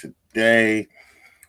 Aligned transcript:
Today? 0.00 0.86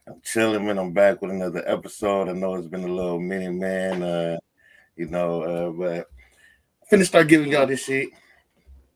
I'm 0.07 0.21
chilling, 0.23 0.65
man. 0.65 0.79
I'm 0.79 0.91
back 0.91 1.21
with 1.21 1.31
another 1.31 1.63
episode. 1.67 2.29
I 2.29 2.33
know 2.33 2.55
it's 2.55 2.67
been 2.67 2.83
a 2.83 2.93
little 2.93 3.19
mini 3.19 3.49
man, 3.49 4.01
uh, 4.01 4.37
you 4.95 5.07
know, 5.07 5.41
uh, 5.43 5.69
but 5.71 6.07
I'm 6.91 6.99
finna 6.99 7.05
start 7.05 7.27
giving 7.27 7.51
y'all 7.51 7.67
this 7.67 7.83
shit 7.83 8.09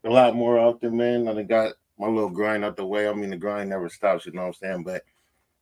a 0.03 0.09
lot 0.09 0.35
more 0.35 0.57
often, 0.57 0.97
man. 0.97 1.27
I 1.27 1.43
got 1.43 1.73
my 1.99 2.07
little 2.07 2.29
grind 2.29 2.65
out 2.65 2.77
the 2.77 2.85
way. 2.85 3.07
I 3.07 3.13
mean, 3.13 3.29
the 3.29 3.37
grind 3.37 3.69
never 3.69 3.89
stops, 3.89 4.25
you 4.25 4.31
know 4.31 4.41
what 4.41 4.47
I'm 4.47 4.53
saying? 4.53 4.83
But 4.83 5.03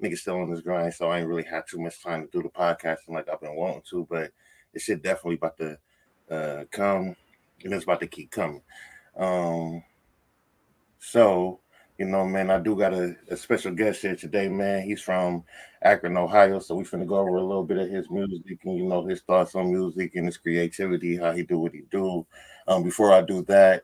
niggas 0.01 0.19
still 0.19 0.40
on 0.40 0.50
this 0.50 0.62
grind, 0.62 0.94
so 0.94 1.09
I 1.09 1.19
ain't 1.19 1.28
really 1.28 1.44
had 1.44 1.63
too 1.68 1.80
much 1.80 2.01
time 2.01 2.25
to 2.25 2.31
do 2.31 2.41
the 2.41 2.50
podcasting 2.50 3.09
like 3.09 3.30
I've 3.30 3.41
been 3.41 3.56
wanting 3.56 3.84
to, 3.90 4.07
but 4.09 4.31
this 4.74 4.84
shit 4.84 5.03
definitely 5.03 5.35
about 5.35 5.57
to 5.57 5.78
uh, 6.30 6.63
come 6.72 7.16
and 7.63 7.74
it's 7.74 7.84
about 7.84 8.00
to 8.00 8.07
keep 8.07 8.31
coming. 8.31 8.62
Um, 9.18 9.84
so, 11.00 11.59
you 12.01 12.07
know, 12.07 12.25
man, 12.25 12.50
I 12.50 12.59
do 12.59 12.75
got 12.75 12.95
a, 12.95 13.16
a, 13.29 13.38
special 13.38 13.72
guest 13.72 14.01
here 14.01 14.16
today, 14.16 14.50
man. 14.50 14.81
He's 14.81 15.03
from 15.03 15.44
Akron, 15.84 16.17
Ohio. 16.17 16.57
So 16.57 16.73
we're 16.73 16.84
finna 16.84 17.06
go 17.06 17.19
over 17.19 17.35
a 17.35 17.44
little 17.44 17.63
bit 17.63 17.78
of 17.78 17.89
his 17.89 18.09
music 18.09 18.57
and 18.66 18.75
you 18.75 18.85
know 18.85 19.06
his 19.06 19.22
thoughts 19.22 19.53
on 19.53 19.72
music 19.72 20.16
and 20.16 20.25
his 20.25 20.38
creativity, 20.38 21.16
how 21.16 21.31
he 21.31 21.44
do 21.44 21.59
what 21.59 21.73
he 21.73 21.84
do. 21.91 22.25
Um, 22.67 22.81
before 22.81 23.13
I 23.13 23.22
do 23.22 23.44
that, 23.44 23.84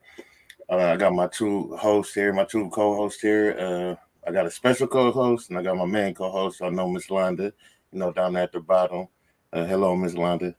uh, 0.67 0.77
I 0.77 0.97
got 0.97 1.13
my 1.13 1.27
two 1.27 1.77
hosts 1.77 2.15
here, 2.15 2.33
my 2.33 2.45
two 2.45 2.71
co-hosts 2.71 3.21
here. 3.21 3.55
Uh, 3.59 4.27
I 4.27 4.31
got 4.31 4.47
a 4.47 4.51
special 4.51 4.87
co-host 4.87 5.51
and 5.51 5.59
I 5.59 5.61
got 5.61 5.77
my 5.77 5.85
main 5.85 6.15
co-host. 6.15 6.63
I 6.63 6.69
know 6.69 6.89
Miss 6.89 7.11
Londa, 7.11 7.53
you 7.91 7.99
know, 7.99 8.11
down 8.11 8.35
at 8.35 8.51
the 8.51 8.61
bottom. 8.61 9.09
Uh, 9.53 9.65
hello, 9.65 9.95
Miss 9.95 10.15
Londa. 10.15 10.55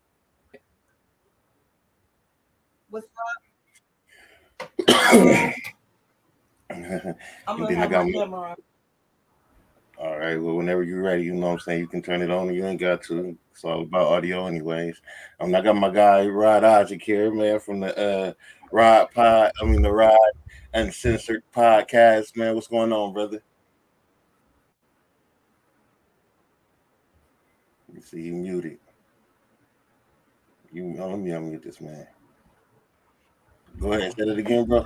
What's 2.89 3.09
up? 4.89 5.55
I'm 7.47 7.65
then 7.65 7.79
I 7.79 7.87
got 7.87 8.07
my, 8.07 8.55
All 9.99 10.19
right. 10.19 10.41
Well, 10.41 10.57
whenever 10.57 10.83
you're 10.83 11.03
ready, 11.03 11.25
you 11.25 11.35
know 11.35 11.49
what 11.49 11.53
I'm 11.55 11.61
saying, 11.61 11.81
you 11.81 11.89
can 11.89 12.03
turn 12.03 12.23
it 12.23 12.31
on. 12.31 12.53
You 12.55 12.67
ain't 12.67 12.81
got 12.81 13.03
to. 13.05 13.37
It's 13.53 13.65
all 13.65 13.83
about 13.83 14.13
audio, 14.13 14.47
anyways. 14.47 15.01
Um, 15.41 15.55
I 15.55 15.61
got 15.61 15.77
my 15.77 15.91
guy 15.91 16.27
Rod 16.27 16.65
Isaac 16.65 17.03
here, 17.03 17.33
man, 17.33 17.59
from 17.61 17.81
the 17.81 17.99
uh 17.99 18.33
Rod 18.71 19.11
Pod. 19.13 19.53
I 19.61 19.65
mean 19.65 19.83
the 19.83 19.93
Rod 19.93 20.17
Uncensored 20.75 21.43
podcast, 21.55 22.37
man. 22.37 22.55
What's 22.55 22.69
going 22.69 22.93
on, 22.93 23.13
brother? 23.13 23.43
You 27.93 28.01
see, 28.01 28.21
you 28.23 28.35
muted. 28.35 28.79
You 30.71 30.95
oh, 31.01 31.09
let 31.09 31.19
me 31.19 31.31
unmute 31.31 31.63
this 31.63 31.81
man. 31.81 32.07
Go 33.81 33.93
ahead, 33.93 34.03
and 34.05 34.15
say 34.15 34.23
it 34.23 34.39
again, 34.39 34.67
bro. 34.67 34.85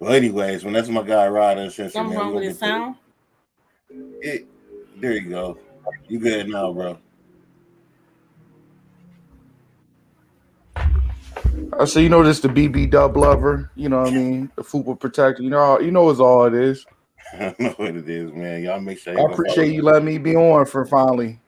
Well, 0.00 0.12
anyways, 0.12 0.64
when 0.64 0.74
that's 0.74 0.88
my 0.88 1.02
guy 1.02 1.26
Ryder, 1.28 1.70
since 1.70 1.92
something 1.92 2.16
wrong 2.16 2.34
with 2.34 2.44
his 2.44 2.58
sound. 2.58 2.96
It, 3.90 4.46
there 5.00 5.12
you 5.12 5.30
go. 5.30 5.58
You 6.08 6.18
good 6.18 6.48
now, 6.48 6.72
bro? 6.72 6.98
Uh, 10.76 11.82
I 11.82 11.84
say, 11.84 12.02
you 12.02 12.08
know, 12.08 12.22
this 12.22 12.40
the 12.40 12.48
BB 12.48 12.90
Dub 12.90 13.16
lover. 13.16 13.70
You 13.74 13.88
know 13.88 14.00
what 14.00 14.08
I 14.08 14.16
mean? 14.16 14.50
The 14.56 14.64
football 14.64 14.96
protector. 14.96 15.42
You 15.42 15.50
know, 15.50 15.80
you 15.80 15.90
know, 15.90 16.08
it's 16.10 16.20
all 16.20 16.46
it 16.46 16.54
is. 16.54 16.86
I 17.32 17.54
know 17.58 17.74
what 17.76 17.96
it 17.96 18.08
is, 18.08 18.32
man. 18.32 18.62
Y'all 18.62 18.80
make 18.80 18.98
sure. 18.98 19.18
I 19.18 19.32
appreciate 19.32 19.72
you 19.72 19.82
letting 19.82 20.04
me 20.04 20.18
be 20.18 20.36
on 20.36 20.66
for 20.66 20.86
finally. 20.86 21.38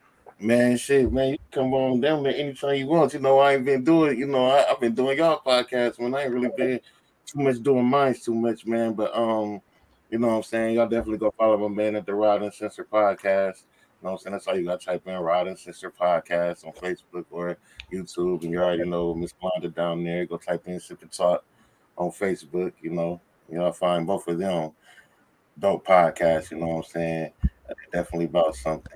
Man, 0.40 0.76
shit, 0.76 1.10
man, 1.12 1.32
you 1.32 1.38
come 1.50 1.74
on 1.74 2.00
down 2.00 2.22
there 2.22 2.34
anytime 2.34 2.76
you 2.76 2.86
want. 2.86 3.12
You 3.12 3.18
know, 3.18 3.40
I 3.40 3.54
ain't 3.54 3.64
been 3.64 3.82
doing. 3.82 4.18
You 4.18 4.26
know, 4.26 4.50
I, 4.50 4.62
have 4.62 4.80
been 4.80 4.94
doing 4.94 5.18
y'all 5.18 5.40
podcasts 5.44 5.98
when 5.98 6.14
I 6.14 6.24
ain't 6.24 6.32
really 6.32 6.50
been 6.56 6.80
too 7.28 7.40
much 7.40 7.62
doing 7.62 7.84
mine 7.84 8.14
too 8.14 8.34
much, 8.34 8.66
man. 8.66 8.94
But 8.94 9.16
um, 9.16 9.60
you 10.10 10.18
know 10.18 10.28
what 10.28 10.34
I'm 10.34 10.42
saying? 10.42 10.74
Y'all 10.74 10.88
definitely 10.88 11.18
go 11.18 11.32
follow 11.36 11.68
my 11.68 11.74
man 11.74 11.96
at 11.96 12.06
the 12.06 12.14
Rod 12.14 12.42
Uncensored 12.42 12.90
Podcast. 12.90 13.62
You 14.00 14.06
know 14.06 14.12
what 14.12 14.12
I'm 14.12 14.18
saying? 14.18 14.32
That's 14.32 14.46
all 14.46 14.56
you 14.56 14.64
gotta 14.64 14.84
type 14.84 15.06
in 15.06 15.14
Rod 15.14 15.48
Uncensored 15.48 15.96
Podcast 15.96 16.66
on 16.66 16.72
Facebook 16.72 17.26
or 17.30 17.58
YouTube. 17.92 18.42
And 18.42 18.52
you 18.52 18.58
already 18.58 18.88
know 18.88 19.14
Miss 19.14 19.34
Blonda 19.34 19.74
down 19.74 20.04
there. 20.04 20.24
Go 20.26 20.38
type 20.38 20.66
in 20.66 20.80
Sip 20.80 21.02
and 21.02 21.12
Talk 21.12 21.44
on 21.96 22.10
Facebook, 22.10 22.72
you 22.80 22.90
know. 22.90 23.20
Know, 23.50 23.72
find 23.72 24.06
both 24.06 24.28
of 24.28 24.38
them 24.38 24.72
dope 25.58 25.86
podcasts, 25.86 26.50
you 26.50 26.58
know 26.58 26.66
what 26.66 26.76
I'm 26.76 26.82
saying? 26.84 27.32
Definitely 27.92 28.26
about 28.26 28.54
something. 28.54 28.92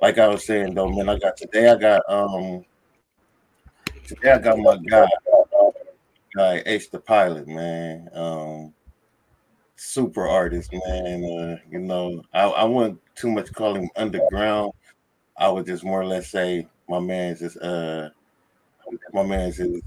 Like 0.00 0.18
I 0.18 0.28
was 0.28 0.44
saying 0.44 0.74
though, 0.74 0.88
man, 0.88 1.08
I 1.08 1.18
got 1.18 1.36
today 1.36 1.68
I 1.68 1.76
got 1.76 2.02
um 2.08 2.64
today 4.06 4.32
I 4.32 4.38
got 4.38 4.58
my 4.58 4.76
guy 4.88 5.08
guy 6.36 6.62
AceDaPilot, 6.66 7.46
man. 7.46 8.08
Um, 8.12 8.74
super 9.76 10.26
artist, 10.26 10.70
man. 10.72 11.24
Uh, 11.24 11.56
you 11.70 11.78
know, 11.78 12.22
I, 12.32 12.44
I 12.44 12.64
wouldn't 12.64 13.00
too 13.14 13.30
much 13.30 13.52
call 13.52 13.74
him 13.74 13.88
underground. 13.96 14.72
I 15.38 15.48
would 15.48 15.66
just 15.66 15.84
more 15.84 16.00
or 16.00 16.06
less 16.06 16.30
say 16.30 16.66
my 16.88 16.98
man's 17.00 17.40
just 17.40 17.58
uh 17.58 18.08
my 19.12 19.22
man's 19.22 19.58
is 19.58 19.82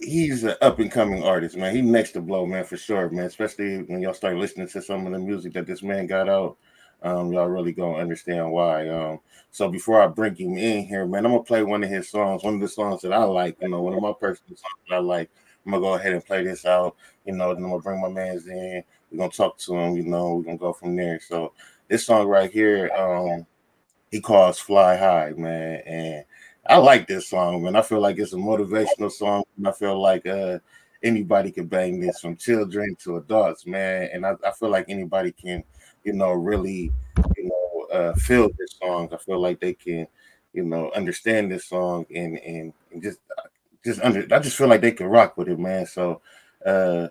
he's 0.00 0.44
an 0.44 0.54
up 0.60 0.78
and 0.78 0.90
coming 0.90 1.22
artist, 1.22 1.56
man. 1.56 1.74
He 1.74 1.82
next 1.82 2.12
to 2.12 2.20
blow, 2.20 2.46
man, 2.46 2.64
for 2.64 2.76
sure, 2.76 3.08
man. 3.10 3.24
Especially 3.26 3.82
when 3.82 4.00
y'all 4.00 4.14
start 4.14 4.36
listening 4.36 4.68
to 4.68 4.82
some 4.82 5.06
of 5.06 5.12
the 5.12 5.18
music 5.18 5.52
that 5.54 5.66
this 5.66 5.82
man 5.82 6.06
got 6.06 6.28
out. 6.28 6.56
Um, 7.04 7.32
y'all 7.32 7.46
really 7.48 7.72
gonna 7.72 7.98
understand 7.98 8.50
why. 8.50 8.88
Um, 8.88 9.20
so 9.50 9.68
before 9.68 10.02
I 10.02 10.08
bring 10.08 10.34
him 10.34 10.56
in 10.58 10.84
here, 10.86 11.06
man, 11.06 11.26
I'm 11.26 11.32
gonna 11.32 11.44
play 11.44 11.62
one 11.62 11.84
of 11.84 11.90
his 11.90 12.08
songs, 12.10 12.42
one 12.42 12.54
of 12.54 12.60
the 12.60 12.68
songs 12.68 13.02
that 13.02 13.12
I 13.12 13.24
like, 13.24 13.56
you 13.62 13.68
know, 13.68 13.82
one 13.82 13.94
of 13.94 14.02
my 14.02 14.12
personal 14.18 14.56
songs 14.56 14.80
that 14.88 14.96
I 14.96 14.98
like 14.98 15.30
I'm 15.64 15.72
gonna 15.72 15.82
go 15.82 15.94
ahead 15.94 16.12
and 16.12 16.24
play 16.24 16.44
this 16.44 16.64
out. 16.66 16.96
You 17.24 17.34
know, 17.34 17.54
then 17.54 17.64
I'm 17.64 17.70
gonna 17.70 17.82
bring 17.82 18.00
my 18.00 18.08
man's 18.08 18.46
in. 18.46 18.82
We're 19.10 19.18
gonna 19.18 19.30
talk 19.30 19.58
to 19.58 19.74
him. 19.76 19.96
You 19.96 20.04
know, 20.04 20.34
we're 20.36 20.42
gonna 20.44 20.58
go 20.58 20.72
from 20.72 20.96
there. 20.96 21.20
So 21.20 21.52
this 21.88 22.06
song 22.06 22.26
right 22.26 22.50
here, 22.50 22.90
um, 22.96 23.46
he 24.10 24.20
calls 24.20 24.58
"Fly 24.58 24.96
High," 24.96 25.32
man, 25.36 25.82
and 25.86 26.24
I 26.66 26.78
like 26.78 27.06
this 27.06 27.28
song, 27.28 27.62
man. 27.62 27.76
I 27.76 27.82
feel 27.82 28.00
like 28.00 28.18
it's 28.18 28.32
a 28.32 28.36
motivational 28.36 29.10
song. 29.12 29.44
And 29.56 29.68
I 29.68 29.72
feel 29.72 30.00
like 30.00 30.26
uh, 30.26 30.58
anybody 31.02 31.50
can 31.50 31.66
bang 31.66 32.00
this 32.00 32.20
from 32.20 32.36
children 32.36 32.96
to 33.04 33.16
adults, 33.18 33.66
man. 33.66 34.08
And 34.12 34.24
I, 34.26 34.34
I 34.46 34.50
feel 34.52 34.70
like 34.70 34.86
anybody 34.88 35.32
can, 35.32 35.64
you 36.04 36.12
know, 36.12 36.32
really, 36.32 36.92
you 37.36 37.44
know, 37.44 37.86
uh, 37.92 38.14
feel 38.14 38.50
this 38.58 38.76
song. 38.82 39.08
I 39.12 39.16
feel 39.16 39.40
like 39.40 39.60
they 39.60 39.74
can, 39.74 40.06
you 40.52 40.64
know, 40.64 40.90
understand 40.92 41.50
this 41.50 41.66
song 41.66 42.06
and 42.14 42.38
and, 42.38 42.72
and 42.92 43.02
just 43.02 43.18
just 43.84 44.00
under. 44.00 44.26
I 44.34 44.38
just 44.38 44.56
feel 44.56 44.68
like 44.68 44.80
they 44.80 44.92
can 44.92 45.06
rock 45.06 45.36
with 45.36 45.48
it, 45.48 45.58
man. 45.58 45.86
So. 45.86 46.20
uh 46.64 47.08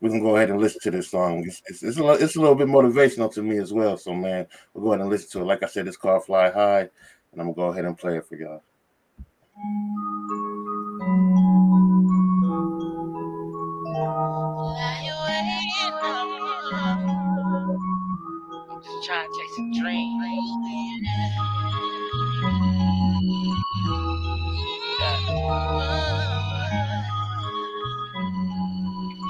we 0.00 0.10
can 0.10 0.20
go 0.20 0.34
ahead 0.34 0.50
and 0.50 0.60
listen 0.60 0.80
to 0.82 0.90
this 0.90 1.12
song. 1.12 1.44
It's, 1.46 1.62
it's, 1.66 1.82
it's, 1.84 1.96
a, 1.96 2.12
it's 2.14 2.34
a 2.34 2.40
little 2.40 2.56
bit 2.56 2.66
motivational 2.66 3.32
to 3.34 3.42
me 3.42 3.58
as 3.58 3.72
well. 3.72 3.96
So, 3.96 4.12
man, 4.12 4.48
we'll 4.74 4.82
go 4.82 4.90
ahead 4.90 5.00
and 5.00 5.08
listen 5.08 5.30
to 5.30 5.42
it. 5.42 5.44
Like 5.46 5.62
I 5.62 5.68
said, 5.68 5.86
it's 5.86 5.96
called 5.96 6.24
Fly 6.24 6.50
High 6.50 6.88
and 7.32 7.40
I'm 7.40 7.52
gonna 7.52 7.54
go 7.54 7.66
ahead 7.68 7.84
and 7.84 7.96
play 7.96 8.16
it 8.16 8.26
for 8.26 8.36
y'all. 8.36 8.62
Dream. 19.70 20.18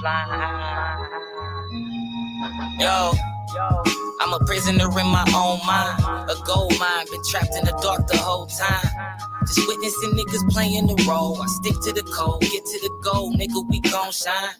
Fly. 0.00 1.08
Yo. 2.80 3.12
I'm 4.20 4.32
a 4.32 4.44
prisoner 4.46 4.86
in 4.98 5.06
my 5.08 5.24
own 5.34 5.58
mind. 5.66 6.30
A 6.30 6.34
gold 6.46 6.78
mine, 6.78 7.06
been 7.10 7.22
trapped 7.24 7.54
in 7.56 7.64
the 7.64 7.78
dark 7.82 8.06
the 8.06 8.16
whole 8.16 8.46
time. 8.46 8.88
Just 9.46 9.66
witnessing 9.66 10.12
niggas 10.12 10.48
playing 10.50 10.86
the 10.86 11.04
role. 11.08 11.40
I 11.42 11.46
stick 11.46 11.74
to 11.82 11.92
the 11.92 12.02
code, 12.02 12.40
get 12.40 12.64
to 12.64 12.78
the 12.80 13.00
goal, 13.02 13.32
nigga, 13.34 13.68
we 13.68 13.80
gon' 13.80 14.12
shine. 14.12 14.54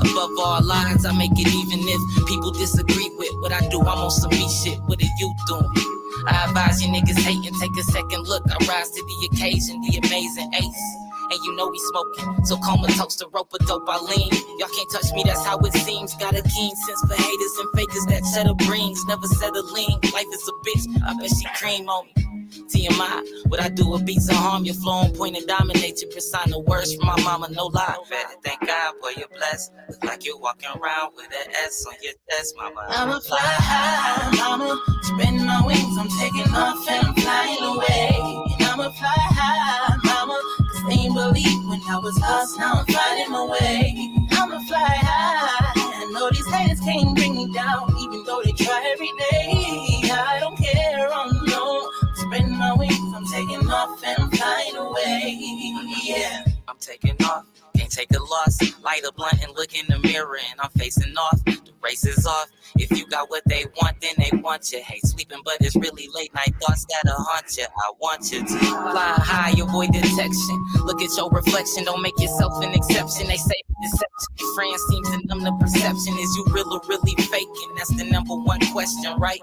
Above 0.00 0.30
all 0.38 0.62
lines, 0.62 1.04
I 1.04 1.12
make 1.12 1.32
it 1.32 1.48
even 1.48 1.80
if 1.82 2.28
people 2.28 2.52
disagree 2.52 3.10
with 3.16 3.32
what 3.40 3.52
I 3.52 3.60
do. 3.68 3.80
I'm 3.80 3.98
on 3.98 4.10
some 4.10 4.30
me 4.30 4.48
shit. 4.48 4.78
What 4.86 5.00
are 5.02 5.14
you 5.18 5.34
doing? 5.46 5.70
I 6.26 6.46
advise 6.48 6.82
you 6.82 6.88
niggas 6.88 7.18
hating, 7.18 7.54
take 7.60 7.76
a 7.78 7.82
second 7.84 8.26
look. 8.26 8.44
I 8.50 8.56
rise 8.66 8.90
to 8.90 9.02
the 9.02 9.28
occasion, 9.32 9.80
the 9.82 9.98
amazing 9.98 10.52
ace 10.54 11.08
and 11.30 11.44
you 11.44 11.54
know 11.56 11.68
we 11.68 11.78
smoking. 11.78 12.44
So 12.44 12.56
comatose 12.56 13.16
the 13.16 13.28
rope 13.28 13.52
a 13.54 13.58
dope, 13.64 13.84
I 13.88 13.98
lean. 14.00 14.30
Y'all 14.58 14.68
can't 14.68 14.90
touch 14.92 15.12
me, 15.12 15.22
that's 15.24 15.44
how 15.44 15.58
it 15.58 15.72
seems. 15.84 16.14
Got 16.14 16.34
a 16.38 16.42
keen 16.42 16.74
sense 16.74 17.00
for 17.02 17.14
haters 17.14 17.54
and 17.60 17.68
fakers 17.76 18.06
that 18.06 18.22
cheddar 18.32 18.54
brings. 18.54 19.04
Never 19.06 19.26
settling, 19.26 19.98
life 20.12 20.30
is 20.32 20.48
a 20.48 20.54
bitch. 20.64 20.84
I 21.04 21.14
bet 21.20 21.30
she 21.30 21.46
cream 21.56 21.88
on 21.88 22.06
me. 22.16 22.27
TMI, 22.48 23.48
what 23.48 23.60
I 23.60 23.68
do 23.68 23.88
with 23.90 24.06
beats 24.06 24.28
of 24.28 24.36
harm, 24.36 24.64
your 24.64 24.74
flow 24.74 24.92
on 24.92 25.12
point 25.14 25.36
and 25.36 25.46
dominate 25.46 26.02
your 26.02 26.10
persona. 26.10 26.58
Words 26.58 26.94
from 26.94 27.06
my 27.06 27.20
mama, 27.22 27.48
no 27.50 27.66
lie. 27.66 27.96
Better 28.10 28.28
thank 28.44 28.66
God, 28.66 28.94
boy, 29.00 29.12
you're 29.16 29.28
blessed. 29.28 29.72
Look 29.88 30.04
like 30.04 30.24
you're 30.24 30.38
walking 30.38 30.68
around 30.80 31.12
with 31.16 31.26
an 31.26 31.52
S 31.64 31.84
on 31.86 31.94
your 32.02 32.12
chest, 32.30 32.54
mama. 32.56 32.86
I'ma 32.88 33.20
fly 33.20 33.38
high, 33.40 34.36
mama. 34.36 34.80
Spreading 35.02 35.46
my 35.46 35.64
wings, 35.66 35.98
I'm 35.98 36.08
taking 36.18 36.52
off 36.54 36.88
and 36.88 37.06
I'm 37.06 37.14
flying 37.14 37.62
away. 37.62 38.10
And 38.58 38.66
I'ma 38.66 38.90
fly 38.90 39.14
high, 39.16 39.96
mama. 40.04 40.40
Cause 40.72 40.82
they 40.88 41.02
ain't 41.04 41.14
believe 41.14 41.68
when 41.68 41.80
I 41.88 41.98
was 41.98 42.18
lost, 42.20 42.58
now 42.58 42.74
I'm 42.74 42.86
finding 42.86 43.30
my 43.30 43.44
way. 43.44 43.94
I'ma 44.32 44.60
fly 44.66 44.98
high. 45.00 45.72
I 45.76 46.10
know 46.12 46.30
these 46.30 46.46
haters 46.48 46.80
can't 46.80 47.14
bring 47.16 47.34
me 47.34 47.52
down, 47.52 47.94
even 48.00 48.24
though 48.24 48.40
they 48.44 48.52
try 48.52 48.90
every 48.92 49.12
day. 49.18 49.37
Off 53.78 54.02
and 54.04 54.36
flying 54.36 54.76
away. 54.76 55.38
Yeah. 56.02 56.44
I'm 56.66 56.76
taking 56.80 57.16
off, 57.24 57.46
can't 57.76 57.90
take 57.90 58.10
a 58.14 58.18
loss. 58.18 58.58
Light 58.82 59.02
a 59.08 59.12
blunt 59.12 59.42
and 59.42 59.54
look 59.54 59.74
in 59.78 59.86
the 59.88 59.98
mirror, 60.00 60.38
and 60.50 60.60
I'm 60.60 60.70
facing 60.70 61.16
off. 61.16 61.44
The 61.44 61.72
race 61.80 62.04
is 62.04 62.26
off. 62.26 62.50
If 62.78 62.96
you 62.96 63.06
got 63.08 63.30
what 63.30 63.42
they 63.46 63.64
want, 63.80 64.00
then 64.00 64.14
they 64.18 64.36
want 64.38 64.72
you. 64.72 64.80
Hate 64.82 65.04
sleeping, 65.04 65.40
but 65.44 65.56
it's 65.60 65.76
really 65.76 66.08
late 66.14 66.32
night 66.34 66.54
thoughts 66.60 66.86
that'll 66.90 67.18
haunt 67.18 67.56
you. 67.56 67.64
I 67.64 67.92
want 68.00 68.30
you 68.32 68.40
to 68.40 68.58
fly 68.58 69.14
high, 69.18 69.50
avoid 69.60 69.92
detection. 69.92 70.66
Look 70.84 71.02
at 71.02 71.10
your 71.16 71.30
reflection, 71.30 71.84
don't 71.84 72.02
make 72.02 72.18
yourself 72.18 72.62
an 72.62 72.72
exception. 72.72 73.26
They 73.26 73.36
say 73.36 73.60
deception, 73.82 74.34
your 74.38 74.54
friends 74.54 74.82
seem 74.90 75.04
to 75.04 75.26
numb 75.26 75.42
the 75.42 75.52
perception. 75.60 76.18
Is 76.18 76.30
you 76.36 76.44
real 76.50 76.72
or 76.72 76.80
really 76.88 77.14
faking? 77.16 77.74
That's 77.76 77.94
the 77.96 78.04
number 78.04 78.34
one 78.34 78.60
question, 78.72 79.18
right? 79.18 79.40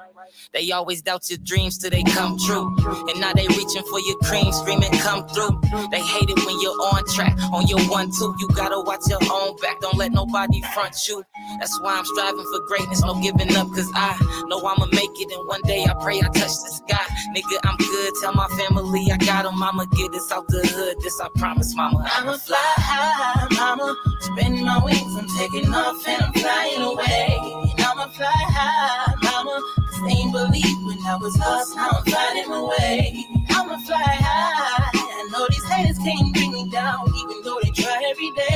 They 0.53 0.71
always 0.71 1.01
doubt 1.01 1.29
your 1.29 1.39
dreams 1.39 1.77
till 1.77 1.89
they 1.91 2.03
come 2.03 2.37
true. 2.39 2.75
And 3.09 3.19
now 3.19 3.33
they 3.33 3.47
reaching 3.47 3.83
for 3.83 3.99
your 3.99 4.17
cream, 4.23 4.51
screaming, 4.51 4.91
come 4.99 5.27
through. 5.27 5.59
They 5.91 6.01
hate 6.01 6.29
it 6.29 6.45
when 6.45 6.59
you're 6.61 6.79
on 6.93 7.03
track, 7.13 7.37
on 7.53 7.67
your 7.67 7.81
one, 7.89 8.11
two. 8.17 8.35
You 8.39 8.47
gotta 8.55 8.79
watch 8.79 9.01
your 9.07 9.19
own 9.31 9.55
back, 9.57 9.79
don't 9.81 9.97
let 9.97 10.11
nobody 10.11 10.61
front 10.73 10.95
you. 11.07 11.23
That's 11.59 11.79
why 11.81 11.97
I'm 11.97 12.05
striving 12.05 12.45
for 12.45 12.59
greatness, 12.67 13.01
no 13.03 13.19
giving 13.25 13.55
up, 13.55 13.67
cause 13.73 13.89
I 13.95 14.13
know 14.47 14.59
I'ma 14.59 14.85
make 14.93 15.15
it. 15.17 15.31
And 15.33 15.47
one 15.47 15.61
day 15.63 15.83
I 15.89 15.93
pray 16.01 16.19
I 16.19 16.27
touch 16.29 16.55
the 16.61 16.71
sky. 16.81 17.05
Nigga, 17.33 17.57
I'm 17.63 17.77
good, 17.77 18.13
tell 18.21 18.33
my 18.33 18.47
family 18.49 19.11
I 19.11 19.17
got 19.17 19.43
them. 19.43 19.61
I'ma 19.61 19.85
get 19.97 20.11
this 20.11 20.31
out 20.31 20.47
the 20.47 20.61
hood, 20.61 20.97
this 21.01 21.19
I 21.19 21.29
promise, 21.35 21.75
mama. 21.75 22.05
I'ma 22.13 22.37
fly 22.37 22.73
high, 22.77 23.47
mama. 23.57 23.95
Spreading 24.21 24.63
my 24.63 24.79
wings, 24.83 25.15
I'm 25.17 25.27
taking 25.37 25.73
off 25.73 26.07
and 26.07 26.21
I'm 26.21 26.33
flying 26.33 26.81
away. 26.81 27.39
I'ma 27.79 28.07
fly 28.09 28.41
high, 28.57 29.15
mama. 29.23 29.55
Cause 29.89 30.01
they 30.05 30.13
ain't 30.21 30.31
believe 30.31 30.77
when 30.85 30.99
I 31.07 31.17
was 31.19 31.35
lost, 31.39 31.75
now 31.75 31.89
I'm 31.97 32.05
finding 32.05 32.49
my 32.49 32.61
way. 32.61 33.25
I'ma 33.49 33.77
fly 33.87 33.97
high. 33.97 34.89
I 34.93 35.29
know 35.31 35.47
these 35.49 35.65
haters 35.65 35.97
can't 35.97 36.31
bring 36.33 36.51
me 36.51 36.69
down, 36.69 37.09
even 37.09 37.41
though 37.43 37.59
they 37.63 37.71
try 37.71 37.97
every 38.07 38.31
day. 38.37 38.54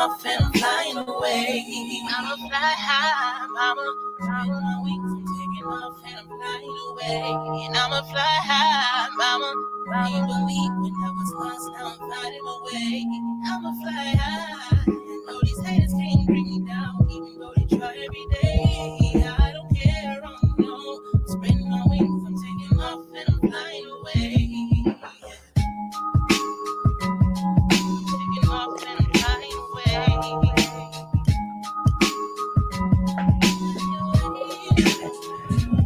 Off 0.00 0.24
and 0.24 0.56
flying 0.56 0.96
away. 0.96 1.64
I'ma 2.08 2.36
fly 2.36 2.74
high, 2.88 3.46
mama. 3.52 3.86
Spreading 4.16 4.52
my 4.52 4.80
wings, 4.82 5.12
I'm 5.12 5.24
taking 5.28 5.66
off 5.68 6.00
and 6.06 6.18
I'm 6.18 6.26
flying 6.26 6.76
away. 6.88 7.66
And 7.66 7.76
I'ma 7.76 8.02
fly 8.08 8.36
high, 8.48 9.08
mama. 9.16 9.52
I 9.92 10.08
ain't 10.08 10.26
believe 10.26 10.72
when 10.80 10.94
I 11.04 11.10
was 11.12 11.32
lost, 11.36 11.68
now 11.74 11.86
I'm 11.92 12.10
finding 12.10 12.44
my 12.44 12.56
way. 12.64 13.06
I'ma 13.52 13.72
fly 13.82 14.14
high. 14.16 14.84
I 14.88 15.32
know 15.32 15.40
these 15.42 15.60
haters 15.66 15.92
can't 15.92 16.26
bring 16.26 16.48
me 16.48 16.60
down, 16.66 17.06
even 17.10 17.38
though 17.38 17.52
they 17.56 17.76
try 17.76 17.92
every 17.92 18.26
day. 18.40 18.99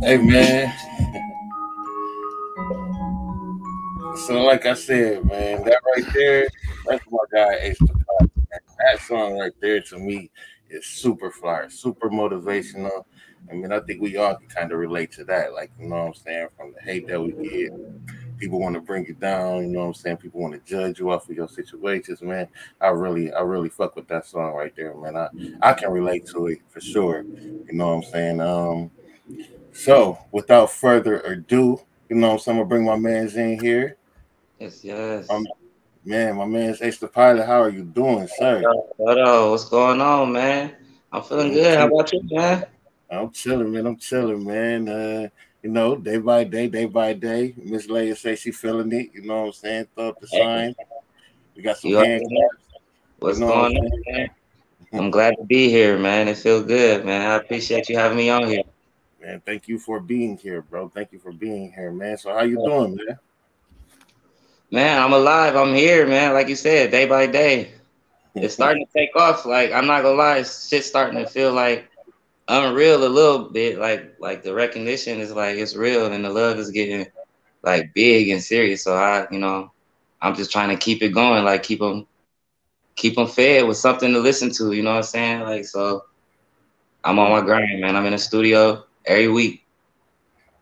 Hey 0.05 0.19
man. 0.19 0.71
So 4.27 4.43
like 4.43 4.67
I 4.67 4.75
said, 4.75 5.25
man, 5.25 5.65
that 5.65 5.81
right 5.97 6.13
there, 6.13 6.47
that's 6.87 7.05
my 7.11 7.19
guy 7.33 7.55
Ace. 7.63 7.79
That 8.79 9.01
song 9.01 9.39
right 9.39 9.53
there 9.61 9.81
to 9.81 9.99
me 9.99 10.31
is 10.69 10.85
super 10.87 11.31
fly, 11.31 11.69
super 11.69 12.11
motivational. 12.11 13.05
I 13.51 13.55
mean, 13.55 13.73
I 13.73 13.81
think 13.81 14.03
we 14.03 14.17
all 14.19 14.37
can 14.37 14.49
kind 14.49 14.73
of 14.73 14.79
relate 14.79 15.11
to 15.13 15.25
that. 15.25 15.55
Like, 15.55 15.71
you 15.81 15.89
know 15.89 15.97
what 15.97 16.07
I'm 16.09 16.15
saying? 16.15 16.49
From 16.57 16.75
the 16.75 16.81
hate 16.83 17.07
that 17.09 17.21
we 17.21 17.33
get, 17.33 17.73
people 18.39 18.61
want 18.61 18.75
to 18.75 18.83
bring 18.83 19.07
you 19.07 19.15
down, 19.15 19.63
you 19.63 19.69
know 19.69 19.81
what 19.81 19.87
I'm 19.87 19.95
saying? 19.95 20.19
People 20.19 20.41
want 20.43 20.55
to 20.55 20.71
judge 20.71 20.99
you 20.99 21.11
off 21.11 21.29
of 21.29 21.37
your 21.37 21.49
situations, 21.49 22.21
man. 22.21 22.49
I 22.81 22.89
really, 22.89 23.33
I 23.33 23.41
really 23.41 23.71
fuck 23.71 23.97
with 23.97 24.09
that 24.09 24.27
song 24.27 24.53
right 24.53 24.75
there, 24.77 24.95
man. 24.95 25.17
I, 25.17 25.29
I 25.63 25.73
can 25.73 25.91
relate 25.91 26.27
to 26.29 26.49
it 26.49 26.59
for 26.69 26.81
sure. 26.81 27.23
You 27.23 27.73
know 27.73 27.89
what 27.97 28.07
I'm 28.07 28.13
saying? 28.13 28.41
Um, 28.41 28.91
so 29.75 30.19
without 30.33 30.71
further 30.71 31.21
ado, 31.21 31.81
you 32.09 32.17
know 32.17 32.33
what 32.33 32.49
I'm 32.49 32.57
gonna 32.57 32.65
bring 32.65 32.85
my 32.85 32.97
man's 32.97 33.37
in 33.37 33.59
here. 33.59 33.97
Yes, 34.59 34.85
yes. 34.85 35.29
Um, 35.29 35.47
man, 36.05 36.37
my 36.37 36.47
man's 36.47 36.81
AceDaPilot. 36.81 37.45
How 37.45 37.61
are 37.63 37.71
you 37.71 37.83
doing, 37.83 38.29
sir? 38.29 38.63
What 38.97 39.19
up? 39.19 39.51
What's 39.51 39.69
going 39.69 40.01
on, 40.01 40.33
man? 40.33 40.77
I'm 41.13 41.23
feeling 41.23 41.53
good. 41.53 41.77
How 41.79 41.87
about 41.89 42.13
you, 42.13 42.23
man? 42.31 42.67
I'm 43.11 43.31
chilling, 43.31 43.73
man. 43.73 43.87
I'm 43.87 43.97
chilling, 43.97 44.45
man. 44.45 44.89
Uh, 44.89 45.29
you 45.63 45.71
know, 45.71 45.97
day 45.97 46.19
by 46.19 46.45
day, 46.45 46.69
day 46.69 46.85
by 46.87 47.13
day. 47.13 47.55
Miss 47.57 47.87
Leia 47.89 48.17
say 48.17 48.37
she 48.37 48.53
feeling 48.53 48.93
it. 48.93 49.11
You 49.13 49.23
know 49.23 49.41
what 49.41 49.47
I'm 49.47 49.53
saying? 49.53 49.87
Throw 49.95 50.09
up 50.11 50.21
the 50.21 50.27
sign. 50.29 50.75
We 51.57 51.63
got 51.63 51.79
some 51.79 51.91
You 51.91 51.99
hand. 51.99 52.23
What's 53.19 53.39
You 53.39 53.47
know 53.47 53.53
what 53.53 53.73
going 53.73 53.77
I'm 53.77 53.85
on, 53.85 54.03
man? 54.07 54.31
I'm 54.93 55.11
glad 55.11 55.37
to 55.39 55.45
be 55.45 55.69
here, 55.69 55.99
man. 55.99 56.29
It 56.29 56.39
feels 56.39 56.65
good, 56.67 57.05
man. 57.05 57.23
I 57.23 57.37
appreciate 57.37 57.89
you 57.89 57.97
having 57.97 58.19
me 58.19 58.31
on 58.31 58.47
here. 58.47 58.63
Man, 59.25 59.41
thank 59.47 59.69
you 59.69 59.79
for 59.79 60.01
being 60.01 60.37
here, 60.37 60.61
bro. 60.61 60.91
Thank 60.91 61.13
you 61.13 61.19
for 61.19 61.33
being 61.33 61.73
here, 61.73 61.91
man. 61.91 62.19
So 62.19 62.31
how 62.31 62.43
you 62.43 62.57
doing, 62.57 62.97
man? 62.97 63.19
Man, 64.71 65.01
I'm 65.01 65.15
alive. 65.15 65.57
I'm 65.57 65.75
here, 65.75 66.07
man. 66.07 66.35
Like 66.35 66.49
you 66.49 66.57
said, 66.57 66.91
day 66.91 67.07
by 67.07 67.27
day. 67.27 67.73
It's 68.35 68.53
starting 68.61 68.85
to 68.85 68.93
take 68.93 69.17
off. 69.17 69.47
Like 69.47 69.73
I'm 69.73 69.87
not 69.87 70.03
gonna 70.03 70.17
lie, 70.17 70.43
shit's 70.43 70.87
starting 70.87 71.19
to 71.19 71.27
feel 71.27 71.53
like 71.55 71.89
unreal 72.49 73.03
a 73.03 73.09
little 73.09 73.49
bit. 73.49 73.79
Like 73.79 74.15
like 74.19 74.43
the 74.43 74.53
recognition 74.53 75.21
is 75.21 75.33
like 75.33 75.57
it's 75.57 75.75
real, 75.75 76.13
and 76.13 76.23
the 76.23 76.31
love 76.31 76.59
is 76.59 76.71
getting 76.71 77.07
like 77.63 77.95
big 77.95 78.29
and 78.29 78.43
serious. 78.43 78.85
So 78.85 78.95
I, 78.95 79.27
you 79.31 79.39
know, 79.39 79.73
I'm 80.21 80.35
just 80.35 80.53
trying 80.53 80.69
to 80.69 80.77
keep 80.77 81.03
it 81.03 81.11
going. 81.11 81.45
Like 81.45 81.63
keep 81.63 81.79
them 81.79 82.07
keep 82.95 83.15
them 83.15 83.27
fed 83.27 83.67
with 83.67 83.79
something 83.79 84.13
to 84.13 84.19
listen 84.19 84.51
to. 84.57 84.73
You 84.73 84.83
know 84.83 84.91
what 84.91 84.99
I'm 84.99 85.03
saying? 85.05 85.41
Like 85.41 85.65
so, 85.65 86.05
I'm 87.03 87.19
on 87.19 87.31
my 87.31 87.41
grind, 87.41 87.81
man. 87.81 87.97
I'm 87.97 88.05
in 88.05 88.13
the 88.13 88.19
studio 88.19 88.85
every 89.07 89.29
week 89.29 89.65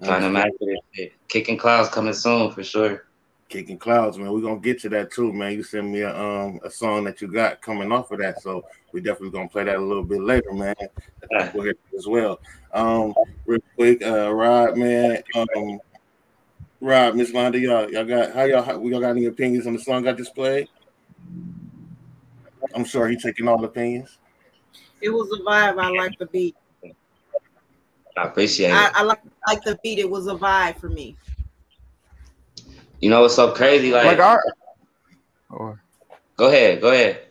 trying 0.04 0.22
to 0.22 0.30
master 0.30 0.52
this 0.61 0.78
shit. 0.92 1.12
Kicking 1.28 1.56
clouds 1.56 1.88
coming 1.88 2.12
soon 2.12 2.50
for 2.50 2.62
sure. 2.62 3.06
Kicking 3.49 3.78
clouds, 3.78 4.18
man. 4.18 4.32
We're 4.32 4.40
gonna 4.40 4.61
get 4.61 4.80
to 4.80 4.88
that 4.90 5.12
too, 5.12 5.32
man. 5.32 5.52
You 5.52 5.62
send 5.62 5.92
me 5.92 6.00
a 6.00 6.16
um 6.16 6.61
a 6.64 6.70
song 6.70 7.04
that 7.04 7.20
you 7.20 7.28
got 7.28 7.61
coming 7.61 7.92
off 7.92 8.11
of 8.11 8.18
that, 8.20 8.40
so 8.40 8.64
we 8.92 9.00
definitely 9.00 9.30
gonna 9.30 9.49
play 9.49 9.64
that 9.64 9.76
a 9.76 9.80
little 9.80 10.04
bit 10.04 10.22
later, 10.22 10.52
man. 10.52 10.75
as 11.96 12.06
well. 12.06 12.40
Um, 12.72 13.14
real 13.44 13.61
quick, 13.76 14.02
uh, 14.02 14.32
Rod, 14.32 14.78
man. 14.78 15.22
Um, 15.34 15.80
Rod, 16.80 17.14
Miss 17.14 17.30
Londa, 17.30 17.61
y'all, 17.61 17.90
y'all 17.90 18.04
got 18.04 18.32
how 18.32 18.44
y'all 18.44 18.78
we 18.78 18.90
y'all 18.90 19.00
got 19.00 19.11
any 19.11 19.26
opinions 19.26 19.66
on 19.66 19.75
the 19.75 19.78
song 19.78 20.08
I 20.08 20.12
displayed? 20.12 20.68
I'm 22.75 22.84
sure 22.84 23.08
he's 23.08 23.22
taking 23.22 23.49
all 23.49 23.58
the 23.58 23.68
opinions. 23.68 24.18
It 25.02 25.11
was 25.11 25.30
a 25.32 25.42
vibe. 25.42 25.78
I 25.78 25.90
like 25.90 26.18
the 26.18 26.26
beat. 26.26 26.56
I 28.16 28.25
appreciate 28.25 28.71
it. 28.71 28.75
I, 28.75 28.90
I 28.95 29.02
like 29.02 29.21
like 29.47 29.62
the 29.62 29.78
beat. 29.83 29.99
It 29.99 30.09
was 30.09 30.26
a 30.26 30.35
vibe 30.35 30.78
for 30.78 30.88
me. 30.88 31.16
You 33.00 33.11
know 33.11 33.23
what's 33.23 33.35
so 33.35 33.52
crazy? 33.52 33.90
Like, 33.90 34.04
Like 34.04 34.19
our, 34.21 34.42
or 35.50 35.83
go 36.37 36.47
ahead, 36.49 36.81
go 36.81 36.92
ahead. 36.92 37.23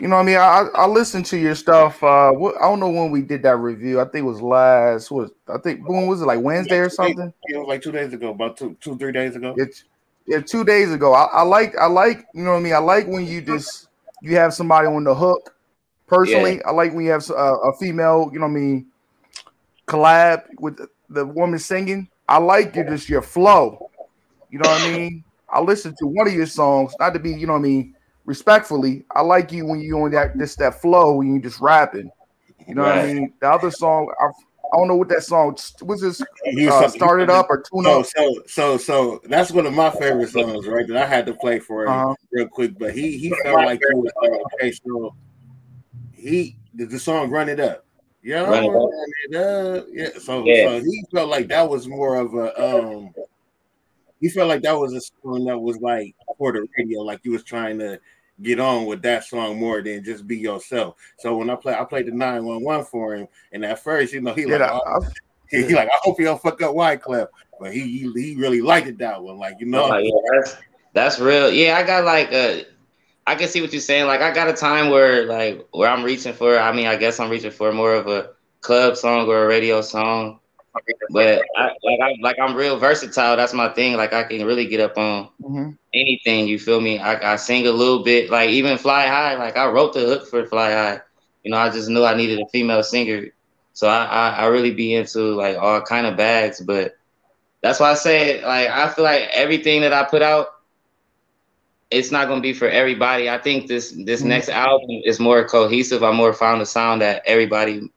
you 0.00 0.08
know, 0.08 0.16
what 0.16 0.22
I 0.22 0.24
mean, 0.24 0.36
I 0.36 0.66
I 0.74 0.86
listened 0.86 1.26
to 1.26 1.38
your 1.38 1.54
stuff. 1.54 2.02
Uh, 2.02 2.32
what, 2.32 2.56
I 2.56 2.62
don't 2.62 2.80
know 2.80 2.90
when 2.90 3.10
we 3.10 3.22
did 3.22 3.42
that 3.44 3.58
review. 3.58 4.00
I 4.00 4.04
think 4.04 4.24
it 4.24 4.28
was 4.28 4.42
last. 4.42 5.10
Was 5.10 5.30
I 5.48 5.58
think 5.58 5.88
when 5.88 6.06
was 6.06 6.22
it 6.22 6.26
like 6.26 6.40
Wednesday 6.40 6.78
or 6.78 6.90
something? 6.90 7.32
It 7.44 7.56
was 7.56 7.68
like 7.68 7.82
two 7.82 7.92
days 7.92 8.12
ago, 8.12 8.30
about 8.30 8.56
two, 8.56 8.76
two, 8.80 8.96
three 8.98 9.12
days 9.12 9.36
ago. 9.36 9.54
It's 9.56 9.84
yeah, 10.26 10.40
two 10.40 10.64
days 10.64 10.92
ago. 10.92 11.12
I, 11.12 11.24
I 11.26 11.42
like 11.42 11.76
I 11.76 11.86
like 11.86 12.24
you 12.34 12.42
know 12.42 12.52
what 12.52 12.58
I 12.58 12.62
mean. 12.62 12.74
I 12.74 12.78
like 12.78 13.06
when 13.06 13.26
you 13.26 13.40
just 13.42 13.88
you 14.20 14.36
have 14.36 14.54
somebody 14.54 14.88
on 14.88 15.04
the 15.04 15.14
hook. 15.14 15.54
Personally, 16.06 16.62
I 16.64 16.72
like 16.72 16.92
when 16.92 17.04
you 17.04 17.12
have 17.12 17.28
a, 17.30 17.34
a 17.34 17.72
female. 17.78 18.30
You 18.32 18.40
know 18.40 18.46
what 18.46 18.52
I 18.52 18.60
mean. 18.60 18.86
Collab 19.92 20.44
with 20.58 20.76
the, 20.78 20.88
the 21.10 21.26
woman 21.26 21.58
singing. 21.58 22.08
I 22.28 22.38
like 22.38 22.74
your 22.74 22.84
just 22.84 23.08
your 23.08 23.22
flow. 23.22 23.90
You 24.50 24.58
know 24.58 24.68
what 24.68 24.80
I 24.80 24.84
mean. 24.84 25.24
I 25.50 25.60
listened 25.60 25.96
to 25.98 26.06
one 26.06 26.26
of 26.26 26.32
your 26.32 26.46
songs, 26.46 26.94
not 26.98 27.12
to 27.12 27.18
be 27.20 27.30
you 27.32 27.46
know 27.46 27.52
what 27.52 27.58
I 27.60 27.62
mean 27.62 27.94
respectfully. 28.24 29.04
I 29.14 29.20
like 29.22 29.52
you 29.52 29.66
when 29.66 29.80
you 29.80 29.98
on 29.98 30.12
that 30.12 30.38
this 30.38 30.56
that 30.56 30.80
flow 30.80 31.16
when 31.16 31.34
you 31.34 31.40
just 31.42 31.60
rapping. 31.60 32.10
You 32.66 32.74
know 32.74 32.82
what 32.82 32.96
I 32.96 33.02
mean. 33.02 33.34
The 33.40 33.50
other 33.50 33.70
song, 33.70 34.08
I, 34.20 34.26
I 34.26 34.78
don't 34.78 34.88
know 34.88 34.96
what 34.96 35.08
that 35.10 35.24
song 35.24 35.56
was. 35.82 36.00
This 36.00 36.22
uh, 36.68 36.88
started 36.88 37.28
up 37.28 37.48
or 37.50 37.62
tune 37.70 37.84
So, 37.84 38.00
up. 38.00 38.06
so, 38.06 38.42
so, 38.46 38.78
so 38.78 39.20
that's 39.24 39.50
one 39.50 39.66
of 39.66 39.74
my 39.74 39.90
favorite 39.90 40.30
songs, 40.30 40.66
right? 40.68 40.86
That 40.86 40.96
I 40.96 41.06
had 41.06 41.26
to 41.26 41.34
play 41.34 41.58
for 41.58 41.86
him 41.86 41.92
Uh-huh. 41.92 42.14
real 42.32 42.48
quick. 42.48 42.78
But 42.78 42.94
he 42.94 43.18
he 43.18 43.30
felt 43.30 43.58
like 43.64 43.80
he 43.86 43.94
was 43.94 44.12
uh, 44.22 44.56
okay. 44.56 44.72
So 44.72 45.14
he 46.14 46.56
the, 46.74 46.86
the 46.86 46.98
song 46.98 47.30
"Run 47.30 47.48
It 47.48 47.60
Up." 47.60 47.84
Yeah, 48.22 48.42
Run 48.42 48.64
It 48.64 48.68
Up. 48.68 48.74
run 48.74 48.90
it 49.30 49.36
up. 49.36 49.86
Yeah. 49.92 50.08
So, 50.20 50.44
Yeah. 50.46 50.64
so 50.78 50.80
he 50.84 51.04
felt 51.12 51.28
like 51.28 51.48
that 51.48 51.68
was 51.68 51.88
more 51.88 52.16
of 52.16 52.34
a 52.34 52.76
um. 52.78 53.10
He 54.20 54.28
felt 54.28 54.48
like 54.48 54.62
that 54.62 54.78
was 54.78 54.92
a 54.94 55.00
song 55.00 55.44
that 55.46 55.58
was 55.58 55.78
like 55.80 56.14
for 56.38 56.52
the 56.52 56.64
radio, 56.78 57.00
like 57.00 57.20
you 57.24 57.32
was 57.32 57.42
trying 57.42 57.78
to 57.80 57.98
get 58.40 58.60
on 58.60 58.86
with 58.86 59.02
that 59.02 59.24
song 59.24 59.58
more 59.58 59.82
than 59.82 60.04
just 60.04 60.26
be 60.28 60.38
yourself. 60.38 60.94
So 61.18 61.36
when 61.36 61.50
I 61.50 61.56
play, 61.56 61.74
I 61.74 61.84
played 61.84 62.06
the 62.06 62.12
nine 62.12 62.44
one 62.44 62.62
one 62.62 62.84
for 62.84 63.14
him, 63.16 63.26
and 63.52 63.64
at 63.64 63.80
first, 63.82 64.12
you 64.12 64.20
know, 64.20 64.32
he 64.34 64.42
Yeah, 64.42 64.58
like, 64.58 64.70
I- 64.70 64.80
oh, 64.86 65.06
he, 65.50 65.64
he 65.66 65.74
like, 65.74 65.88
I 65.88 65.98
hope 66.02 66.18
he 66.18 66.24
don't 66.24 66.40
fuck 66.40 66.62
up 66.62 66.74
Wyclef, 66.74 67.26
but 67.58 67.72
he 67.74 67.80
he, 67.80 68.12
he 68.12 68.36
really 68.36 68.60
liked 68.60 68.86
it 68.86 68.98
that 68.98 69.20
one, 69.20 69.38
like 69.38 69.56
you 69.58 69.66
know. 69.66 69.84
I'm 69.84 69.90
like, 69.90 70.04
yeah, 70.04 70.12
that's 70.38 70.56
that's 70.92 71.18
real. 71.18 71.50
Yeah, 71.50 71.76
I 71.76 71.82
got 71.82 72.04
like 72.04 72.30
a 72.32 72.64
I 73.26 73.34
can 73.34 73.48
see 73.48 73.60
what 73.60 73.72
you're 73.72 73.80
saying. 73.80 74.06
Like 74.06 74.20
I 74.20 74.32
got 74.32 74.48
a 74.48 74.52
time 74.52 74.90
where 74.90 75.26
like 75.26 75.66
where 75.72 75.88
I'm 75.88 76.02
reaching 76.04 76.32
for. 76.32 76.58
I 76.58 76.72
mean, 76.72 76.86
I 76.86 76.96
guess 76.96 77.20
I'm 77.20 77.30
reaching 77.30 77.50
for 77.50 77.72
more 77.72 77.94
of 77.94 78.06
a 78.08 78.30
club 78.60 78.96
song 78.96 79.26
or 79.28 79.44
a 79.44 79.46
radio 79.46 79.80
song. 79.82 80.40
But 81.10 81.42
I, 81.56 81.64
like 81.82 82.00
I 82.02 82.14
like 82.22 82.36
I'm 82.40 82.54
real 82.54 82.78
versatile. 82.78 83.36
That's 83.36 83.52
my 83.52 83.68
thing. 83.70 83.96
Like 83.96 84.12
I 84.12 84.24
can 84.24 84.44
really 84.46 84.66
get 84.66 84.80
up 84.80 84.96
on 84.98 85.28
Mhm. 85.42 85.76
anything. 85.94 86.46
You 86.48 86.58
feel 86.58 86.80
me? 86.80 86.98
I, 86.98 87.34
I 87.34 87.36
sing 87.36 87.66
a 87.66 87.72
little 87.72 88.02
bit. 88.02 88.30
Like 88.30 88.50
even 88.50 88.78
Fly 88.78 89.06
High. 89.06 89.34
Like 89.36 89.56
I 89.56 89.66
wrote 89.66 89.92
the 89.94 90.00
hook 90.00 90.26
for 90.28 90.44
Fly 90.46 90.70
High. 90.72 91.00
You 91.42 91.50
know, 91.52 91.58
I 91.58 91.70
just 91.70 91.88
knew 91.88 92.04
I 92.04 92.14
needed 92.14 92.40
a 92.40 92.46
female 92.48 92.82
singer. 92.82 93.26
So 93.72 93.88
I, 93.88 94.04
I, 94.04 94.28
I 94.30 94.46
really 94.46 94.72
be 94.72 94.94
into 94.94 95.20
like 95.34 95.56
all 95.58 95.80
kind 95.82 96.06
of 96.06 96.16
bags. 96.16 96.60
But 96.60 96.92
that's 97.62 97.80
why 97.80 97.90
I 97.90 97.94
say 97.94 98.44
like 98.44 98.68
I 98.68 98.88
feel 98.88 99.04
like 99.04 99.22
everything 99.32 99.82
that 99.82 99.92
I 99.92 100.04
put 100.04 100.22
out, 100.22 100.48
it's 101.92 102.10
not 102.10 102.26
gonna 102.26 102.40
be 102.40 102.54
for 102.54 102.68
everybody. 102.68 103.28
I 103.28 103.38
think 103.38 103.68
this 103.68 103.90
this 103.90 104.22
Mhm. 104.22 104.26
next 104.26 104.48
album 104.48 105.02
is 105.04 105.20
more 105.20 105.44
cohesive. 105.46 106.02
I 106.02 106.10
more 106.10 106.32
found 106.32 106.62
a 106.62 106.66
sound 106.66 107.02
that 107.02 107.22
everybody 107.26 107.90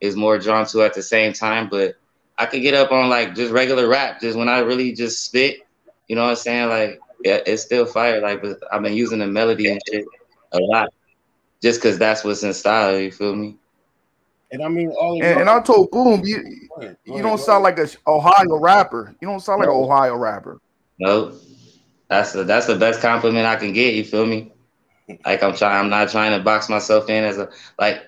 is 0.00 0.16
more 0.16 0.38
drawn 0.38 0.66
to 0.66 0.82
at 0.82 0.94
the 0.94 1.02
same 1.02 1.32
time. 1.32 1.68
But 1.68 1.94
I 2.38 2.46
could 2.46 2.62
get 2.62 2.74
up 2.74 2.90
on 2.90 3.08
like 3.08 3.34
just 3.34 3.52
regular 3.52 3.86
rap, 3.86 4.20
just 4.20 4.36
when 4.36 4.48
I 4.48 4.60
really 4.60 4.92
just 4.92 5.24
spit. 5.24 5.58
You 6.08 6.16
know 6.16 6.22
what 6.22 6.30
I'm 6.30 6.36
saying? 6.36 6.68
Like 6.68 7.00
yeah, 7.24 7.40
it's 7.46 7.62
still 7.62 7.86
fire. 7.86 8.20
Like, 8.20 8.42
but 8.42 8.58
I've 8.72 8.82
been 8.82 8.94
using 8.94 9.18
the 9.18 9.26
melody 9.26 9.70
and 9.70 9.80
shit 9.88 10.04
a 10.52 10.58
lot, 10.58 10.92
just 11.62 11.80
because 11.80 11.98
that's 11.98 12.24
what's 12.24 12.42
in 12.42 12.52
style. 12.52 12.98
You 12.98 13.10
feel 13.12 13.34
me? 13.34 13.56
And 14.52 14.62
I 14.62 14.68
mean, 14.68 14.90
all 14.90 15.18
of 15.18 15.24
And, 15.24 15.40
and 15.40 15.50
I 15.50 15.60
told 15.60 15.90
Boom, 15.90 16.22
you 16.24 16.42
Go 16.68 16.82
ahead, 16.82 16.96
go 17.06 17.16
you 17.16 17.22
don't 17.22 17.40
sound 17.40 17.64
like 17.64 17.78
a 17.78 17.88
Ohio 18.06 18.58
rapper. 18.58 19.14
You 19.20 19.28
don't 19.28 19.40
sound 19.40 19.60
like 19.60 19.68
an 19.68 19.74
Ohio 19.74 20.16
rapper. 20.16 20.60
No, 20.98 21.32
that's 22.08 22.32
the 22.32 22.44
that's 22.44 22.66
the 22.66 22.76
best 22.76 23.00
compliment 23.00 23.46
I 23.46 23.56
can 23.56 23.72
get. 23.72 23.94
You 23.94 24.04
feel 24.04 24.26
me? 24.26 24.52
Like 25.26 25.42
I'm 25.42 25.54
trying, 25.54 25.78
I'm 25.78 25.90
not 25.90 26.10
trying 26.10 26.36
to 26.36 26.42
box 26.42 26.68
myself 26.68 27.08
in 27.10 27.24
as 27.24 27.38
a 27.38 27.50
like. 27.78 28.02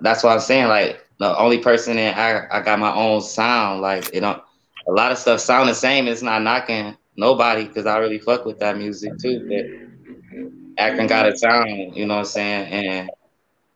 That's 0.00 0.22
what 0.22 0.32
I'm 0.32 0.40
saying. 0.40 0.68
Like 0.68 1.06
the 1.18 1.36
only 1.38 1.58
person 1.58 1.98
in 1.98 2.14
I 2.14 2.46
I 2.50 2.62
got 2.62 2.78
my 2.78 2.92
own 2.94 3.20
sound. 3.22 3.82
Like 3.82 4.10
it 4.12 4.20
don't 4.20 4.42
a 4.88 4.92
lot 4.92 5.12
of 5.12 5.18
stuff 5.18 5.40
sound 5.40 5.68
the 5.68 5.74
same. 5.74 6.08
It's 6.08 6.22
not 6.22 6.42
knocking 6.42 6.96
nobody 7.16 7.66
because 7.66 7.86
I 7.86 7.98
really 7.98 8.18
fuck 8.18 8.44
with 8.44 8.58
that 8.60 8.76
music 8.76 9.18
too. 9.18 9.46
But 9.48 10.82
Akron 10.82 11.06
got 11.06 11.28
a 11.28 11.36
sound. 11.36 11.96
You 11.96 12.06
know 12.06 12.14
what 12.14 12.20
I'm 12.20 12.26
saying? 12.26 12.72
And 12.72 13.10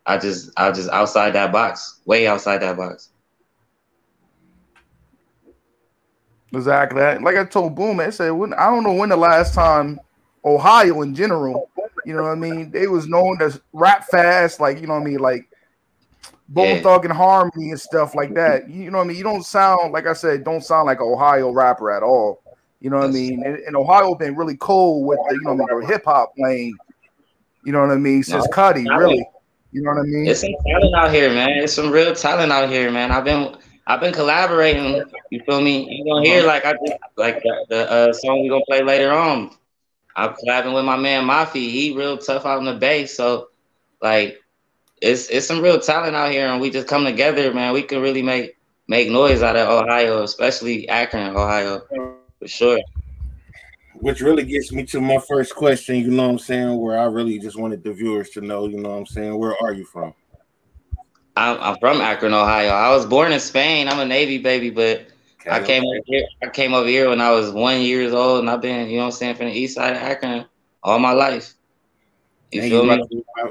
I 0.07 0.19
just 0.19 0.51
I 0.57 0.71
just 0.73 0.91
outside 0.91 1.33
that 1.35 1.53
box, 1.53 2.01
way 2.07 2.27
outside 2.27 2.59
that 2.63 2.77
box. 2.77 3.11
Exactly. 6.57 7.01
Like 7.01 7.37
I 7.37 7.45
told 7.45 7.75
Boom, 7.75 8.01
I 8.01 8.11
said 8.11 8.31
when 8.31 8.55
I 8.55 8.67
don't 8.67 8.85
know 8.85 8.93
when 8.95 9.09
the 9.09 9.17
last 9.17 9.55
time 9.55 9.99
Ohio 10.45 11.03
in 11.03 11.15
general, 11.15 11.71
you 12.05 12.15
know 12.15 12.23
what 12.23 12.33
I 12.33 12.35
mean, 12.35 12.71
they 12.71 12.87
was 12.87 13.07
known 13.07 13.39
to 13.39 13.61
rap 13.73 14.07
fast, 14.11 14.61
like 14.61 14.81
you 14.81 14.87
know 14.87 14.95
what 14.95 15.03
I 15.03 15.05
mean, 15.05 15.19
like 15.19 15.49
Bone 16.49 16.77
Yeah. 16.77 16.83
Thug 16.83 17.05
and 17.05 17.15
Harmony 17.15 17.71
and 17.71 17.81
stuff 17.81 18.15
like 18.15 18.35
that. 18.35 18.69
You 18.69 18.91
know 18.91 18.99
what 18.99 19.05
I 19.05 19.09
mean? 19.09 19.17
You 19.17 19.25
don't 19.25 19.45
sound 19.45 19.93
like 19.93 20.07
I 20.07 20.13
said, 20.13 20.45
don't 20.45 20.65
sound 20.65 20.87
like 20.87 21.01
an 21.01 21.07
Ohio 21.07 21.51
rapper 21.51 21.91
at 21.91 22.03
all. 22.03 22.43
You 22.81 22.91
know 22.91 22.99
what 22.99 23.09
I 23.09 23.13
mean? 23.13 23.43
And, 23.45 23.57
and 23.57 23.77
Ohio 23.77 24.15
been 24.15 24.37
really 24.37 24.57
cool 24.61 25.05
with 25.05 25.19
the 25.29 25.35
you 25.35 25.41
know 25.43 25.55
what 25.55 25.71
I 25.71 25.75
mean, 25.75 25.81
the 25.81 25.87
hip 25.87 26.05
hop 26.05 26.35
lane. 26.37 26.77
You 27.65 27.73
know 27.73 27.81
what 27.81 27.91
I 27.91 27.97
mean? 27.97 28.23
Since 28.23 28.45
No, 28.45 28.51
Cudi, 28.51 28.87
really. 28.99 29.27
You 29.73 29.83
know 29.83 29.91
what 29.91 30.01
I 30.01 30.03
mean? 30.03 30.27
It's 30.29 30.41
some 30.41 30.55
talent 30.67 30.95
out 30.95 31.11
here, 31.11 31.33
man. 31.33 31.49
It's 31.51 31.73
some 31.73 31.91
real 31.91 32.15
talent 32.15 32.53
out 32.53 32.69
here, 32.69 32.91
man. 32.91 33.11
I've 33.11 33.25
been 33.25 33.57
I've 33.87 34.01
been 34.01 34.15
collaborating. 34.15 35.03
You 35.31 35.43
feel 35.45 35.61
me? 35.61 35.87
You 35.91 36.05
gonna 36.05 36.27
hear 36.27 36.47
like 36.47 36.65
I 36.65 36.73
just 36.73 36.99
like 37.17 37.43
the, 37.43 37.67
the 37.69 37.91
uh, 37.91 38.13
song 38.13 38.43
we 38.43 38.49
gonna 38.49 38.65
play 38.67 38.83
later 38.83 39.13
on. 39.13 39.51
I'm 40.17 40.35
collabing 40.35 40.75
with 40.75 40.85
my 40.85 40.97
man 40.97 41.25
Mafi. 41.25 41.71
He 41.71 41.95
real 41.95 42.17
tough 42.17 42.47
out 42.47 42.59
in 42.59 42.65
the 42.65 42.75
bay. 42.75 43.07
So 43.07 43.49
like 44.01 44.41
it's 45.03 45.29
it's 45.29 45.47
some 45.47 45.61
real 45.61 45.79
talent 45.79 46.17
out 46.17 46.31
here 46.31 46.47
and 46.47 46.61
we 46.61 46.71
just 46.71 46.89
come 46.89 47.05
together, 47.05 47.53
man. 47.53 47.75
We 47.75 47.83
can 47.83 48.01
really 48.01 48.23
make 48.23 48.57
make 48.89 49.11
noise 49.11 49.43
out 49.43 49.57
of 49.57 49.69
Ohio, 49.69 50.23
especially 50.23 50.89
Akron, 50.89 51.37
Ohio. 51.37 51.83
For 52.39 52.49
sure. 52.49 52.81
Which 53.97 54.21
really 54.21 54.45
gets 54.45 54.73
me 54.73 54.85
to 54.87 55.01
my 55.01 55.19
first 55.29 55.55
question, 55.55 55.97
you 55.97 56.11
know 56.11 56.25
what 56.25 56.33
I'm 56.33 56.39
saying? 56.39 56.79
Where 56.79 56.99
I 56.99 57.05
really 57.05 57.39
just 57.39 57.57
wanted 57.57 57.85
the 57.85 57.93
viewers 57.93 58.31
to 58.31 58.41
know, 58.41 58.67
you 58.67 58.79
know 58.79 58.91
what 58.91 58.99
I'm 58.99 59.07
saying? 59.07 59.39
Where 59.39 59.57
are 59.63 59.73
you 59.73 59.85
from? 59.85 60.15
I'm, 61.37 61.59
I'm 61.61 61.77
from 61.81 62.01
Akron, 62.01 62.33
Ohio. 62.33 62.71
I 62.71 62.91
was 62.95 63.07
born 63.07 63.33
in 63.33 63.41
Spain. 63.41 63.89
I'm 63.89 63.99
a 63.99 64.05
Navy 64.05 64.39
baby, 64.39 64.71
but 64.71 65.07
I 65.49 65.61
came 65.61 65.83
okay. 65.83 65.85
over 65.85 66.01
here. 66.07 66.25
I 66.43 66.49
came 66.49 66.75
over 66.75 66.89
here 66.89 67.09
when 67.09 67.21
I 67.21 67.31
was 67.33 67.51
one 67.53 67.81
years 67.81 68.13
old, 68.13 68.41
and 68.41 68.51
I've 68.51 68.61
been, 68.63 68.89
you 68.89 68.97
know, 68.97 69.03
what 69.03 69.07
I'm 69.07 69.13
saying, 69.13 69.37
from 69.37 69.47
the 69.47 69.53
east 69.53 69.75
side 69.75 69.93
of 69.97 70.03
Akron 70.03 70.47
all 70.83 70.99
my 70.99 71.13
life. 71.13 71.55
You 72.53 72.61
Man, 72.61 72.69
feel 72.69 72.85
you 72.85 72.91
me? 72.91 73.03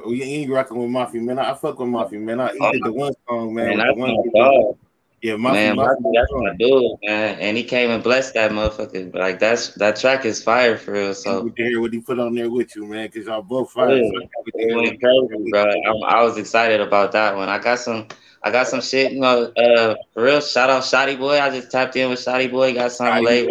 you 0.08 0.24
ain't 0.24 0.52
rocking 0.52 0.78
with 0.78 0.90
Mafia, 0.90 1.22
man. 1.22 1.40
I, 1.40 1.52
I 1.52 1.54
fuck 1.56 1.80
with 1.80 1.90
Mafia, 1.90 2.20
man. 2.20 2.40
I, 2.40 2.54
he 2.54 2.60
Oh, 2.60 2.72
did 2.72 2.84
the 2.84 2.92
one 2.94 3.14
song, 3.28 3.54
man. 3.54 3.78
Man, 3.78 3.88
the 3.88 3.94
one 3.94 4.16
dog. 4.34 4.78
Yeah, 5.24 5.38
my, 5.38 5.54
man, 5.54 5.78
Muffy, 5.78 6.02
Murphy, 6.02 6.04
that's 6.16 6.32
my 6.34 6.54
dude, 6.60 6.92
man. 7.06 7.40
And 7.40 7.56
he 7.56 7.64
came 7.64 7.90
and 7.92 8.04
blessed 8.04 8.34
that 8.34 8.52
motherfucker. 8.52 9.16
Like 9.16 9.40
that's 9.40 9.70
that 9.76 9.96
track 9.96 10.26
is 10.26 10.44
fire 10.44 10.78
for 10.78 10.92
real. 10.92 11.14
So 11.14 11.44
good 11.44 11.56
to 11.56 11.64
hear 11.64 11.80
what 11.80 11.94
he 11.94 12.00
put 12.02 12.20
on 12.20 12.36
there 12.36 12.50
with 12.50 12.76
you, 12.76 12.86
man, 12.86 13.08
because 13.08 13.28
y'all 13.28 13.42
both 13.42 13.72
fire. 13.72 13.96
Yeah. 13.96 14.04
So 14.04 14.20
good 14.44 14.52
to 14.52 14.60
it 14.60 14.68
hear 14.68 14.76
went 14.76 15.02
what- 15.02 15.30
crazy, 15.30 15.50
bro. 15.50 15.64
I, 15.64 16.20
I 16.20 16.24
was 16.24 16.38
excited 16.38 16.82
about 16.82 17.14
that 17.14 17.38
one. 17.38 17.48
I 17.48 17.58
got 17.58 17.80
some, 17.80 18.06
I 18.44 18.52
got 18.52 18.68
some 18.68 18.82
shit. 18.82 19.14
You 19.14 19.22
know, 19.22 19.46
uh, 19.56 19.96
for 20.14 20.24
real. 20.24 20.42
Shout 20.42 20.70
out 20.70 20.84
Shotty 20.84 21.18
Boy. 21.18 21.40
I 21.40 21.50
just 21.50 21.72
tapped 21.72 21.96
in 21.96 22.10
with 22.10 22.20
Shotty 22.20 22.52
Boy. 22.52 22.74
Got 22.74 22.92
something 22.92 23.24
laid. 23.24 23.48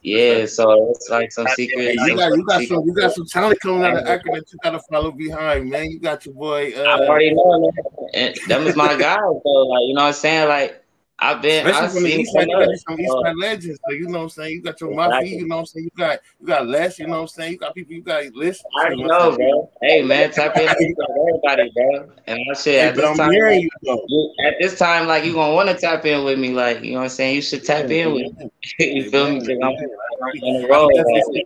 Yeah, 0.00 0.46
so 0.46 0.92
it's 0.92 1.10
like 1.10 1.30
some 1.30 1.46
secret. 1.48 1.94
You 1.94 2.16
got 2.16 2.32
you 2.34 2.44
got 2.44 2.62
some 2.62 2.84
you 2.86 2.94
got 2.94 3.12
some 3.12 3.26
talent 3.26 3.60
coming 3.60 3.82
out 3.84 3.98
of 3.98 4.06
Akron 4.06 4.36
that 4.36 4.50
you 4.50 4.58
gotta 4.62 4.80
follow 4.90 5.10
behind, 5.10 5.68
man. 5.68 5.90
You 5.90 5.98
got 5.98 6.24
your 6.24 6.34
boy. 6.36 6.72
I 6.74 6.80
Uh, 6.84 6.98
already 7.00 7.34
know, 7.34 7.60
man. 7.60 7.70
And 8.14 8.34
them 8.48 8.66
is 8.66 8.76
my 8.76 8.96
guy, 8.96 9.16
though. 9.16 9.66
Like 9.66 9.82
you 9.88 9.94
know 9.94 10.02
what 10.02 10.06
I'm 10.08 10.12
saying? 10.14 10.48
Like 10.48 10.82
I've 11.18 11.40
been, 11.40 11.66
I've 11.66 11.90
seen 11.92 12.20
east 12.20 12.32
side, 12.34 12.46
you 12.48 12.52
come 12.54 12.60
got 12.60 12.68
up. 12.68 12.78
some 12.86 13.00
east 13.00 13.12
side 13.22 13.36
legends. 13.36 13.80
So 13.86 13.92
you 13.94 14.06
know 14.08 14.18
what 14.18 14.24
I'm 14.24 14.28
saying. 14.30 14.52
You 14.52 14.62
got 14.62 14.80
your 14.80 14.90
Exactly. 14.92 15.28
Muffy, 15.30 15.38
you 15.38 15.46
know 15.48 15.54
what 15.56 15.60
I'm 15.60 15.66
saying. 15.66 15.84
You 15.84 15.90
got 15.96 16.18
you 16.40 16.46
got 16.46 16.66
Les, 16.66 16.98
you 16.98 17.06
know 17.06 17.12
what 17.14 17.20
I'm 17.20 17.28
saying. 17.28 17.52
You 17.52 17.58
got 17.58 17.74
people, 17.74 17.92
you 17.94 18.02
got 18.02 18.24
list. 18.34 18.64
I 18.76 18.80
already 18.86 19.02
know, 19.02 19.36
bro. 19.36 19.70
Hey, 19.80 20.02
man, 20.02 20.30
tap 20.30 20.56
in 20.58 20.68
everybody, 20.68 21.70
bro. 21.74 22.10
And 22.26 22.38
I 22.50 22.54
shit 22.54 22.74
Hey, 22.74 22.88
at 22.88 22.94
this 22.96 23.04
I'm 23.04 23.16
time, 23.16 23.30
like, 23.30 23.62
you 24.08 24.34
at 24.44 24.54
this 24.60 24.78
time, 24.78 25.06
like 25.06 25.24
you 25.24 25.32
gonna 25.32 25.54
want 25.54 25.70
to 25.70 25.74
tap 25.76 26.04
in 26.04 26.22
with 26.24 26.38
me, 26.38 26.50
like 26.52 26.82
you 26.82 26.92
know 26.92 26.98
what 26.98 27.04
I'm 27.04 27.08
saying. 27.10 27.34
You 27.36 27.42
should 27.42 27.64
tap 27.64 27.86
in 27.86 28.12
with 28.12 28.36
me. 28.38 28.50
you 28.78 29.10
feel 29.10 29.30
me? 29.30 29.40
'Cause 29.40 29.48
I'm 29.62 29.72
on 29.72 30.62
the 30.62 30.68
road. 30.68 30.90
I 30.90 31.02
could, 31.02 31.14
definitely, 31.14 31.44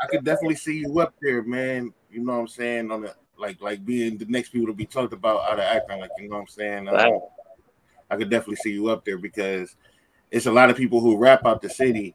I 0.00 0.06
could 0.06 0.24
definitely 0.24 0.56
see 0.56 0.78
you 0.78 1.00
up 1.00 1.14
there, 1.20 1.42
man. 1.42 1.92
You 2.10 2.24
know 2.24 2.34
what 2.34 2.38
I'm 2.40 2.48
saying? 2.48 2.90
On 2.92 3.02
the 3.02 3.14
like 3.36 3.60
like 3.60 3.84
being 3.84 4.16
the 4.16 4.26
next 4.26 4.50
people 4.50 4.68
to 4.68 4.72
be 4.72 4.86
talked 4.86 5.12
about 5.12 5.50
out 5.50 5.58
of 5.58 5.64
Akron, 5.64 5.98
like 6.00 6.10
you 6.18 6.28
know 6.28 6.36
what 6.36 6.42
I'm 6.42 6.46
saying. 6.48 6.84
Right. 6.86 7.12
Um, 7.12 7.20
I 8.12 8.16
could 8.16 8.28
definitely 8.28 8.56
see 8.56 8.72
you 8.72 8.88
up 8.88 9.06
there 9.06 9.16
because 9.16 9.74
it's 10.30 10.44
a 10.44 10.52
lot 10.52 10.68
of 10.68 10.76
people 10.76 11.00
who 11.00 11.16
rap 11.16 11.46
out 11.46 11.62
the 11.62 11.70
city, 11.70 12.14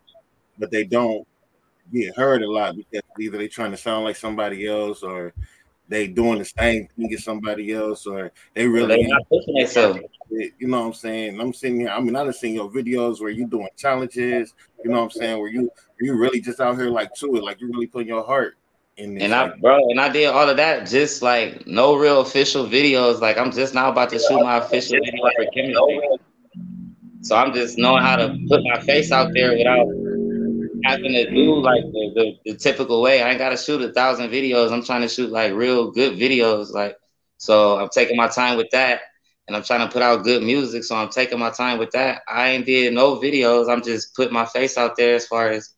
but 0.60 0.70
they 0.70 0.84
don't 0.84 1.28
get 1.92 2.16
heard 2.16 2.44
a 2.44 2.52
lot 2.52 2.76
because 2.76 3.02
either 3.20 3.40
they're 3.40 3.48
trying 3.48 3.72
to 3.72 3.78
sound 3.78 4.06
like 4.06 4.16
somebody 4.16 4.68
else 4.68 5.02
or 5.02 5.34
they 5.90 6.06
doing 6.06 6.38
the 6.38 6.46
same 6.46 6.88
thing 6.96 7.12
as 7.14 7.24
somebody 7.24 7.74
else 7.74 8.06
or 8.06 8.32
they 8.54 8.68
really 8.68 9.08
not 9.08 9.28
pushing 9.28 9.56
themselves. 9.56 10.00
you 10.30 10.54
know 10.68 10.82
what 10.82 10.88
I'm 10.88 10.94
saying? 10.94 11.42
I'm 11.42 11.52
sitting 11.52 11.80
here. 11.80 11.90
I 11.90 12.00
mean, 12.00 12.16
I 12.16 12.24
done 12.24 12.34
seen 12.34 12.54
your 12.54 12.70
videos 12.70 13.20
where 13.20 13.32
you 13.32 13.48
doing 13.48 13.70
challenges. 13.76 14.54
You 14.84 14.92
know 14.92 14.98
what 14.98 15.06
I'm 15.06 15.12
saying? 15.12 15.40
Where 15.40 15.50
you 15.50 15.72
you 16.00 16.16
really 16.16 16.42
just 16.42 16.60
out 16.60 16.76
here 16.76 16.92
like 16.92 17.12
to 17.16 17.38
it, 17.38 17.44
like 17.44 17.60
you 17.60 17.72
really 17.72 17.88
putting 17.88 18.10
your 18.10 18.24
heart 18.24 18.56
And 19.00 19.34
I, 19.34 19.50
bro, 19.58 19.78
and 19.90 20.02
I 20.02 20.10
did 20.10 20.26
all 20.26 20.50
of 20.50 20.58
that 20.58 20.88
just 20.88 21.22
like 21.22 21.68
no 21.68 21.96
real 21.96 22.22
official 22.22 22.66
videos. 22.66 23.22
Like 23.22 23.38
I'm 23.38 23.52
just 23.52 23.76
now 23.76 23.92
about 23.92 24.10
to 24.10 24.18
shoot 24.18 24.42
my 24.42 24.58
official 24.58 24.98
video 24.98 25.24
for 25.36 25.46
chemistry. 25.54 26.02
So 27.22 27.36
I'm 27.36 27.54
just 27.54 27.78
knowing 27.78 28.02
how 28.02 28.16
to 28.16 28.36
put 28.50 28.64
my 28.64 28.80
face 28.80 29.12
out 29.12 29.34
there 29.34 29.56
without 29.56 29.86
having 30.84 31.14
to 31.14 31.30
do 31.30 31.60
like 31.60 31.84
the, 31.84 32.12
the, 32.44 32.52
the 32.52 32.58
typical 32.58 33.02
way. 33.04 33.22
I 33.22 33.30
ain't 33.30 33.38
gotta 33.38 33.58
shoot 33.58 33.82
a 33.84 33.94
thousand 33.94 34.32
videos. 34.32 34.72
I'm 34.72 34.84
trying 34.84 35.02
to 35.02 35.10
shoot 35.10 35.30
like 35.30 35.54
real 35.54 35.92
good 35.92 36.18
videos. 36.18 36.72
Like 36.72 36.98
so 37.38 37.78
I'm 37.78 37.90
taking 37.90 38.18
my 38.18 38.28
time 38.28 38.58
with 38.58 38.72
that 38.72 39.02
and 39.48 39.56
I'm 39.56 39.64
trying 39.64 39.88
to 39.88 39.94
put 39.94 40.02
out 40.02 40.24
good 40.24 40.42
music. 40.42 40.84
So 40.84 40.96
I'm 40.96 41.10
taking 41.10 41.38
my 41.38 41.52
time 41.52 41.78
with 41.78 41.92
that. 41.92 42.24
I 42.28 42.50
ain't 42.50 42.66
did 42.66 42.94
no 42.94 43.18
videos. 43.18 43.70
I'm 43.70 43.84
just 43.84 44.16
putting 44.16 44.34
my 44.34 44.46
face 44.46 44.76
out 44.76 44.98
there 44.98 45.14
as 45.16 45.28
far 45.28 45.50
as 45.50 45.77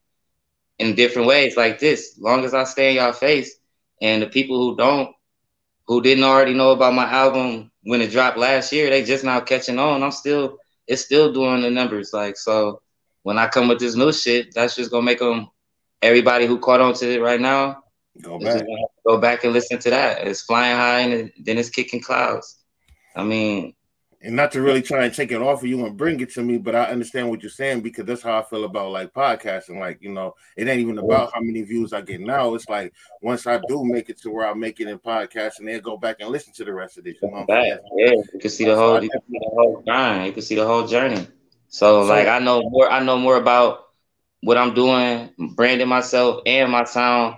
in 0.79 0.95
different 0.95 1.27
ways 1.27 1.55
like 1.55 1.79
this. 1.79 2.17
Long 2.19 2.43
as 2.45 2.53
I 2.53 2.63
stay 2.63 2.89
in 2.89 2.95
y'all 2.95 3.13
face 3.13 3.57
and 4.01 4.21
the 4.21 4.27
people 4.27 4.57
who 4.57 4.77
don't, 4.77 5.13
who 5.87 6.01
didn't 6.01 6.23
already 6.23 6.53
know 6.53 6.71
about 6.71 6.93
my 6.93 7.05
album 7.05 7.71
when 7.83 8.01
it 8.01 8.11
dropped 8.11 8.37
last 8.37 8.71
year, 8.71 8.89
they 8.89 9.03
just 9.03 9.23
now 9.23 9.39
catching 9.39 9.79
on. 9.79 10.03
I'm 10.03 10.11
still, 10.11 10.57
it's 10.87 11.03
still 11.03 11.31
doing 11.33 11.61
the 11.61 11.69
numbers. 11.69 12.11
Like, 12.13 12.37
so 12.37 12.81
when 13.23 13.37
I 13.37 13.47
come 13.47 13.67
with 13.67 13.79
this 13.79 13.95
new 13.95 14.11
shit, 14.11 14.53
that's 14.53 14.75
just 14.75 14.91
gonna 14.91 15.03
make 15.03 15.19
them, 15.19 15.49
everybody 16.01 16.45
who 16.45 16.59
caught 16.59 16.81
on 16.81 16.93
to 16.95 17.13
it 17.13 17.21
right 17.21 17.41
now, 17.41 17.83
go 18.21 18.39
back. 18.39 18.63
go 19.05 19.17
back 19.17 19.43
and 19.43 19.53
listen 19.53 19.79
to 19.79 19.89
that. 19.89 20.27
It's 20.27 20.41
flying 20.41 20.75
high 20.77 20.99
and 21.01 21.31
then 21.39 21.57
it's 21.57 21.69
kicking 21.69 22.01
clouds. 22.01 22.59
I 23.15 23.23
mean, 23.23 23.73
And 24.21 24.35
not 24.35 24.51
to 24.51 24.61
really 24.61 24.81
try 24.81 25.05
and 25.05 25.13
take 25.13 25.31
it 25.31 25.41
off 25.41 25.63
of 25.63 25.69
you 25.69 25.85
and 25.85 25.95
bring 25.95 26.19
it 26.19 26.33
to 26.33 26.41
me, 26.43 26.57
but 26.57 26.75
I 26.75 26.85
understand 26.85 27.29
what 27.29 27.41
you're 27.41 27.49
saying 27.49 27.79
because 27.79 28.05
that's 28.05 28.21
how 28.21 28.37
I 28.37 28.43
feel 28.43 28.65
about 28.65 28.91
like 28.91 29.13
podcasting. 29.13 29.79
Like, 29.79 29.99
you 30.01 30.11
know, 30.11 30.35
it 30.57 30.67
ain't 30.67 30.81
even 30.81 30.97
about 30.97 31.31
how 31.33 31.39
many 31.39 31.61
views 31.61 31.93
I 31.93 32.01
get 32.01 32.19
now. 32.19 32.53
It's 32.53 32.67
like 32.67 32.93
once 33.21 33.47
I 33.47 33.61
do 33.69 33.85
make 33.85 34.09
it 34.09 34.19
to 34.23 34.29
where 34.29 34.45
I 34.45 34.53
make 34.53 34.81
it 34.81 34.89
in 34.89 34.99
podcasting, 34.99 35.65
then 35.67 35.79
go 35.79 35.95
back 35.95 36.17
and 36.19 36.29
listen 36.29 36.51
to 36.55 36.65
the 36.65 36.73
rest 36.73 36.97
of 36.97 37.05
this. 37.05 37.15
You 37.21 37.29
know 37.31 37.45
what 37.45 37.57
I'm. 37.57 37.79
Yeah, 37.95 38.11
you 38.33 38.39
can 38.41 38.49
see 38.49 38.65
the 38.65 38.75
whole, 38.75 39.01
you 39.01 39.09
can 39.09 39.21
see 39.21 39.39
the 39.39 39.49
whole 39.53 39.81
grind. 39.85 40.25
You 40.25 40.33
can 40.33 40.41
see 40.41 40.55
the 40.55 40.67
whole 40.67 40.85
journey. 40.85 41.25
So, 41.69 42.03
So- 42.03 42.09
like, 42.09 42.27
I 42.27 42.39
know 42.39 42.61
more. 42.69 42.91
I 42.91 43.01
know 43.01 43.17
more 43.17 43.37
about 43.37 43.85
what 44.41 44.57
I'm 44.57 44.73
doing, 44.73 45.29
branding 45.55 45.87
myself 45.87 46.41
and 46.45 46.69
my 46.69 46.83
sound, 46.83 47.35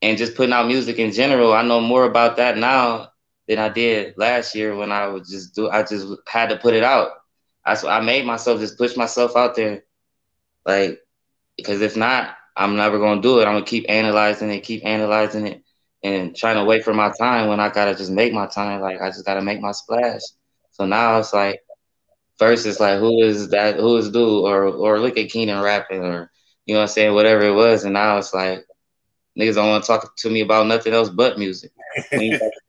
and 0.00 0.16
just 0.16 0.36
putting 0.36 0.52
out 0.52 0.68
music 0.68 1.00
in 1.00 1.10
general. 1.10 1.52
I 1.52 1.62
know 1.62 1.80
more 1.80 2.04
about 2.04 2.36
that 2.36 2.56
now 2.56 3.08
than 3.48 3.58
I 3.58 3.68
did 3.68 4.14
last 4.16 4.54
year 4.54 4.74
when 4.76 4.92
I 4.92 5.06
was 5.08 5.28
just 5.28 5.54
do. 5.54 5.70
I 5.70 5.82
just 5.82 6.06
had 6.26 6.50
to 6.50 6.56
put 6.56 6.74
it 6.74 6.82
out. 6.82 7.12
What 7.64 7.84
I 7.86 8.00
made 8.00 8.26
myself 8.26 8.60
just 8.60 8.78
push 8.78 8.96
myself 8.96 9.36
out 9.36 9.54
there, 9.56 9.84
like 10.66 11.00
because 11.56 11.80
if 11.80 11.96
not, 11.96 12.36
I'm 12.56 12.76
never 12.76 12.98
gonna 12.98 13.22
do 13.22 13.40
it. 13.40 13.46
I'm 13.46 13.54
gonna 13.54 13.64
keep 13.64 13.86
analyzing 13.88 14.50
it, 14.50 14.60
keep 14.60 14.84
analyzing 14.84 15.46
it, 15.46 15.62
and 16.02 16.36
trying 16.36 16.56
to 16.56 16.64
wait 16.64 16.84
for 16.84 16.94
my 16.94 17.12
time 17.18 17.48
when 17.48 17.60
I 17.60 17.70
gotta 17.70 17.94
just 17.94 18.10
make 18.10 18.32
my 18.32 18.46
time. 18.46 18.80
Like 18.80 19.00
I 19.00 19.08
just 19.08 19.26
gotta 19.26 19.42
make 19.42 19.60
my 19.60 19.72
splash. 19.72 20.20
So 20.72 20.86
now 20.86 21.18
it's 21.18 21.32
like 21.32 21.60
first 22.38 22.66
it's 22.66 22.80
like 22.80 22.98
who 22.98 23.22
is 23.22 23.50
that 23.50 23.76
who 23.76 23.96
is 23.96 24.10
dude 24.10 24.44
or 24.44 24.66
or 24.66 25.00
look 25.00 25.16
at 25.16 25.30
Keenan 25.30 25.62
rapping 25.62 26.02
or 26.02 26.30
you 26.66 26.74
know 26.74 26.80
what 26.80 26.84
I'm 26.84 26.88
saying, 26.88 27.14
whatever 27.14 27.42
it 27.44 27.54
was, 27.54 27.84
and 27.84 27.94
now 27.94 28.18
it's 28.18 28.34
like 28.34 28.64
niggas 29.38 29.54
don't 29.54 29.68
want 29.68 29.84
to 29.84 29.88
talk 29.88 30.16
to 30.16 30.30
me 30.30 30.40
about 30.40 30.66
nothing 30.66 30.92
else 30.92 31.10
but 31.10 31.38
music. 31.38 31.72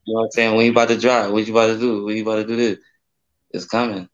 You, 0.05 0.13
about 0.13 0.13
to- 0.13 0.13
you 0.13 0.13
know 0.13 0.19
what 0.19 0.23
I'm 0.25 0.31
saying? 0.31 0.55
When 0.55 0.65
you 0.65 0.71
about 0.71 0.87
to 0.89 0.97
drive, 0.99 1.31
what 1.31 1.45
you 1.47 1.53
about 1.53 1.67
to 1.67 1.79
do? 1.79 2.03
What 2.03 2.15
you 2.15 2.21
about 2.23 2.35
to 2.35 2.45
do 2.45 2.55
this? 2.55 2.79
It's 3.51 3.65
coming. 3.65 4.07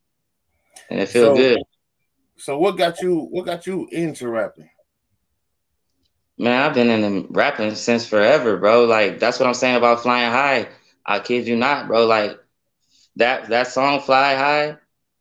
And 0.90 1.00
it 1.00 1.10
feels 1.10 1.28
So- 1.30 1.36
good. 1.36 1.60
So 2.38 2.58
what 2.58 2.76
got 2.76 3.02
you 3.02 3.28
what 3.30 3.46
got 3.46 3.68
you 3.68 3.88
into 3.92 4.28
rapping? 4.28 4.70
Man, 6.40 6.60
I've 6.60 6.74
been 6.74 6.90
in 6.90 7.02
the 7.02 7.28
rapping 7.30 7.76
since 7.76 8.08
forever, 8.08 8.58
bro. 8.58 8.86
Like 8.86 9.20
that's 9.20 9.40
what 9.40 9.46
I'm 9.48 9.54
saying 9.54 9.76
about 9.76 10.02
flying 10.02 10.32
high. 10.32 10.70
I 11.06 11.20
kid 11.20 11.46
you 11.48 11.56
not, 11.56 11.88
bro. 11.88 12.08
Like 12.08 12.40
that 13.18 13.50
that 13.50 13.68
song 13.68 14.00
Fly 14.02 14.34
High 14.34 14.78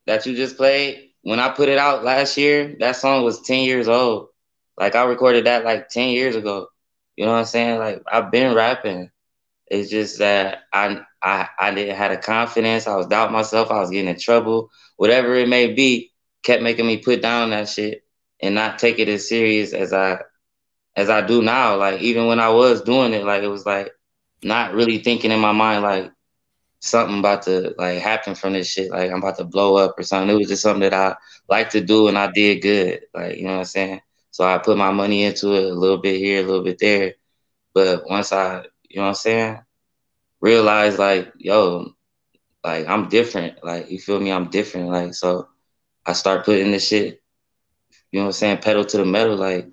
that 0.07 0.25
you 0.25 0.35
just 0.35 0.57
played, 0.57 1.11
when 1.23 1.41
I 1.41 1.51
put 1.51 1.69
it 1.69 1.77
out 1.77 2.05
last 2.05 2.39
year, 2.39 2.75
that 2.81 2.97
song 2.97 3.23
was 3.23 3.43
10 3.43 3.65
years 3.65 3.87
old. 3.87 4.29
Like 4.79 4.95
I 4.95 5.05
recorded 5.05 5.45
that 5.45 5.63
like 5.65 5.91
10 5.91 6.11
years 6.11 6.37
ago. 6.37 6.69
You 7.17 7.27
know 7.27 7.33
what 7.33 7.39
I'm 7.41 7.45
saying? 7.45 7.79
Like 7.79 8.03
I've 8.11 8.31
been 8.31 8.55
rapping. 8.55 9.11
It's 9.71 9.89
just 9.89 10.19
that 10.19 10.65
I 10.73 11.01
I 11.23 11.49
I 11.59 11.73
didn't 11.73 11.97
had 11.97 12.11
a 12.11 12.19
confidence. 12.19 12.87
I 12.87 12.97
was 12.97 13.07
doubting 13.07 13.33
myself. 13.33 13.71
I 13.71 13.81
was 13.81 13.91
getting 13.91 14.11
in 14.11 14.19
trouble. 14.19 14.71
Whatever 14.97 15.35
it 15.37 15.49
may 15.49 15.73
be, 15.73 16.13
kept 16.43 16.63
making 16.63 16.87
me 16.87 16.99
put 16.99 17.23
down 17.23 17.51
that 17.51 17.69
shit 17.69 18.05
and 18.41 18.55
not 18.55 18.79
take 18.79 18.99
it 18.99 19.09
as 19.09 19.29
serious 19.29 19.73
as 19.73 19.93
I 19.93 20.21
as 20.97 21.09
I 21.09 21.23
do 21.25 21.43
now. 21.43 21.77
Like 21.77 22.01
even 22.01 22.27
when 22.27 22.41
I 22.41 22.51
was 22.51 22.83
doing 22.83 23.15
it, 23.15 23.25
like 23.25 23.43
it 23.43 23.49
was 23.49 23.65
like 23.65 23.93
not 24.43 24.75
really 24.75 24.99
thinking 24.99 25.31
in 25.31 25.41
my 25.41 25.53
mind 25.53 25.83
like 25.83 26.13
something 26.81 27.19
about 27.19 27.43
to 27.43 27.75
like 27.79 28.01
happen 28.01 28.35
from 28.35 28.55
this 28.55 28.69
shit. 28.69 28.91
Like 28.91 29.11
I'm 29.11 29.19
about 29.19 29.37
to 29.39 29.45
blow 29.45 29.77
up 29.77 29.99
or 29.99 30.03
something. 30.03 30.35
It 30.35 30.39
was 30.39 30.49
just 30.49 30.63
something 30.63 30.81
that 30.81 30.95
I 30.95 31.17
like 31.49 31.71
to 31.71 31.81
do 31.81 32.09
and 32.09 32.19
I 32.19 32.31
did 32.33 32.63
good. 32.63 33.03
Like 33.15 33.37
you 33.37 33.45
know 33.45 33.53
what 33.53 33.59
I'm 33.59 33.65
saying. 33.67 34.01
So 34.33 34.45
I 34.45 34.59
put 34.59 34.77
my 34.79 34.91
money 34.91 35.25
into 35.25 35.53
it 35.55 35.65
a 35.65 35.75
little 35.75 35.99
bit 35.99 36.17
here, 36.17 36.43
a 36.43 36.47
little 36.47 36.65
bit 36.65 36.79
there. 36.79 37.15
But 37.75 38.09
once 38.09 38.33
I, 38.33 38.65
you 38.91 38.97
know 38.97 39.03
what 39.03 39.09
I'm 39.11 39.15
saying, 39.15 39.59
realize 40.41 40.99
like, 40.99 41.33
yo, 41.39 41.95
like 42.65 42.87
I'm 42.89 43.09
different. 43.09 43.65
Like 43.65 43.91
you 43.91 43.99
feel 43.99 44.21
me? 44.21 44.33
I'm 44.33 44.51
different. 44.51 44.89
Like 44.89 45.15
so, 45.15 45.49
I 46.05 46.13
start 46.13 46.45
putting 46.45 46.73
this 46.73 46.87
shit. 46.89 47.23
You 48.11 48.19
know 48.19 48.25
what 48.25 48.29
I'm 48.29 48.33
saying? 48.33 48.59
Pedal 48.59 48.85
to 48.85 48.99
the 48.99 49.05
metal, 49.05 49.37
like. 49.37 49.69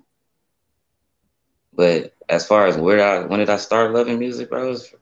But 1.72 2.14
as 2.28 2.46
far 2.46 2.66
as 2.66 2.76
where 2.76 3.02
I 3.04 3.26
when 3.26 3.40
did 3.40 3.50
I 3.50 3.56
start 3.56 3.92
loving 3.92 4.18
music, 4.18 4.50
bro? 4.50 4.66
It 4.66 4.70
was 4.70 4.94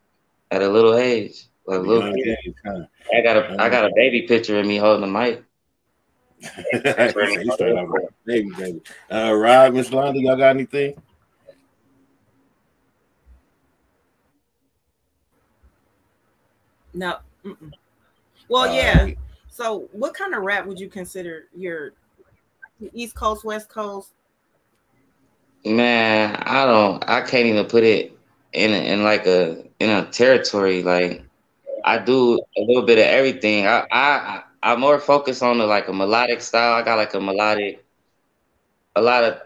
at 0.50 0.62
a 0.62 0.68
little 0.68 0.96
age, 0.96 1.46
like 1.66 1.78
a 1.78 1.82
little. 1.82 2.14
Age, 2.14 2.54
huh? 2.64 2.86
I 3.14 3.20
got 3.20 3.36
a 3.36 3.62
I 3.62 3.68
got 3.68 3.84
a 3.84 3.92
baby 3.94 4.22
picture 4.22 4.58
of 4.58 4.66
me 4.66 4.76
holding 4.76 5.12
the 5.12 5.18
mic. 5.18 5.42
He 6.42 7.50
started 7.50 7.78
off 7.78 7.88
with 7.88 8.04
a 8.04 8.14
baby, 8.26 8.50
baby. 8.56 8.80
Uh, 9.10 9.32
Rod, 9.34 9.74
Miss 9.74 9.88
Londa, 9.88 10.20
y'all 10.22 10.36
got 10.36 10.50
anything? 10.50 10.94
No. 16.96 17.18
Mm-mm. 17.44 17.72
Well, 18.48 18.68
All 18.68 18.74
yeah. 18.74 19.10
So, 19.48 19.88
what 19.92 20.14
kind 20.14 20.34
of 20.34 20.42
rap 20.42 20.66
would 20.66 20.80
you 20.80 20.88
consider 20.88 21.44
your 21.54 21.92
East 22.92 23.14
Coast, 23.14 23.44
West 23.44 23.68
Coast? 23.68 24.10
Man, 25.64 26.36
I 26.44 26.64
don't. 26.64 27.04
I 27.08 27.20
can't 27.20 27.46
even 27.46 27.66
put 27.66 27.84
it 27.84 28.16
in 28.52 28.72
a, 28.72 28.92
in 28.92 29.04
like 29.04 29.26
a 29.26 29.64
in 29.78 29.90
a 29.90 30.06
territory. 30.06 30.82
Like 30.82 31.22
I 31.84 31.98
do 31.98 32.38
a 32.56 32.60
little 32.60 32.84
bit 32.84 32.98
of 32.98 33.04
everything. 33.04 33.66
I 33.66 33.86
I 33.90 34.42
I 34.62 34.76
more 34.76 34.98
focus 34.98 35.42
on 35.42 35.58
the 35.58 35.66
like 35.66 35.88
a 35.88 35.92
melodic 35.92 36.40
style. 36.40 36.74
I 36.74 36.82
got 36.82 36.96
like 36.96 37.14
a 37.14 37.20
melodic, 37.20 37.84
a 38.96 39.02
lot 39.02 39.24
of, 39.24 39.40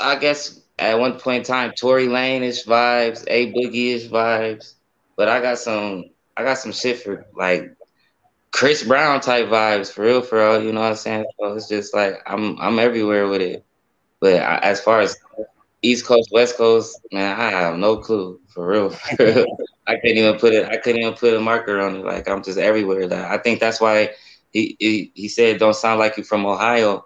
I 0.00 0.16
guess 0.16 0.60
at 0.78 0.98
one 0.98 1.18
point 1.18 1.38
in 1.38 1.44
time, 1.44 1.72
Tory 1.78 2.06
Lanez-ish 2.06 2.64
vibes, 2.64 3.24
A 3.28 3.52
Boogie-ish 3.52 4.08
vibes, 4.08 4.74
but 5.16 5.28
I 5.28 5.40
got 5.40 5.58
some, 5.58 6.04
I 6.36 6.44
got 6.44 6.58
some 6.58 6.72
shit 6.72 7.02
for 7.02 7.26
like 7.34 7.74
Chris 8.52 8.84
Brown 8.84 9.20
type 9.20 9.46
vibes 9.46 9.92
for 9.92 10.04
real, 10.04 10.22
for 10.22 10.38
real. 10.38 10.62
You 10.62 10.72
know 10.72 10.80
what 10.80 10.90
I'm 10.90 10.96
saying? 10.96 11.26
So 11.38 11.54
it's 11.54 11.68
just 11.68 11.94
like 11.94 12.22
I'm, 12.26 12.58
I'm 12.60 12.78
everywhere 12.78 13.28
with 13.28 13.42
it. 13.42 13.64
But 14.20 14.42
I, 14.42 14.58
as 14.58 14.80
far 14.80 15.00
as 15.00 15.16
East 15.82 16.06
Coast, 16.06 16.30
West 16.32 16.56
Coast, 16.56 16.98
man, 17.12 17.38
I 17.38 17.50
have 17.50 17.76
no 17.76 17.98
clue 17.98 18.40
for 18.48 18.66
real. 18.66 18.90
For 18.90 19.16
real. 19.18 19.56
I 19.86 19.96
couldn't 19.96 20.18
even 20.18 20.38
put 20.38 20.54
it. 20.54 20.66
I 20.66 20.78
couldn't 20.78 21.02
even 21.02 21.14
put 21.14 21.34
a 21.34 21.40
marker 21.40 21.80
on 21.80 21.96
it. 21.96 22.04
Like 22.04 22.28
I'm 22.28 22.42
just 22.42 22.58
everywhere. 22.58 23.06
That 23.06 23.30
I 23.30 23.38
think 23.38 23.60
that's 23.60 23.80
why 23.80 24.10
he 24.52 24.76
he, 24.78 25.12
he 25.14 25.28
said 25.28 25.58
don't 25.58 25.76
sound 25.76 25.98
like 26.00 26.16
you 26.16 26.24
from 26.24 26.46
Ohio. 26.46 27.04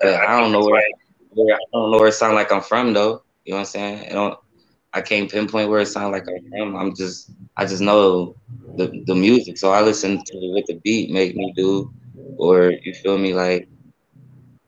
But 0.00 0.14
I 0.14 0.40
don't 0.40 0.52
know 0.52 0.64
where, 0.64 0.82
where 1.30 1.54
I 1.54 1.58
don't 1.72 1.90
know 1.90 1.98
where 1.98 2.08
it 2.08 2.12
sound 2.12 2.34
like 2.34 2.50
I'm 2.50 2.62
from 2.62 2.94
though. 2.94 3.22
You 3.44 3.52
know 3.52 3.58
what 3.58 3.60
I'm 3.60 3.66
saying? 3.66 4.10
I 4.10 4.12
don't. 4.12 4.38
I 4.96 5.02
can't 5.02 5.30
pinpoint 5.30 5.68
where 5.68 5.80
it 5.80 5.86
sound 5.86 6.12
like 6.12 6.24
I'm. 6.58 6.74
I'm 6.74 6.96
just 6.96 7.30
I 7.54 7.66
just 7.66 7.82
know 7.82 8.34
the 8.76 9.04
the 9.06 9.14
music, 9.14 9.58
so 9.58 9.70
I 9.70 9.82
listen 9.82 10.24
to 10.24 10.36
what 10.54 10.64
the 10.66 10.80
beat 10.82 11.10
make 11.10 11.36
me 11.36 11.52
do, 11.54 11.92
or 12.38 12.72
you 12.82 12.94
feel 12.94 13.18
me 13.18 13.34
like, 13.34 13.68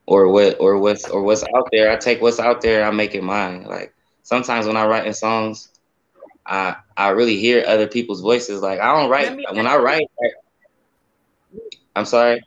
or 0.06 0.28
what 0.28 0.60
or 0.60 0.76
what's 0.78 1.08
or 1.08 1.22
what's 1.22 1.44
out 1.56 1.68
there. 1.72 1.90
I 1.90 1.96
take 1.96 2.20
what's 2.20 2.38
out 2.38 2.60
there, 2.60 2.84
I 2.84 2.90
make 2.90 3.14
it 3.14 3.22
mine. 3.22 3.64
Like 3.64 3.94
sometimes 4.22 4.66
when 4.66 4.76
I 4.76 4.86
write 4.86 5.06
in 5.06 5.14
songs, 5.14 5.70
I 6.44 6.76
I 6.94 7.08
really 7.08 7.38
hear 7.38 7.64
other 7.66 7.86
people's 7.86 8.20
voices. 8.20 8.60
Like 8.60 8.80
I 8.80 8.92
don't 8.92 9.10
write 9.10 9.34
when 9.54 9.66
I 9.66 9.76
write. 9.76 10.10
Like, 10.20 10.32
I'm 11.96 12.04
sorry. 12.04 12.42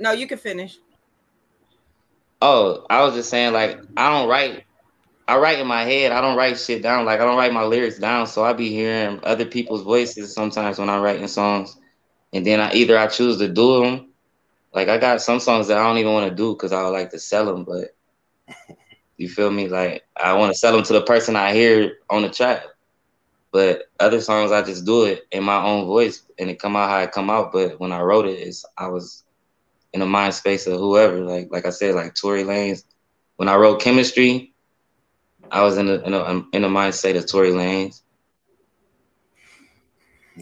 No, 0.00 0.10
you 0.10 0.26
can 0.26 0.38
finish. 0.38 0.78
Oh, 2.40 2.86
I 2.88 3.02
was 3.02 3.14
just 3.14 3.30
saying 3.30 3.52
like 3.52 3.78
I 3.96 4.10
don't 4.10 4.28
write. 4.28 4.64
I 5.28 5.38
write 5.38 5.60
in 5.60 5.66
my 5.66 5.84
head. 5.84 6.10
I 6.10 6.20
don't 6.20 6.36
write 6.36 6.58
shit 6.58 6.82
down. 6.82 7.04
Like 7.04 7.20
I 7.20 7.24
don't 7.24 7.36
write 7.36 7.52
my 7.52 7.64
lyrics 7.64 7.98
down. 7.98 8.26
So 8.26 8.44
I 8.44 8.52
be 8.52 8.70
hearing 8.70 9.20
other 9.22 9.44
people's 9.44 9.82
voices 9.82 10.34
sometimes 10.34 10.78
when 10.78 10.90
I'm 10.90 11.02
writing 11.02 11.28
songs, 11.28 11.76
and 12.32 12.46
then 12.46 12.60
I 12.60 12.72
either 12.72 12.98
I 12.98 13.06
choose 13.06 13.38
to 13.38 13.48
do 13.48 13.84
them. 13.84 14.08
Like 14.72 14.88
I 14.88 14.98
got 14.98 15.20
some 15.20 15.40
songs 15.40 15.68
that 15.68 15.78
I 15.78 15.82
don't 15.82 15.98
even 15.98 16.12
want 16.12 16.30
to 16.30 16.34
do 16.34 16.54
because 16.54 16.72
I 16.72 16.82
would 16.82 16.90
like 16.90 17.10
to 17.10 17.18
sell 17.18 17.44
them, 17.44 17.64
but 17.64 17.88
you 19.16 19.28
feel 19.28 19.50
me? 19.50 19.68
Like 19.68 20.04
I 20.16 20.32
want 20.34 20.52
to 20.52 20.58
sell 20.58 20.72
them 20.72 20.84
to 20.84 20.92
the 20.94 21.02
person 21.02 21.36
I 21.36 21.52
hear 21.52 21.98
on 22.08 22.22
the 22.22 22.30
track. 22.30 22.62
But 23.52 23.86
other 23.98 24.20
songs 24.20 24.52
I 24.52 24.62
just 24.62 24.86
do 24.86 25.04
it 25.04 25.24
in 25.32 25.42
my 25.42 25.60
own 25.62 25.86
voice 25.86 26.22
and 26.38 26.48
it 26.48 26.60
come 26.60 26.76
out 26.76 26.88
how 26.88 27.00
it 27.00 27.12
come 27.12 27.30
out. 27.30 27.52
But 27.52 27.80
when 27.80 27.92
I 27.92 28.00
wrote 28.00 28.26
it, 28.26 28.38
is 28.38 28.64
I 28.78 28.86
was 28.86 29.24
in 29.92 30.00
the 30.00 30.06
mind 30.06 30.34
space 30.34 30.66
of 30.66 30.78
whoever. 30.78 31.20
Like 31.20 31.48
like 31.50 31.66
I 31.66 31.70
said, 31.70 31.94
like 31.94 32.14
Tory 32.14 32.44
Lanez. 32.44 32.84
When 33.36 33.48
I 33.48 33.56
wrote 33.56 33.80
Chemistry, 33.80 34.54
I 35.50 35.62
was 35.62 35.78
in 35.78 35.86
the 35.86 36.02
in, 36.04 36.14
a, 36.14 36.22
um, 36.22 36.48
in 36.52 36.62
the 36.62 36.68
mind 36.68 36.94
state 36.94 37.16
of 37.16 37.26
Tory 37.26 37.50
Lanez. 37.50 38.02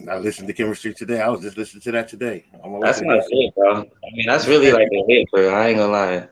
I 0.09 0.17
listened 0.17 0.47
to 0.47 0.53
Chemistry 0.53 0.93
today. 0.93 1.21
I 1.21 1.29
was 1.29 1.41
just 1.41 1.57
listening 1.57 1.81
to 1.81 1.91
that 1.93 2.07
today. 2.07 2.45
I'm 2.63 2.79
that's 2.79 3.01
not 3.01 3.19
it, 3.29 3.55
bro. 3.55 3.77
I 3.79 3.83
mean, 4.13 4.25
that's 4.27 4.47
really 4.47 4.71
like 4.71 4.87
a 4.93 5.03
hit, 5.07 5.27
bro. 5.31 5.49
I 5.53 5.69
ain't 5.69 5.77
gonna 5.77 5.91
lie. 5.91 6.27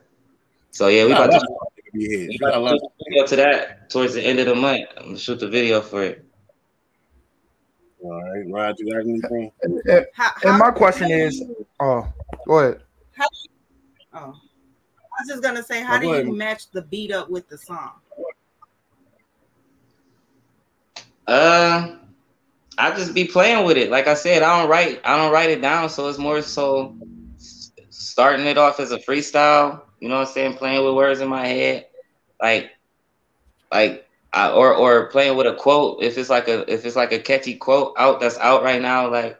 So 0.71 0.87
yeah, 0.89 1.05
we 1.05 1.11
Nah, 1.11 1.23
about 1.25 1.31
that's 1.31 1.43
to 1.43 1.49
Yeah, 1.93 2.27
we 2.29 2.37
got 2.37 2.53
a 2.53 2.57
about 2.59 2.69
to 2.69 2.75
lot. 2.83 2.91
video 3.09 3.25
to 3.25 3.35
that 3.37 3.89
towards 3.89 4.13
the 4.13 4.21
end 4.21 4.39
of 4.39 4.45
the 4.45 4.55
month. 4.55 4.81
I'm 4.97 5.05
gonna 5.05 5.17
shoot 5.17 5.39
the 5.39 5.47
video 5.47 5.81
for 5.81 6.03
it. 6.03 6.23
All 8.03 8.11
right, 8.11 8.43
Rod, 8.49 8.75
you 8.77 8.93
got 8.93 9.01
anything? 9.01 9.51
And, 9.63 9.81
and- 9.87 10.05
How, 10.13 10.31
and 10.43 10.51
how- 10.51 10.57
my 10.59 10.71
question 10.71 11.09
is, 11.11 11.43
oh, 11.79 12.07
go 12.47 12.59
ahead. 12.59 12.83
Oh, 14.13 14.39
I 15.17 15.21
was 15.21 15.27
just 15.27 15.43
gonna 15.43 15.63
say, 15.63 15.81
how 15.81 15.99
do 15.99 16.07
you 16.07 16.35
match 16.35 16.69
the 16.71 16.81
beat 16.81 17.11
up 17.11 17.29
with 17.29 17.47
the 17.49 17.57
song? 17.57 17.91
Uh, 21.27 21.95
I 22.77 22.91
just 22.91 23.13
be 23.13 23.25
playing 23.25 23.65
with 23.65 23.77
it. 23.77 23.89
Like 23.89 24.07
I 24.07 24.13
said, 24.13 24.43
I 24.43 24.59
don't 24.59 24.69
write. 24.69 25.01
I 25.03 25.17
don't 25.17 25.31
write 25.31 25.49
it 25.49 25.61
down, 25.61 25.89
so 25.89 26.07
it's 26.07 26.17
more 26.17 26.41
so 26.41 26.95
starting 27.89 28.45
it 28.45 28.57
off 28.57 28.79
as 28.79 28.91
a 28.91 28.99
freestyle. 28.99 29.81
You 29.99 30.09
know 30.09 30.19
what 30.19 30.27
I'm 30.27 30.33
saying? 30.33 30.53
Playing 30.55 30.85
with 30.85 30.95
words 30.95 31.19
in 31.19 31.27
my 31.27 31.47
head, 31.47 31.87
like, 32.41 32.71
like, 33.71 34.07
I, 34.31 34.51
or 34.51 34.73
or 34.73 35.07
playing 35.07 35.35
with 35.35 35.47
a 35.47 35.55
quote. 35.55 36.03
If 36.03 36.17
it's 36.17 36.29
like 36.29 36.47
a 36.47 36.71
if 36.71 36.85
it's 36.85 36.95
like 36.95 37.11
a 37.11 37.19
catchy 37.19 37.55
quote 37.55 37.93
out 37.97 38.19
that's 38.19 38.37
out 38.37 38.63
right 38.63 38.81
now, 38.81 39.09
like, 39.09 39.39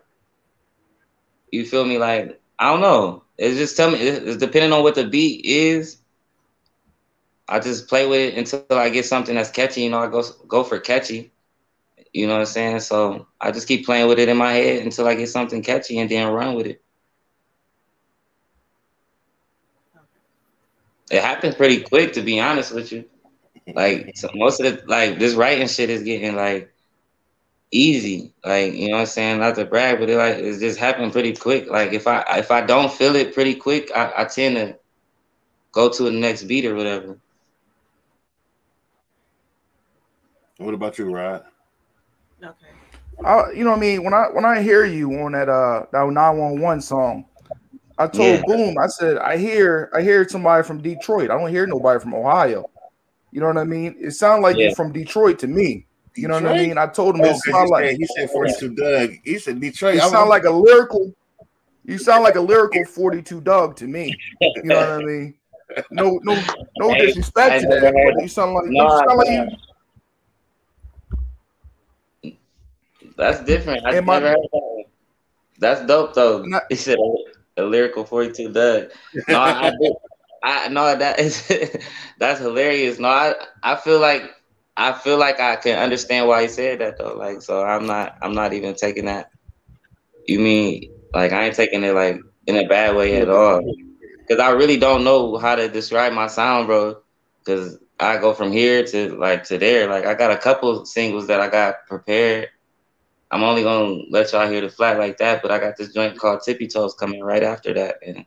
you 1.52 1.66
feel 1.66 1.86
me? 1.86 1.98
Like 2.00 2.42
I 2.60 2.72
don't 2.72 2.82
know. 2.82 3.24
It's 3.38 3.58
just 3.58 3.78
tell 3.78 3.92
me. 3.92 4.00
It's 4.00 4.38
depending 4.38 4.74
on 4.74 4.84
what 4.84 4.96
the 4.96 5.06
beat 5.08 5.46
is. 5.46 5.98
I 7.48 7.60
just 7.60 7.88
play 7.88 8.06
with 8.08 8.20
it 8.34 8.38
until 8.38 8.64
I 8.78 8.90
get 8.90 9.06
something 9.06 9.36
that's 9.36 9.38
catchy. 9.38 9.70
You 9.70 9.90
know, 9.90 10.00
I 10.00 10.08
go 10.08 10.12
go 10.48 10.64
for 10.64 10.80
catchy. 10.80 11.32
You 12.14 12.28
know 12.28 12.34
what 12.34 12.40
I'm 12.40 12.46
saying? 12.46 12.80
So 12.82 13.28
I 13.40 13.52
just 13.52 13.68
keep 13.68 13.86
playing 13.86 14.08
with 14.08 14.20
it 14.20 14.30
in 14.30 14.38
my 14.38 14.54
head 14.54 14.84
until 14.84 15.08
I 15.08 15.16
get 15.16 15.30
something 15.30 15.62
catchy 15.62 16.00
and 16.00 16.10
then 16.10 16.32
run 16.32 16.56
with 16.56 16.68
it. 16.68 16.82
It 21.12 21.22
happens 21.22 21.56
pretty 21.56 21.82
quick, 21.84 22.14
to 22.14 22.22
be 22.22 22.40
honest 22.40 22.74
with 22.74 22.92
you. 22.92 23.06
Like 23.74 24.12
so 24.16 24.30
most 24.34 24.60
of 24.60 24.66
the 24.66 24.86
like 24.88 25.20
this 25.20 25.36
writing 25.36 25.68
shit 25.68 25.90
is 25.90 26.04
getting 26.04 26.36
like 26.36 26.74
easy. 27.72 28.34
Like 28.44 28.74
you 28.74 28.88
know 28.90 28.96
what 28.96 29.02
I'm 29.02 29.06
saying? 29.08 29.40
Not 29.40 29.56
to 29.56 29.66
brag, 29.66 30.00
but 30.00 30.10
it 30.10 30.18
like 30.18 30.38
it's 30.38 30.60
just 30.60 30.80
happened 30.80 31.12
pretty 31.12 31.34
quick. 31.34 31.70
Like 31.70 31.94
if 31.94 32.08
I 32.08 32.24
if 32.38 32.52
I 32.52 32.62
don't 32.62 32.92
feel 32.92 33.16
it 33.16 33.34
pretty 33.34 33.56
quick, 33.56 33.92
I, 33.96 34.14
I 34.18 34.26
tend 34.26 34.56
to 34.56 34.78
go 35.72 35.90
to 35.90 36.04
the 36.04 36.12
next 36.12 36.44
beat 36.44 36.66
or 36.66 36.76
whatever. 36.76 37.18
What 40.58 40.74
about 40.74 40.98
you, 40.98 41.14
Rod? 41.14 41.44
Okay. 42.44 42.54
I, 43.26 43.52
you 43.52 43.64
know 43.64 43.72
what 43.72 43.78
I 43.78 43.82
mean? 43.82 44.04
When 44.04 44.14
I 44.14 44.26
when 44.32 44.46
I 44.46 44.62
hear 44.62 44.86
you 44.86 45.12
on 45.22 45.32
that 45.34 45.50
uh 45.50 45.86
that 45.92 46.08
911 46.08 46.82
song, 46.82 47.26
I 47.98 48.08
told 48.08 48.40
Yeah. 48.40 48.44
Boom, 48.46 48.78
I 48.78 48.88
said, 48.88 49.18
I 49.18 49.38
hear 49.38 49.90
I 49.94 50.02
hear 50.02 50.28
somebody 50.28 50.64
from 50.64 50.82
Detroit. 50.82 51.32
I 51.32 51.38
don't 51.38 51.50
hear 51.50 51.66
nobody 51.68 52.00
from 52.00 52.14
Ohio. 52.14 52.70
You 53.32 53.42
know 53.42 53.48
what 53.48 53.58
I 53.58 53.64
mean? 53.66 53.96
It 54.00 54.12
sounds 54.12 54.42
like 54.44 54.56
Yeah. 54.58 54.68
you're 54.68 54.76
from 54.76 54.94
Detroit 54.94 55.40
to 55.40 55.48
me. 55.48 55.87
You 56.18 56.28
know 56.28 56.34
what 56.36 56.46
I 56.46 56.58
mean? 56.58 56.78
I 56.78 56.88
told 56.88 57.16
him 57.16 57.22
Oh, 57.22 57.26
it 57.26 57.32
'cause 57.34 57.42
sound 57.52 57.66
he, 57.68 57.72
like 57.72 57.86
said, 57.86 57.98
he 57.98 58.06
said 58.08 58.30
42 58.32 58.70
Dugg. 58.76 59.12
He 59.24 59.38
said 59.40 59.60
Detroit. 59.62 59.96
you 59.96 60.02
sound 60.02 60.30
like 60.30 60.44
a 60.46 60.50
lyrical. 60.50 61.14
You 61.86 61.98
sound 61.98 62.24
like 62.24 62.36
a 62.36 62.42
lyrical 62.42 62.84
42 62.86 63.40
Dugg 63.42 63.76
to 63.78 63.88
me. 63.88 64.18
You 64.42 64.64
know 64.64 64.76
what 64.76 64.90
I 64.90 65.00
mean? 65.00 65.34
No, 65.92 66.20
no, 66.24 66.44
no 66.80 66.90
Hey, 66.94 67.06
disrespect 67.08 67.62
to 67.62 67.68
that, 67.68 67.82
never 67.82 68.14
but 68.14 68.22
you 68.22 68.28
sound 68.28 68.54
like 68.54 68.66
you 68.70 68.80
sound 69.06 69.18
like 69.18 69.30
you, 72.24 72.32
That's 73.18 73.44
different. 73.44 73.86
I 73.86 73.96
And 73.96 74.06
my- 74.06 74.20
never 74.20 74.30
heard 74.30 74.48
that. 74.52 74.84
That's 75.60 75.86
dope 75.88 76.14
though. 76.14 76.44
And 76.44 76.56
I- 76.56 76.62
he 76.70 76.76
said 76.76 76.98
a, 77.00 77.62
a 77.62 77.64
lyrical 77.64 78.04
42 78.06 78.52
Dugg. 78.52 78.92
No, 79.28 79.40
I, 79.40 79.68
I 79.68 79.70
do. 79.72 79.96
I 80.44 80.68
no, 80.70 80.96
that 80.96 81.20
is 81.20 81.48
that's 82.20 82.40
hilarious. 82.40 83.00
No, 83.00 83.08
I 83.08 83.34
I 83.64 83.76
feel 83.76 84.00
like 84.00 84.32
I 84.80 84.94
feel 84.94 85.18
like 85.18 85.40
I 85.40 85.56
can 85.56 85.80
understand 85.80 86.28
why 86.28 86.44
he 86.44 86.48
said 86.48 86.80
that 86.80 87.00
though. 87.00 87.16
Like, 87.16 87.42
so 87.42 87.64
I'm 87.64 87.88
not 87.88 88.16
I'm 88.22 88.34
not 88.34 88.54
even 88.54 88.76
taking 88.76 89.06
that. 89.06 89.32
You 90.28 90.40
mean 90.40 90.92
like 91.16 91.34
I 91.34 91.46
ain't 91.46 91.56
taking 91.56 91.84
it 91.84 91.96
like 91.96 92.22
in 92.46 92.56
a 92.58 92.68
bad 92.68 92.96
way 92.96 93.20
at 93.20 93.28
all? 93.28 93.62
Because 94.20 94.40
I 94.40 94.52
really 94.52 94.78
don't 94.78 95.04
know 95.04 95.38
how 95.38 95.56
to 95.56 95.68
describe 95.68 96.14
my 96.14 96.28
sound, 96.28 96.68
bro. 96.68 97.02
Because 97.40 97.80
I 98.00 98.18
go 98.18 98.36
from 98.36 98.52
here 98.52 98.86
to 98.86 99.16
like 99.18 99.44
to 99.46 99.58
there. 99.58 99.90
Like 99.90 100.06
I 100.06 100.14
got 100.14 100.32
a 100.32 100.38
couple 100.38 100.86
singles 100.86 101.26
that 101.28 101.42
I 101.42 101.50
got 101.50 101.88
prepared. 101.88 102.50
I'm 103.32 103.42
only 103.42 103.64
gonna 103.64 104.04
let 104.12 104.32
y'all 104.32 104.48
hear 104.48 104.62
the 104.62 104.70
flat 104.70 105.00
like 105.00 105.18
that, 105.18 105.42
but 105.42 105.50
I 105.50 105.58
got 105.58 105.76
this 105.76 105.92
joint 105.92 106.20
called 106.20 106.42
Tippy 106.46 106.68
Toes 106.68 106.94
coming 106.94 107.24
right 107.24 107.44
after 107.44 107.74
that, 107.74 107.96
and 108.06 108.26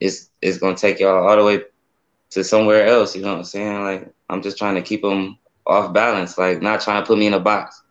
it's 0.00 0.30
it's 0.40 0.56
gonna 0.56 0.74
take 0.74 1.00
y'all 1.00 1.28
all 1.28 1.36
the 1.36 1.44
way 1.44 1.64
to 2.30 2.42
somewhere 2.42 2.86
else. 2.86 3.14
You 3.14 3.22
know 3.22 3.32
what 3.32 3.38
I'm 3.38 3.44
saying? 3.44 3.82
Like 3.82 4.14
I'm 4.30 4.40
just 4.40 4.56
trying 4.56 4.76
to 4.76 4.82
keep 4.82 5.02
them 5.02 5.38
off 5.66 5.92
balance, 5.92 6.38
like 6.38 6.62
not 6.62 6.80
trying 6.80 7.02
to 7.02 7.06
put 7.06 7.18
me 7.18 7.26
in 7.26 7.34
a 7.34 7.40
box. 7.40 7.82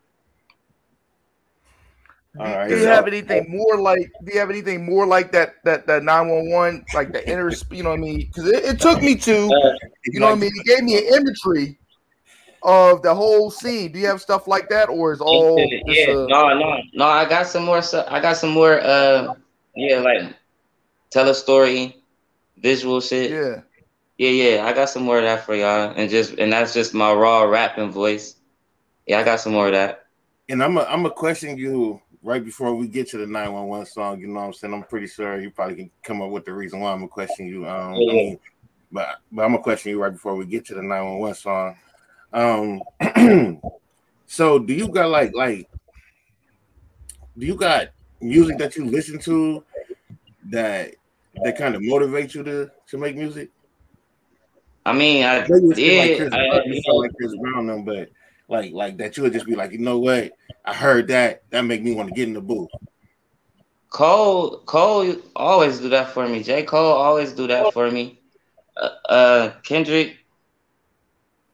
All 2.39 2.45
right. 2.45 2.69
do 2.69 2.77
you 2.77 2.85
have 2.85 3.07
anything 3.07 3.45
more 3.49 3.77
like 3.77 4.09
do 4.23 4.31
you 4.31 4.39
have 4.39 4.49
anything 4.49 4.85
more 4.85 5.05
like 5.05 5.33
that 5.33 5.55
that 5.65 5.85
that 5.87 6.03
911 6.03 6.85
like 6.93 7.11
the 7.11 7.29
inner 7.29 7.51
you 7.71 7.83
know 7.83 7.89
what 7.89 7.99
I 7.99 8.01
mean 8.01 8.19
because 8.19 8.47
it, 8.47 8.63
it 8.63 8.79
took 8.79 9.01
me 9.01 9.15
to 9.15 9.33
you 10.05 10.19
know 10.21 10.27
what 10.27 10.31
I 10.31 10.35
mean 10.35 10.51
it 10.55 10.65
gave 10.65 10.81
me 10.81 10.97
an 10.97 11.13
imagery 11.13 11.77
of 12.63 13.01
the 13.01 13.13
whole 13.13 13.51
scene 13.51 13.91
do 13.91 13.99
you 13.99 14.07
have 14.07 14.21
stuff 14.21 14.47
like 14.47 14.69
that 14.69 14.87
or 14.87 15.11
is 15.11 15.19
all 15.19 15.59
yeah, 15.87 16.05
uh, 16.11 16.27
no, 16.29 16.57
no, 16.57 16.77
no. 16.93 17.05
I 17.05 17.27
got 17.27 17.47
some 17.47 17.65
more 17.65 17.81
stuff. 17.81 18.05
I 18.09 18.21
got 18.21 18.37
some 18.37 18.51
more. 18.51 18.79
Uh, 18.79 19.33
yeah, 19.75 19.97
like 19.97 20.33
tell 21.09 21.27
a 21.27 21.33
story, 21.33 21.97
visual 22.57 23.01
shit. 23.01 23.31
yeah 23.31 23.61
Yeah, 24.21 24.29
yeah, 24.29 24.65
I 24.67 24.73
got 24.73 24.87
some 24.87 25.01
more 25.01 25.17
of 25.17 25.23
that 25.23 25.47
for 25.47 25.55
y'all, 25.55 25.93
and 25.95 26.07
just 26.07 26.33
and 26.33 26.53
that's 26.53 26.75
just 26.75 26.93
my 26.93 27.11
raw 27.11 27.41
rapping 27.41 27.89
voice. 27.89 28.35
Yeah, 29.07 29.19
I 29.19 29.23
got 29.23 29.39
some 29.39 29.53
more 29.53 29.65
of 29.65 29.73
that. 29.73 30.05
And 30.47 30.63
I'm 30.63 30.77
a, 30.77 30.81
I'm 30.81 31.07
a 31.07 31.09
question 31.09 31.57
you 31.57 31.99
right 32.21 32.45
before 32.45 32.75
we 32.75 32.87
get 32.87 33.09
to 33.09 33.17
the 33.17 33.25
911 33.25 33.87
song, 33.87 34.19
you 34.19 34.27
know 34.27 34.35
what 34.35 34.45
I'm 34.45 34.53
saying? 34.53 34.75
I'm 34.75 34.83
pretty 34.83 35.07
sure 35.07 35.41
you 35.41 35.49
probably 35.49 35.75
can 35.75 35.91
come 36.03 36.21
up 36.21 36.29
with 36.29 36.45
the 36.45 36.53
reason 36.53 36.81
why 36.81 36.91
I'm 36.91 36.99
gonna 36.99 37.07
question 37.07 37.47
you. 37.47 37.67
Um, 37.67 37.95
I 37.95 37.97
mean, 37.97 38.39
but 38.91 39.21
but 39.31 39.43
I'm 39.43 39.53
gonna 39.53 39.63
question 39.63 39.89
you 39.89 39.99
right 39.99 40.13
before 40.13 40.35
we 40.35 40.45
get 40.45 40.67
to 40.67 40.75
the 40.75 40.83
911 40.83 41.35
song. 41.35 41.77
Um, 42.31 43.59
so 44.27 44.59
do 44.59 44.75
you 44.75 44.87
got 44.89 45.09
like 45.09 45.31
like 45.33 45.67
do 47.35 47.47
you 47.47 47.55
got 47.55 47.87
music 48.21 48.59
that 48.59 48.75
you 48.75 48.85
listen 48.85 49.17
to 49.21 49.63
that 50.51 50.93
that 51.43 51.57
kind 51.57 51.73
of 51.73 51.81
motivate 51.83 52.35
you 52.35 52.43
to 52.43 52.69
to 52.85 52.97
make 52.99 53.15
music? 53.15 53.49
I 54.85 54.93
mean, 54.93 55.23
I 55.23 55.37
it's 55.37 55.75
did. 55.75 56.09
like 56.09 56.17
Chris, 56.17 56.33
I- 56.33 56.49
Brown, 56.49 56.63
you 56.65 56.81
sound 56.81 56.97
like 56.99 57.13
Chris 57.15 57.35
Brown, 57.35 57.67
them, 57.67 57.83
but 57.85 58.09
like 58.47 58.73
like 58.73 58.97
that 58.97 59.15
you 59.17 59.23
would 59.23 59.33
just 59.33 59.45
be 59.45 59.55
like, 59.55 59.71
you 59.71 59.77
know 59.79 59.99
what? 59.99 60.31
I 60.65 60.73
heard 60.73 61.07
that. 61.09 61.43
That 61.51 61.61
make 61.61 61.83
me 61.83 61.93
want 61.93 62.09
to 62.09 62.15
get 62.15 62.27
in 62.27 62.33
the 62.33 62.41
booth. 62.41 62.69
Cole, 63.89 64.59
Cole 64.65 65.15
always 65.35 65.79
do 65.79 65.89
that 65.89 66.09
for 66.11 66.27
me. 66.27 66.43
J. 66.43 66.63
Cole 66.63 66.93
always 66.93 67.33
do 67.33 67.47
that 67.47 67.73
for 67.73 67.91
me. 67.91 68.21
Uh, 68.77 68.89
uh, 69.09 69.51
Kendrick 69.63 70.15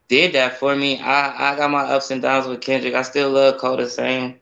did 0.07 0.33
that 0.33 0.57
for 0.57 0.75
me. 0.75 0.99
I, 0.99 1.53
I 1.53 1.57
got 1.57 1.71
my 1.71 1.81
ups 1.81 2.11
and 2.11 2.21
downs 2.21 2.47
with 2.47 2.61
Kendrick. 2.61 2.93
I 2.93 3.01
still 3.01 3.31
love 3.31 3.57
Cole 3.57 3.77
the 3.77 3.89
same. 3.89 4.39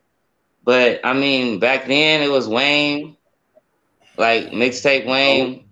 But 0.64 1.00
I 1.04 1.14
mean, 1.14 1.60
back 1.60 1.88
then 1.88 2.22
it 2.22 2.30
was 2.30 2.48
Wayne, 2.50 3.16
like 4.18 4.48
mixtape 4.48 5.06
Wayne. 5.06 5.66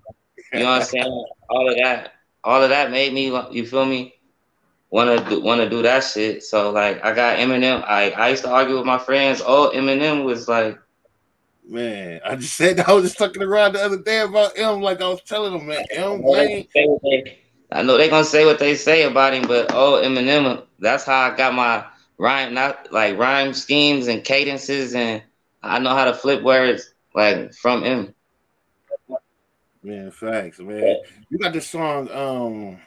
You 0.54 0.60
know 0.60 0.66
what 0.66 0.82
I'm 0.82 0.88
saying? 0.88 1.26
All 1.50 1.70
of 1.70 1.76
that, 1.84 2.14
all 2.44 2.62
of 2.62 2.70
that 2.70 2.92
made 2.92 3.14
me. 3.14 3.28
You 3.52 3.66
feel 3.66 3.86
me? 3.86 4.16
Want 4.90 5.18
to 5.18 5.30
do, 5.30 5.42
want 5.42 5.62
to 5.62 5.70
do 5.70 5.82
that 5.82 6.04
shit. 6.04 6.44
So 6.44 6.72
like, 6.72 7.04
I 7.04 7.14
got 7.14 7.38
Eminem. 7.38 7.84
I 7.88 8.12
I 8.12 8.30
used 8.30 8.44
to 8.44 8.50
argue 8.50 8.76
with 8.76 8.86
my 8.86 9.00
friends. 9.00 9.42
Oh, 9.46 9.72
Eminem 9.74 10.24
was 10.24 10.48
like. 10.48 10.80
Man, 11.66 12.20
I 12.26 12.36
just 12.36 12.58
said 12.58 12.82
I 12.82 12.92
was 12.92 13.06
just 13.06 13.18
talking 13.18 13.42
around 13.42 13.74
the 13.74 13.82
other 13.82 13.98
day 13.98 14.20
about 14.20 14.58
M, 14.58 14.82
like 14.82 15.02
I 15.02 15.08
was 15.08 15.22
telling 15.22 15.54
them, 15.54 15.66
man, 15.66 15.86
M, 15.92 16.22
I 17.72 17.82
know 17.82 17.98
they're 17.98 18.10
gonna 18.10 18.26
say 18.26 18.46
what 18.46 18.60
they 18.60 18.76
say 18.76 19.04
about 19.04 19.34
him, 19.34 19.48
but 19.48 19.72
oh 19.72 20.02
Eminem, 20.04 20.66
that's 20.80 21.06
how 21.06 21.32
I 21.32 21.38
got 21.38 21.54
my 21.54 21.86
rhyme, 22.18 22.54
not 22.54 22.92
like 22.92 23.18
rhyme 23.18 23.54
schemes 23.54 24.08
and 24.08 24.26
cadences, 24.26 24.94
and 24.94 25.24
I 25.64 25.80
know 25.80 25.96
how 25.96 26.04
to 26.04 26.14
flip 26.14 26.44
words 26.44 26.94
like 27.16 27.54
from 27.54 27.84
him. 27.84 28.13
Man, 29.84 30.12
facts, 30.12 30.60
man. 30.60 30.98
You 31.30 31.38
got 31.38 31.54
this 31.54 31.68
song, 31.68 32.10
um, 32.12 32.80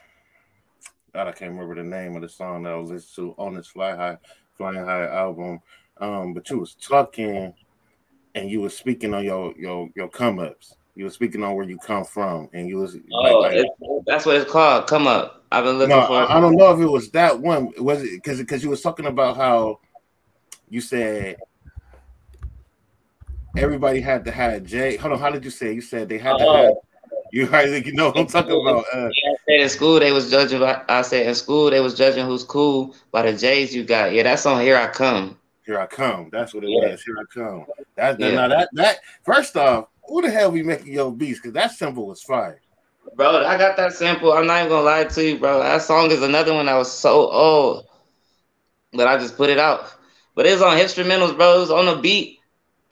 God, 1.15 1.29
I 1.29 1.33
can't 1.33 1.53
remember 1.53 1.75
the 1.77 1.83
name 1.89 2.17
of 2.17 2.23
the 2.23 2.29
song 2.29 2.63
that 2.63 2.73
I 2.73 2.77
was 2.77 2.91
listening 2.91 3.35
to 3.35 3.43
on 3.43 3.55
this 3.55 3.69
Fly 3.69 3.95
High, 3.97 4.19
Flying 4.57 4.85
High 4.85 5.07
album. 5.07 5.61
Um, 5.99 6.35
but 6.35 6.49
you 6.51 6.59
was 6.59 6.75
talking 6.75 7.55
and 8.35 8.51
you 8.51 8.61
was 8.61 8.77
speaking 8.77 9.15
on 9.15 9.25
your 9.25 9.55
your 9.57 9.89
your 9.97 10.09
come 10.09 10.39
ups. 10.39 10.77
You 10.95 11.05
was 11.05 11.15
speaking 11.15 11.43
on 11.43 11.55
where 11.55 11.69
you 11.69 11.79
come 11.79 12.05
from, 12.05 12.49
and 12.53 12.69
you 12.69 12.79
was 12.79 12.97
Oh, 13.13 13.41
like 13.41 13.57
it's- 13.57 14.03
that's 14.07 14.27
what 14.27 14.37
it's 14.37 14.51
called. 14.51 14.87
Come 14.87 15.07
up. 15.07 15.45
I've 15.53 15.65
been 15.65 15.79
looking 15.79 15.97
no, 15.97 16.07
for. 16.07 16.13
I, 16.17 16.37
I 16.37 16.41
don't 16.41 16.57
know 16.57 16.73
if 16.75 16.81
it 16.81 16.87
was 16.91 17.11
that 17.13 17.39
one. 17.39 17.73
Was 17.79 18.03
it 18.03 18.11
because 18.17 18.39
because 18.39 18.63
you 18.63 18.71
was 18.71 18.83
talking 18.83 19.07
about 19.07 19.37
how 19.37 19.81
you 20.69 20.81
said 20.81 21.37
everybody 23.57 24.01
had 24.01 24.25
to 24.27 24.31
have 24.33 24.65
Jay. 24.65 24.97
Hold 24.97 25.15
on, 25.15 25.19
how 25.19 25.31
did 25.31 25.45
you 25.45 25.51
say? 25.51 25.71
it? 25.71 25.75
You 25.75 25.81
said 25.81 26.09
they 26.09 26.19
had 26.19 26.39
to 26.39 26.45
Oh. 26.47 26.53
have. 26.53 26.75
You 27.37 27.47
guys, 27.51 27.85
you 27.85 27.93
know 27.93 28.07
what 28.07 28.17
I'm 28.17 28.27
talking 28.29 28.53
about. 28.59 28.87
Uh, 28.95 29.11
Yeah, 29.23 29.31
I 29.33 29.37
said 29.47 29.61
in 29.61 29.69
school 29.69 30.01
they 30.01 30.11
was 30.11 30.31
judging. 30.31 30.59
by- 30.61 30.83
I 30.89 31.03
said 31.03 31.27
in 31.27 31.35
school 31.35 31.69
they 31.69 31.81
was 31.81 31.95
judging 31.95 32.25
who's 32.25 32.43
cool 32.45 32.97
by 33.13 33.31
the 33.31 33.37
J's 33.37 33.75
you 33.77 33.85
got. 33.85 34.13
Yeah, 34.15 34.23
that's 34.23 34.47
on 34.47 34.63
here 34.63 34.79
I 34.79 34.87
come. 34.89 35.39
here 35.67 35.79
I 35.79 35.87
come. 35.87 36.31
That's 36.33 36.55
what 36.55 36.65
it 36.65 36.71
Yeah. 36.71 36.93
was. 36.93 37.03
Here 37.03 37.17
I 37.21 37.25
come. 37.35 37.67
That 37.97 38.19
Yeah. 38.19 38.31
now 38.37 38.49
that 38.49 38.71
that 38.73 39.01
first 39.23 39.55
off, 39.55 39.89
who 40.09 40.23
the 40.23 40.31
hell 40.31 40.51
be 40.51 40.63
making 40.63 40.95
your 40.95 41.13
beats? 41.13 41.39
Because 41.41 41.53
that 41.53 41.73
symbol 41.73 42.07
was 42.07 42.23
fire. 42.23 42.59
Bro, 43.17 43.45
I 43.45 43.59
got 43.59 43.77
that 43.77 43.93
sample. 43.93 44.33
I'm 44.33 44.47
not 44.47 44.61
even 44.61 44.71
gonna 44.71 44.83
lie 44.85 45.05
to 45.05 45.23
you, 45.23 45.39
bro. 45.39 45.59
That 45.59 45.83
song 45.83 46.11
is 46.11 46.23
another 46.23 46.55
one 46.55 46.67
that 46.67 46.75
was 46.77 46.91
so 46.91 47.31
old, 47.31 47.85
but 48.95 49.07
I 49.09 49.19
just 49.19 49.37
put 49.37 49.51
it 49.51 49.59
out. 49.59 49.93
But 50.35 50.47
it's 50.47 50.63
on 50.63 50.79
instrumentals, 50.79 51.37
bro. 51.37 51.57
It 51.57 51.61
was 51.61 51.71
on 51.71 51.85
the 51.85 51.97
beat, 51.97 52.36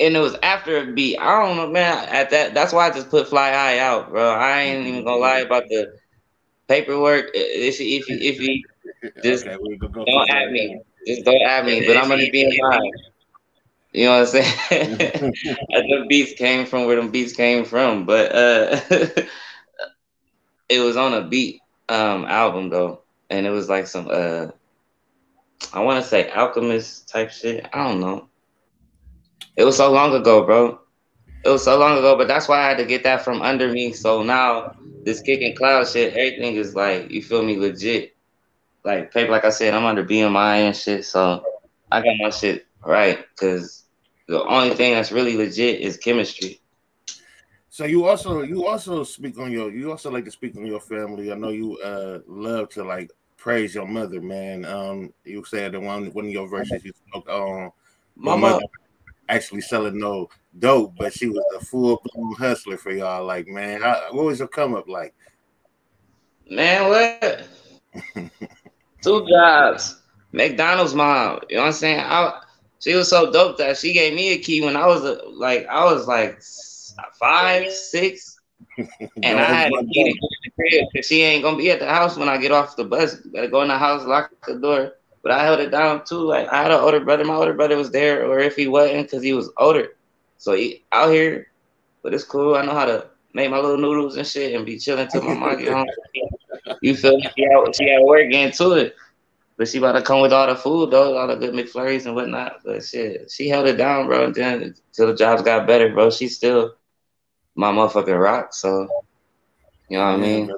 and 0.05 0.17
it 0.17 0.21
was 0.21 0.37
after 0.43 0.77
a 0.79 0.93
beat. 0.93 1.19
I 1.19 1.45
don't 1.45 1.57
know, 1.57 1.71
man. 1.71 2.09
At 2.09 2.31
that, 2.31 2.55
that's 2.55 2.73
why 2.73 2.89
I 2.89 2.91
just 2.91 3.11
put 3.11 3.29
Fly 3.29 3.51
High 3.51 3.79
out, 3.79 4.11
bro. 4.11 4.31
I 4.31 4.61
ain't 4.61 4.87
even 4.87 5.05
gonna 5.05 5.17
lie 5.17 5.39
about 5.41 5.65
the 5.69 5.99
paperwork. 6.69 7.31
If 7.35 7.81
you, 7.81 7.99
if 7.99 8.09
you, 8.09 8.19
if 8.21 8.41
you 8.41 8.65
Just 9.23 9.47
okay, 9.47 9.57
go, 9.57 10.05
don't 10.05 10.31
at 10.31 10.51
me, 10.51 10.81
just 11.07 11.25
don't 11.25 11.43
at 11.43 11.65
me. 11.65 11.87
But 11.87 11.97
I'm 11.97 12.09
gonna 12.09 12.31
be 12.31 12.43
in 12.43 12.57
line. 12.63 12.91
You 13.93 14.07
know 14.07 14.21
what 14.21 14.35
I'm 14.35 14.43
saying? 14.43 14.99
the 15.71 16.07
beats 16.09 16.33
came 16.35 16.67
from 16.67 16.87
where 16.87 16.97
them 16.97 17.11
beats 17.11 17.33
came 17.33 17.65
from, 17.65 18.07
but 18.07 18.35
uh, 18.35 18.81
it 20.69 20.81
was 20.81 20.97
on 20.97 21.15
a 21.15 21.23
beat 21.23 21.61
um 21.89 22.25
album 22.25 22.71
though, 22.71 23.01
and 23.31 23.47
it 23.47 23.51
was 23.51 23.69
like 23.69 23.87
some 23.87 24.09
uh, 24.11 24.49
I 25.73 25.81
want 25.81 26.03
to 26.03 26.09
say 26.09 26.31
alchemist 26.31 27.09
type 27.09 27.31
shit. 27.31 27.67
I 27.73 27.85
don't 27.89 28.01
know. 28.01 28.29
It 29.57 29.65
was 29.65 29.77
so 29.77 29.93
long 29.93 30.15
ago, 30.15 30.45
bro. 30.45 30.81
It 31.45 31.49
was 31.49 31.65
so 31.65 31.79
long 31.79 31.99
ago, 31.99 32.17
but 32.17 32.27
that's 32.27 32.49
why 32.49 32.61
I 32.61 32.69
had 32.69 32.79
to 32.79 32.87
get 32.87 33.05
that 33.05 33.23
from 33.23 33.43
under 33.43 33.71
me. 33.71 33.93
So 33.93 34.23
now 34.23 34.75
this 35.05 35.21
kicking 35.21 35.55
cloud 35.55 35.87
shit, 35.87 36.15
everything 36.15 36.57
is 36.57 36.75
like 36.75 37.11
you 37.11 37.23
feel 37.23 37.43
me, 37.43 37.59
legit. 37.59 38.17
Like 38.85 39.13
paper, 39.13 39.31
like 39.31 39.45
I 39.45 39.51
said, 39.51 39.75
I'm 39.75 39.85
under 39.85 40.05
BMI 40.05 40.57
and 40.59 40.77
shit, 40.77 41.05
so 41.05 41.45
I 41.91 42.01
got 42.01 42.17
my 42.19 42.31
shit 42.31 42.67
right 42.85 43.25
because 43.31 43.85
the 44.29 44.45
only 44.45 44.75
thing 44.75 44.95
that's 44.95 45.13
really 45.13 45.37
legit 45.37 45.81
is 45.81 45.97
chemistry. 45.97 46.61
So 47.69 47.85
you 47.85 48.07
also 48.07 48.43
you 48.43 48.67
also 48.67 49.05
speak 49.05 49.39
on 49.39 49.51
your 49.51 49.71
you 49.71 49.91
also 49.91 50.11
like 50.11 50.25
to 50.27 50.31
speak 50.31 50.57
on 50.57 50.67
your 50.67 50.81
family. 50.81 51.33
I 51.33 51.35
know 51.35 51.51
you 51.51 51.79
uh 51.79 52.21
love 52.27 52.69
to 52.71 52.85
like 52.85 53.11
praise 53.37 53.75
your 53.75 53.87
mother, 53.87 54.21
man. 54.21 54.65
Um, 54.65 55.13
you 55.25 55.45
said 55.45 55.77
one 55.77 56.07
one 56.13 56.27
of 56.27 56.31
your 56.31 56.49
verses 56.49 56.85
you 56.85 56.93
spoke 57.09 57.29
on 57.29 57.73
my 58.17 58.37
Mama, 58.37 58.53
mother 58.53 58.65
actually 59.29 59.63
selling 59.63 59.99
no 59.99 60.29
dope, 60.59 60.95
but 60.97 61.13
she 61.13 61.29
was 61.29 61.45
a 61.57 61.65
full 61.65 62.01
blown 62.05 62.35
hustler 62.35 62.77
for 62.77 62.93
y'all. 62.93 63.25
Like, 63.25 63.47
man, 63.49 63.83
how, 63.83 64.01
what 64.13 64.27
was 64.27 64.39
your 64.39 64.49
come 64.49 64.75
up 64.75 64.89
like? 64.89 65.15
man, 66.51 66.89
what? 66.89 67.47
Two 69.03 69.27
jobs. 69.29 70.01
McDonald's 70.33 70.95
mom. 70.95 71.41
You 71.49 71.57
know 71.57 71.63
what 71.63 71.69
I'm 71.69 71.73
saying? 71.73 72.01
I, 72.01 72.41
she 72.81 72.95
was 72.95 73.09
so 73.09 73.31
dope 73.31 73.59
that 73.59 73.79
she 73.79 73.93
gave 73.93 74.15
me 74.15 74.33
a 74.33 74.39
key 74.39 74.61
when 74.61 74.77
I 74.77 74.87
was 74.87 75.05
uh, 75.05 75.21
like 75.33 75.67
I 75.67 75.85
was 75.85 76.07
like 76.07 76.43
five, 77.19 77.71
six, 77.71 78.39
and 78.79 79.39
I 79.39 79.45
had 79.45 79.73
a 79.73 79.85
key 79.85 80.13
to 80.13 80.29
the 80.45 80.51
crib 80.51 80.87
because 80.93 81.07
she 81.07 81.23
ain't 81.23 81.45
gonna 81.45 81.57
be 81.57 81.71
at 81.71 81.79
the 81.79 81.89
house 81.89 82.17
when 82.17 82.29
I 82.29 82.39
get 82.39 82.53
off 82.53 82.77
the 82.77 82.85
bus. 82.85 83.15
Gotta 83.17 83.49
go 83.49 83.63
in 83.63 83.69
the 83.69 83.79
house, 83.79 84.05
lock 84.05 84.31
the 84.47 84.59
door. 84.59 84.93
But 85.25 85.33
I 85.33 85.43
held 85.43 85.61
it 85.61 85.71
down 85.71 86.05
too. 86.05 86.21
Like 86.21 86.49
I 86.53 86.63
had 86.63 86.71
an 86.71 86.81
older 86.81 87.01
brother. 87.01 87.25
My 87.25 87.35
older 87.35 87.55
brother 87.55 87.79
was 87.79 87.91
there, 87.91 88.27
or 88.27 88.39
if 88.39 88.55
he 88.55 88.69
wasn't, 88.69 89.07
because 89.07 89.23
he 89.23 89.33
was 89.33 89.51
older. 89.57 89.89
So 90.37 90.53
he 90.53 90.85
out 90.93 91.11
here, 91.11 91.49
but 92.03 92.13
it's 92.13 92.25
cool. 92.25 92.55
I 92.55 92.65
know 92.65 92.75
how 92.75 92.85
to 92.85 93.09
make 93.33 93.51
my 93.51 93.59
little 93.59 93.79
noodles 93.79 94.17
and 94.17 94.27
shit 94.27 94.55
and 94.55 94.67
be 94.67 94.79
chilling 94.79 95.09
till 95.09 95.23
my 95.23 95.33
mom 95.33 95.59
get 95.59 95.73
home. 95.73 95.87
You 96.83 96.95
feel 96.95 97.17
me? 97.17 97.27
She 97.37 97.47
out, 97.47 97.75
she 97.75 97.91
at 97.91 98.03
work 98.03 98.31
getting 98.31 98.53
to 98.53 98.73
it. 98.73 98.97
But 99.57 99.69
she 99.69 99.79
about 99.79 99.93
to 99.93 100.03
come 100.03 100.21
with 100.21 100.33
all 100.33 100.47
the 100.47 100.57
food 100.57 100.91
though, 100.91 101.17
all 101.17 101.27
the 101.27 101.37
good 101.37 101.55
McFlurries 101.55 102.05
and 102.05 102.15
whatnot. 102.15 102.61
But 102.63 102.85
shit, 102.85 103.31
she 103.31 103.49
held 103.49 103.67
it 103.67 103.77
down, 103.77 104.07
bro. 104.07 104.27
And 104.27 104.35
then 104.35 104.75
till 104.93 105.07
the 105.07 105.15
jobs 105.15 105.43
got 105.43 105.67
better, 105.67 105.89
bro. 105.89 106.11
She 106.11 106.29
still 106.29 106.75
my 107.55 107.73
motherfucking 107.73 108.21
rock. 108.21 108.53
So 108.53 108.89
you 109.89 109.97
know 109.97 110.05
what 110.05 110.11
I 110.11 110.17
mean? 110.19 110.51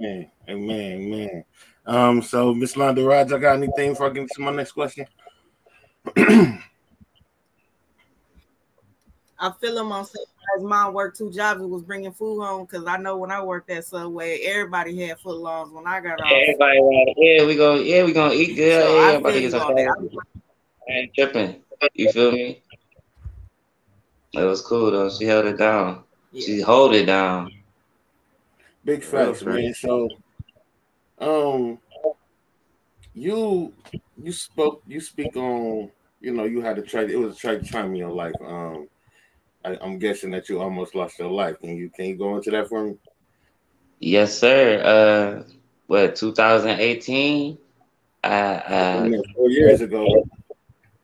Amen, 0.00 0.30
amen, 0.48 0.92
amen. 0.92 1.44
Um, 1.86 2.22
so 2.22 2.54
Miss 2.54 2.74
Londa 2.74 3.06
Raj, 3.06 3.32
I 3.32 3.38
got 3.38 3.56
anything 3.56 3.90
before 3.90 4.10
I 4.10 4.12
get 4.12 4.28
to 4.30 4.40
my 4.40 4.52
next 4.52 4.72
question? 4.72 5.06
I 6.16 6.58
feel 9.60 9.78
him 9.78 9.92
on 9.92 10.06
saying 10.06 10.24
his 10.56 10.64
mom 10.64 10.94
worked 10.94 11.18
two 11.18 11.30
jobs 11.30 11.60
and 11.60 11.70
was 11.70 11.82
bringing 11.82 12.12
food 12.12 12.42
home 12.42 12.64
because 12.64 12.86
I 12.86 12.96
know 12.96 13.18
when 13.18 13.30
I 13.30 13.42
worked 13.42 13.70
at 13.70 13.84
Subway, 13.84 14.38
everybody 14.40 15.06
had 15.06 15.18
foot 15.18 15.38
longs 15.38 15.72
when 15.72 15.86
I 15.86 16.00
got 16.00 16.20
off. 16.20 16.32
Everybody 16.32 16.80
like, 16.80 17.14
yeah, 17.16 17.44
we 17.44 17.56
gonna 17.56 17.82
yeah, 17.82 18.04
we 18.04 18.12
gonna 18.12 18.34
eat 18.34 18.54
good. 18.54 18.82
So 18.82 18.96
yeah, 18.96 19.02
I 19.02 19.14
I'm 19.14 19.20
about 19.20 19.30
to 19.30 19.34
get 19.34 19.42
you 19.42 19.50
some 19.50 19.76
food. 19.76 20.18
I 20.88 21.10
tripping. 21.14 21.62
You 21.94 22.12
feel 22.12 22.32
me? 22.32 22.62
It 24.32 24.44
was 24.44 24.62
cool 24.62 24.90
though. 24.90 25.10
She 25.10 25.24
held 25.24 25.46
it 25.46 25.58
down. 25.58 26.04
Yeah. 26.32 26.46
She 26.46 26.60
hold 26.60 26.94
it 26.94 27.06
down. 27.06 27.50
Big 28.84 29.02
facts, 29.02 29.42
Real 29.42 29.62
man. 29.62 29.74
So, 29.74 30.08
um, 31.24 31.78
you 33.14 33.72
you 34.22 34.32
spoke 34.32 34.82
you 34.86 35.00
speak 35.00 35.36
on 35.36 35.90
you 36.20 36.32
know 36.32 36.44
you 36.44 36.60
had 36.60 36.76
to 36.76 36.82
try 36.82 37.02
it 37.02 37.18
was 37.18 37.36
a 37.36 37.38
try 37.38 37.58
time 37.58 37.90
in 37.90 37.96
your 37.96 38.10
life. 38.10 38.34
Um, 38.44 38.88
I, 39.64 39.78
I'm 39.80 39.98
guessing 39.98 40.30
that 40.32 40.48
you 40.48 40.60
almost 40.60 40.94
lost 40.94 41.18
your 41.18 41.30
life. 41.30 41.58
Can 41.60 41.76
you 41.76 41.90
can 41.90 42.06
you 42.06 42.16
go 42.16 42.36
into 42.36 42.50
that 42.50 42.68
for 42.68 42.84
me? 42.84 42.94
Yes, 44.00 44.36
sir. 44.36 44.82
Uh 44.82 45.52
what 45.86 46.16
2018? 46.16 47.58
Uh, 48.22 48.26
uh 48.26 49.10
Four 49.34 49.50
years 49.50 49.80
ago. 49.80 50.06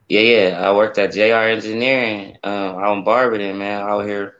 Yeah, 0.09 0.21
yeah. 0.21 0.69
I 0.69 0.75
worked 0.75 0.99
at 0.99 1.13
JR 1.13 1.49
Engineering 1.49 2.37
um, 2.43 2.79
out 2.79 2.99
in 2.99 3.05
Barberton, 3.05 3.59
man, 3.59 3.83
out 3.83 4.07
here. 4.07 4.37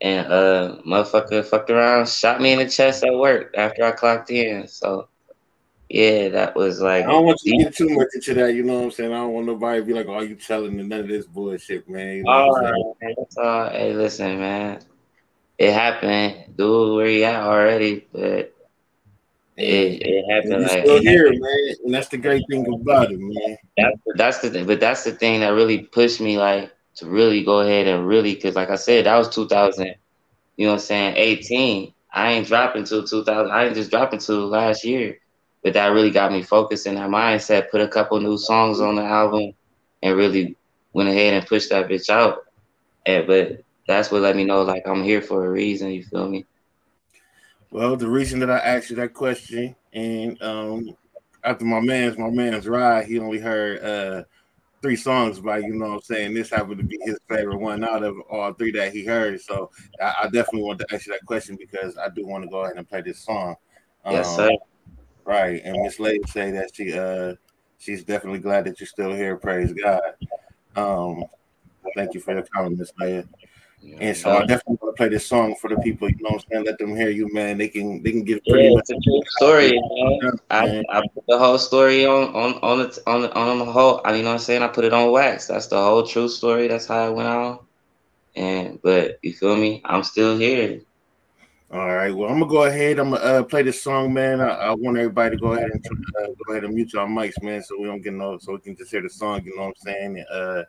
And 0.00 0.26
uh 0.32 0.76
motherfucker 0.86 1.44
fucked 1.44 1.70
around, 1.70 2.08
shot 2.08 2.40
me 2.40 2.52
in 2.52 2.58
the 2.58 2.68
chest 2.68 3.04
at 3.04 3.14
work 3.14 3.54
after 3.56 3.84
I 3.84 3.92
clocked 3.92 4.30
in. 4.30 4.66
So 4.66 5.08
yeah, 5.92 6.30
that 6.30 6.56
was 6.56 6.80
like 6.80 7.04
I 7.04 7.08
don't 7.08 7.26
want 7.26 7.40
you 7.44 7.58
to 7.58 7.64
get 7.64 7.76
too 7.76 7.90
much 7.90 8.08
into 8.14 8.32
that, 8.34 8.54
you 8.54 8.62
know 8.62 8.78
what 8.78 8.84
I'm 8.84 8.90
saying? 8.92 9.12
I 9.12 9.18
don't 9.18 9.32
want 9.32 9.46
nobody 9.46 9.80
to 9.80 9.84
be 9.84 9.92
like, 9.92 10.06
Oh, 10.08 10.20
you 10.22 10.36
telling 10.36 10.74
me 10.74 10.82
none 10.84 11.00
of 11.00 11.08
this 11.08 11.26
bullshit, 11.26 11.86
man. 11.86 12.16
You 12.16 12.22
know 12.24 12.30
all 12.30 12.50
right, 12.54 12.72
saying? 12.72 12.94
man, 13.02 13.14
that's 13.18 13.36
all. 13.36 13.68
Hey, 13.68 13.92
listen, 13.92 14.38
man. 14.38 14.80
It 15.58 15.72
happened. 15.72 16.56
Dude, 16.56 16.96
where 16.96 17.08
you 17.08 17.24
at 17.24 17.42
already? 17.42 18.06
But 18.10 18.54
it, 19.58 20.02
it 20.02 20.24
And 20.24 20.32
happened 20.32 20.52
you 20.62 20.68
like 20.68 20.86
still 20.86 21.00
here, 21.02 21.30
man. 21.30 21.74
And 21.84 21.94
that's 21.94 22.08
the 22.08 22.16
great 22.16 22.42
thing 22.50 22.66
about 22.72 23.12
it, 23.12 23.18
man. 23.20 23.58
That's 23.76 23.96
that's 24.16 24.38
the 24.38 24.48
thing, 24.48 24.66
but 24.66 24.80
that's 24.80 25.04
the 25.04 25.12
thing 25.12 25.40
that 25.40 25.50
really 25.50 25.80
pushed 25.80 26.22
me 26.22 26.38
like 26.38 26.72
to 26.96 27.06
really 27.06 27.44
go 27.44 27.60
ahead 27.60 27.86
and 27.86 28.08
really 28.08 28.34
because 28.34 28.54
like 28.56 28.70
I 28.70 28.76
said, 28.76 29.04
that 29.04 29.18
was 29.18 29.28
2000. 29.28 29.94
You 30.56 30.66
know 30.66 30.72
what 30.72 30.74
I'm 30.74 30.80
saying? 30.80 31.14
18. 31.16 31.92
I 32.14 32.32
ain't 32.32 32.46
dropping 32.46 32.84
till 32.84 33.06
2000. 33.06 33.50
I 33.50 33.66
ain't 33.66 33.74
just 33.74 33.90
dropping 33.90 34.20
till 34.20 34.46
last 34.46 34.84
year, 34.84 35.18
but 35.62 35.74
that 35.74 35.88
really 35.88 36.10
got 36.10 36.32
me 36.32 36.42
focused 36.42 36.86
in 36.86 36.96
that 36.96 37.10
mindset. 37.10 37.70
Put 37.70 37.80
a 37.80 37.88
couple 37.88 38.20
new 38.20 38.38
songs 38.38 38.80
on 38.80 38.96
the 38.96 39.02
album, 39.02 39.52
and 40.02 40.16
really 40.16 40.56
went 40.92 41.08
ahead 41.08 41.34
and 41.34 41.46
pushed 41.46 41.70
that 41.70 41.88
bitch 41.88 42.08
out. 42.08 42.46
And 43.06 43.26
but 43.26 43.62
that's 43.86 44.10
what 44.10 44.22
let 44.22 44.36
me 44.36 44.44
know 44.44 44.62
like 44.62 44.86
I'm 44.86 45.02
here 45.02 45.22
for 45.22 45.44
a 45.44 45.50
reason. 45.50 45.90
You 45.90 46.04
feel 46.04 46.28
me? 46.28 46.46
Well, 47.70 47.96
the 47.96 48.08
reason 48.08 48.40
that 48.40 48.50
I 48.50 48.58
asked 48.58 48.90
you 48.90 48.96
that 48.96 49.14
question, 49.14 49.74
and 49.92 50.40
um, 50.42 50.96
after 51.42 51.64
my 51.64 51.80
man's 51.80 52.18
my 52.18 52.30
man's 52.30 52.68
ride, 52.68 53.06
he 53.06 53.18
only 53.18 53.38
heard 53.38 53.82
uh 53.82 54.24
three 54.82 54.96
songs 54.96 55.40
by 55.40 55.58
you 55.58 55.74
know 55.74 55.86
what 55.88 55.94
I'm 55.94 56.00
saying. 56.02 56.34
This 56.34 56.50
happened 56.50 56.78
to 56.78 56.84
be 56.84 56.98
his 57.04 57.18
favorite 57.28 57.58
one 57.58 57.84
out 57.84 58.02
of 58.02 58.16
all 58.30 58.52
three 58.52 58.72
that 58.72 58.92
he 58.92 59.04
heard. 59.04 59.40
So 59.40 59.70
I, 60.00 60.14
I 60.22 60.24
definitely 60.24 60.62
want 60.62 60.80
to 60.80 60.86
ask 60.92 61.06
you 61.06 61.12
that 61.12 61.24
question 61.24 61.56
because 61.58 61.96
I 61.96 62.08
do 62.08 62.26
want 62.26 62.44
to 62.44 62.50
go 62.50 62.64
ahead 62.64 62.76
and 62.76 62.88
play 62.88 63.00
this 63.00 63.20
song. 63.20 63.56
Yes, 64.10 64.28
Um, 64.28 64.36
sir. 64.36 64.50
Right. 65.24 65.60
And 65.64 65.82
Miss 65.82 65.98
Lady 66.00 66.24
say 66.26 66.50
that 66.52 66.70
she 66.74 66.98
uh 66.98 67.34
she's 67.78 68.04
definitely 68.04 68.40
glad 68.40 68.64
that 68.64 68.80
you're 68.80 68.86
still 68.86 69.12
here. 69.12 69.36
Praise 69.36 69.72
God. 69.72 70.00
Um 70.76 71.24
thank 71.96 72.14
you 72.14 72.20
for 72.20 72.34
your 72.34 72.44
comment, 72.54 72.78
Miss 72.78 72.92
Lady. 72.98 73.26
And 73.98 74.16
so 74.16 74.30
I 74.30 74.40
definitely 74.40 74.78
want 74.80 74.96
to 74.96 75.00
play 75.00 75.08
this 75.08 75.26
song 75.26 75.54
for 75.60 75.68
the 75.68 75.76
people, 75.76 76.08
you 76.08 76.16
know 76.20 76.30
what 76.30 76.44
I'm 76.44 76.50
saying? 76.50 76.64
Let 76.64 76.78
them 76.78 76.96
hear 76.96 77.10
you, 77.10 77.32
man. 77.32 77.58
They 77.58 77.68
can 77.68 78.02
they 78.02 78.10
can 78.10 78.24
get 78.24 78.44
pretty 78.46 78.68
Yeah, 78.68 78.74
much 78.74 78.84
it's 78.88 78.90
a 78.90 78.94
true 78.94 79.22
story. 79.36 79.74
You 79.74 80.20
know? 80.22 80.32
I, 80.50 80.82
I 80.90 81.00
put 81.14 81.24
the 81.28 81.38
whole 81.38 81.58
story 81.58 82.04
on 82.06 82.34
on 82.34 82.54
on 82.62 82.78
the 82.78 83.02
on 83.06 83.22
the, 83.22 83.34
on 83.34 83.58
the 83.58 83.64
whole. 83.64 84.00
I 84.04 84.10
mean, 84.10 84.18
you 84.18 84.24
know 84.24 84.30
what 84.30 84.34
I'm 84.34 84.40
saying? 84.40 84.62
I 84.62 84.68
put 84.68 84.84
it 84.84 84.92
on 84.92 85.10
wax. 85.10 85.46
That's 85.46 85.66
the 85.66 85.76
whole 85.76 86.06
true 86.06 86.28
story. 86.28 86.68
That's 86.68 86.86
how 86.86 87.08
it 87.08 87.14
went 87.14 87.28
on. 87.28 87.58
And 88.34 88.80
but 88.82 89.18
you 89.22 89.32
feel 89.32 89.56
me? 89.56 89.82
I'm 89.84 90.02
still 90.02 90.36
here. 90.36 90.80
All 91.72 91.86
right. 91.86 92.14
Well, 92.14 92.28
I'm 92.28 92.38
gonna 92.38 92.50
go 92.50 92.64
ahead. 92.64 92.98
I'm 92.98 93.12
gonna 93.12 93.22
uh, 93.22 93.42
play 93.44 93.62
this 93.62 93.82
song, 93.82 94.12
man. 94.12 94.42
I, 94.42 94.48
I 94.48 94.74
want 94.74 94.98
everybody 94.98 95.36
to 95.36 95.40
go 95.40 95.54
ahead 95.54 95.70
and 95.72 95.86
uh, 96.20 96.26
go 96.46 96.52
ahead 96.52 96.64
and 96.64 96.74
mute 96.74 96.92
your 96.92 97.06
mics, 97.06 97.42
man, 97.42 97.62
so 97.62 97.80
we 97.80 97.86
don't 97.86 98.02
get 98.02 98.12
no, 98.12 98.36
so 98.36 98.52
we 98.52 98.58
can 98.58 98.76
just 98.76 98.90
hear 98.90 99.00
the 99.00 99.08
song. 99.08 99.42
You 99.42 99.56
know 99.56 99.62
what 99.62 99.68
I'm 99.68 99.74
saying? 99.76 100.18
And, 100.18 100.26
uh, 100.30 100.64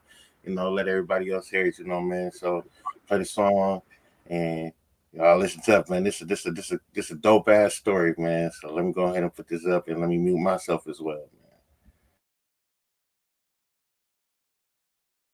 you 0.45 0.55
know, 0.55 0.71
let 0.71 0.87
everybody 0.87 1.29
else 1.29 1.49
hear 1.49 1.65
it. 1.65 1.77
You 1.77 1.83
know, 1.87 1.99
man. 1.99 2.31
So 2.31 2.63
play 3.05 3.17
the 3.17 3.25
song, 3.25 3.81
and 4.27 4.71
y'all 5.11 5.37
listen 5.37 5.61
to 5.63 5.79
it, 5.79 5.89
man. 5.89 6.05
This 6.05 6.21
is 6.21 6.27
this 6.27 6.45
is 6.45 6.53
this 6.53 6.71
is 6.71 6.79
this 6.93 7.05
is 7.07 7.11
a 7.11 7.15
dope 7.15 7.49
ass 7.49 7.73
story, 7.73 8.15
man. 8.17 8.49
So 8.61 8.73
let 8.73 8.85
me 8.85 8.93
go 8.93 9.07
ahead 9.07 9.23
and 9.23 9.35
put 9.35 9.49
this 9.49 9.67
up, 9.67 9.89
and 9.89 9.99
let 9.99 10.07
me 10.07 10.17
mute 10.17 10.37
myself 10.37 10.87
as 10.87 11.01
well. 11.01 11.17
Man. 11.17 11.59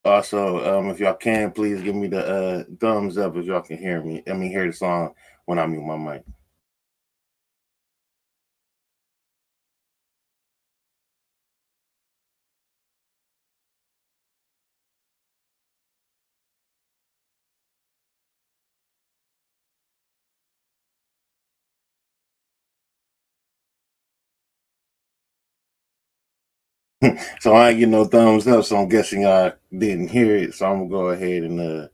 Also, 0.03 0.79
um, 0.79 0.89
if 0.89 0.99
y'all 0.99 1.13
can, 1.13 1.51
please 1.51 1.83
give 1.83 1.93
me 1.93 2.07
the 2.07 2.25
uh, 2.25 2.63
thumbs 2.79 3.19
up 3.19 3.35
if 3.35 3.45
y'all 3.45 3.61
can 3.61 3.77
hear 3.77 4.01
me. 4.01 4.23
I 4.27 4.33
mean, 4.33 4.49
hear 4.49 4.65
the 4.65 4.73
song 4.73 5.13
when 5.49 5.59
I 5.59 5.67
mute 5.67 5.83
my 5.83 5.97
mic. 5.97 6.23
so 27.41 27.53
I 27.53 27.71
ain't 27.71 27.79
get 27.79 27.89
no 27.89 28.05
thumbs 28.05 28.47
up, 28.47 28.65
so 28.65 28.77
I'm 28.77 28.89
guessing 28.89 29.23
y'all 29.23 29.53
didn't 29.77 30.09
hear 30.09 30.35
it. 30.35 30.55
So 30.55 30.67
I'm 30.67 30.89
gonna 30.89 30.91
go 30.91 31.09
ahead 31.09 31.43
and 31.43 31.59
uh 31.61 31.87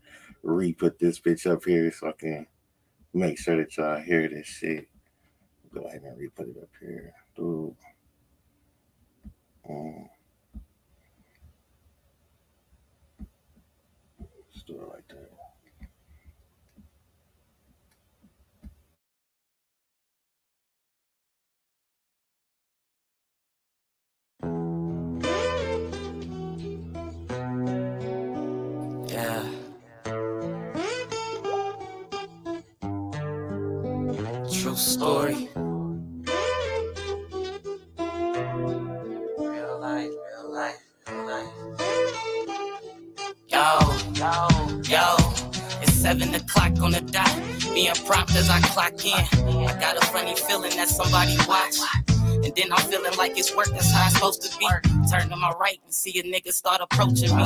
re-put 0.43 0.99
this 0.99 1.19
bitch 1.19 1.51
up 1.51 1.65
here 1.65 1.91
so 1.91 2.09
I 2.09 2.13
can 2.13 2.47
make 3.15 3.39
sure 3.39 3.57
that 3.57 3.77
y'all 3.77 4.01
hear 4.01 4.29
this 4.29 4.47
shit. 4.47 4.89
Go 5.73 5.81
ahead 5.83 6.03
and 6.03 6.17
re-put 6.19 6.49
it 6.49 6.57
up 6.61 6.69
here. 6.81 7.13
Dude. 7.35 7.75
Like 53.17 53.37
it's 53.37 53.55
work, 53.55 53.67
that's 53.67 53.91
how 53.91 54.05
it's 54.05 54.15
supposed 54.15 54.41
to 54.43 54.57
be. 54.57 54.67
Turn 55.09 55.29
to 55.29 55.35
my 55.35 55.51
right 55.59 55.79
and 55.83 55.93
see 55.93 56.19
a 56.19 56.23
nigga 56.23 56.51
start 56.51 56.81
approaching 56.81 57.35
me. 57.35 57.43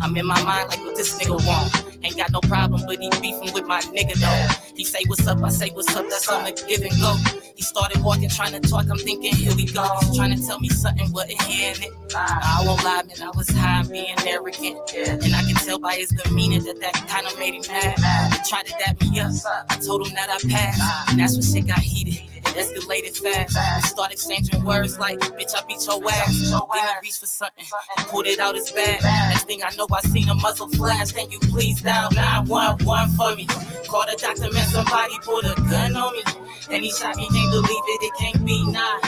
I'm 0.00 0.16
in 0.16 0.26
my 0.26 0.42
mind 0.42 0.68
like 0.68 0.80
what 0.80 0.96
this 0.96 1.18
nigga 1.18 1.46
want. 1.46 2.04
Ain't 2.04 2.16
got 2.16 2.32
no 2.32 2.40
problem, 2.40 2.82
but 2.86 2.98
he 2.98 3.10
beefing 3.20 3.52
with 3.52 3.66
my 3.66 3.80
nigga 3.80 4.14
though. 4.14 4.74
He 4.76 4.84
say 4.84 5.00
what's 5.06 5.26
up, 5.26 5.42
I 5.42 5.50
say 5.50 5.70
what's 5.70 5.94
up, 5.94 6.08
that's 6.08 6.28
on 6.28 6.44
the 6.44 6.52
give 6.68 6.82
and 6.82 6.98
go. 7.00 7.14
He 7.54 7.62
started 7.62 8.02
walking, 8.02 8.28
trying 8.28 8.60
to 8.60 8.60
talk, 8.60 8.86
I'm 8.90 8.98
thinking 8.98 9.34
here 9.34 9.54
we 9.54 9.66
go. 9.66 9.86
Trying 10.14 10.36
to 10.36 10.46
tell 10.46 10.58
me 10.58 10.68
something, 10.68 11.12
wasn't 11.12 11.40
hearing 11.42 11.82
it. 11.82 11.92
I 12.14 12.62
won't 12.66 12.82
lie, 12.82 13.02
man, 13.06 13.22
I 13.22 13.30
was 13.36 13.48
high, 13.50 13.84
being 13.84 14.16
arrogant. 14.26 14.78
And 14.96 15.34
I 15.34 15.42
can 15.42 15.54
tell 15.54 15.78
by 15.78 15.94
his 15.94 16.08
demeanor 16.08 16.60
that 16.60 16.80
that 16.80 16.94
kind 17.08 17.26
of 17.26 17.38
made 17.38 17.54
him 17.54 17.62
mad. 17.68 18.32
He 18.32 18.48
tried 18.48 18.66
to 18.66 18.74
dap 18.78 19.00
me 19.00 19.20
up, 19.20 19.32
I 19.70 19.76
told 19.76 20.06
him 20.06 20.14
that 20.14 20.30
I 20.30 20.48
passed. 20.48 21.10
And 21.10 21.20
that's 21.20 21.34
when 21.34 21.42
shit 21.42 21.66
got 21.68 21.78
heated. 21.78 22.31
Escalated 22.54 23.16
fast. 23.18 23.56
We 23.82 23.88
started 23.88 24.12
exchanging 24.14 24.64
words 24.64 24.98
like, 24.98 25.18
bitch, 25.20 25.54
I 25.56 25.64
beat 25.66 25.84
your 25.86 26.02
ass. 26.10 26.50
Then 26.50 26.60
he 26.60 27.00
reached 27.02 27.20
for 27.20 27.26
something, 27.26 27.64
pulled 28.08 28.26
it 28.26 28.38
out 28.38 28.54
his 28.54 28.70
bag. 28.70 29.02
Next 29.02 29.44
thing 29.44 29.62
I 29.62 29.74
know, 29.76 29.86
I 29.92 30.00
seen 30.02 30.28
a 30.28 30.34
muzzle 30.34 30.68
flash. 30.68 31.12
Can 31.12 31.30
you 31.30 31.38
please 31.40 31.80
dial 31.80 32.10
911 32.12 33.16
for 33.16 33.34
me? 33.36 33.46
Call 33.88 34.04
the 34.06 34.16
doctor, 34.20 34.52
man, 34.52 34.66
somebody 34.68 35.18
pulled 35.22 35.44
a 35.44 35.54
gun 35.70 35.96
on 35.96 36.12
me. 36.12 36.22
And 36.70 36.84
he 36.84 36.90
shot 36.90 37.16
me, 37.16 37.28
can't 37.28 37.50
believe 37.50 37.68
it, 37.68 38.02
it 38.02 38.12
can't 38.18 38.44
be 38.46 38.64
nah. 38.70 39.00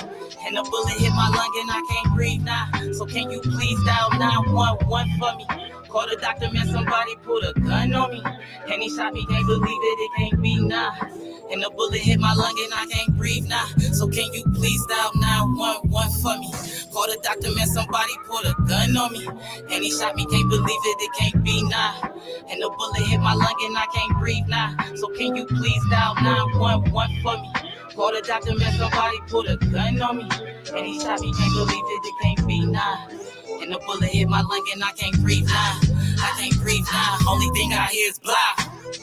And 0.47 0.57
the 0.57 0.63
bullet 0.63 0.95
hit 0.99 1.13
my 1.13 1.29
lung 1.29 1.53
and 1.61 1.71
I 1.71 1.81
can't 1.91 2.15
breathe 2.15 2.43
nah. 2.43 2.67
So 2.93 3.07
can 3.07 3.31
you 3.31 3.41
please 3.41 3.79
dial 3.85 4.11
911 4.19 5.19
for 5.19 5.37
me? 5.37 5.74
Call 5.95 6.09
the 6.11 6.17
doctor, 6.17 6.51
man, 6.51 6.67
somebody 6.67 7.15
pulled 7.23 7.45
a 7.45 7.53
gun 7.55 7.95
on 7.95 8.11
me. 8.11 8.21
And 8.67 8.83
he 8.83 8.91
shot 8.91 9.15
me, 9.15 9.25
can't 9.27 9.47
believe 9.47 9.63
it, 9.63 9.99
it 10.03 10.11
can't 10.19 10.43
be 10.43 10.59
nah. 10.59 10.91
And 11.53 11.63
the 11.63 11.71
bullet 11.71 12.01
hit 12.01 12.19
my 12.19 12.35
lung 12.35 12.59
and 12.65 12.75
I 12.75 12.85
can't 12.91 13.17
breathe 13.17 13.47
now. 13.47 13.65
So 13.93 14.09
can 14.09 14.27
you 14.35 14.43
please 14.59 14.85
dial 14.91 15.13
911 15.15 16.19
for 16.19 16.35
me? 16.37 16.51
Call 16.91 17.07
the 17.07 17.17
doctor, 17.23 17.55
man, 17.55 17.69
somebody 17.69 18.13
pulled 18.27 18.45
a 18.45 18.55
gun 18.67 18.97
on 18.97 19.13
me. 19.13 19.25
And 19.71 19.85
he 19.85 19.93
shot 19.93 20.17
me, 20.17 20.27
can't 20.27 20.51
believe 20.51 20.67
it, 20.67 20.99
it 20.99 21.11
can't 21.17 21.45
be 21.45 21.63
nah. 21.63 22.11
And 22.51 22.61
the 22.61 22.75
bullet 22.77 23.07
hit 23.07 23.21
my 23.21 23.35
lung 23.35 23.55
and 23.63 23.79
I 23.79 23.87
can't 23.95 24.19
breathe 24.19 24.49
now. 24.49 24.75
So 24.97 25.07
can 25.15 25.37
you 25.37 25.47
please 25.47 25.83
dial 25.91 26.17
911 26.17 27.23
for 27.23 27.39
me? 27.39 27.53
Call 27.95 28.11
the 28.11 28.21
doctor, 28.27 28.59
man, 28.59 28.73
somebody 28.75 29.19
put 29.29 29.47
a 29.47 29.57
gun 29.71 30.03
on 30.03 30.17
me. 30.17 30.29
And 30.75 30.87
he 30.87 30.99
shot 30.99 31.21
me, 31.21 31.33
can't 31.39 31.55
believe 31.55 31.87
it, 31.87 32.03
it 32.03 32.15
can't 32.21 32.49
be 32.49 32.67
nah. 32.67 32.99
And 33.65 33.73
the 33.73 33.79
bullet 33.79 34.11
hit 34.11 34.29
my 34.29 34.43
lung 34.43 34.63
and 34.75 34.85
I 34.85 34.93
can't 34.93 35.19
breathe 35.23 35.47
nah. 35.47 35.81
I 36.21 36.37
can't 36.39 36.61
breathe 36.61 36.85
now. 36.93 37.17
Only 37.27 37.49
thing 37.59 37.73
I 37.73 37.87
hear 37.87 38.11
is 38.11 38.19
blah. 38.19 38.35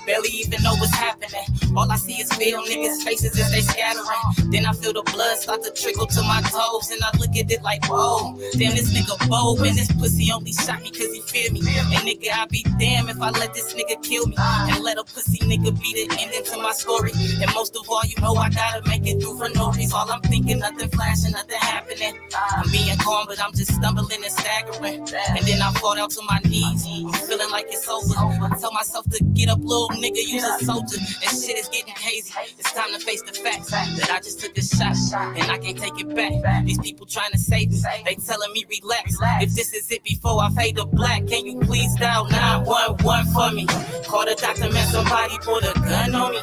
Barely 0.06 0.30
even 0.30 0.62
know 0.62 0.76
what's 0.76 0.94
happening. 0.94 1.46
All 1.76 1.92
I 1.92 1.96
see 1.96 2.14
is 2.14 2.32
feel 2.34 2.62
niggas' 2.62 3.02
faces 3.04 3.40
as 3.40 3.52
they 3.52 3.62
scattering. 3.62 4.52
Then 4.52 4.66
I 4.66 4.74
feel 4.74 4.94
the 4.94 5.02
blood 5.02 5.38
start 5.38 5.64
to 5.64 5.72
trickle 5.72 6.06
to 6.06 6.22
my 6.22 6.42
toes. 6.42 6.92
And 6.92 7.02
I 7.04 7.10
look 7.18 7.36
at 7.36 7.52
it 7.52 7.64
like, 7.64 7.84
whoa, 7.86 8.38
damn, 8.54 8.76
this 8.76 8.94
nigga 8.94 9.18
bold. 9.28 9.62
And 9.62 9.76
this 9.76 9.92
pussy 9.94 10.32
only 10.32 10.54
shot 10.54 10.82
me 10.82 10.92
cause 10.92 11.12
he 11.12 11.22
fear 11.22 11.52
me. 11.52 11.62
And 11.66 12.06
nigga, 12.06 12.30
I'd 12.32 12.50
be 12.50 12.64
damn 12.78 13.10
if 13.10 13.20
I 13.20 13.32
let 13.32 13.54
this 13.54 13.74
nigga 13.74 14.02
kill 14.04 14.28
me. 14.28 14.36
And 14.38 14.84
let 14.84 14.98
a 14.98 15.04
pussy 15.04 15.40
nigga 15.40 15.74
be 15.82 16.06
the 16.06 16.18
ending 16.20 16.44
to 16.54 16.58
my 16.62 16.72
story. 16.72 17.12
And 17.42 17.52
most 17.56 17.76
of 17.76 17.90
all, 17.90 18.06
you 18.06 18.16
know 18.22 18.36
I 18.36 18.50
gotta 18.50 18.88
make 18.88 19.08
it 19.08 19.22
through 19.22 19.38
for 19.38 19.50
no 19.50 19.72
reason. 19.72 19.98
All 19.98 20.12
I'm 20.12 20.22
thinking, 20.22 20.60
nothing 20.60 20.90
flashing, 20.90 21.32
nothing 21.32 21.58
happening. 21.58 22.14
I'm 22.36 22.70
being 22.72 22.98
calm, 22.98 23.26
but 23.28 23.42
I'm 23.42 23.54
just 23.54 23.74
stumbling 23.74 24.24
and 24.24 24.34
staggering. 24.52 25.08
And 25.38 25.46
then 25.46 25.62
I 25.62 25.72
fall 25.74 25.96
down 25.96 26.10
to 26.10 26.22
my 26.28 26.40
knees. 26.46 26.86
Feeling 27.28 27.50
like 27.52 27.66
it's 27.70 27.88
over. 27.88 28.14
I 28.18 28.58
tell 28.60 28.72
myself 28.72 29.10
to 29.10 29.24
get 29.34 29.50
up, 29.50 29.60
little 29.62 29.90
nigga, 29.90 30.18
use 30.18 30.44
a 30.44 30.64
soldier. 30.64 30.98
And 30.98 31.32
shit 31.32 31.58
is 31.58 31.68
getting 31.70 31.94
hazy. 31.96 32.34
It's 32.58 32.72
time 32.74 32.92
to 32.94 33.00
face 33.00 33.22
the 33.22 33.34
facts 33.34 33.72
that 33.72 34.10
I 34.12 34.20
just 34.20 34.40
took 34.40 34.58
a 34.58 34.62
shot 34.62 34.96
and 35.38 35.52
I 35.52 35.58
can't 35.58 35.78
take 35.78 36.00
it 36.00 36.16
back. 36.16 36.66
These 36.66 36.80
people 36.80 37.06
trying 37.06 37.32
to 37.32 37.38
save 37.38 37.72
me, 37.72 37.82
they 38.06 38.16
telling 38.16 38.52
me 38.54 38.66
relax. 38.70 39.18
If 39.42 39.54
this 39.54 39.74
is 39.74 39.92
it 39.92 40.04
before 40.04 40.42
I 40.42 40.50
fade 40.52 40.78
to 40.78 40.86
black, 40.86 41.28
can 41.28 41.46
you 41.46 41.60
please 41.60 41.94
dial 41.96 42.28
911 42.30 43.34
for 43.34 43.52
me? 43.52 43.66
Call 44.06 44.26
the 44.26 44.36
doctor, 44.36 44.70
man, 44.72 44.88
somebody 44.92 45.38
put 45.40 45.64
a 45.64 45.74
gun 45.80 46.16
on 46.16 46.32
me. 46.32 46.40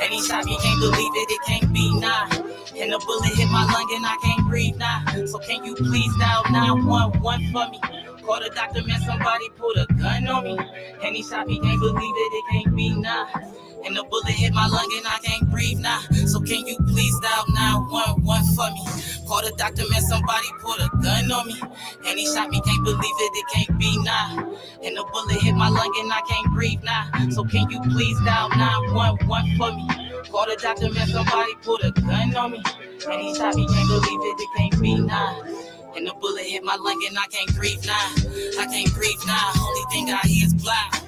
And 0.00 0.12
he 0.12 0.22
shot 0.22 0.44
me, 0.44 0.56
can't 0.60 0.80
believe 0.80 1.12
it, 1.14 1.30
it 1.30 1.40
can't 1.46 1.72
be 1.72 2.00
nah. 2.00 2.28
And 2.74 2.90
the 2.90 2.98
bullet 3.06 3.34
hit 3.34 3.48
my 3.50 3.64
lung 3.64 3.88
and 3.94 4.04
I 4.04 4.16
can't 4.22 4.48
breathe 4.48 4.76
now. 4.76 5.04
So 5.26 5.38
can 5.38 5.64
you 5.64 5.74
please 5.74 6.10
dial 6.18 6.42
911 6.50 7.51
for 7.52 7.68
me? 7.68 7.78
Call 8.24 8.40
the 8.40 8.50
doctor, 8.54 8.82
man, 8.84 9.00
somebody 9.02 9.48
put 9.50 9.76
a 9.76 9.86
gun 10.00 10.26
on 10.26 10.44
me. 10.44 10.58
And 11.04 11.14
he 11.14 11.22
shot 11.22 11.46
me, 11.46 11.60
can't 11.60 11.78
believe 11.78 12.16
it, 12.16 12.32
it 12.32 12.44
can't 12.52 12.74
be 12.74 12.94
nah. 12.94 13.26
And 13.84 13.96
the 13.96 14.04
bullet 14.04 14.32
hit 14.32 14.54
my 14.54 14.66
lung 14.66 14.88
and 14.96 15.06
I 15.06 15.18
can't 15.22 15.50
breathe 15.50 15.80
now. 15.80 16.00
So 16.26 16.40
can 16.40 16.66
you 16.66 16.76
please 16.86 17.14
dial 17.20 17.44
911 17.48 18.54
for 18.54 18.70
me? 18.70 18.82
Call 19.26 19.42
the 19.42 19.52
doctor, 19.58 19.82
man, 19.90 20.00
somebody 20.02 20.46
put 20.60 20.78
a 20.80 20.88
gun 21.02 21.30
on 21.32 21.46
me. 21.46 21.60
And 22.06 22.18
he 22.18 22.26
shot 22.26 22.48
me, 22.48 22.60
can't 22.64 22.84
believe 22.84 22.98
it, 23.00 23.32
it 23.34 23.46
can't 23.52 23.78
be 23.78 24.02
now. 24.02 24.56
And 24.82 24.96
the 24.96 25.04
bullet 25.12 25.42
hit 25.42 25.54
my 25.54 25.68
lung 25.68 25.92
and 25.98 26.12
I 26.12 26.20
can't 26.22 26.54
breathe 26.54 26.82
now. 26.82 27.10
So 27.30 27.44
can 27.44 27.68
you 27.70 27.80
please 27.90 28.18
dial 28.24 28.50
911 28.50 29.56
for 29.58 29.72
me? 29.72 29.86
Call 30.30 30.46
the 30.46 30.56
doctor, 30.62 30.90
man, 30.90 31.08
somebody 31.08 31.54
put 31.62 31.84
a 31.84 31.90
gun 31.90 32.36
on 32.36 32.52
me. 32.52 32.62
And 33.10 33.20
he 33.20 33.34
shot 33.34 33.56
me, 33.56 33.66
can't 33.66 33.88
believe 33.88 34.20
it, 34.30 34.40
it 34.40 34.48
can't 34.56 34.80
be 34.80 34.94
now. 35.00 35.42
And 35.94 36.06
the 36.06 36.14
bullet 36.20 36.44
hit 36.44 36.64
my 36.64 36.76
lung 36.76 37.04
and 37.06 37.18
I 37.18 37.26
can't 37.26 37.54
breathe 37.54 37.84
now. 37.84 38.14
I 38.60 38.66
can't 38.66 38.92
breathe 38.94 39.20
now. 39.26 39.52
Only 39.60 39.82
thing 39.92 40.10
I 40.10 40.26
hear 40.26 40.46
is 40.46 40.54
black. 40.54 41.02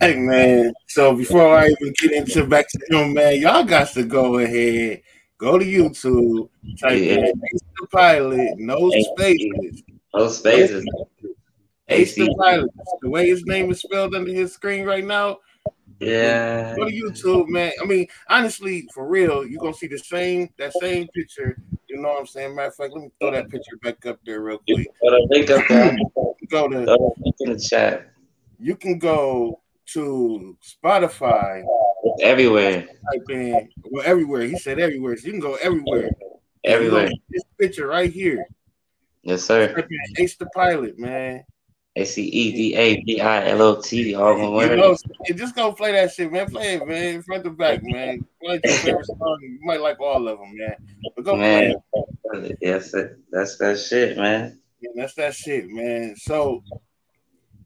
Hey 0.00 0.16
man, 0.16 0.72
so 0.86 1.14
before 1.14 1.56
I 1.56 1.66
even 1.66 1.92
get 2.00 2.12
into 2.12 2.46
back 2.46 2.66
to 2.68 2.96
him, 2.96 3.14
man, 3.14 3.40
y'all 3.40 3.64
got 3.64 3.88
to 3.94 4.04
go 4.04 4.38
ahead, 4.38 5.02
go 5.38 5.58
to 5.58 5.64
YouTube, 5.64 6.48
type 6.80 7.00
Yeah. 7.00 7.14
in 7.14 7.24
Ace 7.24 7.60
the 7.80 7.86
Pilot, 7.90 8.58
no 8.58 8.90
spaces. 8.90 9.82
No 10.14 10.28
spaces. 10.28 10.84
Ace 11.88 12.14
the 12.14 12.22
AC. 12.24 12.34
Pilot. 12.38 12.70
The 13.02 13.10
way 13.10 13.26
his 13.28 13.44
name 13.46 13.70
is 13.70 13.80
spelled 13.80 14.14
under 14.14 14.32
his 14.32 14.52
screen 14.52 14.84
right 14.84 15.04
now. 15.04 15.38
Yeah. 16.00 16.76
Go 16.76 16.84
to 16.88 16.92
YouTube, 16.92 17.48
man. 17.48 17.72
I 17.82 17.84
mean, 17.86 18.06
honestly, 18.28 18.88
for 18.94 19.08
real, 19.08 19.44
you're 19.46 19.60
gonna 19.60 19.74
see 19.74 19.88
the 19.88 19.98
same 19.98 20.48
that 20.58 20.72
same 20.74 21.08
picture. 21.08 21.60
You 21.88 21.96
know 22.00 22.08
what 22.10 22.20
I'm 22.20 22.26
saying? 22.26 22.54
Matter 22.54 22.68
of 22.68 22.74
fact, 22.76 22.92
let 22.94 23.02
me 23.04 23.10
throw 23.20 23.30
that 23.32 23.48
picture 23.50 23.76
back 23.82 24.04
up 24.06 24.20
there 24.24 24.42
real 24.42 24.58
quick. 24.68 24.86
Put 25.02 25.12
a 25.12 25.26
link 25.30 25.50
up 25.50 25.64
there. 25.68 25.96
Go 26.50 26.68
to 26.68 26.84
Throw 26.84 27.14
link 27.18 27.36
in 27.40 27.52
the 27.52 27.58
chat. 27.58 28.10
you 28.58 28.74
can 28.76 28.98
go 28.98 29.60
to 29.92 30.56
Spotify, 30.62 31.62
It's 32.04 32.22
everywhere. 32.22 32.86
type 33.12 33.22
in 33.30 33.68
well 33.90 34.02
everywhere. 34.06 34.42
He 34.42 34.56
said 34.56 34.78
everywhere, 34.78 35.16
so 35.16 35.26
you 35.26 35.32
can 35.32 35.40
go 35.40 35.56
everywhere. 35.56 36.10
Everywhere. 36.64 37.08
Go 37.08 37.14
This 37.30 37.42
picture 37.58 37.86
right 37.88 38.10
here. 38.12 38.46
Yes, 39.22 39.42
sir. 39.44 39.74
AceDaPilot, 40.18 40.96
man. 40.98 41.44
A 41.98 42.04
C 42.04 42.22
E 42.24 42.52
D 42.52 42.74
A 42.76 43.02
B 43.02 43.20
I 43.20 43.48
L 43.48 43.62
O 43.62 43.80
T. 43.82 44.14
All 44.14 44.34
one 44.34 44.44
You 44.44 44.50
word. 44.68 44.78
know, 44.78 44.96
you 45.26 45.34
just 45.34 45.54
go 45.56 45.72
play 45.72 45.92
that 45.92 46.12
shit, 46.12 46.30
man. 46.30 46.48
Play 46.48 46.74
it, 46.74 46.86
man, 46.86 47.22
front 47.22 47.42
to 47.44 47.50
back, 47.50 47.80
man. 47.82 48.24
Play 48.42 48.60
your 48.62 48.74
favorite 48.76 49.06
song. 49.06 49.38
You 49.42 49.58
might 49.62 49.80
like 49.80 49.98
all 50.00 50.28
of 50.28 50.38
them, 50.38 50.56
man. 50.56 50.76
But 51.16 51.24
go 51.24 51.34
play 51.34 51.74
Man. 51.74 51.74
it. 52.32 52.58
Yes, 52.60 52.94
that's 53.32 53.56
that 53.58 53.78
shit, 53.80 54.16
man. 54.16 54.60
Yeah, 54.80 54.90
that's 54.94 55.14
that 55.14 55.34
shit, 55.34 55.68
man. 55.68 56.14
So, 56.16 56.62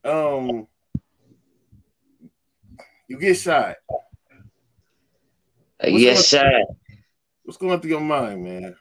um, 0.04 0.66
you 3.08 3.18
get 3.18 3.34
shot. 3.34 3.76
Uh, 5.84 5.88
Yes, 5.88 6.28
shot. 6.28 6.46
What's 7.44 7.58
going 7.58 7.80
through 7.80 7.90
your 7.90 8.00
mind, 8.00 8.44
man? 8.44 8.76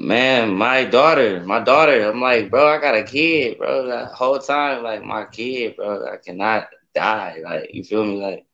Man, 0.00 0.54
my 0.56 0.84
daughter, 0.86 1.44
my 1.44 1.60
daughter. 1.60 2.10
I'm 2.10 2.20
like, 2.20 2.50
bro, 2.50 2.66
I 2.68 2.80
got 2.80 2.96
a 2.96 3.04
kid, 3.04 3.58
bro. 3.58 3.86
That 3.88 4.12
whole 4.12 4.38
time, 4.40 4.82
like 4.84 5.04
my 5.04 5.26
kid, 5.26 5.76
bro. 5.76 6.06
I 6.12 6.16
cannot 6.16 6.68
die. 6.94 7.38
Like, 7.44 7.70
you 7.74 7.84
feel 7.84 8.04
me? 8.04 8.22
Like, 8.22 8.46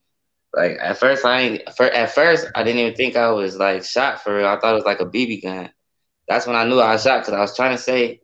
like 0.55 0.79
at 0.83 0.99
first, 0.99 1.25
I 1.25 1.41
ain't. 1.41 1.71
fir- 1.77 1.87
At 1.93 2.13
first, 2.15 2.47
I 2.55 2.65
didn't 2.65 2.81
even 2.81 2.95
think 2.95 3.17
I 3.17 3.31
was 3.33 3.59
like 3.59 3.85
shot 3.85 4.23
for 4.23 4.37
real. 4.37 4.47
I 4.49 4.59
thought 4.61 4.73
it 4.73 4.77
was 4.77 4.85
like 4.87 5.01
a 5.01 5.07
BB 5.07 5.43
gun. 5.43 5.71
That's 6.29 6.47
when 6.47 6.57
I 6.57 6.65
knew 6.67 6.81
I 6.81 6.93
was 6.95 7.05
shot 7.05 7.21
because 7.21 7.35
I 7.35 7.41
was 7.41 7.57
trying 7.57 7.77
to 7.77 7.83
say, 7.83 8.21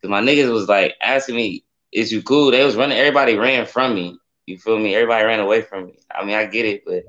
because 0.00 0.10
my 0.10 0.22
niggas 0.22 0.52
was 0.52 0.68
like 0.68 0.94
asking 1.02 1.36
me, 1.36 1.64
"Is 1.92 2.12
you 2.12 2.22
cool?" 2.22 2.50
They 2.52 2.64
was 2.64 2.76
running. 2.76 2.98
Everybody 2.98 3.36
ran 3.36 3.66
from 3.66 3.94
me. 3.94 4.18
You 4.46 4.58
feel 4.58 4.78
me? 4.78 4.94
Everybody 4.94 5.24
ran 5.26 5.40
away 5.40 5.62
from 5.62 5.86
me. 5.86 5.98
I 6.14 6.24
mean, 6.24 6.36
I 6.36 6.46
get 6.46 6.66
it, 6.66 6.82
but 6.86 7.04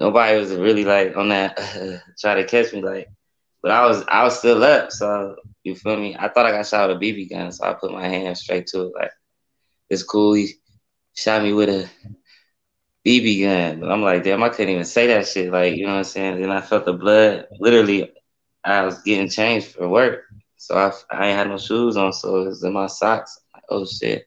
nobody 0.00 0.38
was 0.38 0.54
really 0.54 0.84
like 0.84 1.16
on 1.16 1.28
that 1.30 1.58
try 2.20 2.34
to 2.34 2.44
catch 2.46 2.72
me. 2.72 2.82
Like, 2.82 3.08
but 3.64 3.70
I 3.72 3.86
was 3.86 4.04
I 4.08 4.22
was 4.24 4.38
still 4.38 4.62
up. 4.62 4.92
So 4.92 5.36
you 5.62 5.74
feel 5.74 5.96
me? 5.96 6.14
I 6.18 6.28
thought 6.28 6.44
I 6.44 6.50
got 6.50 6.66
shot 6.66 6.86
with 6.90 6.98
a 6.98 7.00
BB 7.00 7.30
gun, 7.30 7.50
so 7.50 7.64
I 7.64 7.72
put 7.72 7.92
my 7.92 8.06
hand 8.06 8.36
straight 8.36 8.66
to 8.68 8.82
it. 8.82 8.92
Like, 8.94 9.10
it's 9.88 10.02
cool. 10.02 10.34
He 10.34 10.50
shot 11.14 11.42
me 11.42 11.54
with 11.54 11.70
a 11.70 11.88
BB 13.06 13.40
gun, 13.42 13.80
but 13.80 13.90
I'm 13.90 14.02
like, 14.02 14.22
damn, 14.22 14.42
I 14.42 14.50
couldn't 14.50 14.68
even 14.68 14.84
say 14.84 15.06
that 15.06 15.26
shit. 15.26 15.50
Like, 15.50 15.76
you 15.76 15.86
know 15.86 15.92
what 15.92 15.98
I'm 16.00 16.04
saying? 16.04 16.42
Then 16.42 16.50
I 16.50 16.60
felt 16.60 16.84
the 16.84 16.92
blood. 16.92 17.46
Literally, 17.58 18.12
I 18.62 18.82
was 18.82 19.00
getting 19.00 19.30
changed 19.30 19.68
for 19.68 19.88
work, 19.88 20.24
so 20.58 20.76
I 20.76 20.92
I 21.10 21.28
ain't 21.28 21.38
had 21.38 21.48
no 21.48 21.56
shoes 21.56 21.96
on, 21.96 22.12
so 22.12 22.42
it 22.42 22.48
was 22.48 22.62
in 22.64 22.74
my 22.74 22.86
socks. 22.86 23.40
Like, 23.54 23.64
oh 23.70 23.86
shit. 23.86 24.26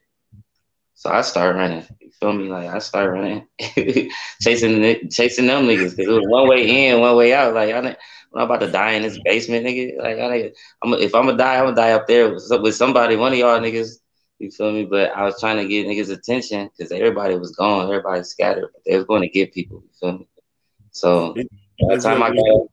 So 0.94 1.10
I 1.10 1.20
start 1.20 1.54
running. 1.54 1.86
You 2.00 2.10
feel 2.18 2.32
me? 2.32 2.48
Like 2.48 2.70
I 2.70 2.80
start 2.80 3.12
running, 3.12 3.46
chasing 4.40 5.08
chasing 5.10 5.46
them 5.46 5.66
niggas 5.66 5.96
because 5.96 6.08
it 6.08 6.10
was 6.10 6.26
one 6.26 6.48
way 6.48 6.88
in, 6.88 6.98
one 6.98 7.14
way 7.14 7.32
out. 7.32 7.54
Like 7.54 7.72
I, 7.72 7.80
didn't- 7.80 7.98
I'm 8.34 8.42
about 8.42 8.60
to 8.60 8.70
die 8.70 8.92
in 8.92 9.02
this 9.02 9.18
basement, 9.24 9.66
nigga. 9.66 9.98
Like 9.98 10.18
I, 10.18 10.52
I'm, 10.82 10.94
if 10.94 11.14
I'm 11.14 11.26
gonna 11.26 11.38
die, 11.38 11.56
I'm 11.56 11.64
gonna 11.64 11.76
die 11.76 11.92
up 11.92 12.06
there 12.06 12.32
with, 12.32 12.44
with 12.60 12.74
somebody, 12.74 13.16
one 13.16 13.32
of 13.32 13.38
y'all 13.38 13.60
niggas. 13.60 14.00
You 14.38 14.50
feel 14.50 14.72
me? 14.72 14.84
But 14.84 15.10
I 15.16 15.24
was 15.24 15.40
trying 15.40 15.56
to 15.56 15.66
get 15.66 15.86
niggas' 15.86 16.12
attention 16.12 16.70
because 16.76 16.92
everybody 16.92 17.36
was 17.36 17.56
gone, 17.56 17.88
everybody 17.88 18.22
scattered. 18.22 18.68
But 18.72 18.82
they 18.86 18.96
was 18.96 19.04
going 19.04 19.22
to 19.22 19.28
get 19.28 19.52
people. 19.52 19.82
You 19.82 19.90
feel 19.98 20.18
me? 20.18 20.28
So 20.92 21.34
by 21.80 21.96
the 21.96 22.02
time 22.02 22.22
I 22.22 22.28
got 22.28 22.66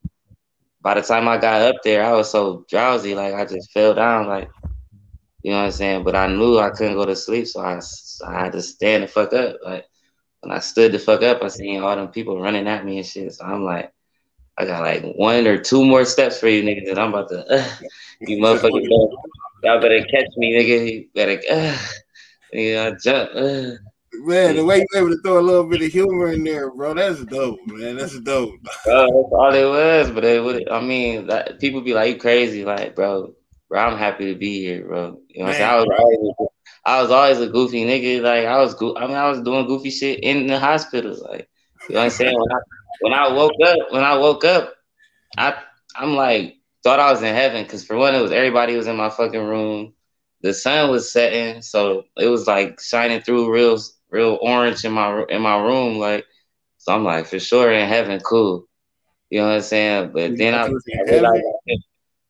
by 0.82 0.94
the 0.94 1.02
time 1.02 1.26
I 1.26 1.38
got 1.38 1.62
up 1.62 1.82
there, 1.82 2.04
I 2.04 2.12
was 2.12 2.30
so 2.30 2.64
drowsy, 2.68 3.16
like 3.16 3.34
I 3.34 3.44
just 3.44 3.72
fell 3.72 3.94
down, 3.94 4.28
like 4.28 4.48
you 5.42 5.50
know 5.50 5.58
what 5.58 5.64
I'm 5.64 5.72
saying. 5.72 6.04
But 6.04 6.14
I 6.14 6.28
knew 6.28 6.58
I 6.58 6.70
couldn't 6.70 6.94
go 6.94 7.04
to 7.04 7.16
sleep, 7.16 7.48
so 7.48 7.60
I, 7.60 7.80
I 8.24 8.44
had 8.44 8.52
to 8.52 8.62
stand 8.62 9.02
the 9.02 9.08
fuck 9.08 9.32
up. 9.32 9.56
Like 9.64 9.86
when 10.40 10.52
I 10.52 10.60
stood 10.60 10.92
the 10.92 11.00
fuck 11.00 11.22
up, 11.22 11.42
I 11.42 11.48
seen 11.48 11.82
all 11.82 11.96
them 11.96 12.08
people 12.08 12.40
running 12.40 12.68
at 12.68 12.84
me 12.84 12.98
and 12.98 13.06
shit. 13.06 13.32
So 13.32 13.44
I'm 13.44 13.64
like, 13.64 13.92
I 14.58 14.64
got 14.64 14.82
like 14.82 15.02
one 15.16 15.46
or 15.46 15.58
two 15.58 15.84
more 15.84 16.04
steps 16.04 16.38
for 16.38 16.48
you 16.48 16.62
niggas, 16.62 16.88
and 16.88 16.98
I'm 16.98 17.10
about 17.12 17.28
to, 17.28 17.46
uh, 17.46 17.68
you 18.20 18.36
motherfuckers, 18.42 18.62
better- 18.62 19.16
y'all 19.62 19.80
better 19.80 20.00
catch 20.06 20.28
me, 20.36 20.54
nigga. 20.54 20.92
You 20.92 21.08
better, 21.14 21.40
uh, 21.50 21.78
yeah, 22.52 22.90
jump. 23.02 23.30
Uh. 23.34 23.76
Man, 24.18 24.56
the 24.56 24.64
way 24.64 24.78
you 24.78 24.86
able 24.94 25.10
to 25.10 25.18
throw 25.22 25.38
a 25.38 25.40
little 25.40 25.68
bit 25.68 25.82
of 25.82 25.92
humor 25.92 26.32
in 26.32 26.42
there, 26.42 26.70
bro, 26.70 26.94
that's 26.94 27.22
dope, 27.26 27.58
man. 27.66 27.96
That's 27.96 28.18
dope. 28.20 28.54
Bro, 28.84 29.06
that's 29.06 29.32
all 29.32 29.54
it 29.54 29.64
was. 29.64 30.10
But 30.10 30.24
it 30.24 30.42
would, 30.42 30.68
I 30.70 30.80
mean, 30.80 31.26
that, 31.26 31.60
people 31.60 31.82
be 31.82 31.92
like, 31.92 32.14
"You 32.14 32.20
crazy?" 32.20 32.64
Like, 32.64 32.96
bro, 32.96 33.34
bro, 33.68 33.78
I'm 33.78 33.98
happy 33.98 34.32
to 34.32 34.38
be 34.38 34.60
here, 34.60 34.86
bro. 34.86 35.20
You 35.28 35.40
know 35.40 35.46
what 35.46 35.48
I'm 35.48 35.54
saying? 35.54 35.70
I 35.70 35.76
was 35.76 35.88
always, 35.98 36.50
I 36.86 37.02
was 37.02 37.10
always 37.10 37.40
a 37.40 37.48
goofy 37.48 37.84
nigga. 37.84 38.22
Like, 38.22 38.46
I 38.46 38.58
was, 38.58 38.74
go- 38.74 38.96
I 38.96 39.06
mean, 39.06 39.16
I 39.16 39.28
was 39.28 39.42
doing 39.42 39.66
goofy 39.66 39.90
shit 39.90 40.20
in 40.20 40.46
the 40.46 40.58
hospital. 40.58 41.14
Like, 41.30 41.48
you 41.88 41.94
know 41.96 42.00
what 42.00 42.04
I'm 42.04 42.10
saying? 42.10 42.38
When 43.00 43.12
I, 43.12 43.32
woke 43.32 43.52
up, 43.64 43.76
when 43.90 44.04
I 44.04 44.16
woke 44.16 44.44
up, 44.44 44.74
I, 45.36 45.54
I'm 45.96 46.14
like, 46.14 46.56
thought 46.82 47.00
I 47.00 47.10
was 47.10 47.22
in 47.22 47.34
heaven 47.34 47.64
because 47.64 47.84
for 47.84 47.96
one, 47.96 48.14
it 48.14 48.20
was 48.20 48.32
everybody 48.32 48.76
was 48.76 48.86
in 48.86 48.96
my 48.96 49.10
fucking 49.10 49.44
room. 49.44 49.92
The 50.42 50.54
sun 50.54 50.90
was 50.90 51.12
setting, 51.12 51.60
so 51.62 52.04
it 52.16 52.28
was 52.28 52.46
like 52.46 52.80
shining 52.80 53.22
through 53.22 53.52
real, 53.52 53.78
real 54.10 54.38
orange 54.40 54.84
in 54.84 54.92
my 54.92 55.24
in 55.28 55.42
my 55.42 55.60
room, 55.60 55.98
like. 55.98 56.24
So 56.78 56.94
I'm 56.94 57.02
like, 57.02 57.26
for 57.26 57.40
sure 57.40 57.72
in 57.72 57.88
heaven, 57.88 58.20
cool. 58.20 58.68
You 59.30 59.40
know 59.40 59.48
what 59.48 59.54
I'm 59.56 59.62
saying? 59.62 60.12
But 60.12 60.36
then 60.36 60.54
I, 60.54 60.66
I 60.66 61.02
realized 61.10 61.42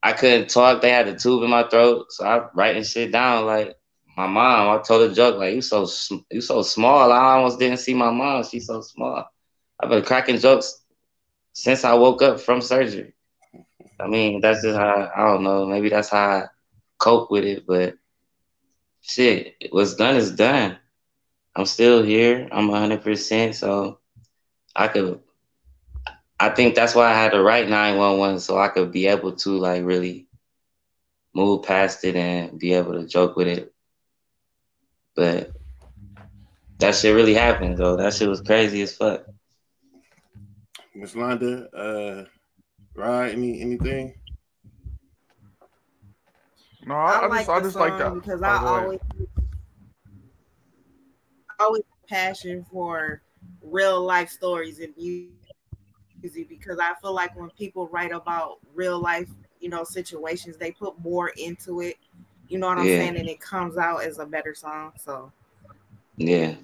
I 0.02 0.12
couldn't 0.14 0.48
talk. 0.48 0.80
They 0.80 0.90
had 0.90 1.08
a 1.08 1.18
tube 1.18 1.42
in 1.42 1.50
my 1.50 1.68
throat, 1.68 2.06
so 2.10 2.24
I 2.24 2.48
writing 2.54 2.84
shit 2.84 3.12
down. 3.12 3.44
Like 3.44 3.74
my 4.16 4.26
mom, 4.26 4.78
I 4.78 4.82
told 4.82 5.10
a 5.10 5.14
joke 5.14 5.36
like, 5.36 5.54
"You 5.54 5.60
so 5.60 5.86
you 6.30 6.40
so 6.40 6.62
small." 6.62 7.12
I 7.12 7.34
almost 7.34 7.58
didn't 7.58 7.80
see 7.80 7.92
my 7.92 8.10
mom. 8.10 8.44
She's 8.44 8.66
so 8.68 8.80
small. 8.80 9.30
I've 9.80 9.90
been 9.90 10.04
cracking 10.04 10.38
jokes 10.38 10.82
since 11.52 11.84
I 11.84 11.94
woke 11.94 12.22
up 12.22 12.40
from 12.40 12.60
surgery. 12.60 13.14
I 14.00 14.06
mean, 14.06 14.40
that's 14.40 14.62
just 14.62 14.78
how 14.78 15.10
I 15.14 15.26
don't 15.26 15.42
know. 15.42 15.66
Maybe 15.66 15.88
that's 15.88 16.10
how 16.10 16.28
I 16.28 16.46
cope 16.98 17.30
with 17.30 17.44
it. 17.44 17.66
But 17.66 17.96
shit, 19.00 19.54
what's 19.70 19.94
done 19.94 20.16
is 20.16 20.32
done. 20.32 20.78
I'm 21.54 21.66
still 21.66 22.02
here. 22.02 22.48
I'm 22.52 22.68
100. 22.68 23.02
percent 23.02 23.54
So 23.54 24.00
I 24.74 24.88
could. 24.88 25.20
I 26.38 26.50
think 26.50 26.74
that's 26.74 26.94
why 26.94 27.10
I 27.10 27.14
had 27.14 27.32
to 27.32 27.42
write 27.42 27.68
911 27.70 28.40
so 28.40 28.58
I 28.58 28.68
could 28.68 28.92
be 28.92 29.06
able 29.06 29.32
to 29.36 29.56
like 29.56 29.84
really 29.84 30.28
move 31.34 31.62
past 31.62 32.04
it 32.04 32.14
and 32.16 32.58
be 32.58 32.74
able 32.74 32.92
to 32.92 33.06
joke 33.06 33.36
with 33.36 33.48
it. 33.48 33.72
But 35.14 35.52
that 36.78 36.94
shit 36.94 37.14
really 37.14 37.32
happened 37.32 37.78
though. 37.78 37.96
That 37.96 38.12
shit 38.12 38.28
was 38.28 38.42
crazy 38.42 38.82
as 38.82 38.94
fuck. 38.94 39.24
Miss 40.96 41.12
Londa, 41.12 41.68
uh, 41.76 42.24
Rod, 42.94 43.28
any 43.28 43.60
anything? 43.60 44.14
No, 46.86 46.94
I, 46.94 47.18
I, 47.18 47.26
I 47.26 47.28
just 47.38 47.50
I 47.50 47.60
just 47.60 47.76
like 47.76 47.98
that 47.98 48.14
because 48.14 48.42
I 48.42 48.56
always 48.56 49.00
always 51.60 51.82
passion 52.08 52.64
for 52.72 53.20
real 53.62 54.00
life 54.00 54.30
stories 54.30 54.80
and 54.80 54.94
music 54.96 56.48
because 56.48 56.78
I 56.78 56.94
feel 57.02 57.12
like 57.12 57.38
when 57.38 57.50
people 57.50 57.88
write 57.88 58.12
about 58.12 58.60
real 58.74 58.98
life, 58.98 59.28
you 59.60 59.68
know, 59.68 59.84
situations, 59.84 60.56
they 60.56 60.72
put 60.72 60.98
more 61.00 61.28
into 61.36 61.82
it. 61.82 61.96
You 62.48 62.58
know 62.58 62.68
what 62.68 62.78
I'm 62.78 62.86
yeah. 62.86 62.98
saying? 63.00 63.18
And 63.18 63.28
it 63.28 63.40
comes 63.40 63.76
out 63.76 64.02
as 64.02 64.18
a 64.18 64.24
better 64.24 64.54
song. 64.54 64.92
So 64.96 65.30
yeah, 66.16 66.54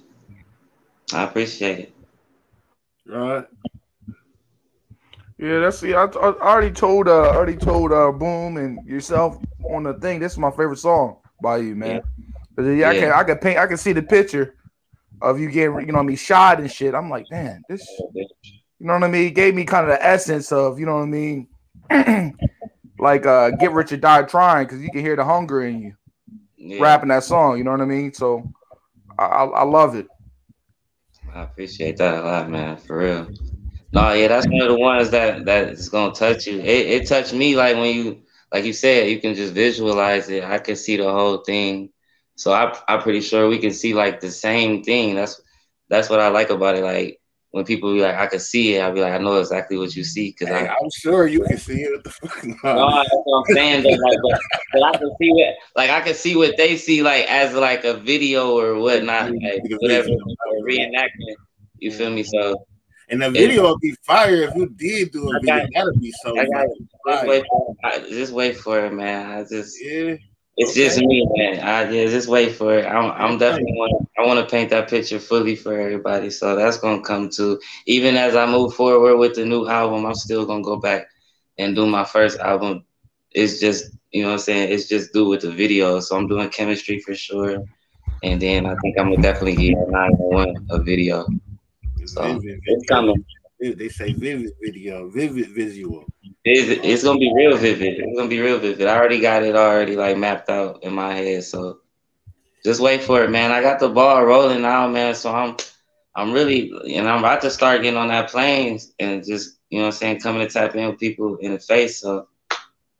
I 1.13 1.23
appreciate 1.23 1.79
it. 1.79 1.93
Right. 3.05 3.45
Yeah, 5.43 5.59
that's 5.59 5.79
see. 5.79 5.93
I, 5.93 6.05
I 6.05 6.07
already 6.07 6.71
told 6.71 7.09
uh 7.09 7.31
already 7.31 7.57
told 7.57 7.91
uh 7.91 8.13
Boom 8.13 8.55
and 8.55 8.79
yourself 8.87 9.37
on 9.69 9.83
the 9.83 9.93
thing. 9.95 10.21
This 10.21 10.31
is 10.31 10.37
my 10.37 10.51
favorite 10.51 10.77
song 10.79 11.17
by 11.41 11.57
you, 11.57 11.75
man. 11.75 12.01
Yeah. 12.57 12.71
yeah, 12.71 12.89
I 12.89 12.93
can 12.97 13.11
I 13.11 13.23
can 13.25 13.37
paint 13.39 13.59
I 13.59 13.67
can 13.67 13.75
see 13.75 13.91
the 13.91 14.03
picture 14.03 14.55
of 15.21 15.41
you 15.41 15.51
getting 15.51 15.81
you 15.81 15.87
know 15.87 15.95
what 15.95 16.03
I 16.03 16.05
mean 16.05 16.15
shot 16.15 16.61
and 16.61 16.71
shit. 16.71 16.95
I'm 16.95 17.09
like, 17.09 17.29
man, 17.29 17.61
this 17.67 17.85
you 18.15 18.25
know 18.79 18.93
what 18.93 19.03
I 19.03 19.09
mean? 19.09 19.27
It 19.27 19.35
gave 19.35 19.53
me 19.53 19.65
kind 19.65 19.83
of 19.83 19.89
the 19.89 20.05
essence 20.05 20.49
of 20.53 20.79
you 20.79 20.85
know 20.85 20.95
what 20.95 21.01
I 21.01 21.05
mean, 21.07 21.47
like 22.97 23.25
uh 23.25 23.49
get 23.49 23.73
rich 23.73 23.91
or 23.91 23.97
die 23.97 24.21
trying 24.21 24.65
because 24.65 24.81
you 24.81 24.91
can 24.91 25.01
hear 25.01 25.17
the 25.17 25.25
hunger 25.25 25.65
in 25.65 25.81
you 25.81 25.95
yeah. 26.55 26.81
rapping 26.81 27.09
that 27.09 27.25
song. 27.25 27.57
You 27.57 27.65
know 27.65 27.71
what 27.71 27.81
I 27.81 27.85
mean? 27.85 28.13
So 28.13 28.49
I, 29.19 29.25
I, 29.25 29.43
I 29.43 29.63
love 29.63 29.95
it. 29.95 30.07
I 31.35 31.41
appreciate 31.41 31.97
that 31.97 32.13
a 32.13 32.21
lot, 32.21 32.49
man. 32.49 32.77
For 32.77 32.99
real. 32.99 33.27
No, 33.93 34.11
yeah, 34.13 34.27
that's 34.27 34.47
one 34.47 34.61
of 34.61 34.69
the 34.69 34.77
ones 34.77 35.11
that 35.11 35.45
that 35.45 35.69
is 35.69 35.87
gonna 35.87 36.15
touch 36.15 36.47
you. 36.47 36.59
It, 36.59 36.87
it 36.87 37.07
touched 37.07 37.31
me 37.31 37.55
like 37.55 37.75
when 37.75 37.95
you, 37.95 38.21
like 38.51 38.65
you 38.65 38.73
said, 38.73 39.07
you 39.09 39.21
can 39.21 39.35
just 39.35 39.53
visualize 39.53 40.29
it. 40.29 40.43
I 40.43 40.57
can 40.57 40.75
see 40.75 40.97
the 40.97 41.11
whole 41.11 41.37
thing. 41.37 41.91
So 42.35 42.51
I, 42.53 42.75
I'm 42.87 43.03
pretty 43.03 43.21
sure 43.21 43.47
we 43.47 43.59
can 43.59 43.71
see 43.71 43.93
like 43.93 44.19
the 44.19 44.31
same 44.31 44.83
thing. 44.83 45.13
That's 45.13 45.39
that's 45.89 46.09
what 46.09 46.19
I 46.19 46.29
like 46.29 46.49
about 46.49 46.75
it. 46.75 46.83
Like 46.83 47.21
when 47.51 47.65
people 47.65 47.93
be 47.93 48.01
like, 48.01 48.15
I 48.15 48.25
can 48.25 48.39
see 48.39 48.75
it, 48.75 48.79
I'll 48.81 48.93
be 48.93 49.01
like, 49.01 49.13
I 49.13 49.19
know 49.19 49.39
exactly 49.39 49.77
what 49.77 49.95
you 49.95 50.03
see 50.03 50.31
because 50.31 50.47
hey, 50.47 50.67
I'm 50.67 50.89
sure 50.89 51.27
you 51.27 51.41
can 51.41 51.59
see 51.59 51.83
it. 51.83 52.01
no 52.63 52.95
that's 52.95 53.09
what 53.11 53.45
I'm 53.47 53.55
saying. 53.55 53.83
But, 53.83 53.91
like, 53.91 54.17
but, 54.23 54.39
but, 54.73 54.83
I 54.83 54.97
can 54.97 55.11
see 55.21 55.29
what, 55.29 55.55
like, 55.75 55.89
I 55.91 56.01
can 56.01 56.15
see 56.15 56.35
what 56.35 56.57
they 56.57 56.77
see, 56.77 57.03
like 57.03 57.29
as 57.29 57.53
like 57.53 57.83
a 57.83 57.93
video 57.93 58.57
or 58.57 58.73
whatnot, 58.79 59.29
like 59.29 59.61
whatever 59.81 60.09
reenactment. 60.67 61.35
You 61.77 61.91
feel 61.91 62.09
me? 62.09 62.23
So 62.23 62.65
and 63.09 63.21
the 63.21 63.29
video 63.29 63.69
would 63.69 63.79
be 63.79 63.95
fire 64.03 64.43
if 64.43 64.55
you 64.55 64.69
did 64.69 65.11
do 65.11 65.29
a 65.29 65.39
video. 65.39 65.67
That'd 65.73 66.01
be 66.01 66.13
so. 66.23 66.37
I 66.39 66.45
got, 66.45 66.67
just, 67.07 67.27
wait 67.27 67.45
for, 67.47 67.75
I, 67.83 67.99
just 67.99 68.33
wait 68.33 68.57
for 68.57 68.85
it, 68.85 68.93
man. 68.93 69.31
I 69.31 69.43
just 69.43 69.83
yeah. 69.83 70.15
It's 70.55 70.71
okay. 70.71 70.83
just 70.83 70.99
me, 70.99 71.27
man. 71.35 71.59
I 71.61 71.89
yeah, 71.89 72.05
just 72.05 72.27
wait 72.27 72.55
for 72.55 72.77
it. 72.77 72.85
I'm, 72.85 73.11
I'm 73.11 73.37
definitely 73.39 73.73
want. 73.73 74.07
I 74.17 74.25
want 74.25 74.39
to 74.39 74.51
paint 74.51 74.69
that 74.69 74.87
picture 74.87 75.19
fully 75.19 75.55
for 75.55 75.79
everybody. 75.79 76.29
So 76.29 76.55
that's 76.55 76.77
gonna 76.77 77.01
come 77.01 77.29
to. 77.31 77.59
Even 77.87 78.15
as 78.17 78.35
I 78.35 78.45
move 78.45 78.75
forward 78.75 79.17
with 79.17 79.33
the 79.35 79.45
new 79.45 79.67
album, 79.67 80.05
I'm 80.05 80.13
still 80.13 80.45
gonna 80.45 80.63
go 80.63 80.77
back 80.77 81.07
and 81.57 81.75
do 81.75 81.87
my 81.87 82.03
first 82.03 82.39
album. 82.39 82.85
It's 83.31 83.59
just 83.59 83.97
you 84.11 84.21
know 84.21 84.29
what 84.29 84.33
I'm 84.33 84.39
saying. 84.39 84.71
It's 84.71 84.87
just 84.87 85.11
do 85.11 85.27
with 85.27 85.41
the 85.41 85.51
video. 85.51 85.99
So 85.99 86.15
I'm 86.15 86.27
doing 86.27 86.49
chemistry 86.49 86.99
for 86.99 87.15
sure, 87.15 87.63
and 88.21 88.39
then 88.39 88.67
I 88.67 88.75
think 88.75 88.99
I'm 88.99 89.09
gonna 89.09 89.23
definitely 89.23 89.55
get 89.55 89.89
911 89.89 90.67
a 90.69 90.79
video. 90.83 91.25
So 92.07 92.21
vivid, 92.39 92.59
it's 92.65 92.85
coming. 92.87 93.25
They 93.59 93.89
say 93.89 94.13
vivid 94.13 94.51
video, 94.61 95.09
vivid 95.09 95.49
visual. 95.49 96.05
It's, 96.43 96.81
it's 96.83 97.03
gonna 97.03 97.19
be 97.19 97.31
real 97.33 97.55
vivid. 97.57 97.99
It's 97.99 98.17
gonna 98.17 98.29
be 98.29 98.41
real 98.41 98.59
vivid. 98.59 98.87
I 98.87 98.97
already 98.97 99.19
got 99.19 99.43
it 99.43 99.55
already 99.55 99.95
like 99.95 100.17
mapped 100.17 100.49
out 100.49 100.83
in 100.83 100.93
my 100.93 101.13
head. 101.13 101.43
So 101.43 101.79
just 102.63 102.81
wait 102.81 103.03
for 103.03 103.23
it, 103.23 103.29
man. 103.29 103.51
I 103.51 103.61
got 103.61 103.79
the 103.79 103.89
ball 103.89 104.25
rolling 104.25 104.61
now, 104.61 104.87
man. 104.87 105.15
So 105.15 105.33
I'm 105.33 105.55
I'm 106.15 106.31
really 106.33 106.71
and 106.93 107.07
I'm 107.07 107.19
about 107.19 107.41
to 107.41 107.49
start 107.49 107.81
getting 107.81 107.97
on 107.97 108.09
that 108.09 108.29
plane 108.29 108.79
and 108.99 109.23
just 109.23 109.57
you 109.69 109.79
know 109.79 109.87
I'm 109.87 109.91
saying 109.93 110.19
coming 110.19 110.45
to 110.45 110.53
tap 110.53 110.75
in 110.75 110.89
with 110.89 110.99
people 110.99 111.37
in 111.37 111.53
the 111.53 111.59
face. 111.59 112.01
So 112.01 112.27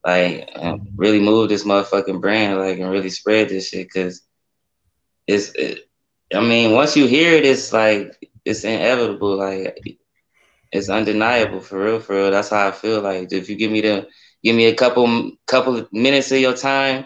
like 0.06 0.50
really 0.96 1.20
move 1.20 1.50
this 1.50 1.64
motherfucking 1.64 2.22
brand 2.22 2.60
like 2.60 2.80
and 2.80 2.90
really 2.90 3.10
spread 3.10 3.50
this 3.50 3.70
shit 3.70 3.88
because 3.88 4.22
it's 5.28 5.52
it, 5.56 5.90
I 6.34 6.42
mean 6.42 6.74
once 6.74 6.98
you 6.98 7.08
hear 7.08 7.34
it 7.34 7.46
it's 7.46 7.72
like 7.72 8.18
it's 8.46 8.64
inevitable. 8.64 9.38
Like 9.38 9.98
it's 10.72 10.90
undeniable 10.90 11.62
for 11.62 11.84
real, 11.84 12.00
for 12.00 12.16
real. 12.16 12.32
That's 12.32 12.50
how 12.50 12.68
I 12.68 12.72
feel. 12.72 13.02
Like 13.02 13.32
if 13.32 13.50
you 13.50 13.56
give 13.56 13.72
me 13.72 13.82
the 13.82 14.08
give 14.44 14.56
me 14.56 14.66
a 14.66 14.76
couple 14.76 15.32
couple 15.46 15.78
of 15.78 15.94
minutes 15.94 16.32
of 16.32 16.40
your 16.40 16.56
time, 16.56 17.06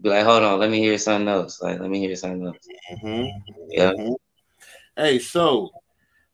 be 0.00 0.10
like, 0.10 0.24
hold 0.24 0.42
on, 0.42 0.58
let 0.58 0.70
me 0.70 0.78
hear 0.78 0.98
something 0.98 1.28
else. 1.28 1.60
Like 1.60 1.80
let 1.80 1.90
me 1.90 2.00
hear 2.00 2.16
something 2.16 2.46
else. 2.46 2.68
Mm-hmm. 2.92 3.26
Yeah. 3.70 3.92
Mm-hmm. 3.92 4.12
Hey, 4.96 5.18
so 5.18 5.70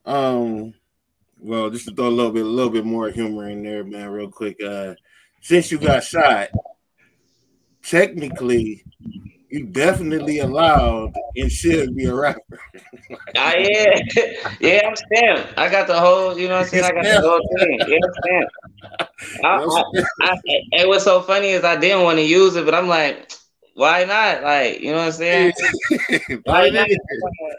um 0.05 0.75
well, 1.43 1.71
just 1.71 1.89
to 1.89 1.95
throw 1.95 2.07
a 2.07 2.09
little 2.09 2.31
bit, 2.31 2.45
a 2.45 2.49
little 2.49 2.71
bit 2.71 2.85
more 2.85 3.11
humor 3.11 3.49
in 3.49 3.65
there, 3.65 3.83
man, 3.83 4.09
real 4.11 4.31
quick. 4.31 4.63
Uh, 4.63 4.95
since 5.41 5.73
you 5.73 5.79
got 5.79 6.05
shot, 6.05 6.51
technically, 7.83 8.85
you 9.53 9.67
definitely 9.67 10.39
allowed 10.39 11.13
and 11.37 11.53
should 11.53 11.95
be 11.95 12.07
a 12.07 12.15
rapper. 12.15 12.59
ah, 13.37 13.55
yeah, 13.55 14.01
yeah, 14.61 14.81
I'm 14.89 14.97
stamped. 14.97 15.53
I 15.59 15.69
got 15.69 15.87
the 15.87 16.01
whole, 16.01 16.39
you 16.39 16.49
know 16.49 16.55
what 16.55 16.63
I'm 16.63 16.69
saying? 16.69 16.85
I 16.85 16.93
got 16.93 17.05
the 17.05 17.21
whole 17.21 17.49
thing. 17.59 17.81
Yeah, 17.87 17.99
I'm 19.45 19.71
stamped. 19.71 19.93
I, 20.23 20.23
I, 20.23 20.31
I, 20.31 20.37
and 20.73 20.89
what's 20.89 21.05
so 21.05 21.21
funny 21.21 21.49
is 21.49 21.65
I 21.65 21.77
didn't 21.77 22.03
want 22.03 22.17
to 22.17 22.25
use 22.25 22.57
it, 22.57 22.65
but 22.65 22.75
I'm 22.75 22.89
like, 22.89 23.31
why 23.75 24.05
not? 24.05 24.43
Like, 24.43 24.81
you 24.81 24.91
know 24.91 24.99
what 24.99 25.07
I'm 25.07 25.13
saying? 25.13 25.53
why 26.45 26.71
not? 26.71 26.89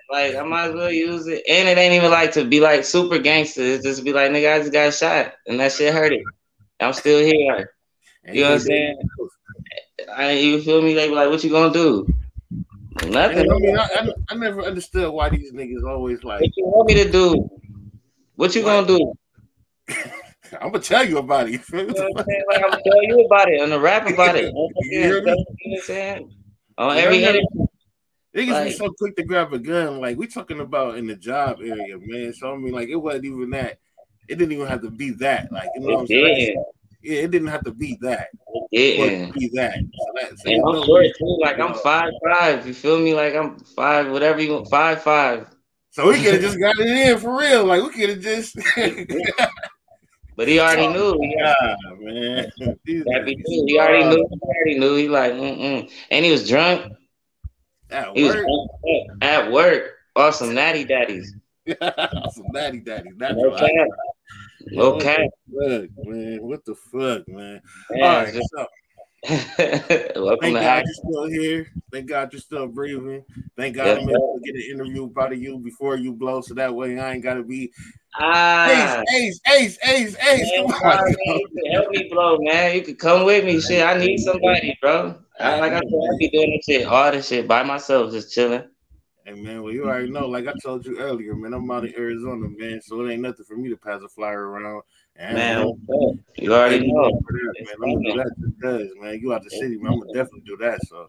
Like, 0.09 0.35
I 0.35 0.43
might 0.43 0.69
as 0.69 0.73
well 0.75 0.91
use 0.91 1.27
it. 1.27 1.43
And 1.47 1.69
it 1.69 1.77
ain't 1.77 1.93
even 1.93 2.09
like 2.09 2.31
to 2.33 2.43
be 2.43 2.59
like 2.59 2.85
super 2.85 3.19
gangster. 3.19 3.61
It's 3.61 3.83
just 3.83 4.03
be 4.03 4.13
like, 4.13 4.31
nigga, 4.31 4.55
I 4.55 4.59
just 4.59 4.73
got 4.73 4.93
shot 4.93 5.33
and 5.47 5.59
that 5.59 5.71
shit 5.71 5.93
hurt 5.93 6.13
it. 6.13 6.23
I'm 6.79 6.93
still 6.93 7.23
here. 7.23 7.71
You 8.25 8.41
know 8.41 8.49
what 8.49 8.55
I'm 8.55 8.59
saying? 8.61 8.97
I, 10.15 10.31
you 10.31 10.61
feel 10.61 10.81
me? 10.81 10.93
They 10.93 11.07
be 11.07 11.15
like, 11.15 11.29
"What 11.29 11.43
you 11.43 11.49
gonna 11.49 11.73
do?" 11.73 12.07
Nothing. 13.07 13.51
I 13.51 13.55
mean, 13.57 13.77
I, 13.77 13.83
I, 13.83 14.09
I, 14.29 14.35
never 14.35 14.61
understood 14.61 15.11
why 15.11 15.29
these 15.29 15.51
niggas 15.51 15.83
always 15.83 16.23
like. 16.23 16.41
What 16.41 16.51
you 16.55 16.65
want 16.65 16.87
me 16.87 17.03
to 17.03 17.11
do? 17.11 17.49
What 18.35 18.55
you 18.55 18.63
what? 18.63 18.85
gonna 18.85 18.87
do? 18.87 19.13
I'm 20.61 20.71
gonna 20.71 20.79
tell 20.79 21.05
you 21.05 21.17
about 21.17 21.49
it. 21.49 21.61
You 21.71 21.77
know 21.77 21.93
like, 22.15 22.27
I'm 22.63 22.69
gonna 22.69 22.83
tell 22.83 23.03
you 23.03 23.25
about 23.25 23.49
it. 23.49 23.61
I'm 23.61 23.69
gonna 23.69 23.79
rap 23.79 24.07
about 24.07 24.35
it. 24.35 24.53
you 24.53 24.99
hear 24.99 25.23
me? 25.23 25.31
You 25.31 25.35
know 25.35 25.35
what 25.35 25.77
I'm 25.77 25.81
saying? 25.81 26.31
On 26.77 26.97
every 26.97 27.21
head. 27.21 27.35
Niggas 28.35 28.51
like, 28.51 28.65
be 28.65 28.71
so 28.73 28.89
quick 28.97 29.15
to 29.15 29.23
grab 29.23 29.53
a 29.53 29.59
gun. 29.59 29.99
Like 29.99 30.17
we 30.17 30.27
talking 30.27 30.59
about 30.59 30.97
in 30.97 31.07
the 31.07 31.15
job 31.15 31.59
area, 31.61 31.97
man. 31.99 32.33
So 32.33 32.53
I 32.53 32.57
mean, 32.57 32.73
like 32.73 32.89
it 32.89 32.95
wasn't 32.95 33.25
even 33.25 33.49
that. 33.51 33.79
It 34.27 34.37
didn't 34.37 34.53
even 34.53 34.67
have 34.67 34.81
to 34.81 34.89
be 34.89 35.11
that. 35.11 35.51
Like 35.51 35.69
you 35.75 35.81
know 35.81 35.93
what 35.93 36.01
I'm 36.01 36.07
saying? 36.07 36.63
Yeah, 37.03 37.19
it 37.19 37.31
didn't 37.31 37.49
have 37.49 37.65
to 37.65 37.73
be 37.73 37.97
that. 38.01 38.29
Yeah, 38.71 39.29
be 39.37 39.49
that. 39.55 39.75
So 40.37 40.51
and 40.51 40.63
I'm 40.65 40.85
short 40.85 41.07
too. 41.19 41.37
Like 41.41 41.59
I'm 41.59 41.73
five 41.75 42.13
five. 42.25 42.65
You 42.65 42.73
feel 42.73 42.97
me? 42.97 43.13
Like 43.13 43.35
I'm 43.35 43.59
five, 43.59 44.09
whatever 44.09 44.41
you 44.41 44.53
want. 44.53 44.69
Five 44.69 45.03
five. 45.03 45.47
So 45.91 46.07
we 46.07 46.23
could 46.23 46.35
have 46.35 46.41
just 46.41 46.59
got 46.59 46.79
it 46.79 46.87
in 46.87 47.19
for 47.19 47.37
real. 47.37 47.65
Like 47.65 47.83
we 47.83 47.89
could 47.89 48.09
have 48.09 48.21
just. 48.21 48.55
but 50.37 50.47
he 50.47 50.59
already 50.61 50.87
oh, 50.87 51.13
knew. 51.17 51.35
Yeah, 51.37 51.75
man. 51.99 52.51
He, 52.85 53.03
he 53.03 53.03
already 53.03 53.35
knew. 53.35 53.67
He 53.67 53.77
already 53.77 54.79
knew. 54.79 54.95
He 54.95 55.09
like, 55.09 55.33
mm-mm. 55.33 55.91
and 56.09 56.25
he 56.25 56.31
was 56.31 56.47
drunk. 56.47 56.93
At 57.91 58.15
he 58.15 58.23
work. 58.23 58.45
Was 58.45 59.17
at 59.21 59.51
work. 59.51 59.91
Awesome 60.15 60.53
natty 60.55 60.85
daddies. 60.85 61.35
Some 61.67 62.47
daddy 62.53 62.79
daddy. 62.79 63.09
That's 63.17 63.35
No 63.35 63.51
right. 63.51 63.89
Cap. 64.71 64.79
No 64.79 64.91
What 64.91 65.05
the 65.05 65.87
fuck, 65.87 65.89
man. 66.05 66.39
What 66.41 66.65
the 66.65 66.75
fuck, 66.75 67.27
man? 67.27 67.61
Man, 67.91 68.03
All 68.03 68.23
right, 68.23 68.33
just- 68.33 68.49
so 68.55 68.65
Welcome 69.29 70.39
thank 70.41 70.57
to 70.57 70.63
God 70.63 70.83
you're 70.85 70.93
still 70.95 71.29
here. 71.29 71.67
Thank 71.91 72.07
God 72.07 72.33
you're 72.33 72.41
still 72.41 72.67
breathing. 72.67 73.23
Thank 73.57 73.75
God 73.75 73.85
Yes, 73.85 73.97
I'm 73.99 74.09
able 74.09 74.33
to 74.35 74.41
get 74.43 74.55
an 74.55 74.63
interview 74.73 75.09
out 75.17 75.31
of 75.33 75.41
you 75.41 75.59
before 75.59 75.95
you 75.95 76.13
blow, 76.13 76.41
so 76.41 76.53
that 76.55 76.73
way 76.75 76.99
I 76.99 77.13
ain't 77.13 77.23
gotta 77.23 77.43
be 77.43 77.71
Ah, 78.15 79.01
Ace, 79.09 79.39
Ace, 79.49 79.77
Ace, 79.87 79.87
Ace, 79.87 80.17
Ace. 80.23 80.51
man, 80.57 80.67
Come 80.67 80.89
on, 80.91 80.97
man, 81.05 81.15
you 81.39 81.49
can 81.55 81.71
help 81.71 81.89
me 81.91 82.07
blow, 82.11 82.37
man. 82.41 82.75
You 82.75 82.81
can 82.83 82.95
come 82.95 83.25
with 83.25 83.45
me. 83.45 83.59
Shit, 83.61 83.83
I 83.85 83.97
need 83.97 84.17
somebody, 84.19 84.77
bro. 84.81 85.15
I, 85.39 85.59
like 85.59 85.73
I 85.73 85.79
said, 85.79 85.83
I 85.83 86.17
be 86.19 86.29
doing 86.29 86.51
this 86.51 86.65
shit, 86.65 86.87
all 86.87 87.11
this 87.11 87.27
shit 87.27 87.47
by 87.47 87.63
myself, 87.63 88.11
just 88.11 88.33
chilling. 88.33 88.63
Hey 89.25 89.33
man, 89.33 89.63
well 89.63 89.71
you 89.71 89.85
already 89.85 90.09
know, 90.09 90.27
like 90.27 90.47
I 90.47 90.53
told 90.61 90.85
you 90.85 90.99
earlier, 90.99 91.33
man, 91.33 91.53
I'm 91.53 91.71
out 91.71 91.85
in 91.85 91.95
Arizona, 91.95 92.47
man, 92.49 92.81
so 92.81 93.05
it 93.05 93.13
ain't 93.13 93.21
nothing 93.21 93.45
for 93.45 93.55
me 93.55 93.69
to 93.69 93.77
pass 93.77 94.01
a 94.01 94.09
flyer 94.09 94.49
around. 94.49 94.81
And 95.15 95.35
Man, 95.35 95.73
you 96.37 96.53
already 96.53 96.91
know. 96.91 97.09
That, 97.09 97.55
man. 97.65 97.75
I'm 97.81 97.93
gonna 97.93 98.11
do 98.11 98.17
that 98.17 98.31
just 98.41 98.61
cause, 98.61 98.89
man. 98.99 99.19
You 99.21 99.33
out 99.33 99.43
the 99.43 99.49
city, 99.49 99.77
man. 99.77 99.93
I'm 99.93 99.99
gonna 99.99 100.11
definitely 100.11 100.43
do 100.45 100.57
that. 100.57 100.85
So 100.85 101.07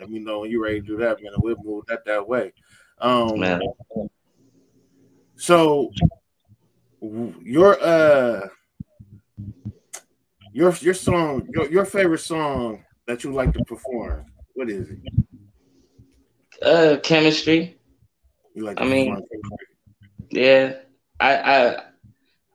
let 0.00 0.10
me 0.10 0.18
know 0.18 0.40
when 0.40 0.50
you're 0.50 0.62
ready 0.62 0.80
to 0.80 0.86
do 0.86 0.96
that, 0.96 1.22
man. 1.22 1.32
And 1.32 1.42
we'll 1.44 1.56
move 1.62 1.84
that 1.86 2.04
that 2.06 2.26
way. 2.26 2.52
Um, 2.98 3.38
Man, 3.38 3.60
so 5.36 5.92
your 7.00 7.80
uh 7.80 8.48
your 10.52 10.72
your 10.72 10.94
song, 10.94 11.46
your 11.52 11.70
your 11.70 11.84
favorite 11.84 12.18
song 12.18 12.84
that 13.06 13.22
you 13.22 13.32
like 13.32 13.52
to 13.52 13.62
perform, 13.64 14.26
what 14.54 14.68
is 14.70 14.90
it? 14.90 14.98
Uh, 16.64 16.96
chemistry. 17.02 17.76
You 18.54 18.64
like 18.64 18.80
I 18.80 18.84
mean- 18.84 19.14
perform? 19.14 19.28
Yeah, 20.30 20.74
I, 21.20 21.36
I, 21.36 21.82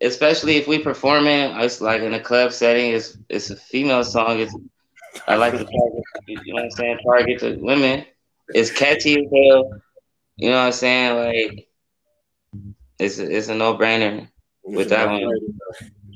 especially 0.01 0.57
if 0.57 0.68
we 0.68 0.80
performing, 0.80 1.51
it's 1.60 1.80
like 1.80 2.01
in 2.01 2.14
a 2.14 2.20
club 2.20 2.51
setting. 2.51 2.91
It's 2.93 3.18
it's 3.30 3.49
a 3.51 3.55
female 3.55 4.03
song. 4.03 4.39
It's 4.39 4.53
I 5.28 5.36
like 5.36 5.53
to 5.53 5.60
target, 5.60 6.03
you 6.28 6.36
know 6.53 6.55
what 6.55 6.64
I'm 6.66 6.72
saying, 6.72 6.99
target 7.05 7.39
the 7.39 7.57
women. 7.64 8.05
It's 8.49 8.72
catchy 8.72 9.14
as 9.24 9.32
hell. 9.32 9.72
You 10.38 10.49
know 10.49 10.57
what 10.57 10.66
I'm 10.66 10.72
saying? 10.74 11.16
Like 11.16 11.68
it's 12.99 13.20
a, 13.20 13.30
it's 13.38 13.47
a 13.47 13.55
no 13.55 13.78
brainer. 13.78 14.28
with 14.64 14.89
that 14.89 15.10
one. 15.10 15.22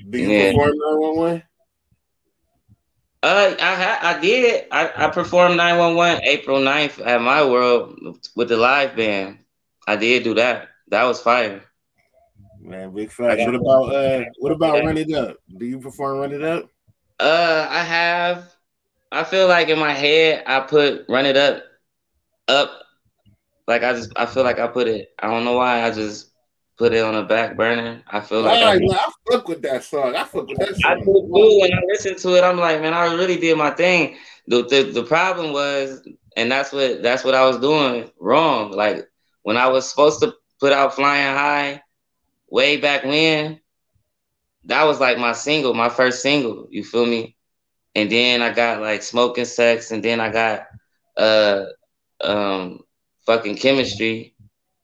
Do 0.10 0.18
you 0.20 0.30
Yeah. 0.30 0.52
perform 0.52 0.72
that 0.72 0.98
one 1.00 1.18
way? 1.18 1.44
Uh, 3.24 3.56
I 3.58 3.76
ha- 3.76 4.00
I 4.02 4.20
did. 4.20 4.66
I, 4.70 4.92
I 4.98 5.10
performed 5.10 5.56
911 5.56 6.24
April 6.26 6.60
9th 6.60 7.06
at 7.06 7.22
my 7.22 7.46
world 7.46 8.20
with 8.36 8.50
the 8.50 8.58
live 8.58 8.98
band. 8.98 9.40
I 9.88 9.96
did 9.96 10.24
do 10.24 10.34
that. 10.34 10.68
That 10.90 11.06
was 11.06 11.22
fire. 11.22 11.64
Man, 12.60 12.94
big 12.94 13.12
facts. 13.12 13.46
What 13.46 13.56
about 13.56 13.96
uh 13.96 14.24
what 14.40 14.52
about 14.52 14.84
Run 14.84 14.98
It 14.98 15.14
Up? 15.14 15.38
Do 15.58 15.66
you 15.66 15.80
perform 15.80 16.18
Run 16.18 16.34
It 16.34 16.44
Up? 16.44 16.70
Uh, 17.18 17.66
I 17.70 17.84
have. 17.84 18.54
I 19.10 19.24
feel 19.24 19.48
like 19.48 19.70
in 19.70 19.80
my 19.80 19.94
head, 19.94 20.44
I 20.46 20.60
put 20.60 21.06
"Run 21.08 21.26
It 21.26 21.38
Up," 21.38 21.64
up. 22.50 22.72
Like 23.68 23.84
I 23.84 23.94
just, 23.94 24.12
I 24.18 24.26
feel 24.26 24.44
like 24.44 24.60
I 24.60 24.68
put 24.68 24.90
it. 24.90 25.14
I 25.18 25.28
don't 25.28 25.46
know 25.46 25.54
why. 25.54 25.84
I 25.84 25.92
just 25.92 26.33
put 26.78 26.94
it 26.94 27.04
on 27.04 27.14
the 27.16 27.24
back 27.24 27.56
burner. 27.56 28.02
I 28.08 28.20
feel 28.20 28.42
like 28.42 28.62
All 28.62 28.68
I, 28.68 28.78
man, 28.80 28.90
I 28.92 29.12
fuck 29.32 29.48
with 29.48 29.62
that 29.64 29.84
song. 29.84 30.16
I 30.16 30.24
fuck 30.24 30.48
with 30.48 30.58
that 30.60 30.76
I 30.86 30.96
song. 30.96 31.00
do 31.00 31.06
too. 31.06 31.60
When 31.62 31.74
I 31.74 31.82
listen 31.88 32.16
to 32.18 32.36
it, 32.36 32.44
I'm 32.44 32.58
like, 32.58 32.82
man, 32.82 32.94
I 32.94 33.14
really 33.14 33.38
did 33.38 33.58
my 33.58 33.72
thing. 33.72 34.18
The, 34.48 34.64
the 34.64 34.92
the 34.92 35.04
problem 35.04 35.54
was, 35.54 36.08
and 36.36 36.52
that's 36.52 36.72
what 36.72 37.02
that's 37.02 37.24
what 37.24 37.36
I 37.36 37.46
was 37.46 37.60
doing 37.60 38.10
wrong. 38.20 38.72
Like 38.72 39.08
when 39.44 39.58
I 39.58 39.68
was 39.68 39.90
supposed 39.90 40.22
to 40.22 40.34
put 40.60 40.74
out 40.74 40.96
"Flying 40.96 41.36
High" 41.36 41.82
way 42.50 42.78
back 42.78 43.04
when, 43.04 43.60
that 44.66 44.84
was 44.84 45.00
like 45.00 45.18
my 45.18 45.34
single, 45.34 45.74
my 45.74 45.90
first 45.90 46.22
single. 46.22 46.68
You 46.70 46.84
feel 46.84 47.06
me? 47.06 47.36
And 47.96 48.12
then 48.12 48.42
I 48.42 48.52
got 48.52 48.82
like 48.82 49.04
"Smoking 49.04 49.46
Sex," 49.46 49.92
and 49.92 50.04
then 50.04 50.20
I 50.20 50.30
got 50.32 50.68
uh 51.18 51.66
um 52.22 52.80
fucking 53.26 53.58
chemistry. 53.58 54.33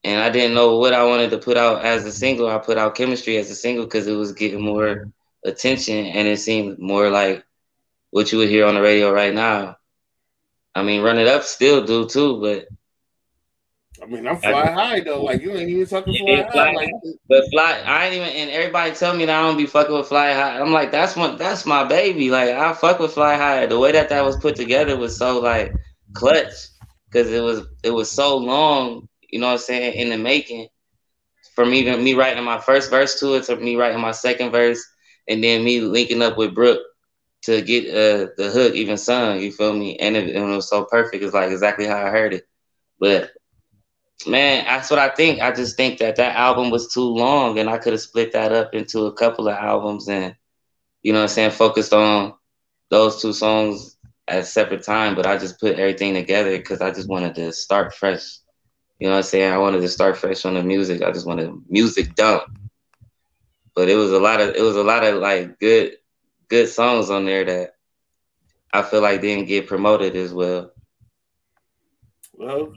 And 0.04 0.22
I 0.22 0.30
didn't 0.30 0.56
know 0.56 0.78
what 0.78 0.93
I 0.93 1.04
wanted 1.06 1.32
to 1.32 1.38
put 1.38 1.58
out 1.58 1.84
as 1.84 2.06
a 2.06 2.12
single. 2.12 2.47
I 2.50 2.58
put 2.58 2.78
out 2.78 2.95
chemistry 2.95 3.38
as 3.38 3.52
a 3.52 3.56
single 3.56 3.86
because 3.86 4.08
it 4.08 4.16
was 4.16 4.32
getting 4.32 4.62
more 4.62 5.10
attention 5.45 6.06
and 6.06 6.28
it 6.28 6.38
seemed 6.39 6.80
more 6.80 7.10
like 7.10 7.43
what 8.12 8.32
you 8.32 8.38
would 8.39 8.50
hear 8.50 8.66
on 8.66 8.76
the 8.76 8.82
radio 8.82 9.12
right 9.12 9.34
now. 9.34 9.78
I 10.76 10.84
mean, 10.84 11.02
Run 11.02 11.20
It 11.20 11.28
Up 11.28 11.43
still 11.43 11.86
do 11.86 12.08
too, 12.08 12.39
but 12.41 12.68
I 14.02 14.06
mean, 14.06 14.28
I'm 14.28 14.38
fly 14.38 14.72
high 14.72 15.02
though. 15.02 15.24
Like 15.24 15.41
you 15.41 15.52
ain't 15.52 15.70
even 15.70 15.86
talking 15.86 16.14
Yeah, 16.14 16.43
fly 16.43 16.47
high. 16.47 16.52
fly 16.54 16.74
Like 16.74 16.89
but 17.28 17.43
Fly, 17.52 17.84
I 17.86 18.06
ain't 18.06 18.16
even. 18.16 18.30
And 18.30 18.50
everybody 18.52 18.93
tell 18.93 19.16
me 19.16 19.26
that 19.26 19.38
I 19.38 19.43
don't 19.43 19.58
be 19.58 19.66
fucking 19.66 19.93
with 19.93 20.08
Fly 20.08 20.34
High. 20.34 20.60
I'm 20.60 20.72
like, 20.72 20.91
that's 20.91 21.18
my 21.18 21.36
that's 21.36 21.66
my 21.66 21.84
baby. 21.84 22.30
Like 22.30 22.50
I 22.50 22.74
fuck 22.74 23.00
with 23.00 23.14
Fly 23.14 23.36
High. 23.36 23.66
The 23.66 23.80
way 23.80 23.91
that 23.91 24.10
that 24.10 24.24
was 24.24 24.38
put 24.38 24.56
together 24.56 24.95
was 24.95 25.18
so 25.18 25.39
like 25.39 25.74
clutch 26.14 26.54
because 27.12 27.32
it 27.32 27.41
was 27.43 27.68
it 27.84 27.91
was 27.91 28.10
so 28.10 28.38
long. 28.38 29.09
You 29.32 29.40
know 29.40 29.48
what 29.48 29.54
I'm 29.54 29.60
saying 29.60 29.94
in 29.96 30.10
the 30.10 30.18
making. 30.18 30.68
From 31.56 31.74
even 31.74 32.04
me 32.04 32.14
writing 32.14 32.44
my 32.44 32.60
first 32.60 32.90
verse 32.90 33.20
to 33.20 33.36
it 33.36 33.44
to 33.46 33.56
me 33.58 33.76
writing 33.76 34.00
my 34.02 34.12
second 34.12 34.52
verse, 34.52 34.82
and 35.28 35.44
then 35.44 35.64
me 35.64 35.82
linking 35.82 36.22
up 36.22 36.38
with 36.38 36.56
Brooke 36.56 36.82
to 37.44 37.62
get 37.62 37.88
uh, 37.90 38.28
the 38.38 38.50
hook 38.52 38.74
even 38.76 38.98
sung. 38.98 39.40
You 39.40 39.52
feel 39.52 39.74
me? 39.74 39.98
And 39.98 40.16
it, 40.16 40.36
and 40.36 40.52
it 40.52 40.56
was 40.56 40.70
so 40.70 40.86
perfect. 40.86 41.24
It's 41.24 41.34
like 41.34 41.52
exactly 41.52 41.86
how 41.86 41.98
I 41.98 42.10
heard 42.10 42.34
it. 42.34 42.44
But 43.00 43.32
man, 44.28 44.66
that's 44.66 44.90
what 44.90 45.00
I 45.00 45.10
think. 45.10 45.42
I 45.42 45.52
just 45.52 45.78
think 45.78 46.00
that 46.00 46.16
that 46.18 46.36
album 46.36 46.70
was 46.72 46.94
too 46.94 47.02
long, 47.04 47.60
and 47.60 47.70
I 47.70 47.78
could 47.78 47.94
have 47.94 48.02
split 48.02 48.34
that 48.34 48.52
up 48.52 48.74
into 48.74 49.06
a 49.06 49.14
couple 49.14 49.48
of 49.48 49.56
albums, 49.56 50.08
and 50.10 50.36
you 51.02 51.14
know 51.14 51.20
what 51.20 51.24
I'm 51.24 51.30
saying, 51.30 51.52
focused 51.52 51.94
on 51.94 52.34
those 52.90 53.22
two 53.22 53.34
songs 53.34 53.98
at 54.28 54.46
separate 54.46 54.84
time. 54.84 55.16
But 55.16 55.26
I 55.28 55.38
just 55.38 55.60
put 55.60 55.80
everything 55.80 56.14
together 56.14 56.58
because 56.58 56.82
I 56.82 56.92
just 56.92 57.10
wanted 57.10 57.36
to 57.36 57.52
start 57.54 57.94
fresh. 57.94 58.40
You 59.00 59.08
know 59.08 59.12
what 59.14 59.18
I'm 59.18 59.24
saying? 59.24 59.54
I 59.54 59.58
wanted 59.58 59.82
to 59.82 59.88
start 59.88 60.18
fresh 60.18 60.45
on 60.45 60.56
the 60.56 60.64
music. 60.64 61.02
I 61.02 61.12
just 61.12 61.26
wanted 61.26 61.54
music 61.70 62.16
dump. 62.16 62.43
But 63.74 63.89
it 63.89 63.95
was 63.95 64.12
a 64.12 64.20
lot 64.20 64.41
of 64.41 64.56
it 64.56 64.62
was 64.62 64.76
a 64.76 64.84
lot 64.84 65.06
of 65.06 65.22
like 65.22 65.58
good 65.60 65.97
good 66.50 66.68
songs 66.68 67.10
on 67.10 67.26
there 67.26 67.45
that 67.45 67.76
I 68.74 68.82
feel 68.82 69.02
like 69.02 69.22
didn't 69.22 69.47
get 69.47 69.68
promoted 69.68 70.16
as 70.16 70.34
well. 70.34 70.74
well, 72.34 72.74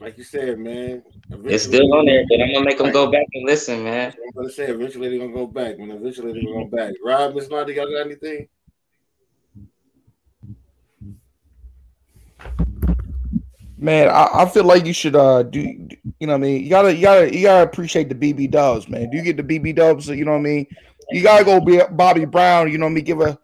like 0.00 0.16
you 0.16 0.24
said, 0.24 0.58
man. 0.58 1.02
It's 1.44 1.64
still 1.64 1.92
on 1.94 2.06
there, 2.06 2.24
but 2.28 2.40
I'm 2.40 2.52
gonna 2.52 2.64
make 2.64 2.78
them 2.78 2.92
go 2.92 3.10
back 3.10 3.26
and 3.34 3.44
listen, 3.44 3.84
man. 3.84 4.12
I'm 4.12 4.32
gonna 4.34 4.50
say 4.50 4.68
eventually 4.68 5.10
they're 5.10 5.18
gonna 5.18 5.32
go 5.32 5.46
back, 5.46 5.78
man. 5.78 5.90
Eventually 5.90 6.32
they're 6.32 6.42
gonna 6.42 6.70
go 6.70 6.76
back. 6.76 6.94
Rob, 7.04 7.34
Miss 7.34 7.50
Lonnie, 7.50 7.74
y'all 7.74 7.90
got 7.90 8.06
anything? 8.06 8.48
Man, 13.80 14.08
I, 14.08 14.42
I 14.42 14.48
feel 14.48 14.64
like 14.64 14.86
you 14.86 14.92
should 14.92 15.14
uh 15.14 15.44
do 15.44 15.60
you 15.60 16.26
know 16.26 16.32
what 16.32 16.34
I 16.34 16.38
mean? 16.38 16.64
You 16.64 16.68
gotta 16.68 16.94
you 16.94 17.02
gotta 17.02 17.34
you 17.34 17.42
gotta 17.42 17.62
appreciate 17.62 18.08
the 18.08 18.14
BB 18.14 18.50
dubs, 18.50 18.88
man. 18.88 19.08
Do 19.08 19.16
you 19.16 19.22
get 19.22 19.36
the 19.36 19.42
BB 19.42 19.76
dubs? 19.76 20.08
You 20.08 20.24
know 20.24 20.32
what 20.32 20.38
I 20.38 20.42
mean? 20.42 20.66
You 21.10 21.22
gotta 21.22 21.44
go 21.44 21.60
be 21.60 21.80
Bobby 21.92 22.24
Brown, 22.24 22.72
you 22.72 22.78
know 22.78 22.86
what 22.86 22.90
I 22.90 22.94
mean? 22.94 23.04
Give 23.04 23.20
a 23.20 23.38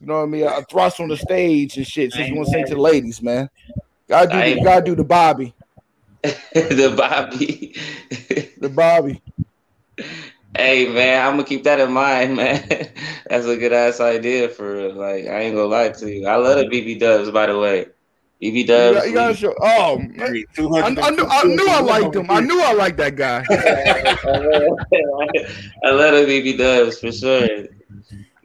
you 0.00 0.06
know 0.06 0.14
what 0.14 0.22
I 0.22 0.26
mean, 0.26 0.46
a 0.46 0.62
thrust 0.62 1.00
on 1.00 1.08
the 1.08 1.16
stage 1.16 1.76
and 1.76 1.86
shit. 1.86 2.12
Since 2.12 2.28
you 2.28 2.36
want 2.36 2.48
to 2.48 2.52
sing 2.52 2.66
to 2.66 2.74
the 2.74 2.80
ladies, 2.80 3.20
man. 3.20 3.50
Gotta 4.08 4.28
do 4.28 4.38
the, 4.38 4.48
you 4.56 4.64
gotta 4.64 4.84
do 4.84 4.94
the 4.94 5.04
Bobby. 5.04 5.54
the 6.22 6.94
Bobby. 6.96 7.76
The 8.58 8.68
Bobby. 8.68 9.22
hey 10.56 10.88
man, 10.88 11.26
I'm 11.26 11.34
gonna 11.34 11.44
keep 11.44 11.64
that 11.64 11.80
in 11.80 11.92
mind, 11.92 12.34
man. 12.36 12.66
That's 13.28 13.46
a 13.46 13.58
good 13.58 13.74
ass 13.74 14.00
idea 14.00 14.48
for 14.48 14.72
real. 14.72 14.94
Like 14.94 15.26
I 15.26 15.40
ain't 15.40 15.54
gonna 15.54 15.68
lie 15.68 15.90
to 15.90 16.10
you. 16.10 16.26
I 16.26 16.36
love 16.36 16.56
the 16.56 16.64
BB 16.64 16.98
Dubs, 16.98 17.30
by 17.30 17.44
the 17.44 17.58
way. 17.58 17.86
BB 18.42 18.54
You, 18.60 18.66
Dubs. 18.66 18.96
got, 18.98 19.08
you 19.08 19.14
gotta 19.14 19.34
show 19.36 19.54
oh 19.60 19.98
man. 19.98 20.12
Hey, 20.16 20.44
I, 20.56 20.96
I 20.98 21.10
knew 21.10 21.26
I 21.28 21.42
knew 21.44 21.68
I 21.68 21.80
liked 21.80 22.16
him. 22.16 22.30
I 22.30 22.40
knew 22.40 22.60
I 22.62 22.72
liked 22.72 22.96
that 22.96 23.14
guy. 23.16 23.44
I 25.84 25.90
love 25.90 26.14
the 26.14 26.24
BB 26.26 26.56
Dubs 26.58 26.98
for 27.00 27.12
sure. 27.12 27.46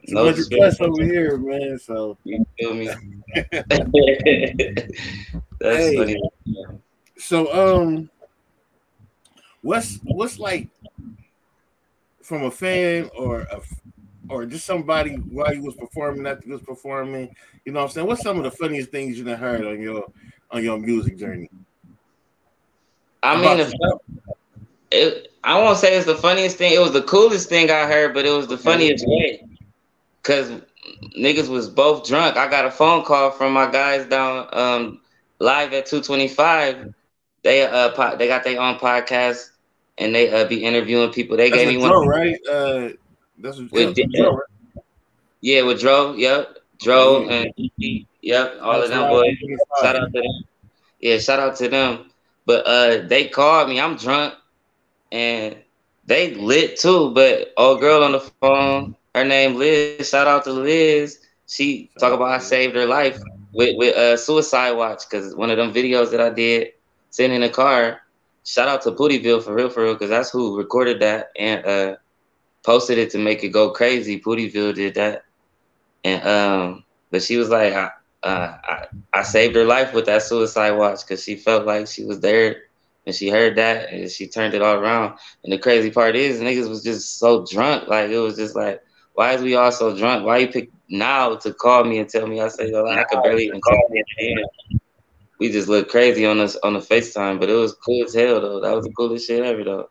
No 0.08 0.30
200 0.32 0.48
plus 0.50 0.80
over 0.80 1.02
here, 1.04 1.36
man. 1.38 1.78
So 1.78 2.16
You 2.24 2.44
feel 2.58 2.74
me? 2.74 2.88
That's 5.58 5.84
Hey. 5.84 5.96
funny. 5.96 6.20
so 7.18 7.52
um 7.52 8.10
what's 9.62 9.98
what's 10.04 10.38
like 10.38 10.68
from 12.22 12.44
a 12.44 12.50
fan 12.50 13.08
or 13.18 13.40
a 13.40 13.60
or 14.28 14.46
just 14.46 14.66
somebody 14.66 15.14
while 15.14 15.54
you 15.54 15.62
was 15.62 15.74
performing 15.74 16.26
after 16.26 16.46
you 16.46 16.54
was 16.54 16.62
performing, 16.62 17.30
you 17.64 17.72
know 17.72 17.80
what 17.80 17.86
I'm 17.86 17.90
saying? 17.90 18.06
What's 18.06 18.22
some 18.22 18.38
of 18.38 18.44
the 18.44 18.50
funniest 18.50 18.90
things 18.90 19.18
you've 19.18 19.28
heard 19.38 19.64
on 19.64 19.80
your 19.80 20.04
on 20.50 20.62
your 20.62 20.78
music 20.78 21.18
journey? 21.18 21.50
I 23.22 23.40
mean, 23.40 23.72
it, 24.90 25.32
I 25.42 25.58
won't 25.58 25.78
say 25.78 25.96
it's 25.96 26.06
the 26.06 26.14
funniest 26.14 26.58
thing. 26.58 26.72
It 26.72 26.80
was 26.80 26.92
the 26.92 27.02
coolest 27.02 27.48
thing 27.48 27.70
I 27.70 27.86
heard, 27.86 28.14
but 28.14 28.24
it 28.24 28.30
was 28.30 28.46
the 28.46 28.58
funniest 28.58 29.04
way. 29.06 29.42
Cause 30.22 30.52
niggas 31.18 31.48
was 31.48 31.68
both 31.68 32.06
drunk. 32.06 32.36
I 32.36 32.48
got 32.48 32.64
a 32.64 32.70
phone 32.70 33.04
call 33.04 33.30
from 33.30 33.52
my 33.52 33.70
guys 33.70 34.06
down 34.06 34.48
um, 34.52 35.00
live 35.38 35.72
at 35.72 35.86
225. 35.86 36.92
They 37.42 37.62
uh 37.62 37.90
po- 37.90 38.16
they 38.16 38.26
got 38.26 38.42
their 38.42 38.60
own 38.60 38.76
podcast 38.76 39.50
and 39.98 40.14
they 40.14 40.30
uh, 40.30 40.48
be 40.48 40.64
interviewing 40.64 41.12
people. 41.12 41.36
They 41.36 41.50
That's 41.50 41.62
gave 41.62 41.68
me 41.68 41.76
one. 41.76 42.06
Right? 42.06 42.38
Uh, 42.48 42.88
that's 43.38 43.58
what, 43.58 43.72
With 43.72 43.98
yeah. 43.98 44.30
Yeah, 45.40 45.62
with 45.62 45.80
Dro. 45.80 46.14
Yep, 46.14 46.58
Dro 46.80 47.28
and 47.28 47.52
yep, 48.20 48.54
all 48.60 48.82
of 48.82 48.88
them 48.88 49.08
boys. 49.08 49.36
Shout 49.80 49.96
out 49.96 50.12
to 50.12 50.20
them. 50.20 50.44
Yeah, 51.00 51.18
shout 51.18 51.40
out 51.40 51.56
to 51.56 51.68
them. 51.68 52.10
But 52.44 52.66
uh 52.66 53.06
they 53.06 53.28
called 53.28 53.68
me. 53.68 53.80
I'm 53.80 53.96
drunk 53.96 54.34
and 55.12 55.56
they 56.06 56.34
lit 56.34 56.78
too. 56.78 57.10
But 57.10 57.52
old 57.56 57.80
girl 57.80 58.02
on 58.02 58.12
the 58.12 58.20
phone, 58.20 58.96
her 59.14 59.24
name 59.24 59.56
Liz. 59.56 60.08
Shout 60.08 60.26
out 60.26 60.44
to 60.44 60.52
Liz. 60.52 61.20
She 61.46 61.90
talk 61.98 62.12
about 62.12 62.30
I 62.30 62.38
saved 62.38 62.74
her 62.74 62.86
life 62.86 63.20
with 63.52 63.76
with 63.76 63.96
uh 63.96 64.16
suicide 64.16 64.72
watch 64.72 65.08
because 65.08 65.34
one 65.34 65.50
of 65.50 65.56
them 65.56 65.72
videos 65.72 66.10
that 66.10 66.20
I 66.20 66.30
did 66.30 66.72
sitting 67.10 67.34
in 67.34 67.42
the 67.42 67.50
car. 67.50 68.00
Shout 68.44 68.68
out 68.68 68.82
to 68.82 68.92
Pootyville 68.92 69.42
for 69.42 69.54
real, 69.54 69.68
for 69.68 69.82
real, 69.82 69.94
because 69.94 70.10
that's 70.10 70.30
who 70.30 70.56
recorded 70.56 71.00
that 71.00 71.30
and 71.36 71.64
uh 71.66 71.96
posted 72.66 72.98
it 72.98 73.10
to 73.10 73.18
make 73.18 73.44
it 73.44 73.50
go 73.50 73.70
crazy. 73.70 74.20
Pootyville 74.20 74.74
did 74.74 74.94
that, 74.96 75.24
and 76.04 76.26
um, 76.26 76.84
but 77.10 77.22
she 77.22 77.36
was 77.36 77.48
like, 77.48 77.72
I, 77.72 77.90
uh, 78.22 78.58
I, 78.64 78.86
I 79.14 79.22
saved 79.22 79.54
her 79.54 79.64
life 79.64 79.94
with 79.94 80.06
that 80.06 80.22
suicide 80.22 80.72
watch 80.72 81.00
because 81.06 81.22
she 81.22 81.36
felt 81.36 81.64
like 81.64 81.86
she 81.86 82.04
was 82.04 82.20
there 82.20 82.64
and 83.06 83.14
she 83.14 83.28
heard 83.30 83.56
that 83.56 83.92
and 83.92 84.10
she 84.10 84.26
turned 84.26 84.54
it 84.54 84.62
all 84.62 84.76
around. 84.76 85.16
And 85.44 85.52
the 85.52 85.58
crazy 85.58 85.90
part 85.90 86.16
is, 86.16 86.40
niggas 86.40 86.68
was 86.68 86.82
just 86.82 87.18
so 87.18 87.46
drunk. 87.50 87.88
Like 87.88 88.10
it 88.10 88.18
was 88.18 88.36
just 88.36 88.56
like, 88.56 88.82
why 89.14 89.32
is 89.32 89.42
we 89.42 89.54
all 89.54 89.72
so 89.72 89.96
drunk? 89.96 90.26
Why 90.26 90.38
you 90.38 90.48
pick 90.48 90.70
now 90.90 91.36
to 91.36 91.54
call 91.54 91.84
me 91.84 91.98
and 91.98 92.08
tell 92.08 92.26
me 92.26 92.40
I 92.40 92.48
say, 92.48 92.74
I 92.74 93.04
could 93.04 93.22
barely 93.22 93.44
even 93.44 93.60
call 93.60 93.88
me. 93.90 94.02
We 95.38 95.52
just 95.52 95.68
looked 95.68 95.90
crazy 95.90 96.26
on 96.26 96.40
us 96.40 96.56
on 96.56 96.72
the 96.72 96.80
FaceTime, 96.80 97.38
but 97.38 97.50
it 97.50 97.54
was 97.54 97.74
cool 97.74 98.04
as 98.04 98.14
hell 98.14 98.40
though. 98.40 98.60
That 98.60 98.74
was 98.74 98.84
the 98.84 98.92
coolest 98.92 99.26
shit 99.26 99.44
ever 99.44 99.62
though. 99.62 99.90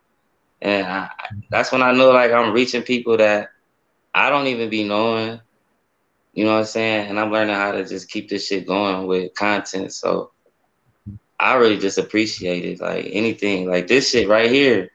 And 0.65 0.87
I, 0.87 1.09
that's 1.51 1.71
when 1.71 1.83
I 1.83 1.91
know 1.91 2.11
like 2.11 2.31
I'm 2.31 2.51
reaching 2.51 2.81
people 2.81 3.17
that 3.17 3.49
I 4.15 4.31
don't 4.31 4.47
even 4.47 4.67
be 4.67 4.83
knowing. 4.83 5.39
You 6.33 6.45
know 6.45 6.53
what 6.53 6.59
I'm 6.61 6.65
saying? 6.65 7.09
And 7.09 7.19
I'm 7.19 7.31
learning 7.31 7.53
how 7.53 7.71
to 7.73 7.85
just 7.85 8.09
keep 8.09 8.29
this 8.29 8.47
shit 8.47 8.65
going 8.65 9.05
with 9.05 9.35
content. 9.35 9.93
So 9.93 10.31
I 11.39 11.53
really 11.53 11.77
just 11.77 11.99
appreciate 11.99 12.65
it. 12.65 12.81
Like 12.81 13.07
anything, 13.11 13.69
like 13.69 13.85
this 13.85 14.09
shit 14.09 14.27
right 14.27 14.49
here. 14.49 14.89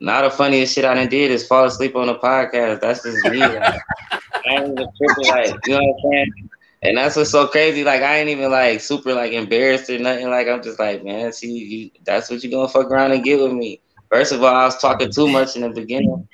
Not 0.00 0.22
the 0.22 0.30
funniest 0.30 0.74
shit 0.74 0.84
I 0.84 0.94
done 0.94 1.08
did 1.08 1.30
is 1.30 1.46
fall 1.46 1.66
asleep 1.66 1.94
on 1.94 2.08
a 2.08 2.18
podcast. 2.18 2.80
That's 2.80 3.04
just 3.04 3.24
me. 3.26 3.38
Like, 3.38 3.80
I 4.12 4.20
ain't 4.48 4.72
even 4.72 4.88
tripping, 4.96 5.30
like, 5.30 5.66
you 5.66 5.74
know 5.74 5.84
what 5.84 5.94
I'm 6.04 6.10
saying? 6.10 6.50
And 6.82 6.96
that's 6.96 7.14
what's 7.14 7.30
so 7.30 7.46
crazy. 7.46 7.84
Like 7.84 8.02
I 8.02 8.16
ain't 8.16 8.30
even 8.30 8.50
like 8.50 8.80
super 8.80 9.14
like 9.14 9.32
embarrassed 9.32 9.88
or 9.88 10.00
nothing. 10.00 10.30
Like 10.30 10.48
I'm 10.48 10.64
just 10.64 10.80
like, 10.80 11.04
man, 11.04 11.32
see, 11.32 11.52
you, 11.52 11.90
that's 12.04 12.28
what 12.28 12.42
you're 12.42 12.50
gonna 12.50 12.68
fuck 12.68 12.90
around 12.90 13.12
and 13.12 13.22
get 13.22 13.40
with 13.40 13.52
me. 13.52 13.82
First 14.10 14.32
of 14.32 14.42
all, 14.42 14.54
I 14.54 14.64
was 14.64 14.76
talking 14.78 15.10
too 15.10 15.28
much 15.28 15.54
in 15.54 15.62
the 15.62 15.70
beginning. 15.70 16.28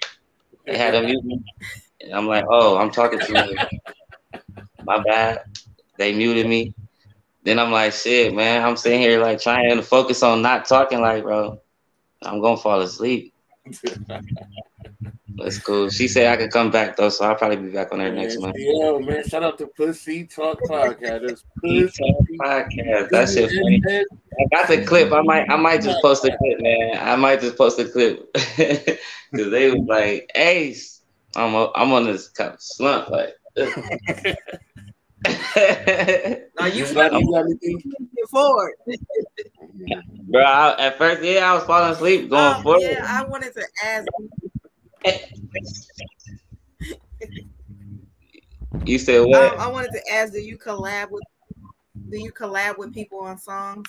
They 0.65 0.79
had 0.79 0.95
a 0.95 1.03
mute 1.03 1.23
me. 1.25 1.43
And 2.01 2.15
I'm 2.15 2.27
like, 2.27 2.45
oh, 2.49 2.79
I'm 2.79 2.91
talking 2.91 3.21
too 3.21 3.35
much. 3.35 3.59
My 4.83 5.03
bad. 5.03 5.41
They 5.99 6.15
muted 6.15 6.47
me. 6.47 6.75
Then 7.45 7.59
I'm 7.59 7.71
like, 7.71 7.93
shit, 7.93 8.35
man. 8.35 8.65
I'm 8.65 8.77
sitting 8.77 9.01
here 9.01 9.21
like 9.21 9.41
trying 9.41 9.77
to 9.77 9.83
focus 9.83 10.23
on 10.23 10.41
not 10.41 10.65
talking. 10.65 11.01
Like, 11.01 11.23
bro, 11.23 11.61
I'm 12.23 12.41
gonna 12.41 12.57
fall 12.57 12.81
asleep. 12.81 13.35
That's 15.37 15.59
cool. 15.59 15.91
She 15.91 16.09
said 16.09 16.33
I 16.33 16.37
could 16.37 16.51
come 16.51 16.71
back 16.71 16.97
though, 16.97 17.09
so 17.11 17.25
I'll 17.27 17.35
probably 17.35 17.57
be 17.59 17.71
back 17.71 17.93
on 17.93 17.99
there 17.99 18.13
next 18.13 18.39
month. 18.41 18.57
Yo, 18.59 18.99
man, 19.01 19.23
shout 19.29 19.43
out 19.43 19.59
to 19.59 19.67
Pussy 19.67 20.25
Talk 20.27 20.59
Podcast. 20.63 21.31
It's 21.31 21.45
He 21.63 21.83
Pussy 21.85 21.99
Talk 22.03 22.27
Podcast. 22.43 23.11
That 23.11 23.29
shit 23.29 23.51
funny. 23.51 23.83
I 23.89 24.45
got 24.57 24.69
the 24.69 24.85
clip. 24.85 25.13
I 25.13 25.21
might 25.23 25.51
I 25.51 25.57
might 25.57 25.83
just 25.83 26.01
post 26.01 26.25
a 26.25 26.37
clip, 26.37 26.61
man. 26.61 26.99
I 27.01 27.17
might 27.17 27.41
just 27.41 27.57
post 27.57 27.79
a 27.79 27.85
clip. 27.89 28.33
Cause 28.35 29.51
they 29.51 29.71
was 29.71 29.85
like, 29.87 30.31
Ace, 30.35 31.03
I'm 31.35 31.55
a, 31.55 31.71
I'm 31.75 31.93
on 31.93 32.07
this 32.07 32.29
kind 32.29 32.55
of 32.55 32.61
slump, 32.63 33.11
like 33.11 33.35
Now 35.57 36.67
you 36.67 36.87
You 36.87 36.95
got 36.95 37.13
you 37.13 37.33
got 37.33 37.45
anything? 37.45 37.83
forward. 38.31 38.73
Bro, 40.29 40.43
I, 40.43 40.87
at 40.87 40.99
first, 40.99 41.23
yeah, 41.23 41.51
I 41.51 41.55
was 41.55 41.65
falling 41.65 41.93
asleep 41.93 42.31
going 42.31 42.55
Um, 42.57 42.63
forward. 42.63 42.83
yeah, 42.83 43.05
I 43.07 43.25
wanted 43.25 43.55
to 43.55 43.63
ask. 43.85 44.07
You 48.85 48.99
said 48.99 49.21
what? 49.21 49.53
Um, 49.53 49.59
I 49.59 49.67
wanted 49.69 49.93
to 49.93 50.13
ask. 50.13 50.33
Do 50.33 50.41
you 50.41 50.59
collab 50.59 51.11
with? 51.11 51.25
Do 52.11 52.19
you 52.19 52.33
collab 52.33 52.79
with 52.79 52.93
people 52.93 53.21
on 53.21 53.39
songs? 53.39 53.87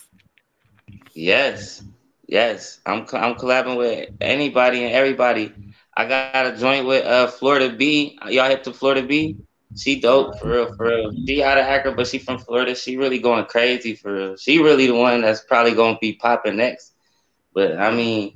Yes, 1.13 1.83
yes. 2.27 2.79
I'm 2.85 3.01
I'm 3.13 3.35
collabing 3.35 3.77
with 3.77 4.09
anybody 4.21 4.83
and 4.83 4.93
everybody. 4.93 5.53
I 5.95 6.07
got 6.07 6.31
a 6.45 6.57
joint 6.57 6.67
with 6.67 7.05
uh 7.05 7.27
Florida 7.27 7.53
B. 7.75 8.17
Y'all 8.27 8.49
hit 8.49 8.63
to 8.65 8.73
Florida 8.73 9.01
B. 9.05 9.37
She 9.75 9.99
dope 9.99 10.39
for 10.39 10.49
real, 10.49 10.75
for 10.75 10.87
real. 10.87 11.11
She 11.25 11.43
out 11.43 11.57
of 11.57 11.65
Akron, 11.65 11.95
but 11.95 12.07
she 12.07 12.17
from 12.17 12.37
Florida. 12.39 12.75
She 12.75 12.97
really 12.97 13.19
going 13.19 13.45
crazy 13.45 13.95
for 13.95 14.13
real. 14.13 14.35
She 14.37 14.59
really 14.61 14.87
the 14.87 14.95
one 14.95 15.21
that's 15.21 15.41
probably 15.41 15.73
gonna 15.73 15.97
be 15.99 16.13
popping 16.13 16.57
next. 16.57 16.93
But 17.53 17.77
I 17.77 17.91
mean, 17.91 18.33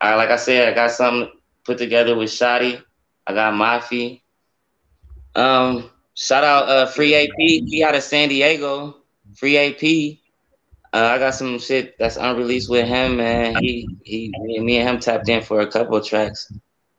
I 0.00 0.14
like 0.14 0.30
I 0.30 0.36
said, 0.36 0.68
I 0.68 0.74
got 0.74 0.90
something 0.90 1.30
put 1.64 1.78
together 1.78 2.16
with 2.16 2.30
Shotty. 2.30 2.82
I 3.26 3.34
got 3.34 3.54
Mafi. 3.54 4.22
Um, 5.34 5.90
shout 6.14 6.44
out 6.44 6.68
uh 6.68 6.86
Free 6.86 7.14
AP. 7.14 7.34
He 7.36 7.82
out 7.84 7.94
of 7.94 8.02
San 8.02 8.28
Diego. 8.28 8.96
Free 9.34 9.56
AP. 9.56 10.18
Uh, 10.92 11.08
I 11.08 11.18
got 11.18 11.34
some 11.34 11.58
shit 11.58 11.98
that's 11.98 12.16
unreleased 12.16 12.70
with 12.70 12.86
him, 12.86 13.16
man. 13.16 13.56
He 13.56 13.88
he 14.04 14.32
me, 14.38 14.78
and 14.78 14.88
him 14.88 15.00
tapped 15.00 15.28
in 15.28 15.42
for 15.42 15.60
a 15.60 15.66
couple 15.66 16.00
tracks. 16.00 16.52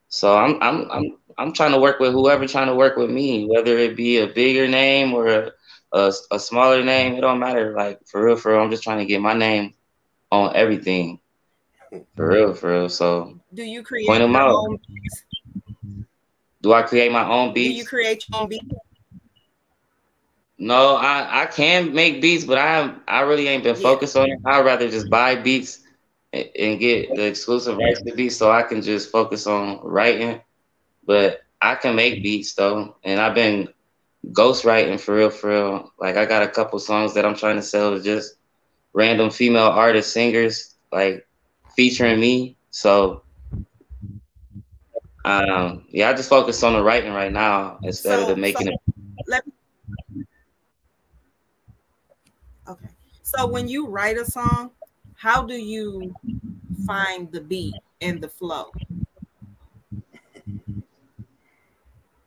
So 0.09 0.35
I'm 0.35 0.61
I'm 0.61 0.91
I'm 0.91 1.17
I'm 1.37 1.53
trying 1.53 1.71
to 1.71 1.79
work 1.79 1.99
with 1.99 2.11
whoever 2.11 2.45
trying 2.47 2.67
to 2.67 2.75
work 2.75 2.97
with 2.97 3.09
me, 3.09 3.45
whether 3.45 3.77
it 3.77 3.95
be 3.95 4.17
a 4.17 4.27
bigger 4.27 4.67
name 4.67 5.13
or 5.13 5.27
a, 5.27 5.51
a, 5.93 6.13
a 6.31 6.39
smaller 6.39 6.83
name. 6.83 7.15
It 7.15 7.21
don't 7.21 7.39
matter. 7.39 7.73
Like 7.73 8.05
for 8.05 8.25
real, 8.25 8.35
for 8.35 8.51
real. 8.51 8.61
I'm 8.61 8.71
just 8.71 8.83
trying 8.83 8.99
to 8.99 9.05
get 9.05 9.21
my 9.21 9.33
name 9.33 9.73
on 10.31 10.55
everything. 10.55 11.19
For 12.15 12.27
real, 12.27 12.53
for 12.53 12.71
real. 12.71 12.89
So 12.89 13.39
Do 13.53 13.63
you 13.63 13.83
create 13.83 14.07
Point 14.07 14.21
'em 14.23 14.35
your 14.35 14.41
out. 14.41 14.55
own? 14.65 14.77
do 16.61 16.73
I 16.73 16.81
create 16.83 17.11
my 17.11 17.27
own 17.27 17.53
beats? 17.53 17.63
Do 17.63 17.75
you 17.75 17.85
create 17.85 18.25
your 18.29 18.41
own 18.41 18.49
beats? 18.49 18.65
No, 20.57 20.95
I, 20.95 21.43
I 21.43 21.45
can 21.47 21.93
make 21.93 22.21
beats, 22.21 22.45
but 22.45 22.57
I 22.57 22.93
I 23.07 23.21
really 23.21 23.47
ain't 23.47 23.63
been 23.63 23.75
Yeah. 23.75 23.89
focused 23.89 24.15
on 24.17 24.25
it. 24.29 24.39
I'd 24.45 24.65
rather 24.65 24.89
just 24.89 25.09
buy 25.09 25.35
beats 25.35 25.79
and, 26.33 26.49
and 26.57 26.79
get 26.79 27.15
the 27.15 27.25
exclusive 27.25 27.77
rights 27.77 28.01
to 28.03 28.13
beats 28.15 28.37
so 28.37 28.51
I 28.51 28.63
can 28.63 28.81
just 28.81 29.11
focus 29.11 29.47
on 29.47 29.79
writing. 29.83 30.41
But 31.05 31.41
I 31.61 31.75
can 31.75 31.95
make 31.95 32.23
beats 32.23 32.53
though, 32.55 32.95
and 33.03 33.19
I've 33.19 33.35
been 33.35 33.69
ghostwriting 34.31 34.99
for 34.99 35.15
real, 35.15 35.29
for 35.29 35.49
real. 35.49 35.91
Like 35.99 36.17
I 36.17 36.25
got 36.25 36.43
a 36.43 36.47
couple 36.47 36.79
songs 36.79 37.13
that 37.15 37.25
I'm 37.25 37.35
trying 37.35 37.57
to 37.57 37.61
sell 37.63 37.91
to 37.95 38.01
just 38.01 38.35
random 38.93 39.29
female 39.31 39.63
artists, 39.67 40.13
singers, 40.13 40.75
like 40.91 41.25
featuring 41.75 42.19
me. 42.19 42.55
So 42.71 43.23
um 45.25 45.85
yeah, 45.89 46.09
I 46.09 46.13
just 46.13 46.29
focus 46.29 46.61
on 46.63 46.73
the 46.73 46.83
writing 46.83 47.13
right 47.13 47.31
now 47.31 47.79
instead 47.83 48.19
of 48.19 48.27
the 48.27 48.35
making 48.35 48.67
so- 48.67 48.73
it. 48.73 48.79
Let 49.27 49.47
me. 49.47 49.53
Okay. 52.67 52.89
So 53.23 53.47
when 53.47 53.67
you 53.67 53.87
write 53.87 54.17
a 54.17 54.25
song, 54.25 54.71
how 55.15 55.43
do 55.43 55.55
you 55.55 56.15
find 56.85 57.31
the 57.31 57.41
beat 57.41 57.73
and 58.01 58.21
the 58.21 58.29
flow? 58.29 58.71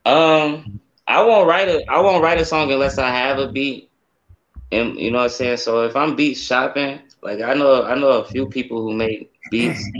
Um, 0.05 0.79
I 1.07 1.21
won't 1.23 1.47
write 1.47 1.67
a 1.67 1.89
I 1.89 1.99
won't 1.99 2.23
write 2.23 2.39
a 2.39 2.45
song 2.45 2.71
unless 2.71 2.97
I 2.97 3.09
have 3.09 3.37
a 3.37 3.51
beat, 3.51 3.89
and 4.71 4.99
you 4.99 5.11
know 5.11 5.19
what 5.19 5.25
I'm 5.25 5.29
saying. 5.29 5.57
So 5.57 5.85
if 5.85 5.95
I'm 5.95 6.15
beat 6.15 6.35
shopping, 6.35 6.99
like 7.21 7.41
I 7.41 7.53
know 7.53 7.83
I 7.83 7.95
know 7.95 8.09
a 8.09 8.25
few 8.25 8.47
people 8.47 8.81
who 8.81 8.93
make 8.93 9.28
beats, 9.49 9.91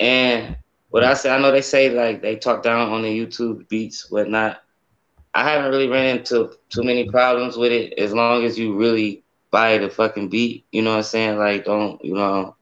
and 0.00 0.56
what 0.90 1.04
I 1.04 1.14
say 1.14 1.30
I 1.30 1.38
know 1.38 1.50
they 1.52 1.62
say 1.62 1.90
like 1.90 2.22
they 2.22 2.36
talk 2.36 2.62
down 2.62 2.92
on 2.92 3.02
the 3.02 3.08
YouTube 3.08 3.68
beats 3.68 4.10
whatnot. 4.10 4.62
I 5.34 5.44
haven't 5.48 5.70
really 5.70 5.88
ran 5.88 6.18
into 6.18 6.50
too 6.70 6.82
many 6.82 7.08
problems 7.08 7.56
with 7.56 7.72
it 7.72 7.94
as 7.98 8.12
long 8.12 8.44
as 8.44 8.58
you 8.58 8.76
really 8.76 9.22
buy 9.50 9.78
the 9.78 9.88
fucking 9.88 10.28
beat. 10.28 10.64
You 10.72 10.82
know 10.82 10.90
what 10.90 10.96
I'm 10.98 11.02
saying? 11.04 11.38
Like 11.38 11.64
don't 11.64 12.02
you 12.04 12.14
know, 12.14 12.54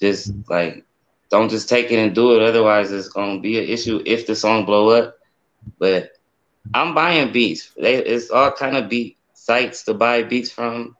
just 0.00 0.32
like 0.48 0.84
don't 1.30 1.50
just 1.50 1.68
take 1.68 1.90
it 1.90 1.98
and 1.98 2.14
do 2.14 2.36
it. 2.36 2.42
Otherwise, 2.42 2.92
it's 2.92 3.08
gonna 3.08 3.40
be 3.40 3.58
an 3.58 3.68
issue 3.68 4.02
if 4.06 4.26
the 4.26 4.34
song 4.34 4.64
blow 4.64 4.90
up. 4.90 5.16
But 5.78 6.10
I'm 6.74 6.94
buying 6.94 7.32
beats. 7.32 7.72
They, 7.80 7.94
it's 7.96 8.30
all 8.30 8.52
kind 8.52 8.76
of 8.76 8.88
beat 8.88 9.16
sites 9.34 9.84
to 9.84 9.94
buy 9.94 10.22
beats 10.22 10.50
from, 10.50 10.96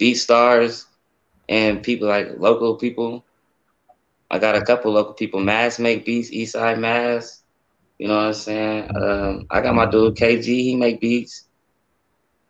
BeatStars, 0.00 0.86
and 1.48 1.82
people 1.82 2.08
like 2.08 2.38
local 2.38 2.76
people. 2.76 3.24
I 4.30 4.38
got 4.38 4.56
a 4.56 4.62
couple 4.62 4.92
local 4.92 5.14
people. 5.14 5.40
Mass 5.40 5.78
make 5.78 6.04
beats. 6.04 6.30
Eastside 6.30 6.78
Mass. 6.78 7.42
You 7.98 8.08
know 8.08 8.16
what 8.16 8.26
I'm 8.26 8.34
saying? 8.34 8.90
Um, 8.96 9.46
I 9.50 9.60
got 9.60 9.74
my 9.74 9.86
dude 9.86 10.14
KG. 10.16 10.44
He 10.44 10.76
make 10.76 11.00
beats. 11.00 11.48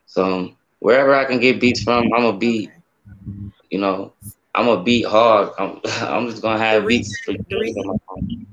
So 0.06 0.52
wherever 0.80 1.14
I 1.14 1.24
can 1.24 1.38
get 1.38 1.60
beats 1.60 1.82
from, 1.82 2.12
I'm 2.12 2.24
a 2.24 2.36
beat. 2.36 2.70
You 3.70 3.78
know, 3.78 4.12
I'm 4.54 4.68
a 4.68 4.82
beat 4.82 5.06
hog. 5.06 5.54
I'm 5.58 5.80
I'm 6.02 6.28
just 6.30 6.42
gonna 6.42 6.58
have 6.58 6.82
The 6.82 6.88
beats 6.88 7.08
reason- 7.28 7.44
for 7.44 7.50
the 7.50 7.58
reason- 7.60 7.82
on 7.82 7.86
my 7.86 7.96
phone. 8.08 8.46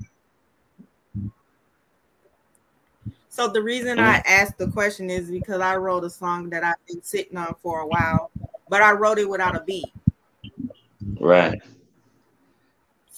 So 3.29 3.49
the 3.49 3.61
reason 3.61 3.99
I 3.99 4.19
asked 4.25 4.57
the 4.57 4.67
question 4.67 5.09
is 5.09 5.29
because 5.29 5.59
I 5.59 5.75
wrote 5.75 6.05
a 6.05 6.09
song 6.09 6.49
that 6.51 6.63
I've 6.63 6.75
been 6.87 7.03
sitting 7.03 7.37
on 7.37 7.53
for 7.61 7.81
a 7.81 7.87
while, 7.87 8.31
but 8.69 8.81
I 8.81 8.93
wrote 8.93 9.19
it 9.19 9.27
without 9.29 9.57
a 9.57 9.59
beat. 9.59 9.91
Right. 11.19 11.61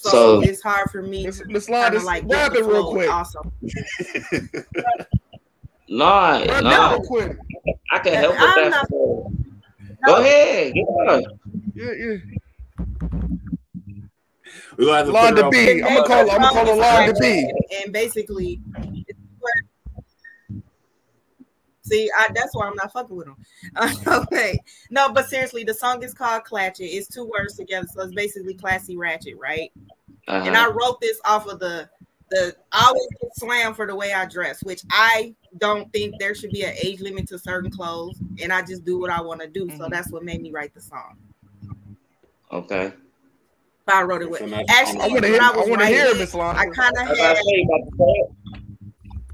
So, 0.09 0.41
So- 0.41 0.49
it's 0.49 0.61
hard 0.61 0.89
for 0.91 1.01
me 1.01 1.25
Miss 1.25 1.39
to 1.39 1.45
Miss 1.47 1.67
kind 1.67 1.93
Londa, 1.95 2.03
like 2.03 2.23
rap 2.27 2.51
get 2.53 2.61
it 2.61 2.65
real 2.65 2.91
quick. 2.91 3.09
also. 3.09 3.41
No, 5.89 6.43
Rap 6.45 6.63
no, 6.63 6.89
real 6.91 7.01
quick. 7.05 7.37
I 7.93 7.99
can 7.99 8.13
help 8.15 8.33
with 8.33 8.41
I'm 8.43 8.71
that. 8.71 8.71
not- 8.71 8.89
Go 8.89 9.31
No. 10.05 10.15
ahead. 10.21 10.73
Get. 10.73 10.85
Yeah, 11.75 11.91
yeah. 11.97 12.17
We're 14.77 14.85
gonna 14.85 14.97
have 14.97 15.05
to 15.07 15.11
put 15.11 15.21
her 15.21 15.33
Londa 15.33 15.43
on- 15.45 15.49
B. 15.51 15.81
I'm 15.81 15.95
gonna 15.95 16.07
call. 16.07 16.19
I'm 16.31 16.41
gonna 16.41 16.49
call 16.51 16.65
her 16.65 16.73
Londa 17.13 17.19
B. 17.19 17.51
And 17.83 17.91
basically, 17.93 18.61
see, 21.81 22.09
I, 22.15 22.27
that's 22.35 22.53
why 22.55 22.67
I'm 22.67 22.75
not 22.75 22.91
fucking 22.93 23.15
with 23.15 23.27
him. 23.27 23.37
okay, 24.07 24.59
no, 24.91 25.11
but 25.11 25.27
seriously, 25.29 25.63
the 25.63 25.73
song 25.73 26.03
is 26.03 26.13
called 26.13 26.43
"Clatchet." 26.43 26.81
It's 26.81 27.07
two 27.07 27.25
words 27.25 27.55
together, 27.55 27.87
so 27.91 28.01
it's 28.03 28.13
basically 28.13 28.53
classy 28.53 28.97
ratchet, 28.97 29.35
right? 29.37 29.71
And 30.28 30.55
I 30.55 30.65
Uh-huh. 30.65 30.73
wrote 30.73 31.01
this 31.01 31.19
off 31.25 31.47
of 31.47 31.59
the 31.59 31.89
the 32.30 32.53
I 32.73 32.86
always 32.88 33.07
get 33.21 33.36
slammed 33.38 33.78
for 33.78 33.88
the 33.88 33.95
way 33.95 34.11
I 34.11 34.25
dress, 34.25 34.61
which 34.63 34.82
I 34.91 35.34
don't 35.59 35.91
think 35.93 36.19
there 36.19 36.36
should 36.36 36.51
be 36.51 36.63
an 36.63 36.73
age 36.84 36.99
limit 36.99 37.25
to 37.30 37.39
certain 37.39 37.71
clothes, 37.71 38.19
and 38.41 38.51
I 38.51 38.61
just 38.63 38.84
do 38.84 38.99
what 38.99 39.09
I 39.09 39.21
want 39.21 39.39
to 39.41 39.47
do. 39.47 39.69
So 39.78 39.86
Mhm. 39.86 39.91
that's 39.91 40.11
what 40.11 40.23
made 40.23 40.41
me 40.41 40.51
write 40.51 40.73
the 40.73 40.82
song. 40.82 41.15
Okay. 42.51 42.93
But 43.86 43.95
I 43.95 44.01
wrote 44.03 44.21
it 44.21 44.30
with 44.30 44.41
So 44.41 44.65
actually 44.67 45.01
I 45.01 45.07
want 45.07 45.23
to 45.23 45.30
when 45.30 45.39
hear. 45.39 45.41
I 45.41 45.51
I 45.51 45.57
was 45.57 45.69
want 45.69 45.82
to 45.82 45.88
hear 45.88 46.05
it, 46.05 46.34
I 46.34 46.65
kind 46.65 46.97
of 46.97 47.07
had 47.07 47.38
say, 47.38 47.43
you 47.45 47.69
about 47.69 47.89
to 47.89 47.97
say 47.97 48.03
it? 48.05 48.32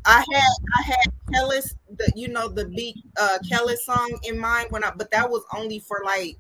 I 0.05 0.25
had 0.31 0.51
I 0.77 0.81
had 0.83 1.11
Kelis 1.33 1.73
the 1.97 2.11
you 2.15 2.27
know 2.27 2.47
the 2.47 2.65
beat 2.65 2.97
uh 3.19 3.39
Kelis 3.51 3.77
song 3.79 4.19
in 4.23 4.37
mind 4.37 4.67
when 4.69 4.83
I 4.83 4.91
but 4.91 5.09
that 5.11 5.27
was 5.29 5.43
only 5.55 5.79
for 5.79 6.01
like 6.05 6.37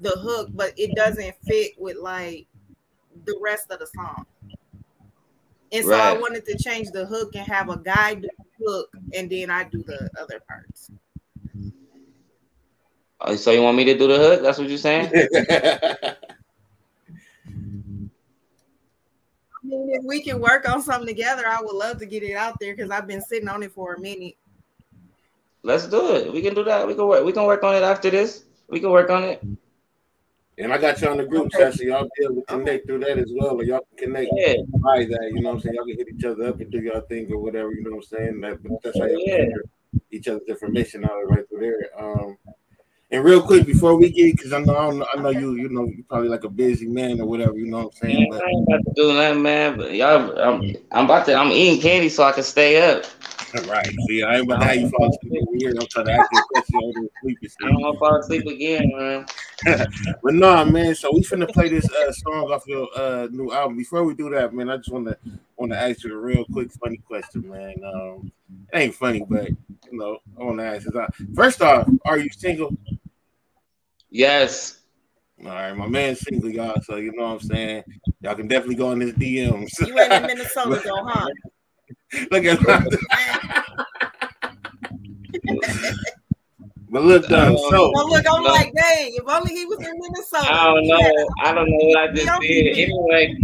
the 0.00 0.10
hook, 0.10 0.50
but 0.54 0.72
it 0.76 0.96
doesn't 0.96 1.36
fit 1.44 1.72
with 1.78 1.96
like 1.98 2.48
the 3.24 3.38
rest 3.42 3.70
of 3.70 3.78
the 3.78 3.86
song. 3.86 4.26
And 5.72 5.84
so 5.86 5.92
I 5.92 6.12
wanted 6.12 6.44
to 6.46 6.58
change 6.58 6.90
the 6.90 7.06
hook 7.06 7.34
and 7.34 7.46
have 7.46 7.70
a 7.70 7.78
guy 7.78 8.14
do 8.14 8.28
the 8.38 8.64
hook 8.64 8.90
and 9.14 9.30
then 9.30 9.50
I 9.50 9.64
do 9.64 9.82
the 9.82 10.10
other 10.20 10.40
parts. 10.46 10.90
Oh, 13.22 13.36
so 13.36 13.52
you 13.52 13.62
want 13.62 13.76
me 13.76 13.84
to 13.84 13.96
do 13.96 14.08
the 14.08 14.18
hook? 14.18 14.42
That's 14.42 14.58
what 14.58 14.68
you're 14.68 14.78
saying? 14.78 15.10
I 19.62 19.68
mean, 19.68 19.90
if 19.94 20.04
we 20.04 20.22
can 20.22 20.40
work 20.40 20.68
on 20.68 20.82
something 20.82 21.06
together, 21.06 21.44
I 21.46 21.60
would 21.62 21.74
love 21.74 21.98
to 22.00 22.06
get 22.06 22.24
it 22.24 22.34
out 22.34 22.58
there 22.60 22.74
because 22.74 22.90
I've 22.90 23.06
been 23.06 23.22
sitting 23.22 23.48
on 23.48 23.62
it 23.62 23.72
for 23.72 23.94
a 23.94 24.00
minute. 24.00 24.36
Let's 25.62 25.86
do 25.86 26.16
it. 26.16 26.32
We 26.32 26.42
can 26.42 26.54
do 26.54 26.64
that. 26.64 26.86
We 26.86 26.94
can 26.94 27.06
work. 27.06 27.24
We 27.24 27.32
can 27.32 27.44
work 27.44 27.62
on 27.62 27.76
it 27.76 27.84
after 27.84 28.10
this. 28.10 28.44
We 28.68 28.80
can 28.80 28.90
work 28.90 29.08
on 29.10 29.22
it. 29.22 29.42
And 30.58 30.72
I 30.72 30.78
got 30.78 31.00
you 31.00 31.08
on 31.08 31.16
the 31.16 31.24
group 31.24 31.50
chat, 31.50 31.74
so 31.74 31.82
y'all 31.82 32.08
be 32.16 32.24
able 32.24 32.36
to 32.36 32.42
connect 32.42 32.86
through 32.86 33.00
that 33.00 33.18
as 33.18 33.30
well, 33.34 33.60
or 33.60 33.64
y'all 33.64 33.86
can 33.96 34.08
connect 34.08 34.30
Yeah. 34.36 34.54
by 34.82 35.04
that. 35.04 35.30
You 35.32 35.42
know 35.42 35.50
what 35.50 35.54
I'm 35.56 35.60
saying? 35.60 35.74
Y'all 35.76 35.86
can 35.86 35.96
hit 35.96 36.08
each 36.08 36.24
other 36.24 36.44
up 36.48 36.60
and 36.60 36.70
do 36.70 36.80
y'all 36.80 37.00
thing 37.02 37.32
or 37.32 37.38
whatever. 37.38 37.72
You 37.72 37.82
know 37.84 37.96
what 37.96 37.96
I'm 37.96 38.02
saying? 38.02 38.40
That, 38.42 38.58
that's 38.82 38.98
how 38.98 39.06
y'all 39.06 39.22
Yeah. 39.26 39.44
each 40.10 40.28
other's 40.28 40.42
information 40.48 41.04
out 41.04 41.26
right 41.26 41.48
through 41.48 41.60
there. 41.60 41.88
Um, 41.98 42.36
and 43.10 43.24
real 43.24 43.42
quick 43.42 43.66
before 43.66 43.96
we 43.96 44.10
get, 44.10 44.36
because 44.36 44.52
I 44.52 44.60
know 44.60 44.74
I, 44.76 44.90
know 44.90 45.06
I 45.14 45.20
know 45.20 45.30
you, 45.30 45.54
you 45.56 45.68
know, 45.68 45.84
you 45.84 46.02
probably 46.08 46.28
like 46.28 46.44
a 46.44 46.48
busy 46.48 46.86
man 46.86 47.20
or 47.20 47.26
whatever. 47.26 47.56
You 47.56 47.66
know 47.66 47.78
what 47.78 47.86
I'm 47.86 47.92
saying? 47.92 48.30
But 48.30 48.42
I 48.42 48.48
ain't 48.48 48.66
about 48.68 48.84
to 48.84 48.92
do 48.96 49.12
nothing, 49.12 49.42
man. 49.42 49.76
But 49.76 49.92
y'all, 49.92 50.38
I'm, 50.38 50.76
I'm 50.90 51.04
about 51.04 51.26
to. 51.26 51.34
I'm 51.34 51.50
eating 51.50 51.80
candy 51.80 52.08
so 52.08 52.24
I 52.24 52.32
can 52.32 52.42
stay 52.42 52.80
up. 52.90 53.04
right, 53.68 53.94
see, 54.08 54.22
I 54.22 54.36
ain't 54.36 54.44
about 54.44 54.60
to 54.60 54.66
have 54.66 54.76
you 54.76 54.88
fall 54.88 55.10
asleep 55.10 55.42
over 55.46 55.56
here. 55.58 55.74
I'm 55.78 55.86
trying 55.86 56.06
to 56.06 56.12
ask 56.12 56.30
you 56.32 56.38
a 56.38 56.42
question 56.52 56.80
over 56.82 57.00
the 57.00 57.08
sleep. 57.20 57.38
I 57.42 57.68
don't 57.68 57.76
see. 57.76 57.82
want 57.82 57.94
to 57.94 57.98
fall 57.98 58.16
asleep 58.16 58.46
again, 58.46 58.92
man. 58.94 59.26
But 60.22 60.34
nah, 60.34 60.64
man. 60.64 60.94
So 60.94 61.10
we 61.12 61.22
finna 61.22 61.48
play 61.48 61.68
this 61.68 61.88
uh, 61.90 62.12
song 62.12 62.50
off 62.50 62.66
your 62.66 62.88
uh, 62.96 63.28
new 63.30 63.52
album. 63.52 63.76
Before 63.76 64.04
we 64.04 64.14
do 64.14 64.30
that, 64.30 64.54
man, 64.54 64.70
I 64.70 64.78
just 64.78 64.90
want 64.90 65.06
to 65.06 65.18
want 65.56 65.72
to 65.72 65.78
ask 65.78 66.02
you 66.02 66.14
a 66.14 66.16
real 66.16 66.44
quick, 66.46 66.72
funny 66.72 66.96
question, 66.96 67.48
man. 67.48 67.74
Um, 67.84 68.32
it 68.72 68.78
ain't 68.78 68.94
funny, 68.94 69.24
but 69.28 69.48
you 69.48 69.98
know, 69.98 70.18
I 70.40 70.44
want 70.44 70.58
to 70.58 70.64
ask. 70.64 70.86
Is 70.86 70.96
I, 70.96 71.06
first 71.34 71.60
off, 71.60 71.88
are 72.06 72.18
you 72.18 72.30
single? 72.30 72.74
Yes. 74.10 74.78
All 75.44 75.50
right, 75.50 75.72
my 75.72 75.88
man's 75.88 76.20
single, 76.20 76.50
y'all. 76.50 76.80
So 76.82 76.96
you 76.96 77.12
know 77.12 77.24
what 77.24 77.32
I'm 77.32 77.40
saying. 77.40 77.84
Y'all 78.20 78.34
can 78.34 78.48
definitely 78.48 78.76
go 78.76 78.92
in 78.92 79.00
his 79.00 79.12
DMs. 79.12 79.86
You 79.86 79.98
ain't 79.98 80.12
in 80.12 80.22
Minnesota 80.26 80.80
though, 80.84 81.04
huh? 81.04 81.28
Look 82.30 82.44
at 82.44 82.60
But 86.90 87.04
look 87.04 87.26
though, 87.26 87.56
so 87.70 87.90
Well, 87.94 88.08
look, 88.10 88.24
I'm 88.30 88.42
No. 88.42 88.50
like, 88.50 88.72
dang, 88.74 89.12
if 89.14 89.22
only 89.26 89.54
he 89.54 89.64
was 89.64 89.78
in 89.78 89.92
Minnesota. 89.98 90.52
I 90.52 90.64
don't 90.66 90.86
know. 90.86 91.26
I 91.42 91.54
don't 91.54 91.70
know 91.70 91.76
what 91.86 91.98
I 91.98 92.12
just 92.12 92.26
did. 92.26 92.40
be- 92.40 92.82
Anyway, 92.82 93.34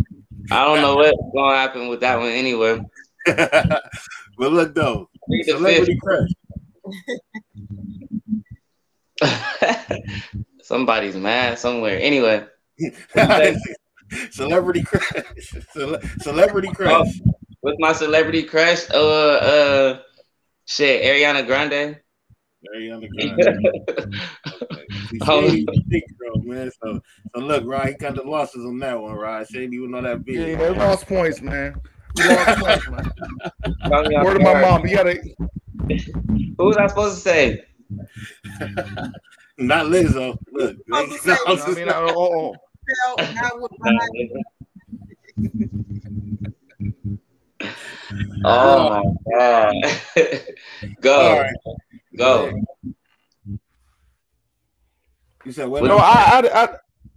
I 0.50 0.64
don't 0.64 0.82
know 0.82 0.96
what's 0.96 1.16
gonna 1.34 1.56
happen 1.56 1.88
with 1.88 2.00
that 2.00 2.18
one. 2.18 2.28
Anyway, 2.28 2.80
but 3.26 3.82
look 4.38 4.74
though, 4.74 5.08
celebrity 5.44 5.98
crush. 6.02 6.28
Somebody's 10.62 11.16
mad 11.16 11.58
somewhere. 11.58 11.98
Anyway, 12.00 12.44
celebrity 14.30 14.82
crush. 14.82 15.12
Cele- 15.72 16.00
celebrity 16.20 16.68
crush. 16.68 17.08
Oh. 17.26 17.32
With 17.62 17.76
my 17.78 17.92
celebrity 17.92 18.42
crush, 18.42 18.88
uh, 18.90 18.96
uh, 18.96 19.98
shit, 20.66 21.02
Ariana 21.02 21.46
Grande. 21.46 21.98
Ariana 22.76 23.08
Grande. 23.16 23.62
See, 25.10 25.18
she 25.26 25.66
big 25.88 26.02
girl, 26.18 26.40
man. 26.42 26.70
So, 26.82 27.00
so 27.34 27.40
look, 27.40 27.64
right, 27.66 27.92
he 27.92 27.94
got 27.98 28.14
the 28.14 28.22
losses 28.22 28.64
on 28.64 28.78
that 28.80 29.00
one, 29.00 29.14
right? 29.14 29.46
She 29.48 29.60
ain't 29.60 29.74
even 29.74 29.90
know 29.90 30.02
that 30.02 30.24
big. 30.24 30.36
Yeah, 30.36 30.56
they 30.56 30.78
lost 30.78 31.06
points, 31.06 31.40
man. 31.40 31.80
We 32.16 32.24
lost 32.24 32.58
points, 32.58 32.86
man. 32.88 33.04
Caught 33.90 34.06
me 34.06 34.16
off 34.16 34.24
Word 34.24 34.36
of 34.36 34.42
my 34.42 34.60
mom. 34.60 34.86
You 34.86 34.96
gotta. 34.96 35.20
Who 36.58 36.64
was 36.64 36.76
I 36.76 36.86
supposed 36.88 37.16
to 37.16 37.20
say? 37.22 37.64
Not 39.58 39.86
Lizzo. 39.86 40.36
Look, 40.52 40.76
I 40.92 41.02
was 41.02 41.20
gonna 41.24 41.36
say, 41.36 41.62
I 41.62 41.74
mean, 41.74 41.88
I, 41.88 41.94
oh, 41.96 42.56
not 43.34 43.60
with 43.60 43.72
Nah, 43.80 43.92
my- 43.92 44.42
Oh 48.44 48.88
my 48.88 49.02
god. 49.32 49.74
Go. 51.00 51.20
all 51.20 51.40
right. 51.40 51.56
Go. 52.16 52.52
You 55.44 55.52
said 55.52 55.68
what? 55.68 55.82
You 55.82 55.88
know, 55.88 55.98
I, 55.98 56.02
I, 56.02 56.62
I, 56.62 56.68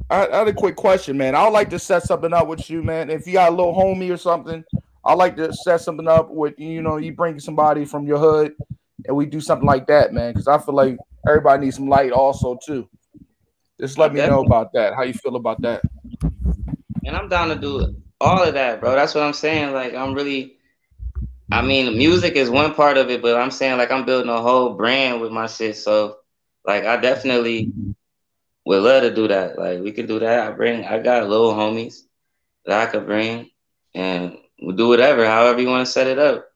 I, 0.09 0.33
I 0.33 0.37
had 0.39 0.47
a 0.47 0.53
quick 0.53 0.75
question, 0.75 1.17
man. 1.17 1.35
I 1.35 1.43
would 1.43 1.53
like 1.53 1.69
to 1.71 1.79
set 1.79 2.03
something 2.03 2.33
up 2.33 2.47
with 2.47 2.69
you, 2.69 2.83
man. 2.83 3.09
If 3.09 3.27
you 3.27 3.33
got 3.33 3.51
a 3.51 3.55
little 3.55 3.73
homie 3.73 4.13
or 4.13 4.17
something, 4.17 4.63
I'd 5.03 5.13
like 5.13 5.35
to 5.37 5.53
set 5.53 5.81
something 5.81 6.07
up 6.07 6.29
with 6.29 6.57
you 6.59 6.81
know 6.81 6.97
you 6.97 7.13
bring 7.13 7.39
somebody 7.39 7.85
from 7.85 8.05
your 8.05 8.19
hood, 8.19 8.53
and 9.05 9.15
we 9.15 9.25
do 9.25 9.41
something 9.41 9.67
like 9.67 9.87
that, 9.87 10.13
man. 10.13 10.33
Because 10.33 10.47
I 10.47 10.57
feel 10.59 10.75
like 10.75 10.97
everybody 11.27 11.65
needs 11.65 11.77
some 11.77 11.87
light, 11.87 12.11
also 12.11 12.57
too. 12.65 12.87
Just 13.79 13.97
let 13.97 14.13
me 14.13 14.19
know 14.19 14.43
about 14.43 14.73
that. 14.73 14.93
How 14.93 15.03
you 15.03 15.13
feel 15.13 15.35
about 15.35 15.61
that? 15.61 15.81
And 17.03 17.15
I'm 17.15 17.27
down 17.29 17.49
to 17.49 17.55
do 17.55 17.95
all 18.21 18.43
of 18.43 18.53
that, 18.53 18.79
bro. 18.79 18.95
That's 18.95 19.15
what 19.15 19.23
I'm 19.23 19.33
saying. 19.33 19.73
Like 19.73 19.93
I'm 19.93 20.13
really 20.13 20.57
I 21.51 21.61
mean, 21.61 21.97
music 21.97 22.35
is 22.35 22.49
one 22.49 22.73
part 22.73 22.97
of 22.97 23.09
it, 23.09 23.21
but 23.21 23.35
I'm 23.35 23.51
saying 23.51 23.77
like 23.77 23.91
I'm 23.91 24.05
building 24.05 24.29
a 24.29 24.41
whole 24.41 24.75
brand 24.75 25.19
with 25.19 25.31
my 25.31 25.47
shit. 25.47 25.75
So 25.75 26.17
like 26.65 26.85
I 26.85 26.97
definitely 26.97 27.73
would 28.65 28.83
love 28.83 29.03
to 29.03 29.13
do 29.13 29.27
that. 29.27 29.57
Like 29.59 29.81
we 29.81 29.91
can 29.91 30.05
do 30.05 30.19
that. 30.19 30.47
I 30.47 30.51
bring 30.51 30.85
I 30.85 30.99
got 30.99 31.27
little 31.27 31.53
homies 31.53 32.03
that 32.65 32.87
I 32.87 32.89
could 32.89 33.05
bring 33.05 33.49
and 33.93 34.37
we'll 34.61 34.75
do 34.75 34.87
whatever, 34.87 35.25
however 35.25 35.59
you 35.59 35.67
want 35.67 35.85
to 35.85 35.91
set 35.91 36.07
it 36.07 36.19
up. 36.19 36.49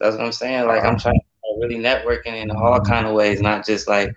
That's 0.00 0.16
what 0.16 0.26
I'm 0.26 0.32
saying. 0.32 0.66
Like 0.66 0.84
I'm 0.84 0.98
trying 0.98 1.18
to 1.18 1.60
really 1.60 1.76
networking 1.76 2.42
in 2.42 2.50
all 2.50 2.80
kind 2.80 3.06
of 3.06 3.14
ways, 3.14 3.40
not 3.40 3.64
just 3.64 3.88
like 3.88 4.14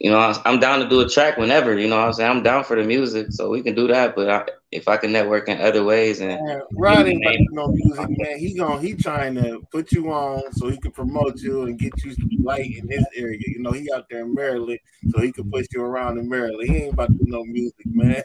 you 0.00 0.10
know, 0.10 0.34
I'm 0.46 0.58
down 0.58 0.80
to 0.80 0.88
do 0.88 1.02
a 1.02 1.08
track 1.08 1.36
whenever, 1.36 1.78
you 1.78 1.86
know 1.86 2.00
I'm 2.00 2.14
saying? 2.14 2.30
I'm 2.30 2.42
down 2.42 2.64
for 2.64 2.74
the 2.74 2.84
music, 2.84 3.26
so 3.32 3.50
we 3.50 3.62
can 3.62 3.74
do 3.74 3.86
that. 3.88 4.16
But 4.16 4.30
I, 4.30 4.44
if 4.72 4.86
I 4.86 4.96
can 4.96 5.12
network 5.12 5.48
in 5.48 5.60
other 5.60 5.82
ways 5.82 6.20
and 6.20 6.40
Man, 6.44 6.60
Rod 6.76 7.06
ain't 7.06 7.24
about 7.24 7.32
to 7.32 7.46
no 7.50 7.68
music, 7.68 8.08
man. 8.18 8.38
He 8.38 8.54
gon' 8.54 8.80
he 8.80 8.94
trying 8.94 9.34
to 9.34 9.60
put 9.72 9.90
you 9.92 10.12
on 10.12 10.52
so 10.52 10.68
he 10.68 10.76
can 10.76 10.92
promote 10.92 11.40
you 11.40 11.64
and 11.64 11.78
get 11.78 11.92
you 12.04 12.14
some 12.14 12.30
light 12.42 12.70
in 12.76 12.86
this 12.86 13.04
area. 13.16 13.38
You 13.40 13.58
know, 13.60 13.72
he 13.72 13.90
out 13.92 14.06
there 14.08 14.20
in 14.20 14.32
Maryland, 14.32 14.78
so 15.10 15.20
he 15.20 15.32
can 15.32 15.50
push 15.50 15.66
you 15.72 15.82
around 15.82 16.18
in 16.18 16.28
Maryland. 16.28 16.68
He 16.68 16.76
ain't 16.84 16.92
about 16.92 17.08
to 17.08 17.14
do 17.14 17.24
no 17.26 17.44
music, 17.44 17.86
man. 17.86 18.22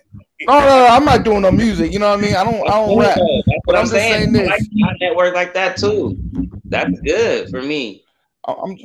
No, 0.47 0.59
no, 0.59 0.65
no, 0.67 0.87
I'm 0.87 1.05
not 1.05 1.23
doing 1.23 1.41
no 1.41 1.51
music. 1.51 1.91
You 1.91 1.99
know 1.99 2.09
what 2.09 2.19
I 2.19 2.21
mean? 2.21 2.35
I 2.35 2.43
don't, 2.43 2.67
I 2.69 2.85
don't 2.85 2.99
rap. 2.99 3.17
That's 3.17 3.19
what 3.19 3.61
But 3.65 3.75
I'm, 3.75 3.79
I'm 3.81 3.85
just 3.85 3.95
saying. 3.95 4.33
saying 4.33 4.47
I 4.47 4.49
like 4.51 4.59
this. 4.59 4.69
my 4.73 4.93
network 5.01 5.33
like 5.33 5.53
that 5.55 5.77
too. 5.77 6.15
That's 6.65 6.99
good 7.01 7.49
for 7.49 7.61
me. 7.61 8.03
I'm, 8.47 8.77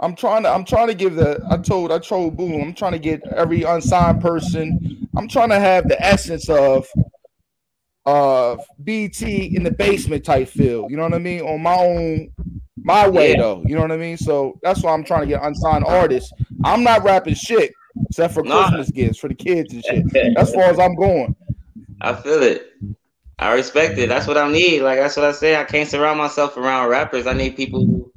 I'm 0.00 0.16
trying 0.16 0.42
to 0.44 0.48
I'm 0.50 0.64
trying 0.64 0.88
to 0.88 0.94
give 0.94 1.14
the 1.14 1.40
I 1.50 1.58
told 1.58 1.92
I 1.92 1.98
told 1.98 2.36
Boom 2.36 2.60
I'm 2.62 2.74
trying 2.74 2.92
to 2.92 2.98
get 2.98 3.22
every 3.28 3.62
unsigned 3.62 4.20
person. 4.20 5.06
I'm 5.16 5.28
trying 5.28 5.50
to 5.50 5.58
have 5.60 5.88
the 5.88 6.00
essence 6.04 6.48
of 6.48 6.86
of 8.06 8.64
BT 8.82 9.54
in 9.54 9.62
the 9.62 9.70
basement 9.70 10.24
type 10.24 10.48
feel. 10.48 10.86
You 10.90 10.96
know 10.96 11.02
what 11.02 11.14
I 11.14 11.18
mean? 11.18 11.42
On 11.42 11.62
my 11.62 11.76
own 11.76 12.30
my 12.82 13.06
way 13.08 13.32
Yeah. 13.32 13.38
though. 13.38 13.62
You 13.66 13.74
know 13.74 13.82
what 13.82 13.92
I 13.92 13.98
mean? 13.98 14.16
So 14.16 14.58
that's 14.62 14.82
why 14.82 14.92
I'm 14.92 15.04
trying 15.04 15.22
to 15.22 15.26
get 15.26 15.42
unsigned 15.42 15.84
artists. 15.84 16.32
I'm 16.64 16.82
not 16.82 17.04
rapping 17.04 17.34
shit 17.34 17.72
except 18.08 18.32
for 18.34 18.42
Nah. 18.42 18.68
Christmas 18.68 18.90
gifts 18.90 19.18
for 19.18 19.28
the 19.28 19.34
kids 19.34 19.72
and 19.74 19.84
shit. 19.84 20.36
As 20.36 20.52
far 20.52 20.64
as 20.64 20.78
I'm 20.78 20.94
going. 20.96 21.36
I 22.00 22.14
feel 22.14 22.42
it. 22.42 22.68
I 23.38 23.54
respect 23.54 23.98
it. 23.98 24.08
That's 24.08 24.26
what 24.26 24.38
I 24.38 24.50
need. 24.50 24.80
Like 24.80 24.98
that's 24.98 25.16
what 25.16 25.26
I 25.26 25.32
say. 25.32 25.56
I 25.56 25.64
can't 25.64 25.88
surround 25.88 26.18
myself 26.18 26.56
around 26.56 26.88
rappers. 26.88 27.26
I 27.26 27.34
need 27.34 27.56
people 27.56 27.84
who 27.84 28.12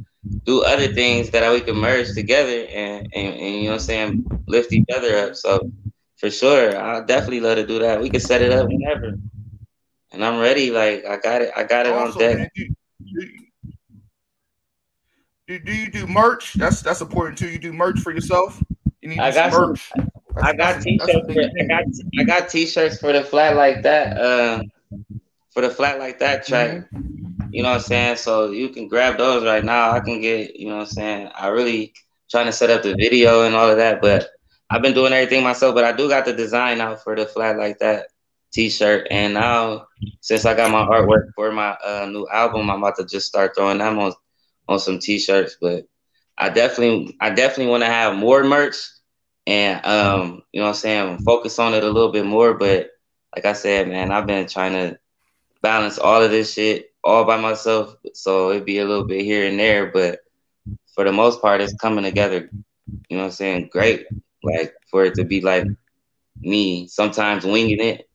do 0.46 0.64
other 0.64 0.88
things 0.94 1.30
that 1.32 1.52
we 1.52 1.62
can 1.62 1.76
merge 1.76 2.14
together 2.14 2.66
and, 2.72 3.08
and, 3.14 3.36
and 3.36 3.56
you 3.56 3.64
know 3.64 3.68
what 3.72 3.74
I'm 3.74 3.80
saying, 3.80 4.44
lift 4.48 4.72
each 4.72 4.86
other 4.96 5.18
up. 5.18 5.36
So 5.36 5.70
for 6.18 6.30
sure, 6.30 6.78
I 6.78 7.02
definitely 7.02 7.42
love 7.42 7.58
to 7.58 7.68
do 7.68 7.80
that. 7.80 8.02
We 8.02 8.10
can 8.10 8.20
set 8.22 8.42
it 8.42 8.52
up 8.52 8.68
whenever. 8.68 9.18
And 10.12 10.24
I'm 10.24 10.40
ready. 10.40 10.72
Like 10.72 11.06
I 11.06 11.18
got 11.18 11.42
it. 11.42 11.52
I 11.56 11.64
got 11.64 11.86
it 11.88 11.94
on 11.94 12.18
deck. 12.18 12.52
do, 12.56 12.68
do, 13.14 13.28
do, 15.48 15.60
do 15.60 15.74
you 15.74 15.92
do 15.92 16.08
merch? 16.08 16.54
That's 16.54 16.82
that's 16.82 17.02
important 17.02 17.38
too. 17.38 17.50
You 17.50 17.58
do 17.60 17.74
merch 17.74 18.00
for 18.00 18.12
yourself. 18.12 18.64
You 19.02 19.10
need 19.10 19.20
I 19.20 19.32
got 19.34 19.52
some- 19.52 19.70
merch. 19.70 19.92
I 20.42 20.54
got 20.54 20.84
That's- 20.84 20.86
that's 20.86 20.86
a 20.86 21.22
t-shirts. 21.22 21.34
For, 21.34 21.42
I 21.62 21.66
got 21.68 21.84
I 22.20 22.24
got 22.24 22.50
t-shirts 22.50 22.98
for 23.00 23.12
the 23.14 23.24
flat 23.24 23.56
like 23.56 23.84
that. 23.84 24.18
Uh, 24.18 24.64
for 25.52 25.62
the 25.62 25.70
flat 25.70 26.00
like 26.00 26.20
that 26.20 26.46
track. 26.48 26.86
You 27.54 27.62
know 27.62 27.70
what 27.70 27.76
I'm 27.76 27.82
saying? 27.82 28.16
So 28.16 28.50
you 28.50 28.70
can 28.70 28.88
grab 28.88 29.20
those 29.20 29.44
right 29.44 29.64
now. 29.64 29.92
I 29.92 30.00
can 30.00 30.20
get. 30.20 30.56
You 30.56 30.70
know 30.70 30.78
what 30.78 30.82
I'm 30.82 30.88
saying? 30.88 31.30
I 31.36 31.50
really 31.50 31.94
trying 32.32 32.48
to 32.48 32.52
set 32.52 32.72
up 32.72 32.82
the 32.82 32.96
video 32.96 33.44
and 33.44 33.54
all 33.54 33.70
of 33.70 33.78
that, 33.78 34.02
but 34.02 34.28
I've 34.72 34.82
been 34.82 34.96
doing 34.96 35.14
everything 35.14 35.44
myself. 35.44 35.76
But 35.76 35.84
I 35.84 35.92
do 35.92 36.10
got 36.10 36.26
the 36.26 36.34
design 36.34 36.82
out 36.82 37.04
for 37.04 37.16
the 37.16 37.28
flat 37.28 37.60
like 37.60 37.78
that 37.78 38.08
t-shirt. 38.54 39.08
And 39.12 39.36
now 39.36 39.86
since 40.22 40.46
I 40.46 40.56
got 40.56 40.72
my 40.72 40.84
artwork 40.84 41.28
for 41.36 41.52
my 41.52 41.78
uh, 41.86 42.08
new 42.10 42.28
album, 42.34 42.72
I'm 42.72 42.80
about 42.80 42.96
to 42.96 43.06
just 43.06 43.28
start 43.28 43.56
throwing 43.56 43.78
them 43.78 44.00
on 44.00 44.14
on 44.68 44.80
some 44.80 44.98
t-shirts. 44.98 45.58
But 45.62 45.86
I 46.40 46.50
definitely 46.50 47.16
I 47.22 47.30
definitely 47.30 47.70
want 47.70 47.84
to 47.84 47.88
have 47.88 48.16
more 48.16 48.44
merch 48.44 48.78
and 49.46 49.86
um, 49.86 50.42
you 50.54 50.60
know 50.60 50.66
what 50.66 50.70
I'm 50.70 50.76
saying, 50.76 51.18
focus 51.20 51.60
on 51.60 51.76
it 51.76 51.84
a 51.84 51.90
little 51.92 52.12
bit 52.12 52.26
more. 52.26 52.56
But 52.56 52.90
like 53.36 53.46
I 53.46 53.54
said, 53.54 53.88
man, 53.90 54.12
I've 54.12 54.26
been 54.26 54.48
trying 54.48 54.74
to 54.74 54.98
balance 55.62 56.00
all 56.00 56.24
of 56.24 56.32
this 56.32 56.52
shit 56.52 56.93
all 57.04 57.26
by 57.26 57.38
myself. 57.38 57.96
So 58.14 58.52
it'd 58.52 58.66
be 58.66 58.80
a 58.80 58.86
little 58.86 59.06
bit 59.06 59.24
here 59.24 59.48
and 59.48 59.60
there, 59.60 59.92
but 59.92 60.20
for 60.96 61.04
the 61.04 61.12
most 61.12 61.42
part 61.42 61.62
it's 61.62 61.74
coming 61.76 62.04
together, 62.04 62.50
you 63.10 63.18
know 63.18 63.24
what 63.24 63.26
I'm 63.26 63.32
saying, 63.32 63.70
great. 63.72 64.06
Like 64.44 64.74
for 64.90 65.06
it 65.06 65.16
to 65.16 65.24
be 65.24 65.42
like 65.42 65.68
me, 66.40 66.88
sometimes 66.88 67.46
winging 67.46 67.82
it. 67.82 68.10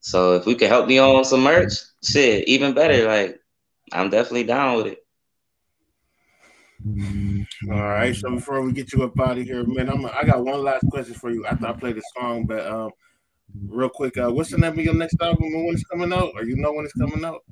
So 0.00 0.34
if 0.34 0.46
we 0.46 0.54
could 0.54 0.68
help 0.68 0.86
me 0.86 0.98
on 0.98 1.24
some 1.24 1.42
merch, 1.42 1.72
shit, 2.02 2.46
even 2.48 2.74
better. 2.74 3.06
Like 3.06 3.40
I'm 3.92 4.10
definitely 4.10 4.44
down 4.44 4.76
with 4.76 4.86
it. 4.86 4.98
All 7.70 7.80
right. 7.80 8.14
So 8.14 8.30
before 8.30 8.60
we 8.60 8.72
get 8.72 8.92
you 8.92 9.02
up 9.04 9.18
out 9.18 9.38
of 9.38 9.44
here, 9.44 9.64
man, 9.64 9.88
I'm 9.88 10.04
I 10.04 10.24
got 10.24 10.44
one 10.44 10.62
last 10.62 10.84
question 10.90 11.14
for 11.14 11.30
you 11.30 11.46
after 11.46 11.66
I 11.66 11.72
play 11.72 11.92
the 11.92 12.02
song. 12.16 12.44
But 12.44 12.66
um, 12.66 12.90
real 13.66 13.88
quick, 13.88 14.18
uh, 14.18 14.30
what's 14.30 14.50
the 14.50 14.58
name 14.58 14.78
of 14.78 14.84
your 14.84 14.94
next 14.94 15.16
album 15.20 15.44
and 15.44 15.66
when 15.66 15.74
it's 15.74 15.84
coming 15.84 16.12
out? 16.12 16.32
Or 16.34 16.44
you 16.44 16.56
know 16.56 16.72
when 16.72 16.84
it's 16.84 16.94
coming 16.94 17.24
out? 17.24 17.42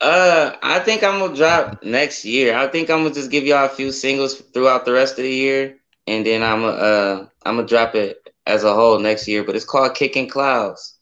Uh, 0.00 0.56
I 0.62 0.80
think 0.80 1.02
I'm 1.02 1.18
gonna 1.18 1.36
drop 1.36 1.82
next 1.82 2.24
year. 2.24 2.56
I 2.56 2.66
think 2.66 2.90
I'm 2.90 3.02
gonna 3.02 3.14
just 3.14 3.30
give 3.30 3.44
y'all 3.44 3.66
a 3.66 3.68
few 3.68 3.92
singles 3.92 4.34
throughout 4.34 4.84
the 4.84 4.92
rest 4.92 5.18
of 5.18 5.24
the 5.24 5.32
year, 5.32 5.76
and 6.06 6.26
then 6.26 6.42
I'm 6.42 6.60
gonna 6.60 6.76
uh 6.76 7.26
I'm 7.44 7.56
gonna 7.56 7.68
drop 7.68 7.94
it 7.94 8.18
as 8.46 8.64
a 8.64 8.74
whole 8.74 8.98
next 8.98 9.28
year. 9.28 9.44
But 9.44 9.56
it's 9.56 9.64
called 9.64 9.94
Kicking 9.94 10.28
Clouds. 10.28 10.96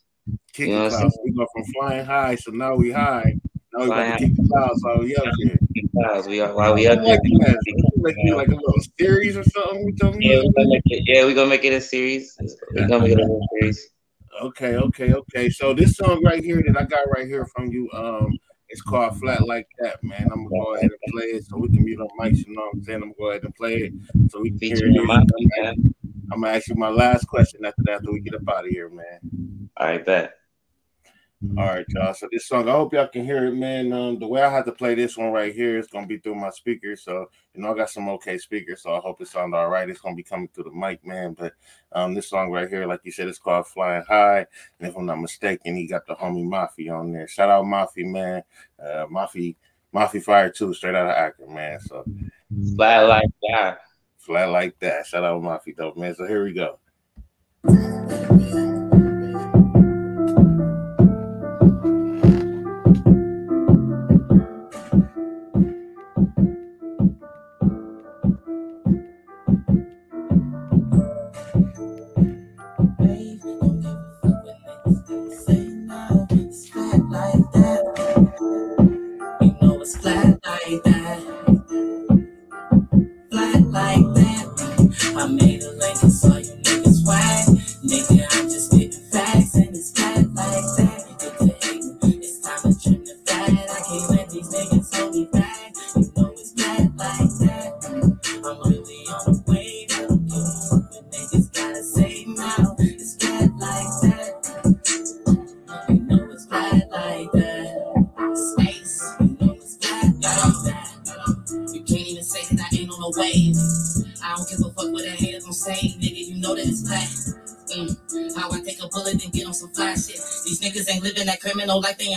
Kicking 0.52 0.74
You 0.74 0.78
know 0.78 0.88
clouds. 0.88 1.18
We 1.24 1.32
go 1.32 1.46
from 1.52 1.64
flying 1.72 2.04
high, 2.04 2.36
so 2.36 2.52
now 2.52 2.74
we 2.74 2.92
high. 2.92 3.34
Now 3.72 3.80
we 3.80 3.86
Flying 3.86 4.12
to 4.12 4.18
kick 4.18 4.36
the 4.36 4.48
clouds 4.48 4.84
while 4.84 4.98
we 4.98 5.16
up 5.16 5.24
here. 5.38 5.58
Clouds. 5.94 6.28
We 6.28 6.40
are 6.40 6.54
while 6.54 6.74
we 6.74 6.86
up 6.86 6.98
I 7.00 7.02
here. 7.02 7.56
like 7.96 8.16
like 8.34 8.48
a 8.48 8.54
little 8.54 8.82
series 8.98 9.36
or 9.36 9.44
something. 9.44 9.96
Yeah, 10.00 10.12
me. 10.12 10.42
we 10.42 10.52
gonna 10.52 10.68
make 10.68 10.82
it. 10.86 11.02
Yeah, 11.06 11.26
we 11.26 11.34
gonna 11.34 11.48
make 11.48 11.64
it 11.64 11.72
a 11.72 11.80
series. 11.80 12.36
We 12.74 12.86
gonna 12.86 13.00
make 13.00 13.12
it 13.12 13.20
a 13.20 13.40
series. 13.58 13.88
Okay, 14.42 14.76
okay, 14.76 15.12
okay. 15.12 15.50
So 15.50 15.74
this 15.74 15.96
song 15.96 16.22
right 16.24 16.42
here 16.42 16.62
that 16.66 16.76
I 16.76 16.84
got 16.84 17.00
right 17.14 17.26
here 17.26 17.46
from 17.46 17.68
you, 17.68 17.90
um, 17.92 18.38
it's 18.72 18.80
called 18.82 19.18
Flat 19.20 19.46
Like 19.46 19.68
That, 19.78 20.02
man. 20.02 20.28
I'm 20.32 20.48
gonna 20.48 20.48
go 20.64 20.74
ahead 20.74 20.90
and 20.90 21.12
play 21.12 21.26
it 21.26 21.44
so 21.44 21.58
we 21.58 21.68
can 21.68 21.84
mute 21.84 22.00
on 22.00 22.08
mics, 22.18 22.38
you 22.46 22.54
know 22.54 22.62
what 22.62 22.74
I'm 22.74 22.82
saying? 22.84 23.02
I'm 23.02 23.12
gonna 23.12 23.14
go 23.18 23.30
ahead 23.30 23.44
and 23.44 23.54
play 23.54 23.76
it 23.76 23.92
so 24.30 24.40
we 24.40 24.50
can 24.50 24.58
hear 24.60 24.76
Featuring 24.76 24.96
it. 24.96 25.04
my 25.04 25.24
man. 25.58 25.94
I'm 26.32 26.40
gonna 26.40 26.54
ask 26.56 26.68
you 26.68 26.74
my 26.74 26.88
last 26.88 27.26
question 27.28 27.64
after 27.66 27.82
that 27.84 27.96
after 27.96 28.10
we 28.10 28.20
get 28.20 28.34
up 28.34 28.48
out 28.48 28.64
of 28.64 28.70
here, 28.70 28.88
man. 28.88 29.68
All 29.76 29.86
right, 29.86 30.04
bet. 30.04 30.34
All 31.58 31.66
right, 31.66 31.84
y'all. 31.88 32.14
So 32.14 32.28
this 32.30 32.46
song, 32.46 32.68
I 32.68 32.72
hope 32.72 32.94
y'all 32.94 33.08
can 33.08 33.24
hear 33.24 33.46
it, 33.46 33.54
man. 33.54 33.92
Um, 33.92 34.18
the 34.18 34.28
way 34.28 34.40
I 34.42 34.50
have 34.50 34.64
to 34.66 34.72
play 34.72 34.94
this 34.94 35.16
one 35.16 35.32
right 35.32 35.52
here 35.52 35.76
is 35.76 35.88
gonna 35.88 36.06
be 36.06 36.18
through 36.18 36.36
my 36.36 36.50
speakers. 36.50 37.02
So 37.02 37.28
you 37.52 37.60
know, 37.60 37.72
I 37.72 37.76
got 37.76 37.90
some 37.90 38.08
okay 38.10 38.38
speakers, 38.38 38.82
so 38.82 38.94
I 38.94 39.00
hope 39.00 39.20
it 39.20 39.26
sounds 39.26 39.52
all 39.52 39.68
right. 39.68 39.88
It's 39.90 40.00
gonna 40.00 40.14
be 40.14 40.22
coming 40.22 40.48
through 40.48 40.64
the 40.64 40.70
mic, 40.70 41.04
man. 41.04 41.34
But 41.34 41.54
um, 41.90 42.14
this 42.14 42.30
song 42.30 42.50
right 42.52 42.68
here, 42.68 42.86
like 42.86 43.00
you 43.02 43.10
said, 43.10 43.26
it's 43.26 43.38
called 43.40 43.66
Flying 43.66 44.04
High, 44.08 44.46
and 44.78 44.88
if 44.88 44.96
I'm 44.96 45.04
not 45.04 45.20
mistaken, 45.20 45.74
he 45.74 45.86
got 45.86 46.06
the 46.06 46.14
homie 46.14 46.46
Mafi 46.46 46.96
on 46.96 47.12
there. 47.12 47.26
Shout 47.26 47.50
out 47.50 47.64
Mafi, 47.64 48.06
man. 48.06 48.44
Uh, 48.80 49.06
Mafi, 49.06 49.56
Mafi 49.92 50.22
Fire 50.22 50.48
too, 50.48 50.72
straight 50.72 50.94
out 50.94 51.08
of 51.10 51.16
Akron, 51.16 51.52
man. 51.52 51.80
So 51.80 52.04
Flat 52.76 53.08
like 53.08 53.30
that. 53.48 53.80
flat 54.16 54.48
like 54.48 54.78
that. 54.78 55.06
Shout 55.06 55.24
out 55.24 55.42
Mafi, 55.42 55.74
though, 55.76 55.92
man. 55.96 56.14
So 56.14 56.26
here 56.26 56.44
we 56.44 56.52
go. 56.52 56.78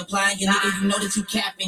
Nigga, 0.09 0.81
you 0.81 0.87
know 0.87 0.99
that 0.99 1.15
you 1.15 1.23
capping. 1.23 1.64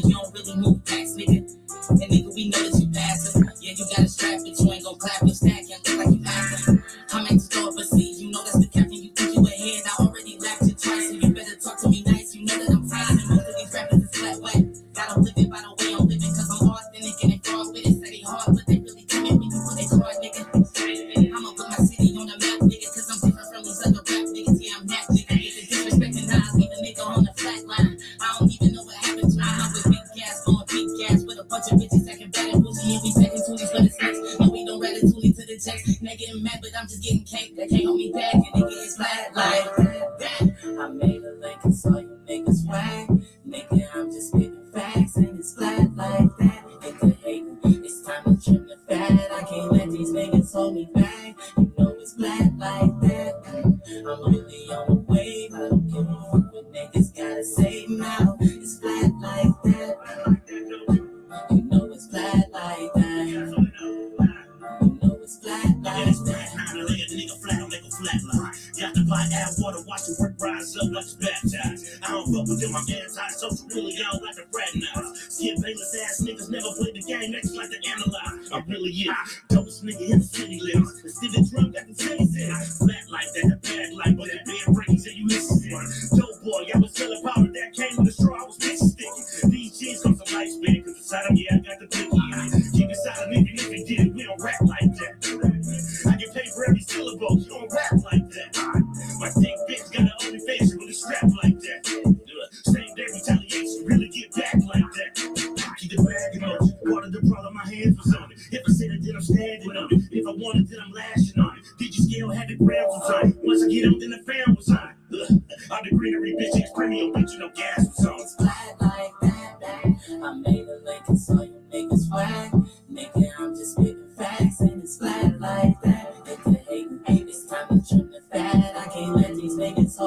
With 87.76 88.20
a 88.20 88.37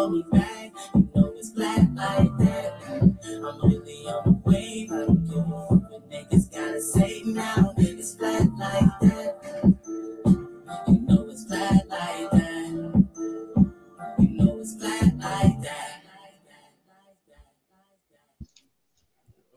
hold 0.01 0.13
me 0.15 0.25
back. 0.33 0.73
You 0.95 1.11
know 1.15 1.33
it's 1.37 1.53
flat 1.53 1.95
like 1.95 2.37
that. 2.39 2.73
I'm 2.91 3.69
really 3.69 4.07
on 4.09 4.25
the 4.25 4.41
wave. 4.47 4.91
I 4.93 5.05
don't 5.05 5.29
give 5.29 5.37
a 5.37 5.67
fuck 5.69 5.91
what 5.91 6.11
niggas 6.11 6.51
gotta 6.51 6.81
say 6.81 7.23
now. 7.27 7.75
It's 7.77 8.15
flat 8.15 8.49
like 8.59 8.93
that. 9.03 9.77
You 10.89 11.01
know 11.07 11.29
it's 11.29 11.45
flat 11.45 11.87
like 11.89 12.31
that. 12.31 13.05
You 14.19 14.29
know 14.39 14.59
it's 14.61 14.75
flat 14.77 15.19
like 15.19 15.63
that. 15.63 15.97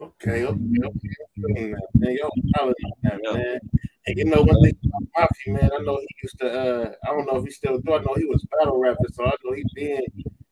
Okay, 0.01 0.43
okay, 0.43 0.45
okay. 0.45 0.59
I'm 0.83 1.53
feeling 1.55 1.71
that, 1.71 1.87
Man, 1.95 2.17
yo, 2.19 2.29
solid 2.57 2.75
on 2.83 2.91
that, 3.03 3.33
man. 3.33 3.59
And 4.08 4.18
you 4.18 4.26
know 4.26 4.41
one 4.43 4.58
thing 4.62 4.74
about 4.86 5.30
Mafi, 5.30 5.54
man, 5.54 5.70
I 5.74 5.80
know 5.84 5.97
he 5.99 6.08
used 6.24 6.38
to 6.39 6.47
uh 6.47 6.91
I 7.06 7.10
don't 7.12 7.26
know 7.26 7.38
if 7.38 7.45
he 7.45 7.51
still 7.51 7.80
do, 7.80 7.93
I 7.93 7.99
know 7.99 8.16
he 8.16 8.26
was 8.26 8.45
battle 8.51 8.80
rapper, 8.80 9.08
so 9.12 9.26
I 9.26 9.32
know 9.43 9.54
he 9.54 9.66
been 9.76 10.01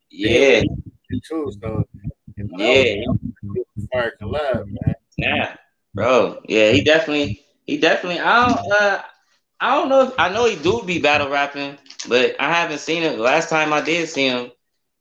Yeah, 0.10 0.62
too. 1.28 1.52
So 1.62 1.84
you 2.38 2.50
know, 2.52 2.58
yeah, 2.58 3.06
fire 3.92 4.14
collab, 4.22 4.66
man. 4.68 4.96
yeah, 5.18 5.56
bro. 5.94 6.42
Yeah, 6.48 6.72
he 6.72 6.84
definitely, 6.84 7.42
he 7.66 7.78
definitely. 7.78 8.20
I 8.20 8.48
don't, 8.48 8.82
uh, 8.82 9.02
I 9.60 9.76
don't 9.76 9.90
know. 9.90 10.02
If, 10.08 10.14
I 10.18 10.30
know 10.30 10.46
he 10.46 10.56
do 10.56 10.84
be 10.86 11.00
battle 11.00 11.30
rapping, 11.30 11.78
but 12.08 12.36
I 12.40 12.52
haven't 12.54 12.80
seen 12.80 13.04
it. 13.04 13.20
Last 13.20 13.50
time 13.50 13.74
I 13.74 13.82
did 13.82 14.08
see 14.10 14.28
him, 14.28 14.52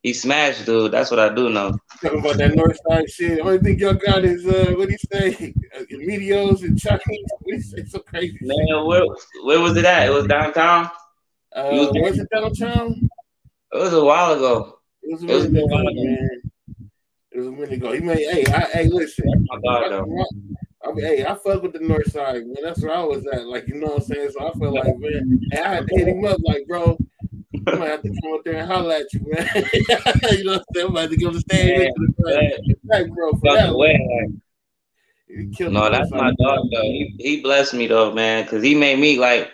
he 0.02 0.12
smashed, 0.14 0.64
dude. 0.66 0.92
That's 0.92 1.10
what 1.10 1.20
I 1.20 1.34
do 1.34 1.50
know. 1.50 1.76
Talking 2.02 2.20
about 2.20 2.36
that 2.38 2.54
north 2.54 2.78
side 2.88 3.10
shit. 3.10 3.40
Only 3.40 3.58
thing 3.58 3.78
y'all 3.78 3.94
got 3.94 4.24
is 4.24 4.46
uh 4.46 4.72
what 4.76 4.88
do 4.88 4.92
you 4.94 4.98
say? 5.12 5.54
Uh, 5.76 5.82
Medios 5.92 6.62
and 6.62 6.78
Chinese. 6.78 7.02
What 7.40 7.50
do 7.50 7.54
you 7.56 7.60
say? 7.62 7.84
So 7.84 7.98
crazy. 8.00 8.36
Man, 8.40 8.86
where, 8.86 9.02
where 9.44 9.60
was 9.60 9.76
it 9.76 9.84
at? 9.84 10.06
It 10.08 10.10
was 10.10 10.26
downtown. 10.26 10.90
Uh, 11.54 11.68
you 11.72 11.80
was 11.80 11.90
was 11.92 12.18
it 12.18 12.28
downtown? 12.34 13.08
It 13.72 13.78
was 13.78 13.92
a 13.92 14.04
while 14.04 14.32
ago. 14.32 14.78
It 15.02 15.12
was 15.12 15.22
a 15.22 15.26
It 15.26 15.34
was 15.34 15.48
minute 15.48 15.62
a 15.62 15.64
ago, 15.66 15.74
while 15.74 15.86
ago. 15.86 16.02
man. 16.02 16.42
It 17.32 17.38
was 17.38 17.46
a 17.46 17.50
minute 17.52 17.72
ago. 17.72 17.92
He 17.92 18.00
made 18.00 18.18
hey, 18.18 18.44
I, 18.52 18.60
hey, 18.72 18.88
listen. 18.88 19.24
My 19.48 19.58
dog, 19.64 19.90
though. 19.90 20.24
I 20.82 20.92
mean, 20.92 21.04
hey, 21.04 21.24
I 21.26 21.34
fuck 21.34 21.62
with 21.62 21.74
the 21.74 21.80
north 21.80 22.10
side, 22.10 22.42
man. 22.46 22.56
That's 22.62 22.82
where 22.82 22.94
I 22.96 23.02
was 23.04 23.26
at. 23.32 23.46
Like, 23.46 23.68
you 23.68 23.74
know 23.74 23.88
what 23.88 23.96
I'm 23.96 24.02
saying? 24.02 24.30
So 24.32 24.48
I 24.48 24.52
feel 24.58 24.72
like, 24.74 24.96
man, 24.98 25.40
hey, 25.52 25.60
I 25.60 25.74
had 25.74 25.86
to 25.86 25.96
hit 25.96 26.08
him 26.08 26.24
up, 26.24 26.38
like, 26.42 26.66
bro, 26.66 26.98
I 27.66 27.76
might 27.76 27.88
have 27.88 28.02
to 28.02 28.08
come 28.08 28.34
up 28.34 28.44
there 28.44 28.58
and 28.58 28.70
holler 28.70 28.94
at 28.94 29.12
you, 29.12 29.20
man. 29.26 29.46
you 29.54 30.44
know 30.44 30.52
what 30.52 30.60
I'm 30.60 30.64
saying? 30.74 30.86
I'm 30.86 30.90
about 30.92 31.10
to 31.10 31.16
give 31.16 31.32
the 31.32 31.40
stand 31.40 31.82
Yeah, 31.82 31.90
the 32.18 32.76
back, 32.88 33.10
bro, 33.10 33.32
for 33.32 33.40
Fuck 33.40 33.56
that. 33.56 33.68
the 33.68 33.76
one. 33.76 33.78
way, 33.80 34.28
killed 35.56 35.72
No, 35.72 35.90
that's 35.90 36.10
my 36.10 36.32
dog 36.32 36.68
though. 36.72 36.82
He, 36.82 37.14
he 37.18 37.40
blessed 37.40 37.74
me 37.74 37.86
though, 37.86 38.12
man, 38.12 38.44
because 38.44 38.62
he 38.62 38.74
made 38.74 38.98
me 38.98 39.18
like 39.18 39.50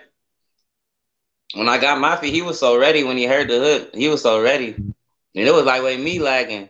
when 1.54 1.68
I 1.68 1.78
got 1.78 2.00
my 2.00 2.16
feet, 2.16 2.34
he 2.34 2.42
was 2.42 2.58
so 2.58 2.78
ready 2.78 3.04
when 3.04 3.16
he 3.16 3.24
heard 3.24 3.48
the 3.48 3.58
hook. 3.58 3.94
He 3.94 4.08
was 4.08 4.22
so 4.22 4.40
ready. 4.42 4.74
And 4.74 5.46
it 5.46 5.52
was 5.52 5.64
like 5.64 5.82
with 5.82 6.00
me 6.00 6.18
lagging. 6.18 6.68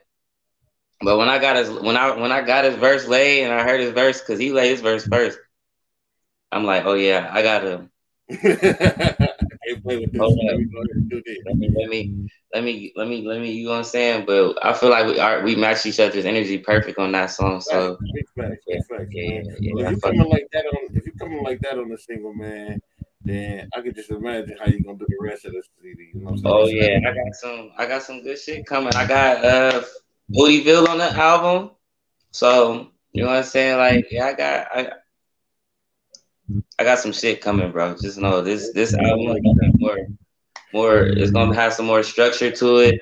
But 1.00 1.18
when 1.18 1.28
I 1.28 1.38
got 1.38 1.56
his 1.56 1.70
when 1.70 1.96
I 1.96 2.16
when 2.16 2.32
I 2.32 2.42
got 2.42 2.64
his 2.64 2.76
verse 2.76 3.06
laid 3.06 3.44
and 3.44 3.52
I 3.52 3.62
heard 3.62 3.80
his 3.80 3.92
verse, 3.92 4.20
because 4.20 4.38
he 4.38 4.52
laid 4.52 4.70
his 4.70 4.80
verse 4.80 5.06
first, 5.06 5.38
I'm 6.52 6.64
like, 6.64 6.84
oh 6.84 6.94
yeah, 6.94 7.28
I 7.32 7.42
gotta 7.42 7.88
Can't 8.30 9.18
play 9.86 9.98
with 9.98 10.12
this. 10.12 10.20
Let 10.22 10.58
me 10.58 10.64
go 10.66 10.78
ahead 10.78 10.96
and 10.96 11.10
do 11.10 11.22
this. 11.24 11.38
let 11.46 11.56
me 11.56 11.70
let 11.76 11.88
me 11.88 12.30
let 12.54 12.64
me 12.64 12.92
let 12.96 13.08
me 13.08 13.26
let 13.26 13.40
me 13.40 13.52
you 13.52 13.64
know 13.64 13.70
what 13.72 13.78
I'm 13.78 13.84
saying? 13.84 14.26
But 14.26 14.58
I 14.64 14.72
feel 14.72 14.90
like 14.90 15.06
we 15.06 15.18
are 15.18 15.42
we 15.42 15.56
match 15.56 15.86
each 15.86 16.00
other's 16.00 16.24
energy 16.24 16.58
perfect 16.58 16.98
on 16.98 17.12
that 17.12 17.26
song. 17.30 17.60
So 17.60 17.98
Facts, 18.00 18.12
big 18.14 18.26
facts, 18.36 18.64
big 18.66 19.14
yeah, 19.14 19.42
yeah, 19.60 19.72
Well, 19.74 19.84
if 19.84 19.90
you 19.90 19.96
coming 19.98 20.28
like 20.28 20.48
that 20.52 20.64
on, 20.66 20.88
if 20.94 21.06
you 21.06 21.12
coming 21.18 21.42
like 21.42 21.60
that 21.62 21.78
on 21.78 21.90
a 21.92 21.98
single, 21.98 22.34
man, 22.34 22.80
then 23.24 23.68
I 23.76 23.80
could 23.80 23.94
just 23.94 24.10
imagine 24.10 24.56
how 24.58 24.66
you're 24.66 24.80
gonna 24.80 24.98
do 24.98 25.06
the 25.08 25.18
rest 25.28 25.44
of 25.44 25.52
the 25.52 25.62
CD. 25.82 26.12
You 26.14 26.20
know 26.20 26.30
what 26.32 26.40
I'm 26.40 26.44
Oh 26.44 26.66
saying? 26.66 26.76
yeah, 26.76 26.98
I 27.08 27.14
got 27.14 27.34
some 27.34 27.70
I 27.78 27.86
got 27.86 28.02
some 28.02 28.22
good 28.22 28.38
shit 28.38 28.66
coming. 28.66 28.94
I 28.94 29.06
got 29.06 29.44
uh 29.44 29.82
Bootyville 30.32 30.88
on 30.88 30.98
the 30.98 31.10
album. 31.16 31.70
So, 32.32 32.90
you 33.12 33.22
know 33.22 33.28
what 33.30 33.38
I'm 33.38 33.44
saying? 33.44 33.78
Like, 33.78 34.06
yeah, 34.10 34.26
I 34.26 34.32
got 34.34 34.68
I 34.72 34.92
I 36.78 36.84
got 36.84 36.98
some 36.98 37.12
shit 37.12 37.40
coming, 37.40 37.72
bro. 37.72 37.96
Just 38.00 38.18
know 38.18 38.40
this 38.42 38.72
this 38.72 38.94
album 38.94 39.38
more 39.78 39.98
more 40.72 40.98
it's 40.98 41.30
gonna 41.30 41.54
have 41.54 41.72
some 41.72 41.86
more 41.86 42.02
structure 42.02 42.50
to 42.50 42.76
it. 42.78 43.00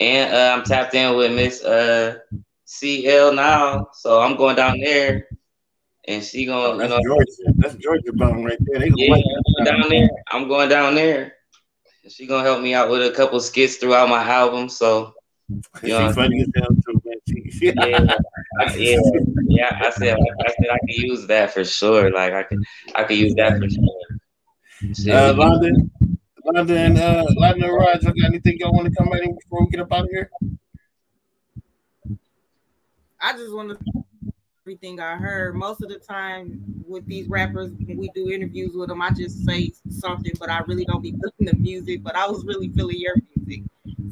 And 0.00 0.34
uh, 0.34 0.54
I'm 0.56 0.64
tapped 0.64 0.94
in 0.94 1.16
with 1.16 1.32
Miss 1.32 1.62
uh 1.64 2.18
CL 2.64 3.32
now. 3.32 3.88
So 3.92 4.20
I'm 4.20 4.36
going 4.36 4.56
down 4.56 4.78
there 4.80 5.28
and 6.06 6.22
she 6.22 6.46
gonna 6.46 6.74
you 6.74 6.78
That's 6.78 6.90
know 6.90 7.00
Georgia. 7.02 7.54
That's 7.58 7.74
Georgia 7.76 8.12
bum 8.12 8.44
right 8.44 8.58
there. 8.66 8.80
They 8.80 8.92
yeah, 8.96 9.12
like 9.12 9.24
I'm 9.24 9.42
going 9.54 9.64
down 9.64 9.88
there. 9.88 10.10
I'm 10.32 10.48
going 10.48 10.68
down 10.68 10.94
there. 10.94 11.32
And 12.02 12.12
She 12.12 12.26
gonna 12.26 12.44
help 12.44 12.60
me 12.62 12.74
out 12.74 12.90
with 12.90 13.02
a 13.06 13.14
couple 13.14 13.40
skits 13.40 13.76
throughout 13.76 14.08
my 14.08 14.22
album. 14.22 14.68
So 14.68 15.14
She 15.80 15.88
Yeah. 15.90 16.12
funny 16.12 16.40
as 16.42 16.48
hell 16.54 16.68
too, 16.86 17.00
yeah, 17.60 18.16
I, 18.60 18.74
yeah, 18.76 18.98
yeah. 19.48 19.78
I 19.82 19.90
said, 19.90 20.16
I 20.16 20.48
said 20.48 20.70
I 20.70 20.78
could 20.78 20.96
use 20.96 21.26
that 21.26 21.52
for 21.52 21.64
sure. 21.64 22.10
Like 22.10 22.32
I 22.32 22.42
could, 22.42 22.62
I 22.94 23.04
could 23.04 23.16
use 23.16 23.34
that 23.34 23.58
for 23.58 23.68
sure. 23.68 24.94
Shit. 24.94 25.14
uh, 25.14 25.34
London, 25.34 25.90
London, 26.44 26.96
uh, 26.98 27.24
London 27.30 27.64
and 27.64 27.74
Rod, 27.74 28.02
y'all 28.02 28.12
got 28.12 28.26
anything 28.26 28.58
y'all 28.58 28.72
want 28.72 28.86
to 28.86 28.94
come 28.94 29.12
at 29.12 29.22
him 29.22 29.34
before 29.34 29.64
we 29.64 29.70
get 29.70 29.80
up 29.80 29.92
out 29.92 30.04
of 30.04 30.10
here? 30.10 30.30
I 33.20 33.32
just 33.32 33.54
want 33.54 33.70
to 33.70 34.04
everything 34.66 34.98
I 34.98 35.14
heard. 35.14 35.54
Most 35.54 35.80
of 35.80 35.88
the 35.88 35.98
time 36.00 36.60
with 36.88 37.06
these 37.06 37.28
rappers, 37.28 37.70
when 37.86 37.96
we 37.96 38.10
do 38.16 38.30
interviews 38.30 38.74
with 38.74 38.88
them, 38.88 39.00
I 39.00 39.10
just 39.10 39.44
say 39.44 39.72
something, 39.90 40.32
but 40.40 40.50
I 40.50 40.58
really 40.66 40.84
don't 40.84 41.02
be 41.02 41.12
feeling 41.12 41.52
the 41.52 41.54
music. 41.54 42.02
But 42.02 42.16
I 42.16 42.26
was 42.26 42.44
really 42.44 42.70
feeling 42.70 42.96
your 42.98 43.14
music, 43.36 43.62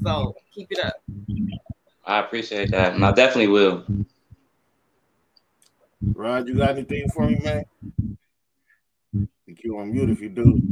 so 0.04 0.36
keep 0.52 0.68
it 0.70 0.78
up. 0.84 1.02
I 2.06 2.20
appreciate 2.20 2.70
that, 2.70 2.94
and 2.94 3.04
I 3.04 3.12
definitely 3.12 3.48
will. 3.48 3.84
Rod, 6.14 6.46
you 6.46 6.56
got 6.56 6.70
anything 6.70 7.08
for 7.08 7.26
me, 7.26 7.38
man? 7.42 7.64
think 9.46 9.64
you 9.64 9.78
on 9.78 9.92
mute 9.92 10.10
if 10.10 10.20
you 10.20 10.28
do. 10.28 10.62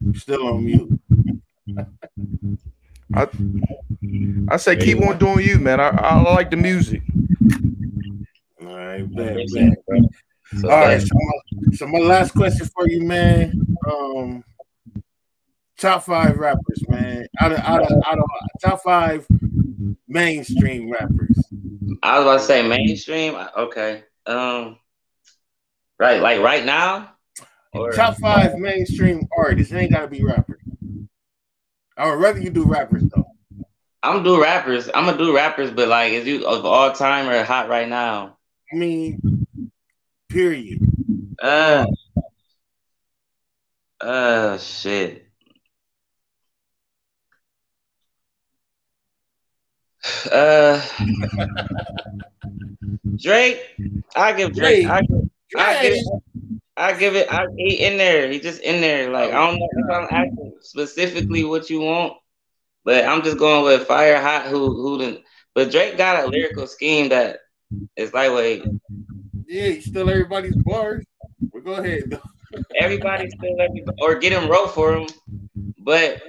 You 0.00 0.14
Still 0.14 0.46
on 0.46 0.64
mute. 0.64 1.00
I 3.14 3.28
I 4.48 4.56
say 4.56 4.76
keep 4.76 5.00
on 5.02 5.18
doing 5.18 5.44
you, 5.46 5.58
man. 5.58 5.80
I, 5.80 5.88
I 5.88 6.20
like 6.20 6.50
the 6.50 6.56
music. 6.56 7.02
All 8.60 8.66
right, 8.66 9.14
bet, 9.14 9.32
Appreciate 9.32 9.70
bet. 9.70 9.78
it, 9.78 9.86
bro. 9.86 10.00
So, 10.60 10.70
All 10.70 10.80
right, 10.80 11.00
so 11.00 11.08
my, 11.14 11.72
so 11.74 11.86
my 11.86 11.98
last 11.98 12.32
question 12.32 12.66
for 12.66 12.86
you, 12.86 13.02
man. 13.02 13.76
Um, 13.90 14.44
top 15.78 16.04
five 16.04 16.36
rappers, 16.36 16.86
man. 16.88 17.26
Out 17.40 17.52
of 17.52 17.58
out 17.60 17.90
of 17.90 18.02
out 18.06 18.18
of 18.18 18.24
top 18.62 18.82
five 18.82 19.26
mainstream 20.06 20.90
rappers. 20.90 21.44
I 22.02 22.18
was 22.18 22.26
about 22.26 22.38
to 22.40 22.44
say 22.44 22.66
mainstream. 22.66 23.34
Okay. 23.56 24.04
Um. 24.26 24.78
Right, 25.98 26.20
like 26.20 26.40
right 26.40 26.64
now. 26.64 27.14
Or 27.72 27.92
Top 27.92 28.16
five 28.18 28.58
mainstream 28.58 29.26
artists. 29.36 29.72
It 29.72 29.78
ain't 29.78 29.92
gotta 29.92 30.08
be 30.08 30.22
rappers. 30.22 30.60
I 31.96 32.10
would 32.10 32.20
rather 32.20 32.40
you 32.40 32.50
do 32.50 32.64
rappers 32.64 33.04
though. 33.04 33.26
I'm 34.02 34.16
gonna 34.16 34.24
do 34.24 34.42
rappers. 34.42 34.90
I'm 34.94 35.06
gonna 35.06 35.16
do 35.16 35.34
rappers, 35.34 35.70
but 35.70 35.88
like, 35.88 36.12
is 36.12 36.26
you 36.26 36.46
of 36.46 36.66
all 36.66 36.92
time 36.92 37.28
or 37.28 37.42
hot 37.44 37.68
right 37.68 37.88
now? 37.88 38.36
I 38.72 38.76
mean, 38.76 39.41
period. 40.32 40.80
Uh. 41.40 41.86
Uh, 44.00 44.58
shit. 44.58 45.26
Uh, 50.32 50.82
Drake. 53.16 53.60
I 54.16 54.32
give 54.32 54.52
Drake. 54.52 54.88
I 54.88 55.02
give, 55.02 55.30
I 55.56 55.82
give, 55.82 55.98
I 56.76 56.92
give 56.94 57.14
it. 57.14 57.32
I, 57.32 57.46
he 57.56 57.84
in 57.84 57.98
there. 57.98 58.28
He 58.28 58.40
just 58.40 58.60
in 58.62 58.80
there. 58.80 59.12
Like 59.12 59.30
I 59.30 59.46
don't 59.46 59.60
know 59.60 59.68
if 59.70 59.90
I'm 59.90 60.08
asking 60.10 60.54
specifically 60.60 61.44
what 61.44 61.70
you 61.70 61.82
want, 61.82 62.14
but 62.84 63.04
I'm 63.04 63.22
just 63.22 63.38
going 63.38 63.64
with 63.64 63.86
fire 63.86 64.20
hot. 64.20 64.46
Who 64.46 64.74
who 64.74 64.98
didn't? 64.98 65.20
But 65.54 65.70
Drake 65.70 65.96
got 65.96 66.24
a 66.24 66.26
lyrical 66.26 66.66
scheme 66.66 67.10
that 67.10 67.38
is 67.94 68.12
lightweight. 68.12 68.64
Yeah, 69.46 69.68
he 69.68 69.80
still 69.80 70.08
everybody's 70.08 70.56
bars. 70.56 71.04
Well, 71.52 71.62
go 71.62 71.72
ahead. 71.74 72.04
though. 72.10 72.22
Everybody 72.80 73.28
still 73.28 73.60
everybody, 73.60 73.96
or 74.00 74.18
get 74.18 74.32
him 74.32 74.48
wrote 74.50 74.74
for 74.74 74.94
him. 74.96 75.08
But 75.78 76.22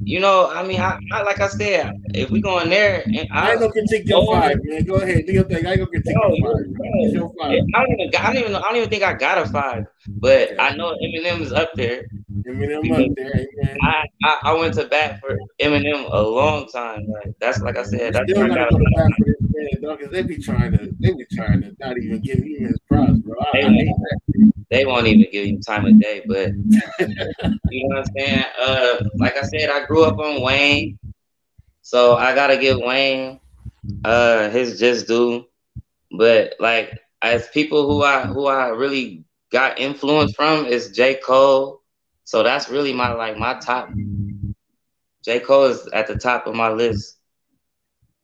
you 0.00 0.20
know, 0.20 0.50
I 0.50 0.62
mean, 0.62 0.80
I, 0.80 0.98
I 1.12 1.22
like 1.22 1.40
I 1.40 1.48
said, 1.48 1.92
if 2.14 2.30
we 2.30 2.40
go 2.40 2.60
in 2.60 2.70
there, 2.70 3.04
and 3.04 3.28
I 3.32 3.48
I, 3.48 3.50
ain't 3.52 3.60
gonna 3.60 3.72
critique 3.72 4.08
your 4.08 4.24
five, 4.32 4.58
man. 4.62 4.84
Go 4.84 4.96
ahead, 4.96 5.26
do 5.26 5.32
your 5.32 5.44
thing. 5.44 5.66
I 5.66 5.72
ain't 5.72 5.78
gonna 5.80 5.86
critique 5.86 6.14
your 6.14 6.36
five. 6.42 6.66
you- 6.66 7.10
your 7.12 7.32
five. 7.38 7.58
I 7.74 7.82
don't 7.84 8.00
even, 8.00 8.10
I 8.20 8.32
don't 8.32 8.36
even, 8.36 8.54
I 8.56 8.60
don't 8.60 8.76
even 8.76 8.88
think 8.88 9.02
I 9.02 9.14
got 9.14 9.38
a 9.38 9.46
five. 9.46 9.86
But 10.20 10.58
I 10.58 10.76
know 10.76 10.94
Eminem 11.02 11.40
is 11.40 11.52
up 11.52 11.74
there. 11.74 12.06
Eminem 12.46 12.90
up 12.92 13.10
there, 13.16 13.46
man. 13.56 13.76
I, 13.82 14.04
I, 14.24 14.40
I 14.44 14.52
went 14.54 14.74
to 14.74 14.86
bat 14.86 15.20
for 15.20 15.36
Eminem 15.60 16.08
a 16.12 16.22
long 16.22 16.68
time. 16.68 17.06
Like 17.08 17.34
that's 17.40 17.60
like 17.62 17.76
I 17.76 17.82
said, 17.82 18.14
that's 18.14 18.32
where 18.32 18.44
I 18.44 18.54
got 18.54 18.70
go 18.70 18.78
to 19.58 19.80
bat 19.80 19.80
for 19.80 19.80
this 19.80 19.80
man, 19.82 19.90
dog, 19.90 19.98
because 19.98 20.12
they 20.12 20.22
be 20.22 20.42
trying 20.42 20.72
to, 20.72 20.94
they 21.00 21.12
be 21.12 21.26
trying 21.32 21.60
to 21.62 21.76
not 21.80 21.98
even 21.98 22.20
give 22.20 22.38
him 22.38 22.66
his 22.66 22.78
props, 22.88 23.18
bro. 23.18 23.34
I, 23.54 23.58
I 23.58 23.70
hate 23.70 23.86
that. 23.86 24.52
they 24.70 24.86
won't 24.86 25.06
even 25.06 25.26
give 25.32 25.46
you 25.46 25.60
time 25.60 25.86
of 25.86 26.00
day. 26.00 26.22
But 26.26 26.50
you 27.70 27.88
know 27.88 27.96
what 27.96 27.98
I'm 27.98 28.04
saying? 28.16 28.44
Uh, 28.60 28.96
like 29.16 29.36
I 29.36 29.42
said, 29.42 29.70
I 29.70 29.84
grew 29.86 30.04
up 30.04 30.18
on 30.18 30.42
Wayne, 30.42 30.98
so 31.82 32.16
I 32.16 32.34
gotta 32.34 32.56
give 32.56 32.78
Wayne 32.78 33.40
uh 34.04 34.50
his 34.50 34.78
just 34.78 35.06
due. 35.06 35.46
But 36.10 36.54
like 36.60 36.98
as 37.22 37.48
people 37.48 37.86
who 37.86 38.02
I 38.02 38.26
who 38.26 38.46
I 38.46 38.68
really 38.68 39.24
got 39.52 39.78
influence 39.78 40.34
from 40.34 40.66
is 40.66 40.90
J. 40.90 41.14
Cole. 41.16 41.82
So 42.24 42.42
that's 42.42 42.68
really 42.68 42.92
my 42.92 43.12
like 43.12 43.36
my 43.36 43.54
top. 43.54 43.90
J. 45.24 45.40
Cole 45.40 45.64
is 45.64 45.88
at 45.92 46.06
the 46.06 46.16
top 46.16 46.46
of 46.46 46.54
my 46.54 46.68
list. 46.68 47.15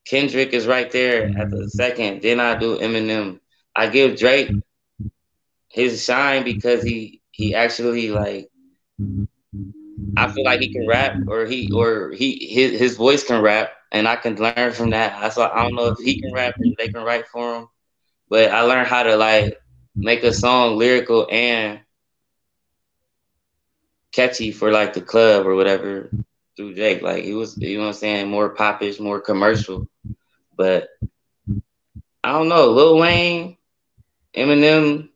Kendrick 0.04 0.52
is 0.52 0.66
right 0.66 0.90
there 0.90 1.26
at 1.26 1.50
the 1.50 1.56
mm-hmm. 1.56 1.68
second. 1.68 2.22
Then 2.22 2.40
I 2.40 2.58
do 2.58 2.78
Eminem. 2.78 3.40
I 3.74 3.88
give 3.88 4.18
Drake 4.18 4.50
his 5.68 6.04
shine 6.04 6.44
because 6.44 6.82
he 6.82 7.20
he 7.30 7.54
actually 7.54 8.10
like 8.10 8.50
I 10.16 10.30
feel 10.30 10.44
like 10.44 10.60
he 10.60 10.72
can 10.72 10.86
rap 10.86 11.16
or 11.26 11.46
he 11.46 11.70
or 11.72 12.10
he 12.10 12.46
his, 12.50 12.78
his 12.78 12.96
voice 12.96 13.24
can 13.24 13.40
rap 13.40 13.72
and 13.90 14.06
I 14.06 14.16
can 14.16 14.36
learn 14.36 14.72
from 14.72 14.90
that. 14.90 15.14
I 15.22 15.28
so 15.30 15.42
I 15.42 15.62
don't 15.62 15.74
know 15.74 15.88
if 15.88 15.98
he 15.98 16.20
can 16.20 16.32
rap 16.32 16.54
and 16.58 16.74
they 16.76 16.88
can 16.88 17.02
write 17.02 17.28
for 17.28 17.56
him, 17.56 17.68
but 18.28 18.50
I 18.50 18.62
learned 18.62 18.88
how 18.88 19.04
to 19.04 19.16
like 19.16 19.58
make 19.94 20.22
a 20.24 20.32
song 20.32 20.76
lyrical 20.76 21.26
and 21.30 21.80
catchy 24.12 24.52
for 24.52 24.70
like 24.70 24.92
the 24.92 25.00
club 25.00 25.46
or 25.46 25.54
whatever 25.54 26.10
through 26.56 26.74
Drake. 26.74 27.02
Like 27.02 27.24
he 27.24 27.34
was, 27.34 27.56
you 27.60 27.76
know 27.78 27.82
what 27.84 27.88
I'm 27.88 27.94
saying, 27.94 28.28
more 28.28 28.50
popish, 28.54 29.00
more 29.00 29.20
commercial. 29.20 29.86
But 30.56 30.88
I 32.24 32.32
don't 32.32 32.48
know, 32.48 32.70
Lil 32.70 32.98
Wayne, 32.98 33.56
Eminem, 34.36 35.08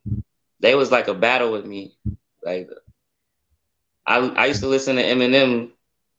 they 0.61 0.75
was 0.75 0.91
like 0.91 1.09
a 1.09 1.15
battle 1.15 1.53
with 1.53 1.65
me. 1.67 1.97
Like 2.43 2.69
I 4.07 4.19
I 4.19 4.47
used 4.47 4.61
to 4.61 4.69
listen 4.69 4.97
to 4.97 5.03
Eminem 5.03 5.71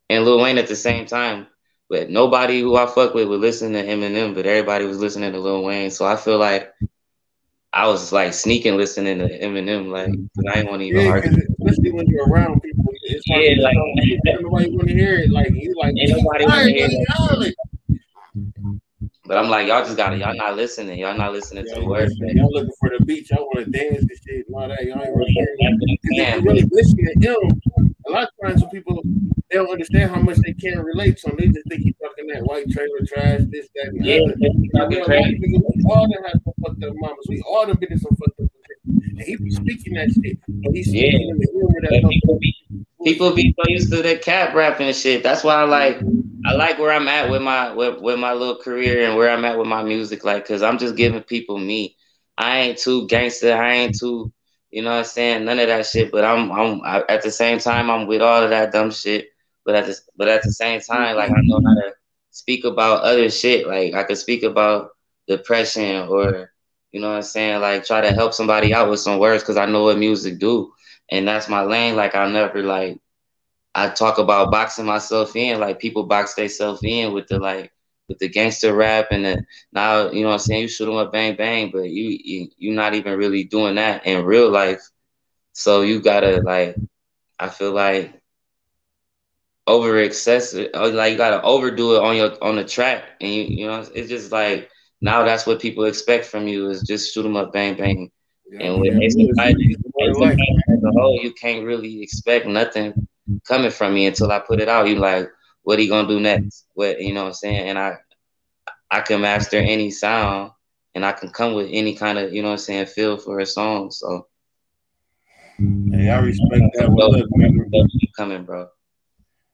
and 0.09 0.25
Lil 0.25 0.41
Wayne 0.41 0.57
at 0.57 0.67
the 0.67 0.75
same 0.75 1.05
time. 1.05 1.47
But 1.89 2.09
nobody 2.09 2.61
who 2.61 2.75
I 2.75 2.85
fuck 2.87 3.13
with 3.13 3.27
would 3.27 3.39
listen 3.41 3.73
to 3.73 3.83
Eminem, 3.83 4.33
but 4.35 4.45
everybody 4.45 4.85
was 4.85 4.99
listening 4.99 5.31
to 5.33 5.39
Lil 5.39 5.63
Wayne. 5.63 5.91
So 5.91 6.05
I 6.05 6.15
feel 6.15 6.37
like 6.37 6.71
I 7.73 7.87
was 7.87 8.11
like 8.11 8.33
sneaking 8.33 8.77
listening 8.77 9.19
to 9.19 9.27
Eminem, 9.39 9.89
like 9.89 10.19
I 10.47 10.55
didn't 10.57 10.69
want 10.69 10.81
to 10.81 10.87
even 10.87 11.03
Yeah, 11.03 11.05
argue. 11.05 11.31
especially 11.59 11.91
when 11.91 12.07
you're 12.07 12.27
around 12.27 12.61
people, 12.61 12.91
Yeah, 13.29 13.55
like- 13.61 13.75
nobody 14.41 14.69
want 14.71 14.87
to 14.87 14.93
hear 14.93 15.19
it. 15.19 15.29
Like 15.31 15.49
you, 15.53 15.73
like 15.77 15.93
nobody 15.95 16.45
hear 16.73 16.87
man, 16.87 16.89
that." 16.89 17.15
y'all 17.19 17.39
like- 17.39 17.55
But 19.25 19.37
I'm 19.37 19.49
like, 19.49 19.67
y'all 19.67 19.83
just 19.83 19.97
gotta, 19.97 20.17
y'all 20.17 20.35
not 20.35 20.55
listening. 20.55 20.99
Y'all 20.99 21.17
not 21.17 21.33
listening 21.33 21.65
to 21.67 21.75
the 21.75 21.85
words. 21.85 22.17
man. 22.19 22.37
Y'all 22.37 22.51
looking 22.51 22.71
for 22.79 22.89
the 22.97 23.03
beach. 23.03 23.29
Y'all 23.31 23.45
want 23.53 23.65
to 23.65 23.71
dance 23.71 23.99
and 23.99 24.09
shit 24.25 24.45
and 24.47 24.55
all 24.55 24.67
that. 24.69 24.83
Y'all 24.85 25.01
ain't 25.03 25.15
really 25.15 25.31
hearing 25.31 25.55
it. 25.59 25.67
That's 25.69 25.75
what 25.75 25.89
I'm 25.89 25.97
Because 25.97 25.99
if 26.03 26.17
saying. 26.17 26.43
you 26.43 26.49
really 26.49 26.69
listen 26.71 26.97
to 26.97 27.11
him, 27.81 27.95
a 28.07 28.11
lot 28.11 28.23
of 28.23 28.29
times 28.47 28.61
when 28.61 28.69
people 28.71 29.03
they 29.49 29.55
don't 29.57 29.69
understand 29.71 30.11
how 30.11 30.21
much 30.21 30.37
they 30.37 30.53
can't 30.53 30.83
relate 30.83 31.17
to 31.17 31.29
him. 31.29 31.35
They 31.39 31.47
just 31.47 31.67
think 31.69 31.81
he's 31.83 31.95
talking 32.01 32.27
that 32.27 32.43
white 32.43 32.69
trailer 32.69 32.99
trash, 33.07 33.41
this, 33.49 33.67
that, 33.75 33.87
and 33.95 34.05
Yeah, 34.05 34.15
other. 34.23 34.35
You 34.39 34.69
know, 34.73 34.87
we 34.87 35.83
all 35.89 36.07
done 36.07 36.23
had 36.23 36.41
some 36.43 36.53
fucked 36.63 36.83
up 36.83 36.93
mamas. 36.95 37.25
We 37.29 37.41
all 37.47 37.65
done 37.65 37.77
been 37.79 37.91
in 37.93 37.99
some 37.99 38.15
fucked 38.15 38.39
up 38.41 38.47
positions. 38.51 39.17
And 39.17 39.21
he 39.21 39.35
be 39.37 39.51
speaking 39.51 39.93
that 39.95 40.09
shit. 40.11 40.37
But 40.47 40.73
he's 40.73 40.93
Yeah. 40.93 41.09
speaking 41.11 41.29
in 41.29 41.37
the 41.37 41.47
humor 41.51 41.79
that 41.81 42.01
comes 42.01 42.21
people 43.07 43.33
be 43.33 43.55
so 43.57 43.69
used 43.69 43.91
to 43.91 44.01
the 44.01 44.17
cap 44.17 44.53
rapping 44.53 44.87
and 44.87 44.95
shit. 44.95 45.23
That's 45.23 45.43
why 45.43 45.55
I 45.55 45.63
like 45.63 46.01
I 46.45 46.53
like 46.53 46.77
where 46.77 46.91
I'm 46.91 47.07
at 47.07 47.29
with 47.29 47.41
my 47.41 47.73
with, 47.73 48.01
with 48.01 48.19
my 48.19 48.33
little 48.33 48.57
career 48.57 49.07
and 49.07 49.15
where 49.15 49.29
I'm 49.29 49.45
at 49.45 49.57
with 49.57 49.67
my 49.67 49.81
music. 49.81 50.25
Like, 50.25 50.45
cause 50.45 50.61
I'm 50.61 50.77
just 50.77 50.95
giving 50.95 51.23
people 51.23 51.57
me. 51.57 51.95
I 52.37 52.59
ain't 52.59 52.77
too 52.77 53.07
gangster. 53.07 53.55
I 53.55 53.73
ain't 53.73 53.97
too, 53.97 54.31
you 54.71 54.81
know 54.81 54.91
what 54.91 54.99
I'm 54.99 55.05
saying? 55.05 55.45
None 55.45 55.59
of 55.59 55.67
that 55.67 55.85
shit. 55.85 56.11
But 56.11 56.25
I'm 56.25 56.51
I'm 56.51 56.81
I, 56.83 57.03
at 57.07 57.23
the 57.23 57.31
same 57.31 57.59
time 57.59 57.89
I'm 57.89 58.07
with 58.07 58.21
all 58.21 58.43
of 58.43 58.49
that 58.49 58.73
dumb 58.73 58.91
shit. 58.91 59.29
But 59.65 59.75
at 59.75 59.85
the 59.85 59.97
but 60.17 60.27
at 60.27 60.43
the 60.43 60.51
same 60.51 60.81
time, 60.81 61.15
like 61.15 61.31
I 61.31 61.41
know 61.43 61.61
how 61.65 61.75
to 61.75 61.93
speak 62.31 62.65
about 62.65 63.03
other 63.03 63.29
shit. 63.29 63.67
Like 63.67 63.93
I 63.93 64.03
could 64.03 64.17
speak 64.17 64.43
about 64.43 64.91
depression 65.27 66.07
or 66.09 66.51
you 66.91 67.01
know 67.01 67.09
what 67.09 67.17
I'm 67.17 67.23
saying, 67.23 67.61
like 67.61 67.85
try 67.85 68.01
to 68.01 68.11
help 68.11 68.33
somebody 68.33 68.73
out 68.73 68.89
with 68.89 68.99
some 68.99 69.19
words 69.19 69.43
because 69.43 69.57
I 69.57 69.65
know 69.65 69.85
what 69.85 69.97
music 69.97 70.39
do. 70.39 70.73
And 71.11 71.27
that's 71.27 71.49
my 71.49 71.63
lane. 71.63 71.95
Like 71.95 72.15
I'll 72.15 72.29
never 72.29 72.63
like 72.63 72.99
I 73.75 73.89
talk 73.89 74.17
about 74.17 74.51
boxing 74.51 74.85
myself 74.85 75.35
in, 75.35 75.59
like 75.59 75.79
people 75.79 76.03
box 76.05 76.35
themselves 76.35 76.81
in 76.83 77.13
with 77.13 77.27
the 77.27 77.39
like 77.39 77.71
with 78.07 78.19
the 78.19 78.29
gangster 78.29 78.73
rap 78.73 79.07
and 79.11 79.25
the 79.25 79.43
now 79.71 80.09
you 80.11 80.21
know 80.21 80.27
what 80.29 80.33
I'm 80.33 80.39
saying, 80.39 80.61
you 80.63 80.67
shoot 80.67 80.85
them 80.85 80.95
up 80.95 81.11
bang 81.11 81.35
bang, 81.35 81.71
but 81.71 81.89
you 81.89 82.17
you 82.23 82.47
you're 82.57 82.75
not 82.75 82.93
even 82.95 83.17
really 83.17 83.43
doing 83.43 83.75
that 83.75 84.05
in 84.05 84.25
real 84.25 84.49
life. 84.49 84.81
So 85.53 85.81
you 85.81 86.01
gotta 86.01 86.41
like 86.41 86.75
I 87.39 87.49
feel 87.49 87.71
like 87.71 88.21
over 89.67 89.97
excessive 89.99 90.69
uh, 90.73 90.89
like 90.89 91.11
you 91.11 91.17
gotta 91.17 91.41
overdo 91.43 91.95
it 91.95 92.03
on 92.03 92.15
your 92.15 92.31
on 92.43 92.55
the 92.55 92.63
track 92.63 93.03
and 93.21 93.31
you 93.33 93.43
you 93.43 93.67
know 93.67 93.83
it's 93.93 94.09
just 94.09 94.31
like 94.31 94.69
now 95.01 95.23
that's 95.23 95.45
what 95.45 95.59
people 95.61 95.85
expect 95.85 96.25
from 96.25 96.47
you 96.47 96.69
is 96.69 96.81
just 96.83 97.13
shoot 97.13 97.23
them 97.23 97.35
up 97.35 97.51
bang 97.53 97.75
bang 97.75 98.09
and 98.59 98.79
with 98.79 98.93
AceDaPilot, 98.93 99.55
Ace 99.59 99.77
of 99.85 100.17
Fighters 100.17 100.47
as 100.69 100.83
a 100.83 100.91
whole, 100.91 101.19
you 101.21 101.33
can't 101.33 101.65
really 101.65 102.01
expect 102.01 102.47
nothing 102.47 103.07
coming 103.47 103.71
from 103.71 103.93
me 103.93 104.05
until 104.05 104.31
I 104.31 104.39
put 104.39 104.59
it 104.59 104.69
out. 104.69 104.87
You 104.87 104.95
like, 104.95 105.29
what 105.63 105.79
he 105.79 105.87
gonna 105.87 106.07
do 106.07 106.19
next? 106.19 106.65
What 106.73 107.01
you 107.01 107.13
know 107.13 107.23
what 107.23 107.29
I'm 107.29 107.33
saying? 107.33 107.69
And 107.69 107.77
I 107.77 107.97
I 108.89 109.01
can 109.01 109.21
master 109.21 109.57
any 109.57 109.91
sound 109.91 110.51
and 110.95 111.05
I 111.05 111.11
can 111.11 111.29
come 111.29 111.53
with 111.53 111.67
any 111.71 111.95
kind 111.95 112.17
of, 112.17 112.33
you 112.33 112.41
know 112.41 112.49
what 112.49 112.53
I'm 112.53 112.59
saying, 112.59 112.85
feel 112.87 113.17
for 113.17 113.39
a 113.39 113.45
song. 113.45 113.91
So 113.91 114.27
Hey, 115.59 116.09
I 116.09 116.19
respect 116.19 116.65
that. 116.75 116.91
Well, 116.91 117.11
look, 117.11 117.27
man, 117.31 117.69
keep 117.99 118.13
coming, 118.15 118.43
bro. 118.43 118.67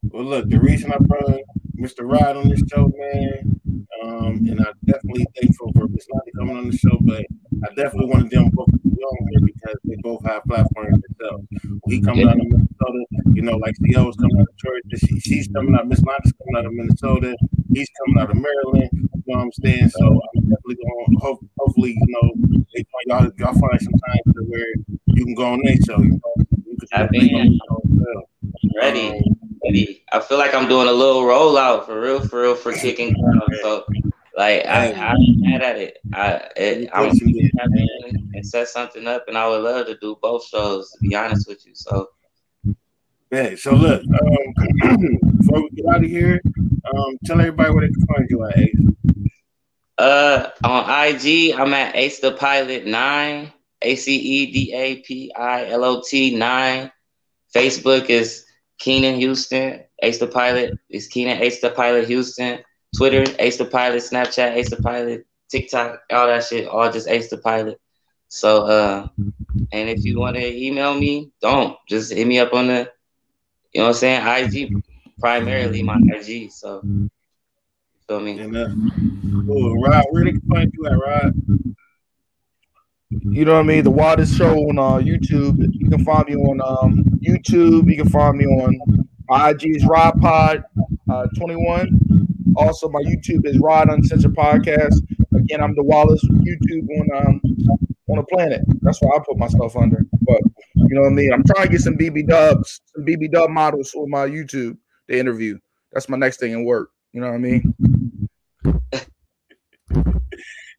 Well, 0.03 0.25
look, 0.25 0.49
the 0.49 0.59
reason 0.59 0.91
I 0.91 0.97
brought 0.97 1.39
Mr. 1.77 2.01
Rod 2.01 2.35
on 2.35 2.49
this 2.49 2.61
show, 2.71 2.91
man, 2.97 3.61
um, 4.03 4.35
and 4.49 4.59
I'm 4.59 4.73
definitely 4.85 5.25
thankful 5.39 5.71
for 5.73 5.87
Miss 5.87 6.05
Lonnie 6.11 6.31
coming 6.37 6.57
on 6.57 6.69
the 6.69 6.77
show, 6.77 6.97
but 7.01 7.25
I 7.63 7.73
definitely 7.75 8.09
wanted 8.11 8.29
them 8.31 8.49
both 8.53 8.67
to 8.71 8.77
be 8.79 9.01
on 9.01 9.27
here 9.31 9.39
because 9.45 9.77
they 9.85 9.95
both 10.01 10.23
have 10.25 10.43
platforms 10.43 10.99
themselves. 11.07 11.47
When 11.81 11.95
he 11.95 12.01
coming 12.01 12.27
out 12.27 12.39
of 12.39 12.45
Minnesota, 12.45 13.05
you 13.33 13.41
know, 13.41 13.55
like 13.57 13.75
CO 13.93 14.05
was 14.05 14.15
coming 14.17 14.37
out 14.39 14.47
of 14.49 14.57
Georgia, 14.57 14.97
she, 14.97 15.19
she's 15.19 15.47
coming 15.47 15.75
out, 15.75 15.87
Miss 15.87 16.01
Lonnie's 16.03 16.33
coming 16.33 16.55
out 16.57 16.65
of 16.65 16.73
Minnesota, 16.73 17.35
he's 17.73 17.89
coming 18.05 18.21
out 18.21 18.29
of 18.31 18.35
Maryland, 18.37 18.89
you 18.93 19.23
know 19.27 19.37
what 19.37 19.43
I'm 19.43 19.51
saying? 19.63 19.89
So 19.89 20.05
I'm 20.05 20.41
definitely 20.41 20.75
going 20.75 21.05
to, 21.11 21.25
hope, 21.25 21.45
hopefully, 21.57 21.91
you 21.99 22.07
know, 22.07 22.63
they, 22.75 22.83
y'all, 23.07 23.29
y'all 23.37 23.53
find 23.53 23.81
some 23.81 23.93
time 23.93 24.33
to 24.33 24.43
where 24.49 24.67
you 25.07 25.25
can 25.25 25.35
go 25.35 25.53
on 25.53 25.61
their 25.63 25.77
show, 25.87 25.99
you 26.01 26.11
know. 26.11 26.45
You 26.65 26.77
can 26.77 27.01
I've 27.03 27.09
be 27.09 27.19
been 27.29 27.35
on 27.35 27.47
the 27.47 27.59
show 27.69 27.81
as 27.85 27.91
well. 28.01 28.29
ready. 28.75 29.09
Um, 29.09 29.42
ready. 29.63 30.03
I 30.11 30.19
feel 30.19 30.37
like 30.37 30.53
I'm 30.53 30.67
doing 30.67 30.87
a 30.87 30.91
little 30.91 31.23
rollout 31.23 31.85
for 31.85 31.99
real, 31.99 32.19
for 32.19 32.41
real, 32.41 32.55
for 32.55 32.73
Kicking 32.73 33.15
Clouds. 33.15 33.59
So 33.61 33.85
Like 34.35 34.65
I, 34.65 34.93
I'm 34.93 35.41
mad 35.41 35.61
at 35.61 35.77
it. 35.77 35.97
I, 36.13 36.49
it, 36.55 36.89
I'm 36.93 37.09
put 37.09 37.17
some 37.19 37.27
in 37.29 38.31
and 38.33 38.45
set 38.45 38.67
something 38.67 39.07
up, 39.07 39.25
and 39.27 39.37
I 39.37 39.47
would 39.47 39.61
love 39.61 39.85
to 39.87 39.97
do 39.97 40.17
both 40.21 40.45
shows. 40.45 40.91
To 40.91 40.99
be 40.99 41.15
honest 41.15 41.47
with 41.47 41.65
you, 41.65 41.73
so 41.75 42.09
Yeah, 43.31 43.55
so 43.55 43.73
look, 43.75 44.01
um, 44.01 44.97
before 45.37 45.61
we 45.61 45.69
get 45.75 45.85
out 45.87 46.03
of 46.03 46.09
here, 46.09 46.41
um, 46.95 47.17
tell 47.25 47.39
everybody 47.39 47.71
where 47.71 47.87
they 47.87 47.93
can 47.93 48.05
find 48.07 48.27
you 48.29 48.43
at. 48.45 48.57
Ace. 48.57 48.75
uh, 49.99 50.49
on 50.63 50.89
IG, 50.89 51.53
I'm 51.53 51.73
at 51.73 51.95
AceDaPilot 51.95 52.85
Nine, 52.85 53.53
A 53.81 53.95
C 53.95 54.15
E 54.15 54.51
D 54.51 54.73
A 54.73 54.95
P 54.97 55.31
I 55.35 55.69
L 55.69 55.83
O 55.83 56.01
T 56.05 56.35
Nine. 56.35 56.91
Facebook 57.55 58.09
is 58.09 58.45
Keenan 58.79 59.15
Houston. 59.15 59.83
AceDaPilot 60.03 60.77
is 60.89 61.07
Keenan 61.07 61.39
AceDaPilot 61.39 62.05
Houston. 62.07 62.59
Twitter, 62.95 63.23
AceDaPilot. 63.23 64.09
Snapchat, 64.09 64.57
AceDaPilot. 64.57 65.23
TikTok, 65.53 66.01
all 66.11 66.27
that 66.27 66.43
shit, 66.43 66.67
all 66.67 66.91
just 66.91 67.07
AceDaPilot. 67.07 67.75
So, 68.27 68.63
uh, 68.65 69.07
and 69.71 69.89
if 69.89 70.03
you 70.03 70.19
want 70.19 70.35
to 70.35 70.43
email 70.43 70.95
me, 70.95 71.31
don't 71.41 71.77
just 71.87 72.11
hit 72.11 72.25
me 72.25 72.39
up 72.39 72.53
on 72.53 72.67
the, 72.67 72.91
you 73.71 73.81
know 73.81 73.89
what 73.89 73.89
I'm 73.89 73.93
saying? 73.93 74.45
IG, 74.45 74.83
primarily 75.19 75.83
my 75.83 75.99
IG. 76.03 76.51
So, 76.51 76.81
you 76.83 77.09
feel 78.07 78.19
me? 78.19 78.41
Uh, 78.41 78.69
cool. 79.45 79.79
Rod, 79.79 80.05
where 80.09 80.23
they 80.23 80.31
can 80.31 80.41
find 80.41 80.73
you 80.73 80.87
at, 80.87 80.93
Rod? 80.93 81.33
You 83.21 83.45
know 83.45 83.53
what 83.53 83.59
I 83.59 83.63
mean? 83.63 83.83
The 83.83 83.91
Wildest 83.91 84.35
Show 84.35 84.55
on 84.55 84.79
uh, 84.79 85.03
YouTube. 85.03 85.57
You 85.73 85.89
can 85.89 86.03
find 86.03 86.27
me 86.27 86.35
on 86.35 86.61
um, 86.61 87.03
YouTube. 87.23 87.89
You 87.89 87.97
can 87.97 88.09
find 88.09 88.37
me 88.37 88.45
on 88.45 88.79
IG's 89.29 89.83
IG 89.83 89.89
Rod 89.89 90.19
Pod 90.21 90.63
uh, 91.11 91.27
21. 91.37 92.27
Also, 92.55 92.89
my 92.89 93.01
YouTube 93.01 93.45
is 93.45 93.57
Rod 93.59 93.89
Uncensored 93.89 94.35
Podcast. 94.35 94.95
Again, 95.35 95.61
I'm 95.61 95.75
the 95.75 95.83
Wallace 95.83 96.23
YouTube 96.25 96.87
on 96.89 97.27
um, 97.27 97.41
on 98.09 98.17
the 98.17 98.23
planet. 98.23 98.61
That's 98.81 98.99
why 99.01 99.15
I 99.15 99.19
put 99.25 99.37
myself 99.37 99.75
under. 99.75 100.05
But 100.21 100.41
you 100.75 100.95
know 100.95 101.01
what 101.01 101.11
I 101.11 101.13
mean? 101.13 101.33
I'm 101.33 101.43
trying 101.43 101.67
to 101.67 101.71
get 101.71 101.81
some 101.81 101.97
BB 101.97 102.27
dubs, 102.27 102.81
some 102.95 103.05
BB 103.05 103.31
dub 103.31 103.49
models 103.49 103.89
for 103.89 104.07
my 104.07 104.27
YouTube 104.27 104.77
to 105.09 105.19
interview. 105.19 105.57
That's 105.91 106.09
my 106.09 106.17
next 106.17 106.39
thing 106.39 106.51
in 106.51 106.65
work. 106.65 106.89
You 107.11 107.21
know 107.21 107.27
what 107.27 107.35
I 107.35 107.39
mean? 107.39 107.73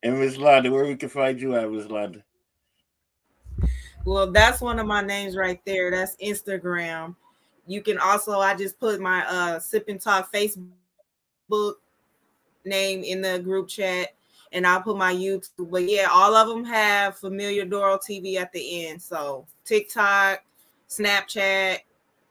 And 0.05 0.20
Miss 0.20 0.36
Londa, 0.36 0.70
where 0.70 0.85
we 0.85 0.97
can 0.97 1.09
find 1.09 1.40
you 1.40 1.56
at, 1.56 1.70
Miss 1.70 1.86
Londa? 1.86 2.22
Well, 4.05 4.31
that's 4.31 4.60
one 4.60 4.78
of 4.78 4.86
my 4.86 5.01
names 5.01 5.35
right 5.35 5.60
there. 5.64 5.90
That's 5.90 6.14
Instagram. 6.16 7.16
You 7.66 7.81
can 7.81 7.97
also 7.98 8.39
I 8.39 8.55
just 8.55 8.78
put 8.78 9.01
my 9.01 9.24
uh 9.26 9.59
sip 9.59 9.89
and 9.89 9.98
talk 9.98 10.31
Facebook 10.31 11.74
name 12.66 13.02
in 13.02 13.22
the 13.22 13.39
group 13.39 13.68
chat 13.68 14.10
and 14.52 14.66
I'll 14.66 14.82
put 14.82 14.98
my 14.98 15.14
YouTube. 15.14 15.70
But 15.70 15.89
yeah, 15.89 16.09
all 16.10 16.35
of 16.35 16.48
them 16.48 16.64
have 16.64 17.16
familiar 17.16 17.64
Doral 17.64 17.98
TV 17.98 18.36
at 18.36 18.52
the 18.52 18.86
end. 18.86 19.01
So 19.01 19.47
TikTok, 19.64 20.44
Snapchat, 20.90 21.78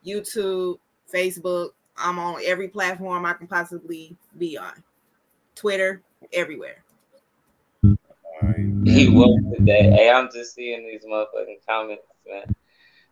YouTube, 0.06 0.78
Facebook. 1.12 1.70
I'm 1.98 2.20
on 2.20 2.40
every 2.46 2.68
platform 2.68 3.26
I 3.26 3.34
can 3.34 3.48
possibly 3.48 4.16
be 4.38 4.58
on. 4.58 4.84
Twitter, 5.56 6.04
everywhere. 6.32 6.83
All 8.44 8.50
right. 8.50 8.58
He 8.84 9.10
woke 9.10 9.40
today. 9.56 9.90
Hey, 9.90 10.10
I'm 10.10 10.30
just 10.34 10.54
seeing 10.54 10.86
these 10.86 11.06
motherfucking 11.06 11.66
comments, 11.68 12.04
man. 12.28 12.54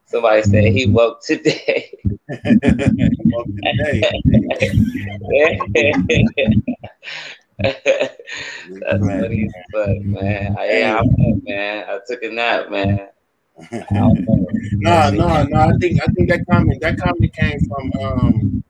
Somebody 0.05 0.43
said 0.43 0.73
he 0.73 0.87
woke 0.87 1.23
today. 1.23 1.97
Welcome 2.27 3.59
today. 3.63 4.01
That's 7.61 8.99
funny 8.99 9.45
as 9.45 9.53
fuck, 9.71 10.01
man. 10.01 10.57
I, 10.57 10.79
yeah, 10.79 10.99
I'm 10.99 11.07
up, 11.07 11.43
man. 11.43 11.85
I 11.87 11.99
took 12.05 12.23
a 12.23 12.29
nap, 12.29 12.69
man. 12.69 13.07
I 13.71 13.85
don't 13.91 14.27
know. 14.27 14.47
No, 14.73 15.09
no, 15.11 15.43
no. 15.43 15.59
I 15.59 15.71
think 15.79 16.01
I 16.01 16.07
think 16.07 16.29
that 16.29 16.45
comment 16.49 16.81
that 16.81 16.97
comment 16.99 17.33
came 17.33 17.59
from 17.69 17.91
um, 18.01 18.63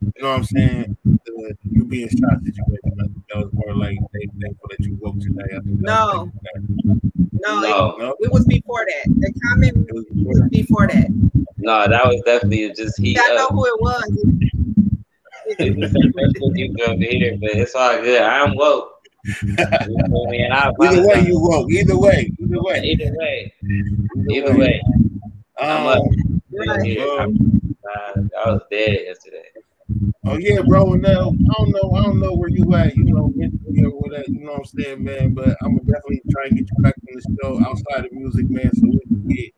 you 0.00 0.22
know 0.22 0.28
what 0.30 0.36
I'm 0.38 0.44
saying, 0.44 0.96
the 1.04 1.56
you 1.70 1.84
being 1.84 2.08
shot 2.08 2.38
situation. 2.44 2.98
I 3.00 3.02
think 3.04 3.24
that 3.28 3.36
was 3.36 3.52
more 3.52 3.74
like 3.74 3.98
they 4.12 4.26
thankful 4.40 4.68
that 4.70 4.80
you 4.80 4.96
woke 5.00 5.18
today. 5.20 5.42
I 5.50 5.54
that 5.54 5.64
No. 5.66 6.30
No, 7.40 7.60
No, 7.60 7.96
no, 7.98 8.10
It, 8.20 8.26
it 8.26 8.32
was 8.32 8.44
before 8.46 8.84
that. 8.86 9.14
The 9.20 9.32
comment 9.48 9.88
it 9.88 9.94
was 9.94 10.04
was 10.14 10.48
before 10.50 10.86
that. 10.88 11.08
no, 11.58 11.86
that 11.88 12.06
was 12.06 12.20
definitely 12.24 12.72
just 12.74 13.00
heat 13.00 13.18
I 13.20 13.34
know 13.34 13.48
who 13.48 13.66
it 13.66 13.80
was. 13.80 14.04
It's 15.46 15.58
the 15.80 15.88
same 15.88 16.12
person 16.12 16.56
you 16.56 16.74
from 16.84 17.00
here, 17.00 17.36
but 17.40 17.50
it's 17.50 17.74
all 17.74 18.00
good. 18.00 18.20
I'm 18.22 18.54
woke. 18.56 18.94
You 19.24 19.54
know 19.56 20.26
me? 20.26 20.42
And 20.42 20.52
I 20.54 20.70
Either 20.82 21.06
way, 21.06 21.20
you 21.26 21.40
woke. 21.40 21.70
Either 21.70 21.98
way, 21.98 22.30
either 22.38 22.60
way, 22.62 22.80
Either 22.84 23.12
way, 23.16 23.52
either 24.30 24.56
way, 24.56 24.82
I'm 25.58 25.86
up. 25.86 25.98
Um, 26.02 26.08
Right. 26.50 26.98
Um, 26.98 27.76
I'm- 27.94 28.30
I 28.44 28.50
was 28.50 28.62
dead 28.70 28.98
yesterday. 29.06 29.44
Oh 30.26 30.36
yeah, 30.36 30.60
bro. 30.66 30.92
And 30.92 31.02
now 31.02 31.30
I 31.30 31.54
don't 31.58 31.70
know, 31.70 31.92
I 31.96 32.02
don't 32.02 32.20
know 32.20 32.34
where 32.34 32.50
you 32.50 32.74
at, 32.74 32.96
you 32.96 33.04
know, 33.04 33.32
mentally 33.34 33.84
or 33.84 33.90
whatever. 33.90 34.24
You 34.28 34.40
know 34.44 34.52
what 34.52 34.60
I'm 34.60 34.64
saying, 34.66 35.04
man. 35.04 35.34
But 35.34 35.56
I'm 35.62 35.76
gonna 35.76 35.92
definitely 35.92 36.22
try 36.30 36.44
and 36.46 36.56
get 36.58 36.68
you 36.70 36.82
back 36.82 36.94
on 37.08 37.14
the 37.14 37.36
show 37.42 37.60
outside 37.66 38.04
of 38.04 38.12
music, 38.12 38.50
man, 38.50 38.70
so 38.74 38.82
we 38.86 39.00
can 39.00 39.28
get 39.28 39.52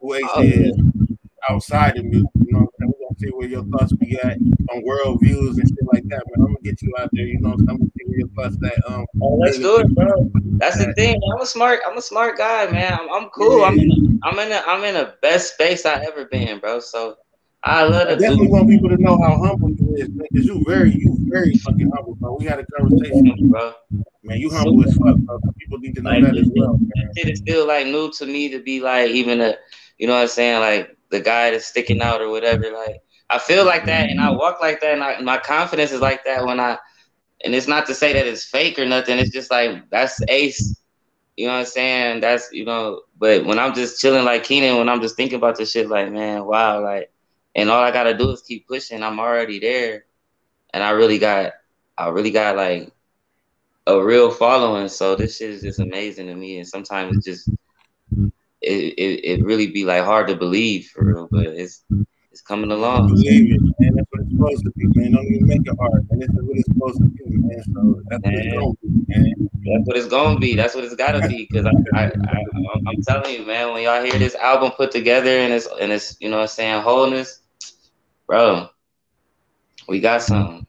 who 0.00 0.14
Oh, 0.24 0.42
is 0.42 0.76
outside 1.48 1.96
of 1.98 2.04
music. 2.04 2.28
You 2.46 2.52
know, 2.52 2.60
what 2.60 2.68
I'm 2.68 2.68
saying? 2.80 2.92
we're 2.98 3.06
gonna 3.06 3.18
see 3.18 3.28
where 3.30 3.48
your 3.48 3.64
thoughts 3.64 3.92
be 3.92 4.18
at 4.18 4.38
on 4.72 4.82
world 4.84 5.20
views 5.22 5.58
and 5.58 5.68
shit 5.68 5.86
like 5.92 6.04
that, 6.08 6.24
man. 6.30 6.46
I'm 6.46 6.54
gonna 6.54 6.58
get 6.62 6.82
you 6.82 6.92
out 6.98 7.10
there. 7.12 7.26
You 7.26 7.40
know, 7.40 7.50
what 7.50 7.60
I'm 7.60 7.66
saying? 7.66 7.70
I'm 7.70 7.78
gonna 7.78 7.90
see 7.96 8.04
where 8.06 8.18
your 8.18 8.28
thoughts 8.28 8.56
at. 8.64 8.92
Um, 8.92 9.06
Oh, 9.20 9.34
let's 9.36 9.58
do 9.58 9.78
it, 9.78 9.94
bro. 9.94 10.30
That's 10.58 10.84
the 10.84 10.92
thing. 10.94 11.20
I'm 11.32 11.40
a 11.40 11.46
smart. 11.46 11.80
I'm 11.86 11.96
a 11.96 12.02
smart 12.02 12.36
guy, 12.36 12.70
man. 12.70 12.92
I'm, 12.92 13.08
I'm 13.12 13.28
cool. 13.30 13.64
I'm 13.64 13.78
in. 13.78 13.90
A, 13.90 14.26
I'm 14.26 14.38
in. 14.38 14.52
A, 14.52 14.62
I'm 14.66 14.84
in 14.84 14.94
the 14.94 15.14
best 15.22 15.54
space 15.54 15.86
I 15.86 16.04
ever 16.04 16.24
been, 16.24 16.58
bro. 16.58 16.80
So 16.80 17.16
I 17.66 17.84
love 17.84 18.08
I 18.08 18.14
definitely 18.16 18.48
want 18.48 18.68
people 18.68 18.90
to 18.90 18.96
know 18.98 19.16
how 19.22 19.38
humble 19.42 19.70
you 19.70 19.96
is, 19.96 20.08
man, 20.10 20.26
because 20.30 20.46
you 20.46 20.62
very, 20.66 20.92
you 20.92 21.16
very 21.30 21.54
fucking 21.54 21.90
humble, 21.94 22.14
bro. 22.16 22.36
We 22.38 22.44
had 22.44 22.58
a 22.58 22.66
conversation, 22.66 23.48
bro. 23.50 23.72
man. 24.22 24.38
You 24.38 24.50
humble 24.50 24.84
as 24.84 24.94
fuck, 24.94 25.16
bro. 25.18 25.38
People 25.58 25.78
need 25.78 25.94
to 25.94 26.02
know 26.02 26.10
Like 26.10 26.24
that 26.24 26.36
as 26.36 26.50
well, 26.54 26.76
man. 26.78 27.10
shit 27.16 27.28
is 27.28 27.38
still 27.38 27.66
like 27.66 27.86
new 27.86 28.10
to 28.18 28.26
me 28.26 28.50
to 28.50 28.60
be 28.62 28.80
like 28.80 29.10
even 29.10 29.40
a, 29.40 29.54
you 29.98 30.06
know 30.06 30.14
what 30.14 30.22
I'm 30.22 30.28
saying, 30.28 30.60
like 30.60 30.94
the 31.10 31.20
guy 31.20 31.50
that's 31.52 31.66
sticking 31.66 32.02
out 32.02 32.20
or 32.20 32.28
whatever. 32.28 32.70
Like 32.70 33.00
I 33.30 33.38
feel 33.38 33.64
like 33.64 33.86
that 33.86 34.10
and 34.10 34.20
I 34.20 34.30
walk 34.30 34.60
like 34.60 34.80
that 34.82 34.92
and 34.92 35.02
I, 35.02 35.20
my 35.22 35.38
confidence 35.38 35.90
is 35.90 36.00
like 36.00 36.22
that 36.24 36.44
when 36.44 36.60
I, 36.60 36.76
and 37.44 37.54
it's 37.54 37.66
not 37.68 37.86
to 37.86 37.94
say 37.94 38.12
that 38.12 38.26
it's 38.26 38.44
fake 38.44 38.78
or 38.78 38.84
nothing. 38.84 39.18
It's 39.18 39.30
just 39.30 39.50
like 39.50 39.88
that's 39.90 40.20
Ace. 40.28 40.80
You 41.36 41.46
know 41.46 41.54
what 41.54 41.60
I'm 41.60 41.66
saying? 41.66 42.20
That's 42.20 42.50
you 42.52 42.64
know. 42.64 43.02
But 43.18 43.44
when 43.44 43.58
I'm 43.58 43.74
just 43.74 44.00
chilling 44.00 44.24
like 44.24 44.44
Keenan, 44.44 44.76
when 44.76 44.88
I'm 44.88 45.00
just 45.00 45.16
thinking 45.16 45.36
about 45.36 45.56
this 45.56 45.70
shit, 45.72 45.88
like 45.88 46.12
man, 46.12 46.44
wow, 46.44 46.82
like, 46.82 47.10
and 47.54 47.70
all 47.70 47.82
I 47.82 47.90
gotta 47.90 48.16
do 48.16 48.30
is 48.30 48.42
keep 48.42 48.66
pushing. 48.68 49.02
I'm 49.02 49.20
already 49.20 49.58
there, 49.60 50.04
and 50.72 50.82
I 50.82 50.90
really 50.90 51.18
got, 51.18 51.52
I 51.96 52.08
really 52.08 52.30
got 52.30 52.56
like 52.56 52.92
a 53.86 54.02
real 54.02 54.30
following. 54.30 54.88
So 54.88 55.14
this 55.16 55.36
shit 55.36 55.50
is 55.50 55.62
just 55.62 55.80
amazing 55.80 56.26
to 56.28 56.34
me. 56.34 56.58
And 56.58 56.66
sometimes 56.68 57.16
it 57.18 57.30
just 57.30 57.50
it, 58.62 58.94
it, 58.98 59.24
it 59.40 59.44
really 59.44 59.68
be 59.68 59.84
like 59.84 60.04
hard 60.04 60.28
to 60.28 60.36
believe 60.36 60.86
for 60.86 61.04
real, 61.04 61.28
but 61.30 61.46
it's 61.46 61.84
it's 62.32 62.40
coming 62.42 62.72
along. 62.72 63.08
Believe 63.08 63.52
it, 63.54 63.60
man. 63.78 63.92
That's 63.94 64.08
what 64.10 64.22
it's 64.22 64.30
supposed 64.32 64.64
to 64.64 64.70
be, 64.76 64.86
man. 64.94 65.12
Don't 65.12 65.26
even 65.26 65.46
make 65.46 65.62
it 65.64 65.76
hard, 65.78 66.06
man. 66.10 66.18
This 66.20 66.30
is 66.30 66.42
what 66.42 66.56
it's 66.56 66.68
supposed 66.68 66.98
to 67.02 67.08
be, 67.08 67.24
man. 67.38 67.62
So 67.74 68.02
that's 68.08 68.22
what 68.24 68.34
it's 68.34 68.48
gonna 68.48 68.74
be, 68.82 68.88
man. 69.08 69.34
That's 69.64 69.86
what 69.86 69.96
it's 69.96 70.08
gonna 70.08 70.38
be. 70.40 70.56
That's 70.56 70.74
what 70.74 70.84
it's 70.84 70.96
gotta 70.96 71.22
be. 71.22 71.46
Cause 71.46 71.66
I, 71.66 71.70
I, 71.94 72.04
I 72.06 72.06
I'm- 72.06 72.82
I'm 72.86 72.96
telling 73.06 73.34
you, 73.34 73.46
man, 73.46 73.72
when 73.72 73.82
y'all 73.84 74.02
hear 74.04 74.18
this 74.18 74.34
album 74.34 74.72
put 74.72 74.90
together 74.90 75.30
and 75.30 75.52
it's 75.52 75.68
and 75.80 75.92
it's 75.92 76.16
you 76.20 76.28
know 76.30 76.36
what 76.36 76.42
I'm 76.42 76.48
saying 76.48 76.82
wholeness, 76.82 77.40
bro, 78.26 78.68
we 79.88 80.00
got 80.00 80.22
something. 80.22 80.66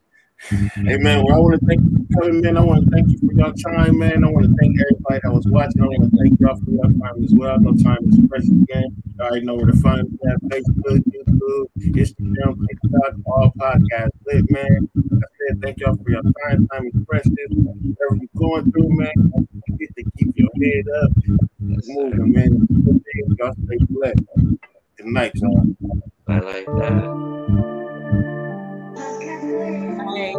Hey, 0.49 0.97
man. 0.97 1.23
Well, 1.23 1.35
I 1.35 1.39
want 1.39 1.59
to 1.59 1.65
thank 1.65 1.81
you 1.81 2.05
for 2.11 2.21
coming, 2.21 2.41
man. 2.41 2.57
I 2.57 2.61
want 2.61 2.85
to 2.85 2.91
thank 2.91 3.09
you 3.09 3.17
for 3.17 3.33
your 3.33 3.53
time, 3.53 3.97
man. 3.97 4.23
I 4.23 4.29
want 4.29 4.45
to 4.45 4.55
thank 4.59 4.77
everybody 4.79 5.19
that 5.23 5.33
was 5.33 5.47
watching. 5.47 5.81
I 5.81 5.87
want 5.87 6.11
to 6.11 6.17
thank 6.17 6.39
y'all 6.39 6.55
for 6.57 6.69
your 6.69 6.83
time 6.83 7.23
as 7.23 7.33
well. 7.33 7.59
No 7.59 7.73
time 7.81 7.97
is 8.09 8.19
precious, 8.27 8.49
man. 8.51 8.93
You 8.93 9.25
already 9.25 9.45
know 9.45 9.55
where 9.55 9.65
to 9.65 9.77
find 9.77 10.05
me 10.11 10.19
at 10.29 10.41
Facebook, 10.43 11.01
YouTube, 11.09 11.65
Instagram, 11.95 12.67
TikTok, 12.67 13.15
all 13.25 13.53
podcasts. 13.57 14.11
Lit, 14.27 14.51
man. 14.51 14.89
I 14.95 15.25
said, 15.47 15.61
thank 15.63 15.79
y'all 15.79 15.95
for 15.95 16.11
your 16.11 16.21
time. 16.21 16.67
Time 16.67 16.87
is 16.93 17.05
precious. 17.07 17.31
Whatever 17.49 18.19
you're 18.19 18.37
going 18.37 18.71
through, 18.71 18.89
man, 18.89 19.13
don't 19.15 19.49
forget 19.65 19.89
to 19.97 20.03
keep 20.17 20.35
your 20.35 20.49
head 20.61 20.85
up. 21.01 21.11
moving, 21.59 22.31
man. 22.33 22.67
Y'all 23.39 23.53
stay 23.65 23.77
blessed 23.89 24.19
connection. 25.05 25.77
I 26.27 26.39
like 26.39 26.65
that. 26.65 27.05
Bye. 29.97 30.35